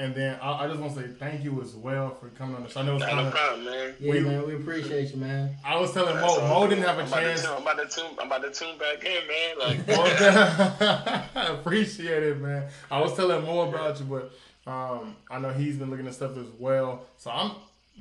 And 0.00 0.14
then 0.14 0.38
I, 0.40 0.64
I 0.64 0.66
just 0.66 0.80
want 0.80 0.94
to 0.94 1.00
say 1.02 1.08
thank 1.18 1.44
you 1.44 1.60
as 1.60 1.74
well 1.74 2.14
for 2.14 2.28
coming 2.30 2.56
on 2.56 2.62
the 2.62 2.70
show. 2.70 2.80
I 2.80 2.84
know 2.84 2.94
it's 2.96 3.02
Nah, 3.02 3.08
kind 3.10 3.20
no 3.20 3.26
of. 3.28 3.34
problem, 3.34 3.64
man. 3.66 3.94
Yeah, 4.00 4.12
We- 4.12 4.20
man, 4.20 4.46
we 4.46 4.54
appreciate 4.54 5.10
you, 5.10 5.16
man. 5.18 5.54
I 5.62 5.76
was 5.76 5.92
telling 5.92 6.16
That's 6.16 6.36
Mo. 6.38 6.48
Mo 6.48 6.66
didn't 6.66 6.84
have 6.84 6.98
a 6.98 7.02
I'm 7.02 7.06
about 7.08 7.16
to 7.20 7.26
chance. 7.26 7.42
tune- 7.42 7.50
I'm 7.54 7.62
about 7.62 7.76
to 7.78 7.86
tune. 8.00 8.16
I'm 8.18 8.26
about 8.26 8.42
to 8.42 8.50
tune 8.50 8.78
back 8.78 9.04
in, 9.04 9.26
man. 9.28 9.58
Like, 9.58 9.88
I 11.36 11.46
appreciate 11.52 12.22
it, 12.22 12.40
man. 12.40 12.68
I 12.90 12.98
was 13.00 13.14
telling 13.14 13.44
more 13.44 13.68
about 13.68 13.98
you, 14.00 14.06
but 14.06 14.32
um, 14.70 15.16
I 15.30 15.38
know 15.38 15.52
he's 15.52 15.76
been 15.76 15.90
looking 15.90 16.06
at 16.06 16.14
stuff 16.14 16.36
as 16.38 16.46
well. 16.58 17.04
So 17.18 17.30
I'm 17.30 17.52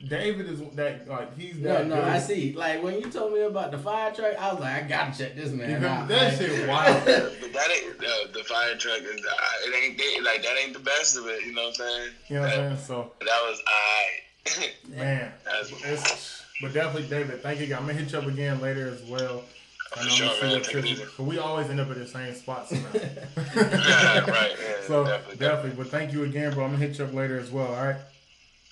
David 0.07 0.47
is 0.49 0.61
that 0.75 1.07
like 1.09 1.37
he's 1.37 1.57
No, 1.57 1.73
that 1.73 1.87
no, 1.87 1.95
good. 1.95 2.03
I 2.05 2.19
see. 2.19 2.53
Like 2.53 2.81
when 2.81 2.95
you 3.01 3.09
told 3.11 3.33
me 3.33 3.41
about 3.41 3.71
the 3.71 3.77
fire 3.77 4.13
truck, 4.13 4.33
I 4.39 4.51
was 4.53 4.61
like, 4.61 4.83
I 4.85 4.87
gotta 4.87 5.17
check 5.17 5.35
this 5.35 5.51
man 5.51 5.83
out. 5.83 6.07
that 6.07 6.29
Like- 6.33 6.37
shit 6.37 6.67
wild. 6.69 7.05
but 7.05 7.53
that 7.53 7.69
ain't 7.69 7.97
uh, 7.99 8.31
the 8.33 8.43
fire 8.45 8.75
truck. 8.77 9.01
Is, 9.01 9.25
uh, 9.25 9.67
it 9.67 9.83
ain't 9.83 9.97
they, 9.97 10.21
like 10.21 10.41
that. 10.43 10.55
Ain't 10.63 10.73
the 10.73 10.79
best 10.79 11.17
of 11.17 11.27
it. 11.27 11.45
You 11.45 11.53
know 11.53 11.63
what 11.63 11.67
I'm 11.69 11.73
saying? 11.75 12.09
You 12.29 12.35
know 12.37 12.41
what 12.43 12.49
I'm 12.51 12.55
saying? 12.55 12.77
So 12.85 13.11
That 13.19 13.41
was 13.49 13.61
I. 13.67 14.69
man, 14.97 15.31
That's 15.45 15.71
it's 15.83 16.43
but 16.61 16.73
definitely 16.73 17.09
David. 17.09 17.41
Thank 17.43 17.59
you. 17.59 17.73
I'm 17.75 17.81
gonna 17.81 17.93
hit 17.93 18.11
you 18.11 18.19
up 18.19 18.25
again 18.25 18.61
later 18.61 18.87
as 18.87 19.01
well. 19.03 19.43
For 19.91 19.99
I 19.99 20.03
know 20.03 20.09
sure, 20.09 20.27
I'm 20.29 20.39
gonna 20.39 20.39
see 20.39 20.45
man. 20.47 20.51
what 20.53 20.63
Take 20.63 20.67
it 20.67 20.71
trips- 20.71 20.87
easy. 20.87 21.03
But 21.17 21.23
we 21.25 21.37
always 21.39 21.69
end 21.69 21.79
up 21.79 21.89
at 21.89 21.97
the 21.97 22.07
same 22.07 22.33
spot 22.35 22.67
somehow. 22.69 22.89
right. 23.55 24.55
Yeah, 24.61 24.87
so 24.87 25.03
definitely, 25.05 25.35
definitely, 25.37 25.71
But 25.83 25.87
thank 25.87 26.13
you 26.13 26.23
again, 26.23 26.53
bro. 26.53 26.63
I'm 26.65 26.71
gonna 26.71 26.85
hit 26.85 26.97
you 26.97 27.05
up 27.05 27.13
later 27.13 27.37
as 27.39 27.51
well. 27.51 27.67
All 27.73 27.83
right. 27.85 27.95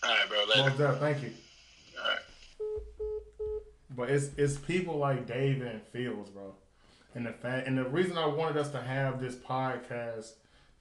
All 0.07 0.13
right, 0.15 0.29
bro. 0.29 0.39
Later. 0.49 0.61
Most 0.69 0.77
definitely. 0.77 0.99
Thank 1.13 1.23
you. 1.23 1.31
All 2.01 2.09
right. 2.09 2.19
But 3.95 4.09
it's 4.09 4.29
it's 4.37 4.57
people 4.57 4.97
like 4.97 5.25
David 5.27 5.67
and 5.67 5.81
Fields, 5.81 6.29
bro. 6.29 6.53
And 7.15 7.25
the 7.25 7.31
fact 7.33 7.67
and 7.67 7.77
the 7.77 7.83
reason 7.85 8.17
I 8.17 8.25
wanted 8.27 8.57
us 8.57 8.69
to 8.71 8.81
have 8.81 9.19
this 9.19 9.35
podcast 9.35 10.33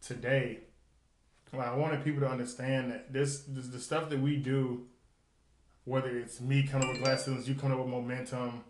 today, 0.03 0.61
like 1.53 1.66
I 1.68 1.74
wanted 1.77 2.05
people 2.05 2.20
to 2.20 2.29
understand 2.29 2.93
that 2.93 3.12
this, 3.12 3.41
this 3.49 3.68
the 3.68 3.79
stuff 3.81 4.11
that 4.11 4.20
we 4.20 4.37
do, 4.37 4.85
whether 5.85 6.11
it's 6.11 6.41
me 6.41 6.62
coming 6.64 6.89
up 6.89 6.95
with 6.95 7.03
glass 7.05 7.24
ceilings, 7.24 7.49
you 7.49 7.55
coming 7.55 7.79
up 7.79 7.85
with 7.85 7.93
momentum, 7.93 8.62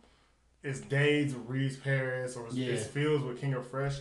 it's 0.63 0.81
Dave's 0.81 1.35
with 1.35 1.49
Reese 1.49 1.77
Paris, 1.77 2.37
or 2.37 2.47
it's, 2.47 2.55
Yeah. 2.55 2.73
it's 2.73 2.87
Fields 2.87 3.25
with 3.25 3.41
King 3.41 3.55
of 3.55 3.67
Fresh. 3.69 3.97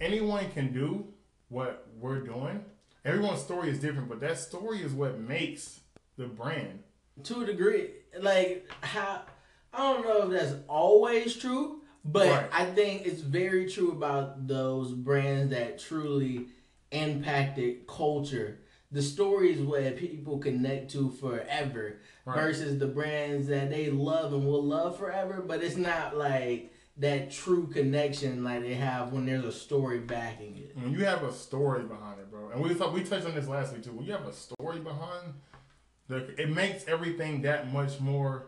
Anyone 0.00 0.50
can 0.50 0.72
do 0.72 1.06
what 1.48 1.86
we're 1.98 2.20
doing. 2.20 2.64
Everyone's 3.04 3.40
story 3.40 3.70
is 3.70 3.78
different, 3.78 4.08
but 4.08 4.20
that 4.20 4.38
story 4.38 4.82
is 4.82 4.92
what 4.92 5.18
makes 5.18 5.80
the 6.18 6.26
brand. 6.26 6.80
to 7.24 7.40
a 7.42 7.46
degree, 7.46 7.90
like 8.20 8.68
how 8.80 9.22
I 9.72 9.78
don't 9.78 10.04
know 10.04 10.22
if 10.24 10.30
that's 10.30 10.54
always 10.68 11.36
true, 11.36 11.76
But 12.04 12.28
Right. 12.28 12.48
I 12.52 12.64
think 12.64 13.06
it's 13.06 13.20
very 13.20 13.68
true 13.68 13.90
about 13.92 14.46
those 14.46 14.92
brands 14.92 15.50
that 15.50 15.78
truly 15.78 16.46
impacted 16.92 17.86
culture. 17.86 18.60
The 18.92 19.02
stories 19.02 19.60
where 19.60 19.90
people 19.92 20.38
connect 20.38 20.90
to 20.92 21.10
forever 21.10 21.98
Right. 22.24 22.40
versus 22.40 22.78
the 22.78 22.86
brands 22.86 23.48
that 23.48 23.68
they 23.70 23.90
love 23.90 24.32
and 24.32 24.46
will 24.46 24.62
love 24.62 24.96
forever, 24.96 25.42
but 25.46 25.62
it's 25.62 25.76
not 25.76 26.16
like 26.16 26.72
that 26.96 27.30
true 27.30 27.66
connection 27.66 28.42
like 28.42 28.62
they 28.62 28.74
have 28.74 29.12
when 29.12 29.26
there's 29.26 29.44
a 29.44 29.52
story 29.52 29.98
backing 29.98 30.56
it. 30.56 30.72
when 30.76 30.92
you 30.92 31.04
have 31.04 31.22
a 31.24 31.32
story 31.32 31.82
behind 31.84 32.20
it, 32.20 32.30
bro, 32.30 32.48
and 32.50 32.62
we 32.62 32.72
thought 32.74 32.92
we 32.94 33.02
touched 33.04 33.26
on 33.26 33.34
this 33.34 33.48
last 33.48 33.72
week 33.74 33.82
too. 33.82 33.92
When 33.92 34.06
you 34.06 34.12
have 34.12 34.26
a 34.26 34.32
story 34.32 34.78
behind, 34.80 35.34
the 36.08 36.40
it 36.40 36.50
makes 36.50 36.86
everything 36.88 37.42
that 37.42 37.72
much 37.72 38.00
more. 38.00 38.46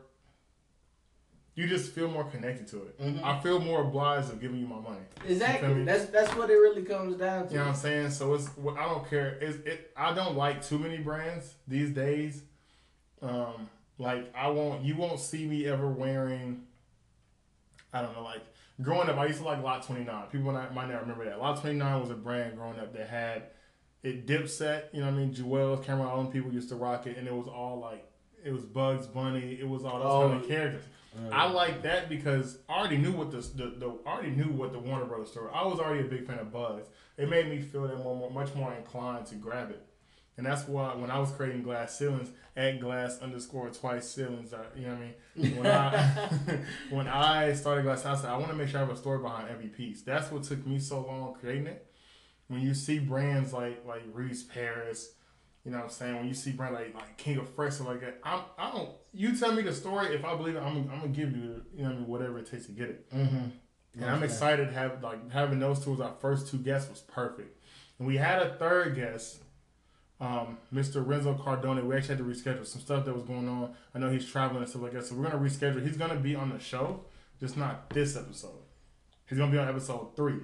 You 1.55 1.67
just 1.67 1.93
feel 1.93 2.09
more 2.09 2.25
connected 2.25 2.69
to 2.69 2.85
it. 2.85 2.99
Mhm. 2.99 3.23
I 3.23 3.39
feel 3.41 3.61
more 3.61 3.83
obliged 3.83 4.31
of 4.31 4.41
giving 4.41 4.59
you 4.61 4.67
my 4.67 4.81
money. 4.81 5.01
Exactly. 5.29 5.85
That's 5.85 6.07
that's 6.07 6.35
what 6.37 6.49
it 6.49 6.55
really 6.55 6.83
comes 6.83 7.17
down 7.17 7.47
to. 7.49 7.53
You 7.53 7.59
know 7.59 7.67
what 7.67 7.71
I'm 7.73 7.77
saying? 7.77 8.11
So 8.11 8.35
it's 8.35 8.49
I 8.79 8.87
don't 8.87 9.09
care. 9.11 9.37
It's 9.41 9.57
it. 9.67 9.93
I 9.97 10.15
don't 10.15 10.37
like 10.37 10.65
too 10.65 10.79
many 10.79 10.99
brands 10.99 11.55
these 11.69 11.91
days. 11.91 12.43
Um, 13.21 13.69
like 13.99 14.33
I 14.35 14.49
won't. 14.49 14.83
You 14.85 14.97
won't 14.97 15.21
see 15.21 15.47
me 15.47 15.67
ever 15.67 15.89
wearing. 15.89 16.63
I 17.93 18.01
don't 18.01 18.15
know. 18.15 18.23
Like 18.23 18.43
growing 18.81 19.11
up, 19.11 19.19
I 19.19 19.27
used 19.27 19.41
to 19.41 19.45
like 19.45 19.63
Lot 19.63 19.83
29. 19.83 20.29
People 20.29 20.53
might 20.53 20.73
might 20.73 20.89
not 20.89 21.03
remember 21.03 21.25
that. 21.27 21.39
Lot 21.41 21.61
29 21.61 22.01
was 22.01 22.11
a 22.11 22.15
brand 22.15 22.57
growing 22.57 22.79
up 22.79 22.95
that 22.95 23.09
had 23.09 23.43
it 24.03 24.27
Dipset. 24.27 24.85
You 24.93 25.01
know 25.01 25.07
what 25.07 25.15
I 25.15 25.19
mean? 25.19 25.35
Juelz, 25.35 25.85
Cam'ron, 25.85 26.07
all 26.07 26.23
them 26.23 26.33
people 26.33 26.53
used 26.53 26.69
to 26.71 26.77
rock 26.77 27.07
it, 27.07 27.17
and 27.17 27.27
it 27.29 27.35
was 27.35 27.47
all 27.49 27.79
like 27.81 28.07
it 28.45 28.53
was 28.53 28.65
Bugs 28.65 29.07
Bunny. 29.07 29.59
It 29.61 29.69
was 29.69 29.85
all 29.85 29.99
those 29.99 30.13
Oh, 30.13 30.29
kind 30.31 30.43
of 30.43 30.49
characters. 30.49 30.85
Uh, 31.15 31.35
I 31.35 31.51
like 31.51 31.83
that 31.83 32.09
because 32.09 32.59
I 32.69 32.79
already 32.79 32.97
knew 32.97 33.11
what 33.13 33.31
the, 33.33 33.39
the, 33.39 33.71
the 33.79 33.99
I 34.07 34.13
already 34.13 34.31
knew 34.31 34.51
what 34.53 34.73
the 34.73 34.79
Warner 34.79 35.05
Brothers 35.07 35.31
story. 35.33 35.51
I 35.53 35.65
was 35.67 35.81
already 35.81 36.01
a 36.07 36.11
big 36.11 36.25
fan 36.27 36.39
of 36.39 36.53
Bugs. 36.53 36.87
It 37.19 37.29
made 37.29 37.49
me 37.49 37.61
feel 37.61 37.83
that 37.89 37.99
more, 37.99 38.17
more 38.17 38.31
much 38.31 38.55
more 38.55 38.73
inclined 38.73 39.27
to 39.27 39.35
grab 39.35 39.71
it, 39.71 39.85
and 40.37 40.47
that's 40.47 40.67
why 40.69 40.95
when 40.95 41.11
I 41.11 41.19
was 41.19 41.33
creating 41.33 41.63
glass 41.65 41.99
ceilings 41.99 42.31
at 42.57 42.79
glass 42.81 43.19
underscore 43.21 43.69
twice 43.71 44.09
ceilings, 44.09 44.55
I, 44.55 44.61
you 44.79 44.87
know 44.87 44.95
what 44.95 45.03
I 45.03 45.49
mean. 45.49 45.57
When 45.57 45.67
I 45.67 46.29
when 46.91 47.09
I 47.09 47.53
started 47.55 47.83
glass, 47.83 48.07
I 48.07 48.15
said 48.15 48.31
I 48.31 48.37
want 48.37 48.49
to 48.51 48.57
make 48.57 48.69
sure 48.69 48.79
I 48.79 48.85
have 48.85 48.95
a 48.95 48.97
story 48.97 49.19
behind 49.19 49.49
every 49.51 49.67
piece. 49.67 50.03
That's 50.03 50.31
what 50.31 50.45
took 50.45 50.65
me 50.67 50.79
so 50.79 51.01
long 51.01 51.35
creating 51.41 51.67
it. 51.67 51.87
When 52.51 52.61
you 52.61 52.75
see 52.75 52.99
brands 52.99 53.53
like 53.53 53.87
like 53.87 54.03
Reese 54.13 54.43
Paris, 54.43 55.13
you 55.65 55.71
know 55.71 55.79
what 55.79 55.85
I'm 55.85 55.91
saying? 55.91 56.17
When 56.17 56.27
you 56.27 56.35
see 56.35 56.51
brand 56.51 56.75
like 56.75 56.93
like 56.95 57.17
King 57.17 57.39
of 57.39 57.49
Fresh 57.55 57.81
or 57.81 57.85
like 57.85 58.01
that, 58.01 58.19
I'm 58.25 58.41
I 58.59 58.73
don't. 58.73 58.91
You 59.13 59.37
tell 59.37 59.53
me 59.53 59.63
the 59.63 59.73
story. 59.73 60.15
If 60.15 60.25
I 60.25 60.35
believe 60.35 60.57
it, 60.57 60.61
I'm 60.61 60.77
I'm 60.91 61.01
gonna 61.01 61.09
give 61.09 61.31
you 61.37 61.63
you 61.75 61.83
know 61.85 61.91
what 61.91 61.93
I 61.93 61.97
mean 61.97 62.07
whatever 62.09 62.39
it 62.41 62.51
takes 62.51 62.67
to 62.67 62.73
get 62.73 62.89
it. 62.91 63.11
mhm. 63.11 63.53
And 63.95 64.05
I'm 64.05 64.23
excited 64.25 64.67
to 64.69 64.73
have 64.75 65.03
like 65.03 65.31
having 65.31 65.61
those 65.61 65.85
two 65.85 65.93
as 65.95 66.01
our 66.01 66.13
first 66.21 66.49
two 66.49 66.59
guests 66.59 66.91
was 66.91 67.01
perfect. 67.01 67.57
And 67.99 68.07
we 68.09 68.17
had 68.17 68.41
a 68.43 68.55
third 68.55 68.95
guest, 68.97 69.43
um, 70.21 70.59
Mr. 70.73 71.07
Renzo 71.07 71.35
Cardone. 71.35 71.85
We 71.85 71.95
actually 71.97 72.17
had 72.17 72.19
to 72.19 72.25
reschedule 72.25 72.67
some 72.67 72.81
stuff 72.81 73.05
that 73.05 73.15
was 73.15 73.25
going 73.25 73.49
on. 73.49 73.75
I 73.95 73.99
know 74.01 74.11
he's 74.11 74.27
traveling 74.27 74.63
and 74.63 74.69
stuff 74.69 74.83
like 74.83 74.93
that, 74.93 75.07
so 75.07 75.15
we're 75.15 75.29
gonna 75.29 75.39
reschedule. 75.43 75.85
He's 75.87 75.97
gonna 75.97 76.17
be 76.19 76.35
on 76.35 76.51
the 76.51 76.59
show, 76.59 77.05
just 77.39 77.57
not 77.57 77.91
this 77.91 78.17
episode. 78.17 78.63
He's 79.29 79.39
gonna 79.39 79.53
be 79.53 79.59
on 79.59 79.69
episode 79.69 80.17
three. 80.17 80.41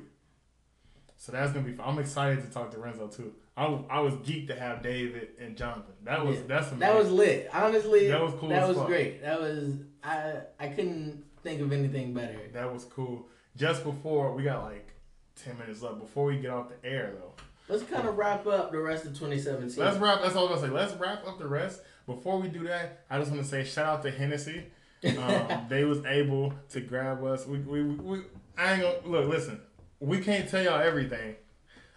So 1.17 1.33
that's 1.33 1.53
gonna 1.53 1.65
be 1.67 1.73
fun. 1.73 1.87
I'm 1.89 1.99
excited 1.99 2.45
to 2.45 2.51
talk 2.51 2.71
to 2.73 2.79
Renzo 2.79 3.09
too. 3.09 3.33
I, 3.57 3.67
was- 3.69 3.85
I 3.89 4.01
was 4.01 4.15
geeked 4.17 4.49
to 4.49 4.59
have 4.59 4.83
David 4.83 5.29
and 5.41 5.57
Jonathan. 5.57 5.95
That 6.05 6.25
was 6.25 6.37
Yeah. 6.37 6.43
that's 6.49 6.67
amazing. 6.69 6.79
That 6.81 6.95
was 6.95 7.11
lit. 7.11 7.49
Honestly, 7.53 8.09
That 8.09 8.21
was 8.21 8.35
cool 8.39 8.51
That 8.51 8.63
as 8.65 8.69
was 8.69 8.77
fuck. 8.79 8.87
great. 8.87 9.23
That 9.23 9.41
was 9.41 9.75
I. 10.05 10.35
I 10.61 10.69
couldn't 10.69 11.25
think 11.43 11.61
of 11.63 11.73
anything 11.73 12.13
better. 12.15 12.39
that 12.53 12.73
was 12.73 12.85
cool. 12.85 13.27
Just 13.57 13.83
before 13.85 14.33
we 14.35 14.43
got 14.43 14.63
like 14.65 14.93
ten 15.43 15.57
minutes 15.59 15.81
left 15.83 16.01
before 16.01 16.27
we 16.27 16.37
get 16.39 16.51
off 16.51 16.69
the 16.69 16.89
air 16.89 17.13
though. 17.19 17.33
Let's 17.69 17.83
kind 17.83 18.07
of 18.07 18.17
wrap 18.17 18.47
up 18.47 18.71
the 18.71 18.79
rest 18.79 19.07
of 19.07 19.15
2017. 19.19 19.83
Let's 19.83 19.97
wrap. 19.97 20.21
That's 20.23 20.37
all 20.37 20.47
I 20.49 20.53
was 20.53 20.61
gonna 20.61 20.73
say. 20.73 20.79
Let's 20.79 20.95
wrap 20.95 21.27
up 21.27 21.39
the 21.39 21.49
rest. 21.49 21.81
Before 22.07 22.39
we 22.39 22.47
do 22.49 22.63
that, 22.69 23.05
I 23.11 23.19
just 23.19 23.31
want 23.33 23.43
to 23.43 23.49
say 23.49 23.65
shout 23.65 23.87
out 23.87 24.03
to 24.03 24.11
Hennessy. 24.11 24.67
Um, 25.07 25.67
they 25.69 25.85
was 25.85 26.05
able 26.07 26.53
to 26.71 26.81
grab 26.81 27.23
us. 27.23 27.47
We, 27.47 27.59
we, 27.59 27.83
we 27.85 28.23
I 28.59 28.73
ain't 28.73 28.83
gonna 28.83 28.97
look. 29.21 29.29
Listen, 29.29 29.61
we 30.01 30.21
can't 30.21 30.49
tell 30.49 30.63
y'all 30.63 30.81
everything. 30.81 31.37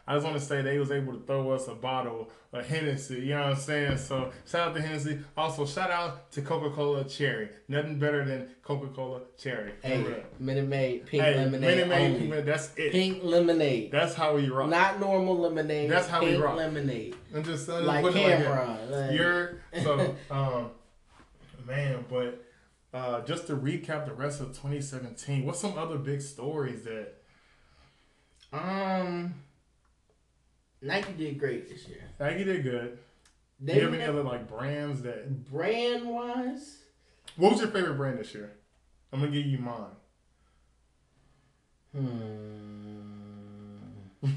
I 0.08 0.16
just 0.16 0.26
want 0.26 0.40
to 0.40 0.44
say 0.44 0.64
they 0.64 0.80
was 0.80 0.90
able 0.90 1.14
to 1.14 1.20
throw 1.20 1.52
us 1.52 1.68
a 1.68 1.76
bottle 1.76 2.32
of 2.52 2.66
Hennessy. 2.66 3.16
You 3.22 3.36
know 3.36 3.42
what 3.42 3.50
I'm 3.52 3.56
saying? 3.58 3.98
So 4.00 4.32
shout 4.50 4.70
out 4.70 4.74
to 4.76 4.82
Hennessy. 4.82 5.20
Also 5.38 5.68
shout 5.68 5.92
out 5.92 6.32
to 6.32 6.42
Coca 6.42 6.72
Cola 6.76 7.04
Cherry. 7.04 7.50
Nothing 7.68 8.00
better 8.00 8.26
than 8.26 8.50
Coca 8.64 8.88
Cola 8.88 9.22
Cherry. 9.38 9.74
Hey. 9.84 10.04
Minute 10.40 10.68
Maid 10.68 11.06
pink 11.06 11.22
Hey, 11.22 11.36
lemonade 11.36 11.62
Minute 11.62 11.88
Maid, 11.90 12.06
only. 12.16 12.28
Minute- 12.28 12.46
that's 12.48 12.72
it. 12.76 12.92
Pink 12.92 13.24
lemonade, 13.24 13.92
That's 13.92 14.16
how 14.16 14.36
we 14.36 14.50
rock. 14.50 14.70
not 14.72 15.00
normal 15.00 15.38
lemonade. 15.38 15.92
That's 15.92 16.08
how 16.08 16.22
we 16.22 16.32
pink 16.32 16.44
rock. 16.44 16.56
lemonade, 16.58 17.16
I'm 17.36 17.44
just, 17.44 17.70
I'm 17.70 17.86
like 17.86 18.04
it 18.04 18.50
like. 18.50 18.90
Like- 18.90 19.12
You're 19.12 19.62
so 19.84 20.16
um 20.32 20.72
man, 21.68 22.04
but 22.10 22.44
uh 22.96 23.22
just 23.22 23.46
to 23.46 23.56
recap 23.56 24.06
the 24.08 24.14
rest 24.14 24.42
of 24.42 24.48
2017, 24.48 25.46
what's 25.46 25.60
some 25.60 25.78
other 25.78 26.00
big 26.00 26.20
stories 26.22 26.82
that 26.86 27.14
um, 28.54 29.34
Nike 30.82 31.14
did 31.14 31.40
great 31.40 31.70
this 31.70 31.88
year. 31.88 32.04
Nike 32.20 32.44
did 32.44 32.64
good? 32.64 33.00
Do 33.64 33.66
They 33.66 33.76
you 33.76 33.82
have 33.86 33.94
any 33.94 34.04
other 34.04 34.24
like 34.24 34.48
brands 34.48 35.02
that 35.02 35.50
brand 35.52 36.08
wise, 36.08 36.78
what 37.36 37.52
was 37.52 37.60
your 37.62 37.70
favorite 37.70 37.96
brand 37.96 38.20
this 38.20 38.34
year? 38.34 38.54
I'm 39.12 39.20
gonna 39.20 39.32
give 39.32 39.46
you 39.46 39.58
mine. 39.58 39.96
hmm. 41.96 42.06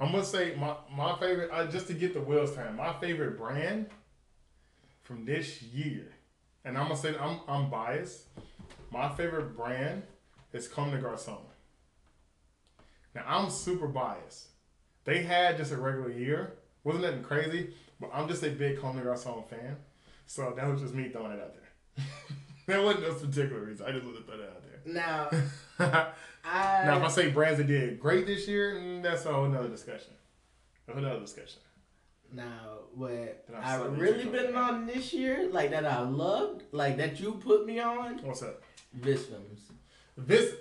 I'm 0.00 0.10
gonna 0.10 0.24
say 0.24 0.54
my 0.56 0.74
my 0.94 1.16
favorite 1.18 1.50
uh, 1.52 1.66
just 1.66 1.86
to 1.86 1.94
get 1.94 2.14
the 2.14 2.20
wheels 2.20 2.54
turning. 2.54 2.76
My 2.76 2.92
favorite 2.94 3.38
brand 3.38 3.86
from 5.02 5.24
this 5.24 5.62
year, 5.62 6.12
and 6.64 6.76
I'm 6.76 6.84
gonna 6.88 6.96
say 6.96 7.14
I'm 7.18 7.40
I'm 7.46 7.70
biased. 7.70 8.24
My 8.90 9.08
favorite 9.14 9.56
brand 9.56 10.02
is 10.52 10.68
Comme 10.68 10.90
des 10.90 10.98
Garçons. 11.00 11.38
Now 13.14 13.24
I'm 13.26 13.50
super 13.50 13.88
biased. 13.88 14.48
They 15.04 15.22
had 15.22 15.56
just 15.56 15.72
a 15.72 15.76
regular 15.76 16.10
year, 16.10 16.54
wasn't 16.84 17.04
nothing 17.04 17.22
crazy, 17.22 17.74
but 18.00 18.10
I'm 18.12 18.28
just 18.28 18.42
a 18.42 18.50
big 18.50 18.80
Comme 18.80 18.96
des 18.96 19.04
Garçons 19.04 19.48
fan. 19.48 19.76
So 20.26 20.52
that 20.56 20.66
was 20.68 20.80
just 20.80 20.94
me 20.94 21.08
throwing 21.08 21.32
it 21.32 21.40
out 21.40 21.54
there. 21.54 22.04
that 22.66 22.82
wasn't 22.82 23.08
no 23.08 23.14
particular 23.14 23.62
reason. 23.62 23.86
I 23.86 23.92
just 23.92 24.04
wanted 24.04 24.18
to 24.18 24.24
throw 24.24 24.36
that 24.38 24.48
out 24.48 24.62
there. 24.62 24.92
now. 24.94 25.28
I 25.78 26.08
Now, 26.44 26.96
if 26.96 27.04
I 27.04 27.08
say 27.08 27.30
brands 27.30 27.58
that 27.58 27.68
did 27.68 28.00
great 28.00 28.26
this 28.26 28.48
year, 28.48 28.74
mm, 28.74 29.02
that's 29.02 29.24
a 29.26 29.32
whole 29.32 29.46
nother 29.46 29.68
discussion. 29.68 30.12
A 30.88 30.92
whole 30.92 31.02
nother 31.02 31.20
discussion. 31.20 31.60
Now, 32.32 32.78
what 32.94 33.44
I 33.54 33.76
I've 33.76 33.98
really 33.98 34.24
been 34.24 34.56
on 34.56 34.86
this 34.86 35.12
year, 35.12 35.48
like 35.52 35.70
that 35.70 35.84
I 35.84 36.00
loved, 36.00 36.62
like 36.72 36.96
that 36.96 37.20
you 37.20 37.32
put 37.32 37.66
me 37.66 37.78
on, 37.78 38.18
What's 38.24 38.42
up? 38.42 38.62
Visvims. 38.98 39.60
This, 40.16 40.54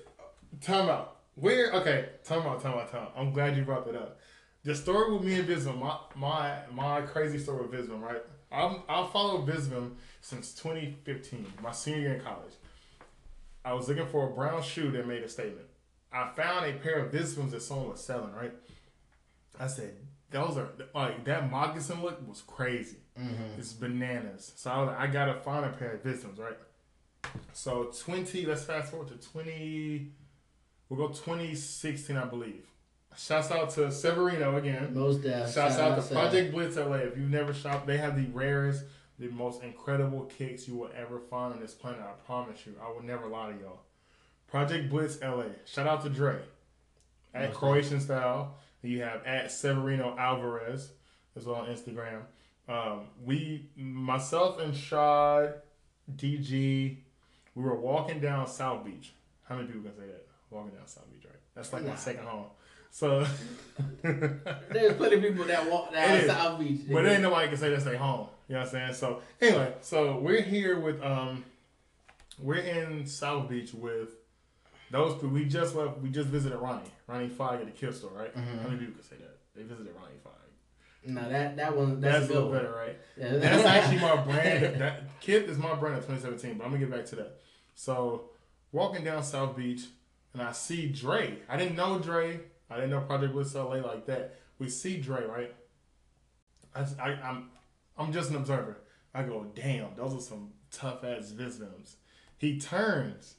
time 0.62 0.90
out. 0.90 1.21
Where, 1.36 1.72
okay, 1.74 2.10
time 2.24 2.42
out, 2.42 2.62
time 2.62 2.74
out, 2.74 2.92
time 2.92 3.04
out. 3.04 3.14
I'm 3.16 3.32
glad 3.32 3.56
you 3.56 3.64
brought 3.64 3.86
that 3.86 3.96
up. 3.96 4.20
The 4.64 4.76
story 4.76 5.12
with 5.14 5.24
me 5.24 5.40
and 5.40 5.48
Visvim, 5.48 5.80
my, 5.80 5.98
my, 6.16 6.60
my 6.72 7.02
crazy 7.02 7.40
story 7.40 7.66
with 7.66 7.72
Visvim, 7.72 8.02
right? 8.02 8.22
I'm, 8.52 8.84
I 8.88 9.08
followed 9.12 9.48
Visvim 9.48 9.94
since 10.20 10.54
2015, 10.54 11.54
my 11.64 11.72
senior 11.72 12.00
year 12.00 12.14
in 12.16 12.22
college. 12.22 12.54
I 13.64 13.74
was 13.74 13.88
looking 13.88 14.08
for 14.08 14.28
a 14.28 14.32
brown 14.32 14.62
shoe 14.62 14.92
that 14.92 15.08
made 15.08 15.24
a 15.24 15.30
statement. 15.30 15.68
I 16.12 16.30
found 16.36 16.66
a 16.66 16.74
pair 16.74 17.00
of 17.00 17.12
Visvims 17.12 17.52
that 17.52 17.62
someone 17.62 17.90
was 17.90 18.04
selling, 18.04 18.34
right? 18.34 18.54
I 19.60 19.68
said, 19.68 19.96
those 20.30 20.58
are, 20.58 20.70
like, 20.94 21.24
that 21.26 21.50
moccasin 21.50 22.02
look 22.02 22.28
was 22.28 22.42
crazy. 22.42 22.98
Mm-hmm. 23.20 23.60
It's 23.60 23.74
bananas. 23.74 24.54
So 24.56 24.72
I 24.72 24.80
was 24.80 24.88
like, 24.88 25.00
I 25.00 25.08
gotta 25.08 25.36
find 25.42 25.66
a 25.66 25.70
pair 25.70 25.94
of 25.94 26.04
Visms, 26.04 26.40
right? 26.40 26.58
So 27.54 27.92
twenty. 27.98 28.46
Let's 28.46 28.64
fast 28.64 28.92
forward 28.92 29.10
to 29.10 29.30
twenty. 29.30 30.12
We'll 30.92 31.08
go 31.08 31.14
twenty 31.14 31.56
sixteen, 31.56 32.18
I 32.18 32.26
believe. 32.26 32.66
Shouts 33.18 33.50
out 33.50 33.70
to 33.72 33.90
Severino 33.94 34.58
again. 34.58 34.94
Most 34.94 35.24
deaf. 35.24 35.54
Shouts 35.54 35.78
out 35.78 35.96
to 35.96 36.06
to 36.06 36.14
Project 36.14 36.52
Blitz 36.52 36.76
LA. 36.76 36.96
If 36.96 37.16
you've 37.18 37.30
never 37.30 37.54
shopped, 37.54 37.88
they 37.88 37.96
have 37.96 38.18
the 38.18 38.30
rarest, 38.34 38.84
the 39.18 39.30
most 39.30 39.64
incredible 39.64 40.26
kicks 40.26 40.68
you 40.68 40.76
will 40.76 40.90
ever 40.94 41.20
find 41.20 41.54
on 41.54 41.62
this 41.62 41.74
planet. 41.74 42.02
I 42.02 42.12
promise 42.26 42.66
you. 42.66 42.76
I 42.84 42.92
will 42.92 43.04
never 43.04 43.28
lie 43.28 43.54
to 43.54 43.58
y'all. 43.62 43.80
Project 44.50 44.90
Blitz 44.90 45.22
LA. 45.22 45.46
Shout 45.64 45.88
out 45.88 46.04
to 46.04 46.10
Dre. 46.10 46.40
At 47.34 47.52
Most 47.52 47.58
Croatian 47.60 48.02
Style. 48.02 48.58
You 48.82 49.04
have 49.04 49.26
at 49.26 49.50
Severino 49.50 50.18
Alvarez 50.18 50.90
as 51.38 51.46
well 51.46 51.56
on 51.56 51.68
Instagram. 51.68 52.24
Um, 52.68 53.06
we, 53.24 53.70
myself 53.78 54.60
and 54.60 54.76
Shad, 54.76 55.54
DG, 56.14 56.98
we 57.56 57.64
were 57.64 57.80
walking 57.80 58.20
down 58.20 58.46
South 58.48 58.84
Beach. 58.84 59.14
How 59.48 59.56
many 59.56 59.68
people 59.68 59.84
can 59.84 59.96
say 59.96 60.08
that? 60.08 60.26
Walking 60.52 60.72
down 60.72 60.86
South 60.88 61.10
Beach, 61.12 61.24
right? 61.26 61.40
That's 61.56 61.72
like 61.74 61.84
my 61.86 61.96
second 61.96 62.26
home. 62.26 62.46
So, 62.92 63.26
There's 64.04 64.98
plenty 64.98 65.16
of 65.16 65.22
people 65.22 65.46
that 65.46 65.72
walk 65.72 65.94
down 65.94 66.18
is. 66.18 66.28
South 66.28 66.60
Beach. 66.60 66.82
but 66.92 67.06
ain't 67.08 67.22
nobody 67.22 67.48
can 67.48 67.58
say 67.58 67.70
that's 67.70 67.86
their 67.86 67.98
home. 67.98 68.28
You 68.50 68.56
know 68.56 68.60
what 68.62 68.68
I'm 68.68 68.72
saying? 68.72 68.94
So 68.96 69.22
anyway, 69.40 69.74
so 69.80 70.20
we're 70.20 70.42
here 70.42 70.78
with 70.78 71.02
um 71.02 71.46
we're 72.38 72.56
in 72.58 73.06
South 73.06 73.50
Beach 73.50 73.74
with 73.74 74.10
those 74.92 75.14
people. 75.14 75.30
We 75.30 75.46
just 75.46 75.74
left. 75.74 76.00
We 76.00 76.10
just 76.10 76.28
visited 76.28 76.58
Ronnie. 76.58 76.84
Ronnie 77.08 77.30
Fieg 77.30 77.62
at 77.62 77.66
the 77.66 77.72
Kith 77.72 77.96
Store, 77.96 78.12
right? 78.14 78.36
Mhm. 78.36 78.62
How 78.62 78.68
many 78.68 78.80
people 78.80 78.96
could 78.96 79.06
say 79.10 79.16
that? 79.18 79.38
They 79.56 79.64
visited 79.64 79.94
Ronnie 79.96 80.16
Fieg. 80.22 81.14
No, 81.14 81.30
that 81.30 81.56
that 81.56 81.78
one 81.78 82.02
That's, 82.02 82.20
that's, 82.20 82.30
a 82.30 82.34
little 82.34 82.52
better, 82.52 82.74
right? 82.76 82.98
Yeah. 83.16 83.38
That's 83.38 83.66
actually 83.66 84.00
my 84.00 84.16
brand. 84.26 84.82
That 84.82 85.20
Kith 85.22 85.48
is 85.48 85.58
my 85.58 85.76
brand 85.76 85.96
of 85.98 86.06
2017. 86.06 86.58
But 86.58 86.66
I'm 86.66 86.72
gonna 86.72 86.86
get 86.86 86.92
back 86.92 87.06
to 87.08 87.16
that. 87.16 87.38
So 87.74 88.32
walking 88.74 89.06
down 89.06 89.24
South 89.24 89.56
Beach, 89.56 89.84
and 90.34 90.42
I 90.42 90.52
see 90.52 90.88
Dre. 90.88 91.38
I 91.50 91.58
didn't 91.58 91.76
know 91.76 92.00
Dre. 92.00 92.40
I 92.70 92.76
didn't 92.76 92.92
know 92.92 93.02
Project 93.02 93.34
Blitz 93.34 93.54
LA 93.56 93.76
like 93.76 94.06
that. 94.06 94.36
We 94.60 94.70
see 94.70 94.98
Dre, 94.98 95.26
right? 95.26 95.54
I, 96.76 96.86
I, 97.02 97.10
I'm 97.24 97.50
I'm 97.98 98.14
just 98.14 98.30
an 98.30 98.38
observer. 98.38 98.78
I 99.14 99.24
go, 99.24 99.46
damn, 99.56 99.96
those 99.96 100.14
are 100.14 100.22
some 100.22 100.52
tough 100.72 101.04
ass 101.04 101.32
Visvims. 101.32 101.96
He 102.38 102.60
turns. 102.60 103.36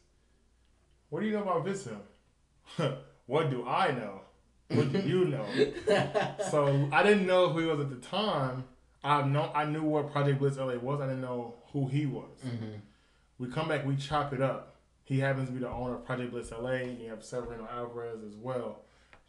What 1.09 1.21
do 1.21 1.27
you 1.27 1.33
know 1.33 1.43
about 1.43 1.65
Visvim? 1.65 2.01
what 3.27 3.51
do 3.51 3.67
I 3.67 3.93
know? 3.93 4.21
What 4.69 4.93
do 4.93 5.01
you 5.01 5.25
know? 5.27 5.47
so 6.51 6.89
I 6.93 7.03
didn't 7.03 7.27
know 7.27 7.49
who 7.51 7.61
he 7.61 7.67
was 7.67 7.81
at 7.81 7.91
the 7.91 7.97
time. 7.97 8.65
I 9.05 9.23
know 9.23 9.51
I 9.55 9.65
knew 9.65 9.83
what 9.83 10.13
Project 10.13 10.39
Blitz 10.39 10.59
LA 10.59 10.77
was. 10.77 11.01
I 11.01 11.07
didn't 11.07 11.23
know 11.23 11.55
who 11.73 11.89
he 11.89 12.07
was. 12.07 12.39
Mhm. 12.47 12.81
We 13.39 13.49
come 13.49 13.69
back, 13.69 13.85
we 13.85 13.97
chop 13.97 14.33
it 14.33 14.41
up. 14.41 14.72
He 15.13 15.21
happens 15.21 15.49
to 15.49 15.53
be 15.53 15.61
the 15.61 15.69
owner 15.69 15.97
of 15.97 16.07
Project 16.07 16.31
Blitz 16.31 16.51
LA, 16.53 16.71
and 16.71 16.99
you 16.99 17.11
have 17.11 17.23
Severino 17.23 17.69
Alvarez 17.71 18.25
as 18.27 18.35
well. 18.35 18.79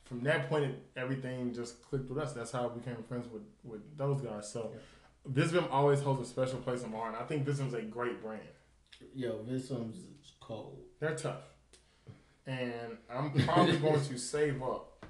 From 0.05 0.21
that 0.21 0.47
point, 0.47 0.75
everything 0.95 1.53
just 1.53 1.83
clicked 1.83 2.09
with 2.09 2.19
us. 2.19 2.31
That's 2.31 2.53
how 2.53 2.69
we 2.69 2.79
became 2.79 3.03
friends 3.03 3.27
with, 3.27 3.41
with 3.65 3.81
those 3.97 4.21
guys. 4.21 4.49
So, 4.49 4.71
Visvim 5.29 5.69
always 5.69 5.99
holds 5.99 6.21
a 6.21 6.25
special 6.25 6.59
place 6.59 6.83
in 6.83 6.91
my 6.93 6.99
heart. 6.99 7.15
And 7.15 7.21
I 7.21 7.25
think 7.25 7.45
Visvim's 7.45 7.73
a 7.73 7.81
great 7.81 8.23
brand. 8.23 8.43
Yo, 9.13 9.41
one's 9.45 9.67
cold. 10.39 10.79
They're 11.01 11.17
tough, 11.17 11.41
and 12.47 12.97
I'm 13.13 13.31
probably 13.31 13.75
going 13.75 14.05
to 14.05 14.17
save 14.17 14.63
up 14.63 15.05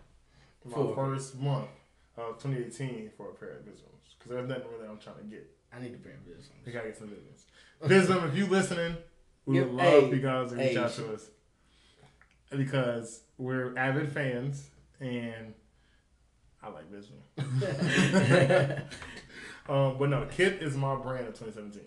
my 0.65 0.73
For- 0.73 0.95
first 0.95 1.39
month 1.39 1.69
of 2.17 2.41
2018 2.41 3.11
for 3.15 3.29
a 3.29 3.33
pair 3.35 3.49
of 3.49 3.57
Visvims 3.57 4.17
because 4.17 4.31
there's 4.31 4.49
nothing 4.49 4.63
really 4.75 4.89
I'm 4.89 4.97
trying 4.97 5.17
to 5.17 5.23
get. 5.25 5.47
I 5.71 5.79
need 5.79 5.91
to 5.91 5.99
pair 5.99 6.13
of 6.13 6.25
this 6.25 6.49
We 6.65 6.71
gotta 6.71 6.87
get 6.87 6.97
some 6.97 7.09
Visvims. 7.09 7.43
Visvim, 7.87 8.27
if 8.27 8.35
you 8.35 8.47
listening, 8.47 8.97
we 9.45 9.59
would 9.59 9.71
love 9.71 9.85
Hey, 9.85 10.09
you 10.09 10.19
guys 10.19 10.49
to 10.51 10.55
reach 10.55 10.77
out 10.77 10.91
to 10.93 11.13
us 11.13 11.29
because 12.49 13.21
we're 13.37 13.77
avid 13.77 14.11
fans 14.11 14.69
and 14.99 15.53
I 16.61 16.69
like 16.69 16.85
Visvim. 16.91 17.37
um, 19.69 19.97
but 19.97 20.09
no, 20.09 20.25
Kith 20.31 20.61
is 20.61 20.77
my 20.77 20.95
brand 20.95 21.27
of 21.27 21.33
2017. 21.37 21.81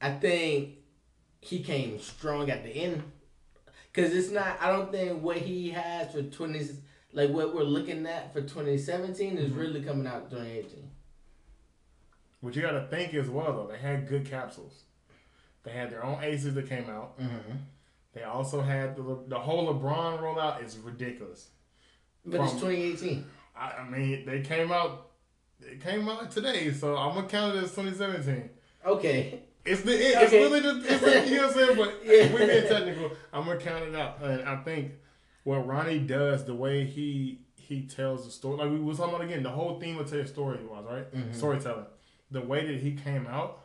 I 0.00 0.12
think 0.12 0.76
he 1.40 1.62
came 1.62 1.98
strong 2.00 2.50
at 2.50 2.64
the 2.64 2.70
end. 2.70 3.02
Cause 3.92 4.12
it's 4.12 4.30
not. 4.30 4.58
I 4.60 4.70
don't 4.70 4.92
think 4.92 5.22
what 5.22 5.38
he 5.38 5.70
has 5.70 6.12
for 6.12 6.22
twenty, 6.22 6.60
like 7.12 7.30
what 7.30 7.54
we're 7.54 7.62
looking 7.64 8.06
at 8.06 8.32
for 8.32 8.42
twenty 8.42 8.78
seventeen, 8.78 9.36
is 9.38 9.50
Mhm. 9.50 9.56
really 9.58 9.82
coming 9.82 10.06
out 10.06 10.30
during 10.30 10.44
twenty 10.44 10.58
eighteen. 10.58 10.90
What 12.40 12.54
you 12.54 12.62
gotta 12.62 12.86
think 12.88 13.12
as 13.14 13.28
well 13.28 13.52
though, 13.56 13.66
they 13.66 13.78
had 13.78 14.06
good 14.06 14.24
capsules. 14.26 14.84
They 15.68 15.74
had 15.78 15.90
their 15.90 16.04
own 16.04 16.22
aces 16.22 16.54
that 16.54 16.68
came 16.68 16.88
out. 16.88 17.18
Mm-hmm. 17.20 17.56
They 18.14 18.22
also 18.22 18.62
had 18.62 18.96
the 18.96 19.18
the 19.28 19.38
whole 19.38 19.72
LeBron 19.72 20.20
rollout 20.20 20.64
is 20.64 20.78
ridiculous. 20.78 21.48
But 22.24 22.40
it's 22.40 22.58
twenty 22.58 22.82
eighteen. 22.82 23.26
I, 23.56 23.72
I 23.82 23.88
mean, 23.88 24.24
they 24.24 24.40
came 24.40 24.72
out. 24.72 25.10
It 25.60 25.82
came 25.82 26.08
out 26.08 26.30
today, 26.30 26.72
so 26.72 26.96
I'm 26.96 27.14
gonna 27.14 27.26
count 27.28 27.56
it 27.56 27.64
as 27.64 27.70
2017. 27.74 28.48
Okay. 28.86 29.40
It's 29.64 29.82
the 29.82 29.92
it's 29.92 30.16
Okay. 30.28 30.40
really 30.42 30.60
just 30.60 30.90
it's 30.90 31.02
like, 31.02 31.28
you 31.28 31.36
know 31.36 31.48
what 31.48 31.56
I'm 31.56 31.64
saying. 31.66 31.76
But 31.76 31.94
Yeah. 32.04 32.32
we're 32.32 32.46
being 32.46 32.68
technical. 32.68 33.10
I'm 33.32 33.44
gonna 33.44 33.58
count 33.60 33.84
it 33.84 33.94
out, 33.94 34.22
and 34.22 34.48
I 34.48 34.56
think 34.62 34.92
what 35.44 35.66
Ronnie 35.66 35.98
does, 35.98 36.44
the 36.46 36.54
way 36.54 36.84
he 36.86 37.40
he 37.56 37.82
tells 37.82 38.24
the 38.24 38.30
story, 38.30 38.56
like 38.56 38.70
we 38.70 38.78
was 38.80 38.96
talking 38.96 39.14
about 39.16 39.26
again, 39.26 39.42
the 39.42 39.50
whole 39.50 39.78
theme 39.78 39.98
of 39.98 40.08
tell 40.08 40.26
story 40.26 40.58
was 40.64 40.84
right 40.88 41.12
Mhm. 41.12 41.34
storytelling. 41.34 41.86
The 42.30 42.40
way 42.40 42.66
that 42.66 42.80
he 42.80 42.92
came 42.92 43.26
out 43.26 43.60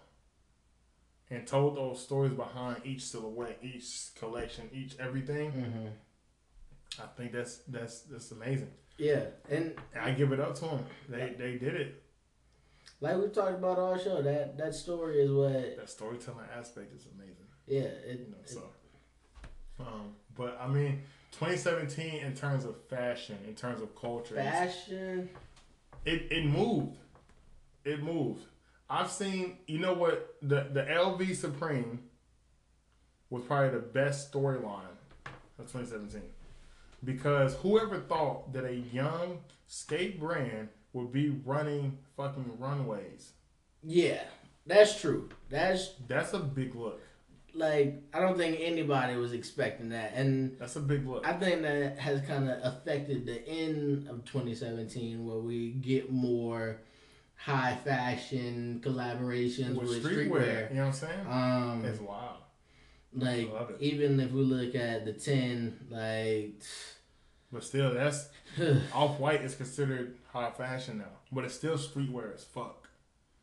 and 1.33 1.47
told 1.47 1.75
those 1.77 2.01
stories 2.01 2.33
behind 2.33 2.77
each 2.85 3.01
silhouette, 3.03 3.59
each 3.61 4.09
collection, 4.19 4.69
each 4.73 4.95
everything. 4.99 5.51
Mm-hmm. 5.51 5.87
I 7.01 7.05
think 7.17 7.31
that's 7.31 7.57
that's 7.67 8.01
that's 8.01 8.31
amazing. 8.31 8.69
Yeah, 8.97 9.25
and 9.49 9.73
And 9.95 10.05
I 10.05 10.11
give 10.11 10.31
it 10.31 10.39
up 10.39 10.55
to 10.55 10.61
them. 10.65 10.85
They 11.09 11.33
they 11.37 11.57
did 11.57 11.75
it. 11.75 12.03
like 13.01 13.17
we 13.17 13.27
talked 13.29 13.55
about 13.55 13.79
all 13.79 13.97
show, 13.97 14.21
that 14.21 14.57
that 14.57 14.75
story 14.75 15.21
is 15.21 15.31
what. 15.31 15.77
That 15.77 15.89
storytelling 15.89 16.45
aspect 16.55 16.93
is 16.95 17.07
amazing. 17.15 17.47
Yeah, 17.65 17.81
it, 18.11 18.19
You 18.19 18.31
know, 18.31 18.37
it- 18.43 18.49
so. 18.49 18.63
Um, 19.79 20.15
but 20.37 20.57
I 20.61 20.67
mean, 20.67 21.01
2017 21.31 22.23
in 22.23 22.35
terms 22.35 22.63
of 22.65 22.75
fashion, 22.89 23.37
in 23.47 23.55
terms 23.55 23.81
of 23.81 23.95
culture, 23.99 24.35
fashion. 24.35 25.29
it 26.05 26.27
it 26.31 26.45
moved. 26.45 26.97
It 27.83 28.03
moved. 28.03 28.43
I've 28.93 29.09
seen. 29.09 29.57
You 29.67 29.79
know 29.79 29.93
what? 29.93 30.35
The 30.41 30.67
the 30.71 30.83
LV 30.83 31.35
Supreme 31.35 31.99
was 33.31 33.43
probably 33.43 33.69
the 33.71 33.79
best 33.85 34.31
storyline 34.31 34.95
of 35.25 35.65
2017 35.71 36.21
because 37.03 37.55
whoever 37.55 37.97
thought 37.99 38.53
that 38.53 38.65
a 38.65 38.75
young 38.75 39.39
skate 39.65 40.19
brand 40.19 40.69
would 40.93 41.11
be 41.11 41.29
running 41.43 41.97
fucking 42.15 42.51
runways? 42.59 43.31
Yeah, 43.81 44.21
that's 44.67 45.01
true. 45.01 45.29
That's 45.49 45.93
That's 46.07 46.33
a 46.33 46.39
big 46.39 46.75
look. 46.75 47.01
like 47.55 48.03
I 48.13 48.19
don't 48.19 48.37
think 48.37 48.59
anybody 48.59 49.15
was 49.15 49.33
expecting 49.33 49.89
that, 49.89 50.13
and 50.13 50.55
That's 50.59 50.75
a 50.75 50.79
big 50.81 51.07
look. 51.07 51.27
I 51.27 51.33
think 51.33 51.63
that 51.63 51.97
has 51.97 52.21
kind 52.21 52.47
of 52.49 52.59
affected 52.63 53.25
the 53.25 53.45
end 53.47 54.07
of 54.07 54.23
2017, 54.25 55.25
where 55.25 55.39
we 55.39 55.71
get 55.71 56.11
more 56.11 56.79
high 57.43 57.75
fashion 57.83 58.79
collaborations 58.83 59.75
with, 59.75 59.89
with 59.89 60.03
streetwear. 60.03 60.29
streetwear, 60.29 60.69
you 60.69 60.75
know 60.77 60.87
what 60.87 60.87
I'm 60.87 60.93
saying? 60.93 61.27
Um, 61.29 61.85
it's 61.85 61.99
wild. 61.99 62.37
like 63.13 63.49
even 63.79 64.19
if 64.19 64.31
we 64.31 64.41
look 64.41 64.75
at 64.75 65.05
the 65.05 65.13
10, 65.13 65.87
like 65.89 66.61
But 67.51 67.63
still, 67.63 67.93
that's 67.93 68.29
off 68.93 69.19
white 69.19 69.41
is 69.41 69.55
considered 69.55 70.15
high 70.31 70.51
fashion 70.51 70.99
now, 70.99 71.17
but 71.31 71.43
it's 71.43 71.53
still 71.53 71.77
streetwear 71.77 72.33
as 72.33 72.43
fuck. 72.45 72.87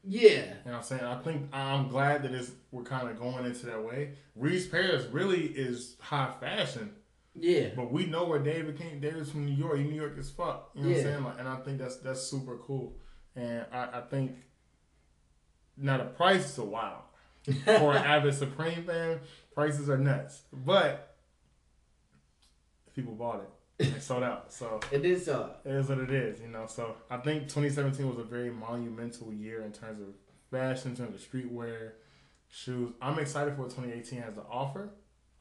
yeah, 0.03 0.28
You 0.30 0.30
know 0.38 0.55
what 0.64 0.74
I'm 0.76 0.82
saying? 0.82 1.05
I 1.05 1.18
think 1.22 1.48
I'm 1.53 1.88
glad 1.88 2.22
that 2.22 2.32
it's 2.32 2.51
we're 2.72 2.82
kind 2.84 3.09
of 3.09 3.18
going 3.18 3.44
into 3.44 3.66
that 3.66 3.84
way. 3.84 4.12
Reese 4.34 4.66
Paris 4.66 5.05
really 5.12 5.44
is 5.44 5.96
high 6.01 6.32
fashion, 6.40 6.94
yeah, 7.34 7.68
but 7.76 7.92
we 7.92 8.07
know 8.07 8.24
where 8.24 8.38
David 8.38 8.78
came. 8.78 8.98
David's 8.98 9.30
from 9.30 9.44
New 9.44 9.55
York. 9.55 9.78
New 9.78 9.94
York 9.94 10.16
is 10.16 10.30
fuck. 10.30 10.70
You 10.74 10.82
know 10.84 10.88
what 10.88 10.96
I'm 10.96 11.03
saying? 11.05 11.24
Like, 11.24 11.38
and 11.38 11.48
I 11.48 11.57
think 11.57 11.78
that's 11.78 11.96
that's 11.98 12.22
super 12.22 12.57
cool. 12.57 12.94
And 13.37 13.64
I, 13.72 13.99
I 13.99 14.01
think 14.11 14.37
now 15.76 15.99
the 15.99 16.04
prices 16.04 16.59
are 16.59 16.64
wild 16.64 17.03
for 17.64 17.92
an 17.92 18.04
avid 18.04 18.34
Supreme 18.34 18.84
fan. 18.84 19.21
Prices 19.54 19.88
are 19.88 19.99
nuts, 19.99 20.42
but 20.53 21.17
people 22.95 23.14
bought 23.14 23.41
it. 23.41 23.92
They 23.92 24.00
sold 24.00 24.22
out. 24.22 24.53
So 24.53 24.80
it 24.91 25.04
is 25.04 25.25
so. 25.25 25.54
it 25.64 25.72
is 25.72 25.88
what 25.88 25.99
it 25.99 26.11
is, 26.11 26.41
you 26.41 26.49
know. 26.49 26.67
So 26.67 26.96
I 27.11 27.17
think 27.18 27.45
2017 27.45 28.07
was 28.09 28.18
a 28.18 28.25
very 28.25 28.50
monumental 28.50 29.33
year 29.33 29.63
in 29.63 29.72
terms 29.72 30.00
of 30.00 30.09
fashion, 30.50 30.91
in 30.91 30.96
terms 30.96 31.14
of 31.14 31.30
streetwear, 31.30 31.92
shoes. 32.49 32.92
I'm 33.00 33.18
excited 33.18 33.54
for 33.54 33.63
what 33.63 33.71
2018 33.71 34.22
has 34.22 34.34
to 34.34 34.42
offer. 34.50 34.91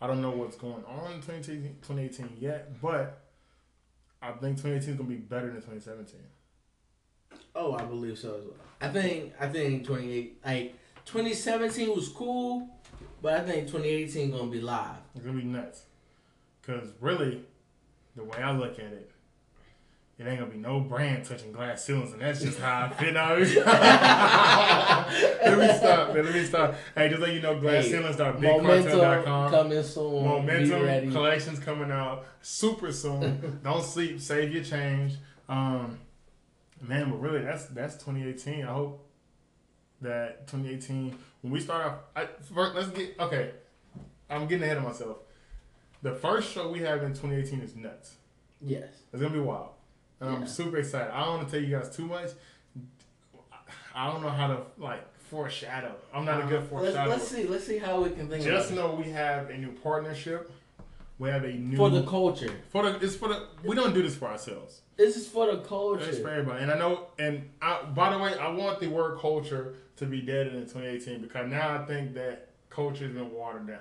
I 0.01 0.07
don't 0.07 0.21
know 0.21 0.31
what's 0.31 0.55
going 0.55 0.83
on 0.85 1.11
in 1.11 1.21
2018, 1.21 1.79
2018 1.81 2.37
yet, 2.39 2.81
but 2.81 3.25
I 4.21 4.31
think 4.31 4.57
2018 4.57 4.91
is 4.91 4.95
gonna 4.97 5.09
be 5.09 5.15
better 5.15 5.47
than 5.47 5.61
2017. 5.61 6.21
Oh, 7.55 7.73
I 7.73 7.83
believe 7.83 8.17
so 8.17 8.35
as 8.35 8.45
well. 8.45 8.55
I 8.81 8.87
think 8.89 9.33
I 9.39 9.47
think 9.47 9.85
28 9.85 10.37
like 10.45 10.75
2017 11.05 11.95
was 11.95 12.09
cool, 12.09 12.69
but 13.21 13.33
I 13.33 13.41
think 13.41 13.67
2018 13.67 14.31
gonna 14.31 14.51
be 14.51 14.61
live. 14.61 14.97
It's 15.15 15.25
gonna 15.25 15.37
be 15.37 15.43
nuts. 15.43 15.83
Cause 16.65 16.93
really, 17.01 17.41
the 18.15 18.23
way 18.23 18.37
I 18.37 18.51
look 18.51 18.73
at 18.73 18.85
it, 18.85 19.11
it 20.19 20.27
ain't 20.27 20.39
gonna 20.39 20.51
be 20.51 20.57
no 20.57 20.81
brand 20.81 21.25
touching 21.25 21.51
glass 21.51 21.83
ceilings, 21.85 22.13
and 22.13 22.21
that's 22.21 22.41
just 22.41 22.59
how 22.59 22.85
I 22.85 22.89
feel 22.89 23.13
now. 23.13 23.33
let 25.45 25.57
me 25.57 25.77
stop, 25.77 26.13
man. 26.13 26.25
Let 26.25 26.33
me 26.33 26.43
stop. 26.43 26.75
Hey, 26.93 27.09
just 27.09 27.21
let 27.21 27.33
you 27.33 27.41
know, 27.41 27.59
glass 27.59 27.85
Hey, 27.85 27.99
Momentum 27.99 28.39
glassceilings.bigcartel.com. 28.39 29.51
coming 29.51 29.83
soon. 29.83 30.25
Momentum 30.25 31.11
collections 31.11 31.59
coming 31.59 31.89
out 31.89 32.25
super 32.41 32.91
soon. 32.91 33.59
Don't 33.63 33.83
sleep, 33.83 34.19
save 34.19 34.53
your 34.53 34.63
change. 34.63 35.13
Um, 35.47 35.97
man, 36.81 37.09
but 37.09 37.19
really, 37.21 37.41
that's 37.41 37.65
that's 37.67 37.95
2018. 37.95 38.63
I 38.63 38.73
hope 38.73 39.05
that 40.01 40.47
2018 40.47 41.15
when 41.41 41.53
we 41.53 41.59
start 41.59 41.85
off. 41.85 41.93
I, 42.15 42.27
first, 42.53 42.75
let's 42.75 42.89
get 42.89 43.19
okay. 43.19 43.51
I'm 44.29 44.47
getting 44.47 44.63
ahead 44.63 44.77
of 44.77 44.83
myself. 44.83 45.17
The 46.01 46.13
first 46.13 46.51
show 46.51 46.69
we 46.71 46.79
have 46.79 47.03
in 47.03 47.09
2018 47.09 47.61
is 47.61 47.75
nuts. 47.75 48.15
Yes. 48.61 48.87
It's 49.11 49.21
gonna 49.21 49.33
be 49.33 49.39
wild. 49.39 49.69
And 50.19 50.29
I'm 50.29 50.41
Yeah. 50.41 50.47
super 50.47 50.77
excited. 50.77 51.11
I 51.11 51.25
don't 51.25 51.37
want 51.37 51.49
to 51.49 51.51
tell 51.51 51.63
you 51.67 51.77
guys 51.77 51.95
too 51.95 52.05
much. 52.05 52.31
I 53.95 54.11
don't 54.11 54.21
know 54.21 54.29
how 54.29 54.47
to 54.47 54.61
like 54.77 55.01
foreshadow. 55.29 55.95
I'm 56.13 56.25
not 56.25 56.41
a 56.41 56.43
uh, 56.43 56.47
good 56.47 56.59
let's, 56.59 56.69
foreshadow. 56.69 57.09
let's 57.09 57.27
see. 57.27 57.47
Let's 57.47 57.65
see 57.65 57.77
how 57.77 58.01
we 58.01 58.11
can 58.11 58.29
think. 58.29 58.43
Just 58.43 58.71
know 58.71 58.93
we 58.93 59.11
have 59.11 59.49
a 59.49 59.57
new 59.57 59.71
partnership. 59.71 60.51
We 61.19 61.29
have 61.29 61.43
a 61.43 61.51
new 61.51 61.75
for 61.77 61.89
the 61.89 62.03
culture. 62.03 62.51
for 62.69 62.83
the 62.89 63.05
it's 63.05 63.15
for 63.15 63.27
the 63.27 63.47
we 63.63 63.75
don't 63.75 63.93
do 63.93 64.01
this 64.01 64.15
for 64.15 64.29
ourselves. 64.29 64.81
This 64.95 65.17
is 65.17 65.27
for 65.27 65.53
the 65.53 65.61
culture. 65.61 66.07
It's 66.07 66.17
for 66.19 66.29
everybody. 66.29 66.63
And 66.63 66.71
I 66.71 66.77
know 66.77 67.07
and 67.19 67.49
I 67.61 67.83
by 67.83 68.11
the 68.13 68.19
way, 68.19 68.33
I 68.37 68.49
want 68.49 68.79
the 68.79 68.87
word 68.87 69.19
culture 69.19 69.75
to 69.97 70.05
be 70.05 70.21
dead 70.21 70.47
in 70.47 70.61
2018 70.61 71.21
because 71.21 71.49
now 71.49 71.75
I 71.75 71.85
think 71.85 72.13
that 72.13 72.47
culture 72.69 73.03
has 73.03 73.13
been 73.13 73.31
watered 73.33 73.67
down. 73.67 73.79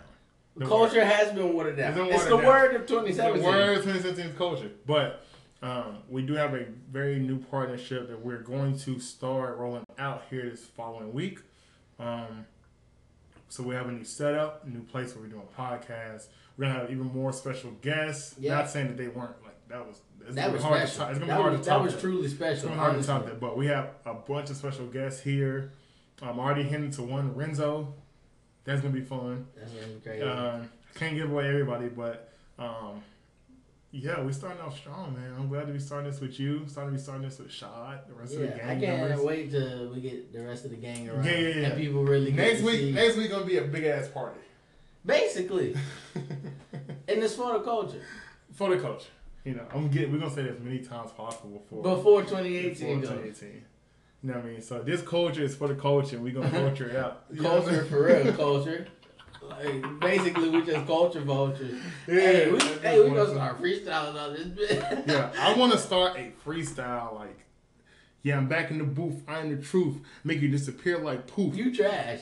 The 0.56 0.66
culture 0.66 1.05
has 1.05 1.32
been 1.32 1.55
watered 1.55 1.77
down. 1.77 1.90
It's 1.93 1.97
been 1.98 2.09
It's 2.09 2.24
the 2.24 2.36
down. 2.36 2.47
word 2.47 2.74
of 2.74 2.86
2017. 2.86 3.15
The 3.35 3.48
2017. 3.48 3.69
word 3.69 3.74
2017 3.85 4.27
is 4.32 4.36
culture. 4.36 4.70
But 4.85 5.24
um, 5.62 5.98
we 6.09 6.23
do 6.23 6.35
have 6.35 6.55
a 6.55 6.66
very 6.90 7.20
new 7.20 7.39
partnership 7.39 8.09
that 8.09 8.24
we're 8.24 8.43
going 8.43 8.77
to 8.81 8.98
start 8.98 9.59
rolling 9.59 9.85
out 9.97 10.24
here 10.28 10.51
this 10.51 10.65
following 10.65 11.12
week. 11.12 11.39
Um, 12.01 12.47
so 13.48 13.62
we 13.62 13.77
have 13.77 13.89
a 13.89 13.93
new 13.93 14.05
setup, 14.05 14.66
new 14.66 14.82
place 14.82 15.15
where 15.15 15.23
we're 15.23 15.31
doing 15.31 15.47
podcasts. 15.56 16.27
We're 16.59 16.66
gonna 16.66 16.80
have 16.80 16.90
even 16.90 17.06
more 17.06 17.32
special 17.32 17.70
guests. 17.80 18.35
Yeah. 18.39 18.56
Not 18.56 18.68
saying 18.68 18.89
that 18.89 18.97
they 18.97 19.09
weren't 19.09 19.40
like 19.44 19.56
that 19.68 19.86
was. 19.86 20.01
It's 20.26 20.35
That 20.35 20.52
was 20.52 20.60
hard 20.62 20.80
to 20.82 20.86
special. 20.89 21.01
top. 21.05 21.10
It's 21.10 21.18
gonna 21.20 21.30
that 21.30 21.36
be 21.36 21.43
hard 21.43 21.52
was, 21.52 21.60
to 21.60 21.64
that 21.70 21.74
top 21.76 21.85
was 21.85 21.94
that. 21.94 22.01
truly 22.01 22.24
It's 22.26 22.35
special. 22.35 22.62
gonna 22.64 22.74
be 22.74 22.80
hard 22.80 23.01
to 23.01 23.06
top 23.06 23.24
that. 23.26 23.40
But 23.40 23.56
we 23.56 23.66
have 23.68 23.90
a 24.05 24.14
bunch 24.14 24.51
of 24.51 24.56
special 24.56 24.86
guests 24.86 25.22
here. 25.22 25.72
I'm 26.20 26.39
already 26.40 26.64
hinting 26.64 26.90
to 26.93 27.02
one, 27.05 27.35
Renzo. 27.35 27.94
That's 28.64 28.80
gonna 28.82 28.93
be 28.93 29.01
fun. 29.02 29.47
That's 29.56 29.72
gonna 29.72 29.86
be 29.86 30.01
great. 30.01 30.22
Um, 30.22 30.68
can't 30.97 31.14
give 31.14 31.30
away 31.30 31.48
everybody, 31.48 31.89
but 31.89 32.32
um, 32.59 33.02
yeah, 33.93 34.20
we're 34.20 34.32
starting 34.32 34.60
off 34.60 34.76
strong, 34.76 35.14
man. 35.14 35.32
I'm 35.39 35.48
glad 35.48 35.68
to 35.68 35.72
be 35.72 35.78
starting 35.78 36.10
this 36.10 36.20
with 36.20 36.39
you. 36.40 36.64
Starting 36.66 36.93
to 36.93 36.98
be 36.98 37.02
starting 37.02 37.22
this 37.26 37.39
with 37.39 37.52
Shad, 37.52 38.01
the 38.09 38.14
rest 38.14 38.35
of 38.35 38.40
the 38.40 38.47
yeah, 38.47 38.56
gang 38.59 38.66
I 38.66 38.80
can't 38.85 39.01
members. 39.09 39.20
wait 39.24 39.51
till 39.52 39.90
we 39.94 40.01
get 40.01 40.32
the 40.32 40.44
rest 40.44 40.64
of 40.64 40.72
the 40.72 40.76
gang 40.76 41.09
around. 41.09 41.24
Yeah, 41.24 41.39
yeah, 41.39 41.48
yeah. 41.48 41.66
And 41.68 41.80
people 41.80 42.05
really 42.05 42.32
Next 42.32 42.60
to 42.60 42.66
week, 42.66 42.94
next 42.94 43.16
week 43.16 43.30
gonna 43.30 43.47
be 43.47 43.56
a 43.59 43.62
big 43.62 43.85
ass 43.85 44.09
party 44.09 44.40
Basically, 45.07 45.75
and 46.15 47.23
it's 47.23 47.35
for 47.35 47.53
the 47.55 47.61
culture. 47.61 48.03
for 48.53 48.70
the 48.75 48.81
culture. 48.81 49.09
You 49.45 49.55
know, 49.55 49.65
I'm 49.75 49.89
getting. 49.89 50.12
We're 50.12 50.19
gonna 50.19 50.31
say 50.35 50.43
that 50.43 50.57
as 50.57 50.61
many 50.61 50.81
times 50.81 51.11
possible 51.12 51.51
before 51.61 51.83
Before 51.83 52.23
before 52.23 52.23
2018 52.43 53.01
goes. 53.01 53.09
2018. 53.11 53.49
You 53.51 54.29
know 54.31 54.35
what 54.35 54.45
I 54.45 54.49
mean? 54.49 54.61
So 54.62 54.83
this 54.83 55.01
culture 55.01 55.43
is 55.45 55.55
for 55.55 55.69
the 55.69 55.75
culture. 55.77 56.16
and 56.16 56.25
we're 56.25 56.35
gonna 56.35 56.51
culture 56.66 56.91
it 56.91 56.97
out. 56.97 57.33
Know 57.33 57.43
Culture 57.61 57.85
for 57.85 58.05
real, 58.07 58.33
culture. 58.37 58.87
Like 59.49 60.01
basically, 60.01 60.51
we 60.51 60.62
just 60.62 60.87
culture 60.87 61.20
vultures. 61.20 61.81
Yeah, 62.07 62.15
hey, 62.20 62.51
we, 62.53 62.59
hey, 62.59 63.01
we 63.01 63.09
gonna 63.11 63.31
start 63.31 63.62
freestyling 63.62 64.15
on 64.20 64.35
this 64.35 64.47
bit. 64.49 65.05
yeah, 65.07 65.33
I 65.39 65.55
want 65.55 65.73
to 65.73 65.79
start 65.79 66.19
a 66.19 66.33
freestyle 66.45 67.15
like, 67.15 67.39
yeah, 68.23 68.37
I'm 68.37 68.49
back 68.49 68.70
in 68.70 68.79
the 68.79 68.85
booth. 68.85 69.23
I 69.27 69.39
am 69.39 69.57
the 69.57 69.62
truth. 69.62 69.97
Make 70.25 70.41
you 70.43 70.49
disappear 70.49 70.99
like 70.99 71.27
poof. 71.29 71.57
you 71.57 71.75
trash. 71.75 72.20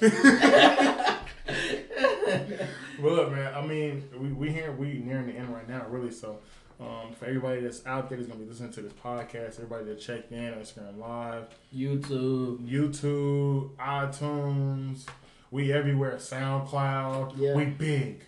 Well, 1.96 3.14
look, 3.14 3.32
man. 3.32 3.54
I 3.54 3.64
mean, 3.66 4.04
we 4.18 4.28
we 4.32 4.50
here 4.50 4.72
we 4.72 4.94
nearing 5.04 5.26
the 5.26 5.32
end 5.34 5.52
right 5.54 5.68
now, 5.68 5.86
really. 5.88 6.10
So, 6.10 6.38
um, 6.80 7.12
for 7.18 7.26
everybody 7.26 7.60
that's 7.60 7.84
out 7.86 8.08
there 8.08 8.18
that's 8.18 8.28
gonna 8.28 8.40
be 8.42 8.48
listening 8.48 8.72
to 8.72 8.82
this 8.82 8.92
podcast, 8.92 9.54
everybody 9.56 9.84
that 9.86 10.00
checked 10.00 10.32
in 10.32 10.52
on 10.54 10.60
Instagram 10.60 10.98
Live, 10.98 11.44
YouTube. 11.74 12.58
YouTube, 12.68 13.70
iTunes, 13.76 15.04
we 15.50 15.72
everywhere. 15.72 16.16
SoundCloud. 16.16 17.34
Yeah. 17.36 17.54
We 17.54 17.66
big. 17.66 18.24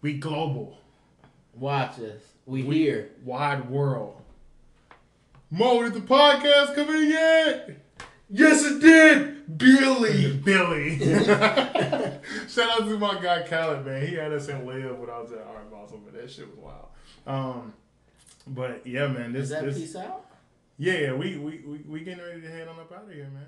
We 0.00 0.14
global. 0.18 0.78
Watch 1.54 1.98
us. 1.98 2.22
We, 2.46 2.62
We- 2.62 2.76
here. 2.78 3.10
Wide 3.24 3.68
world. 3.68 4.14
Mo, 5.50 5.82
did 5.82 5.94
the 5.94 6.00
podcast 6.00 6.74
come 6.74 6.90
in 6.94 7.10
yet? 7.10 7.80
Yes, 8.30 8.64
it 8.64 8.80
did, 8.80 9.58
Billy. 9.58 10.32
Billy. 10.44 10.98
Shout 12.48 12.70
out 12.70 12.86
to 12.88 12.98
my 12.98 13.18
guy 13.20 13.42
Khaled, 13.46 13.86
man. 13.86 14.06
He 14.06 14.14
had 14.14 14.32
us 14.32 14.48
in 14.48 14.66
live 14.66 14.98
when 14.98 15.08
I 15.10 15.18
was 15.18 15.32
at 15.32 15.38
Art 15.46 15.70
Basel, 15.70 16.00
but 16.04 16.14
that 16.20 16.30
shit 16.30 16.46
was 16.48 16.58
wild. 16.58 16.88
Um, 17.26 17.72
but 18.46 18.86
yeah, 18.86 19.06
man, 19.06 19.32
this 19.32 19.44
Is 19.44 19.48
that 19.50 19.64
this 19.64 19.78
peace 19.78 19.96
out? 19.96 20.26
yeah, 20.78 20.92
yeah, 20.98 21.12
we 21.14 21.36
we 21.38 21.58
we 21.66 21.78
we 21.86 22.00
getting 22.00 22.24
ready 22.24 22.40
to 22.42 22.48
head 22.50 22.68
on 22.68 22.78
up 22.78 22.92
out 22.92 23.04
of 23.04 23.10
here, 23.12 23.28
man. 23.32 23.46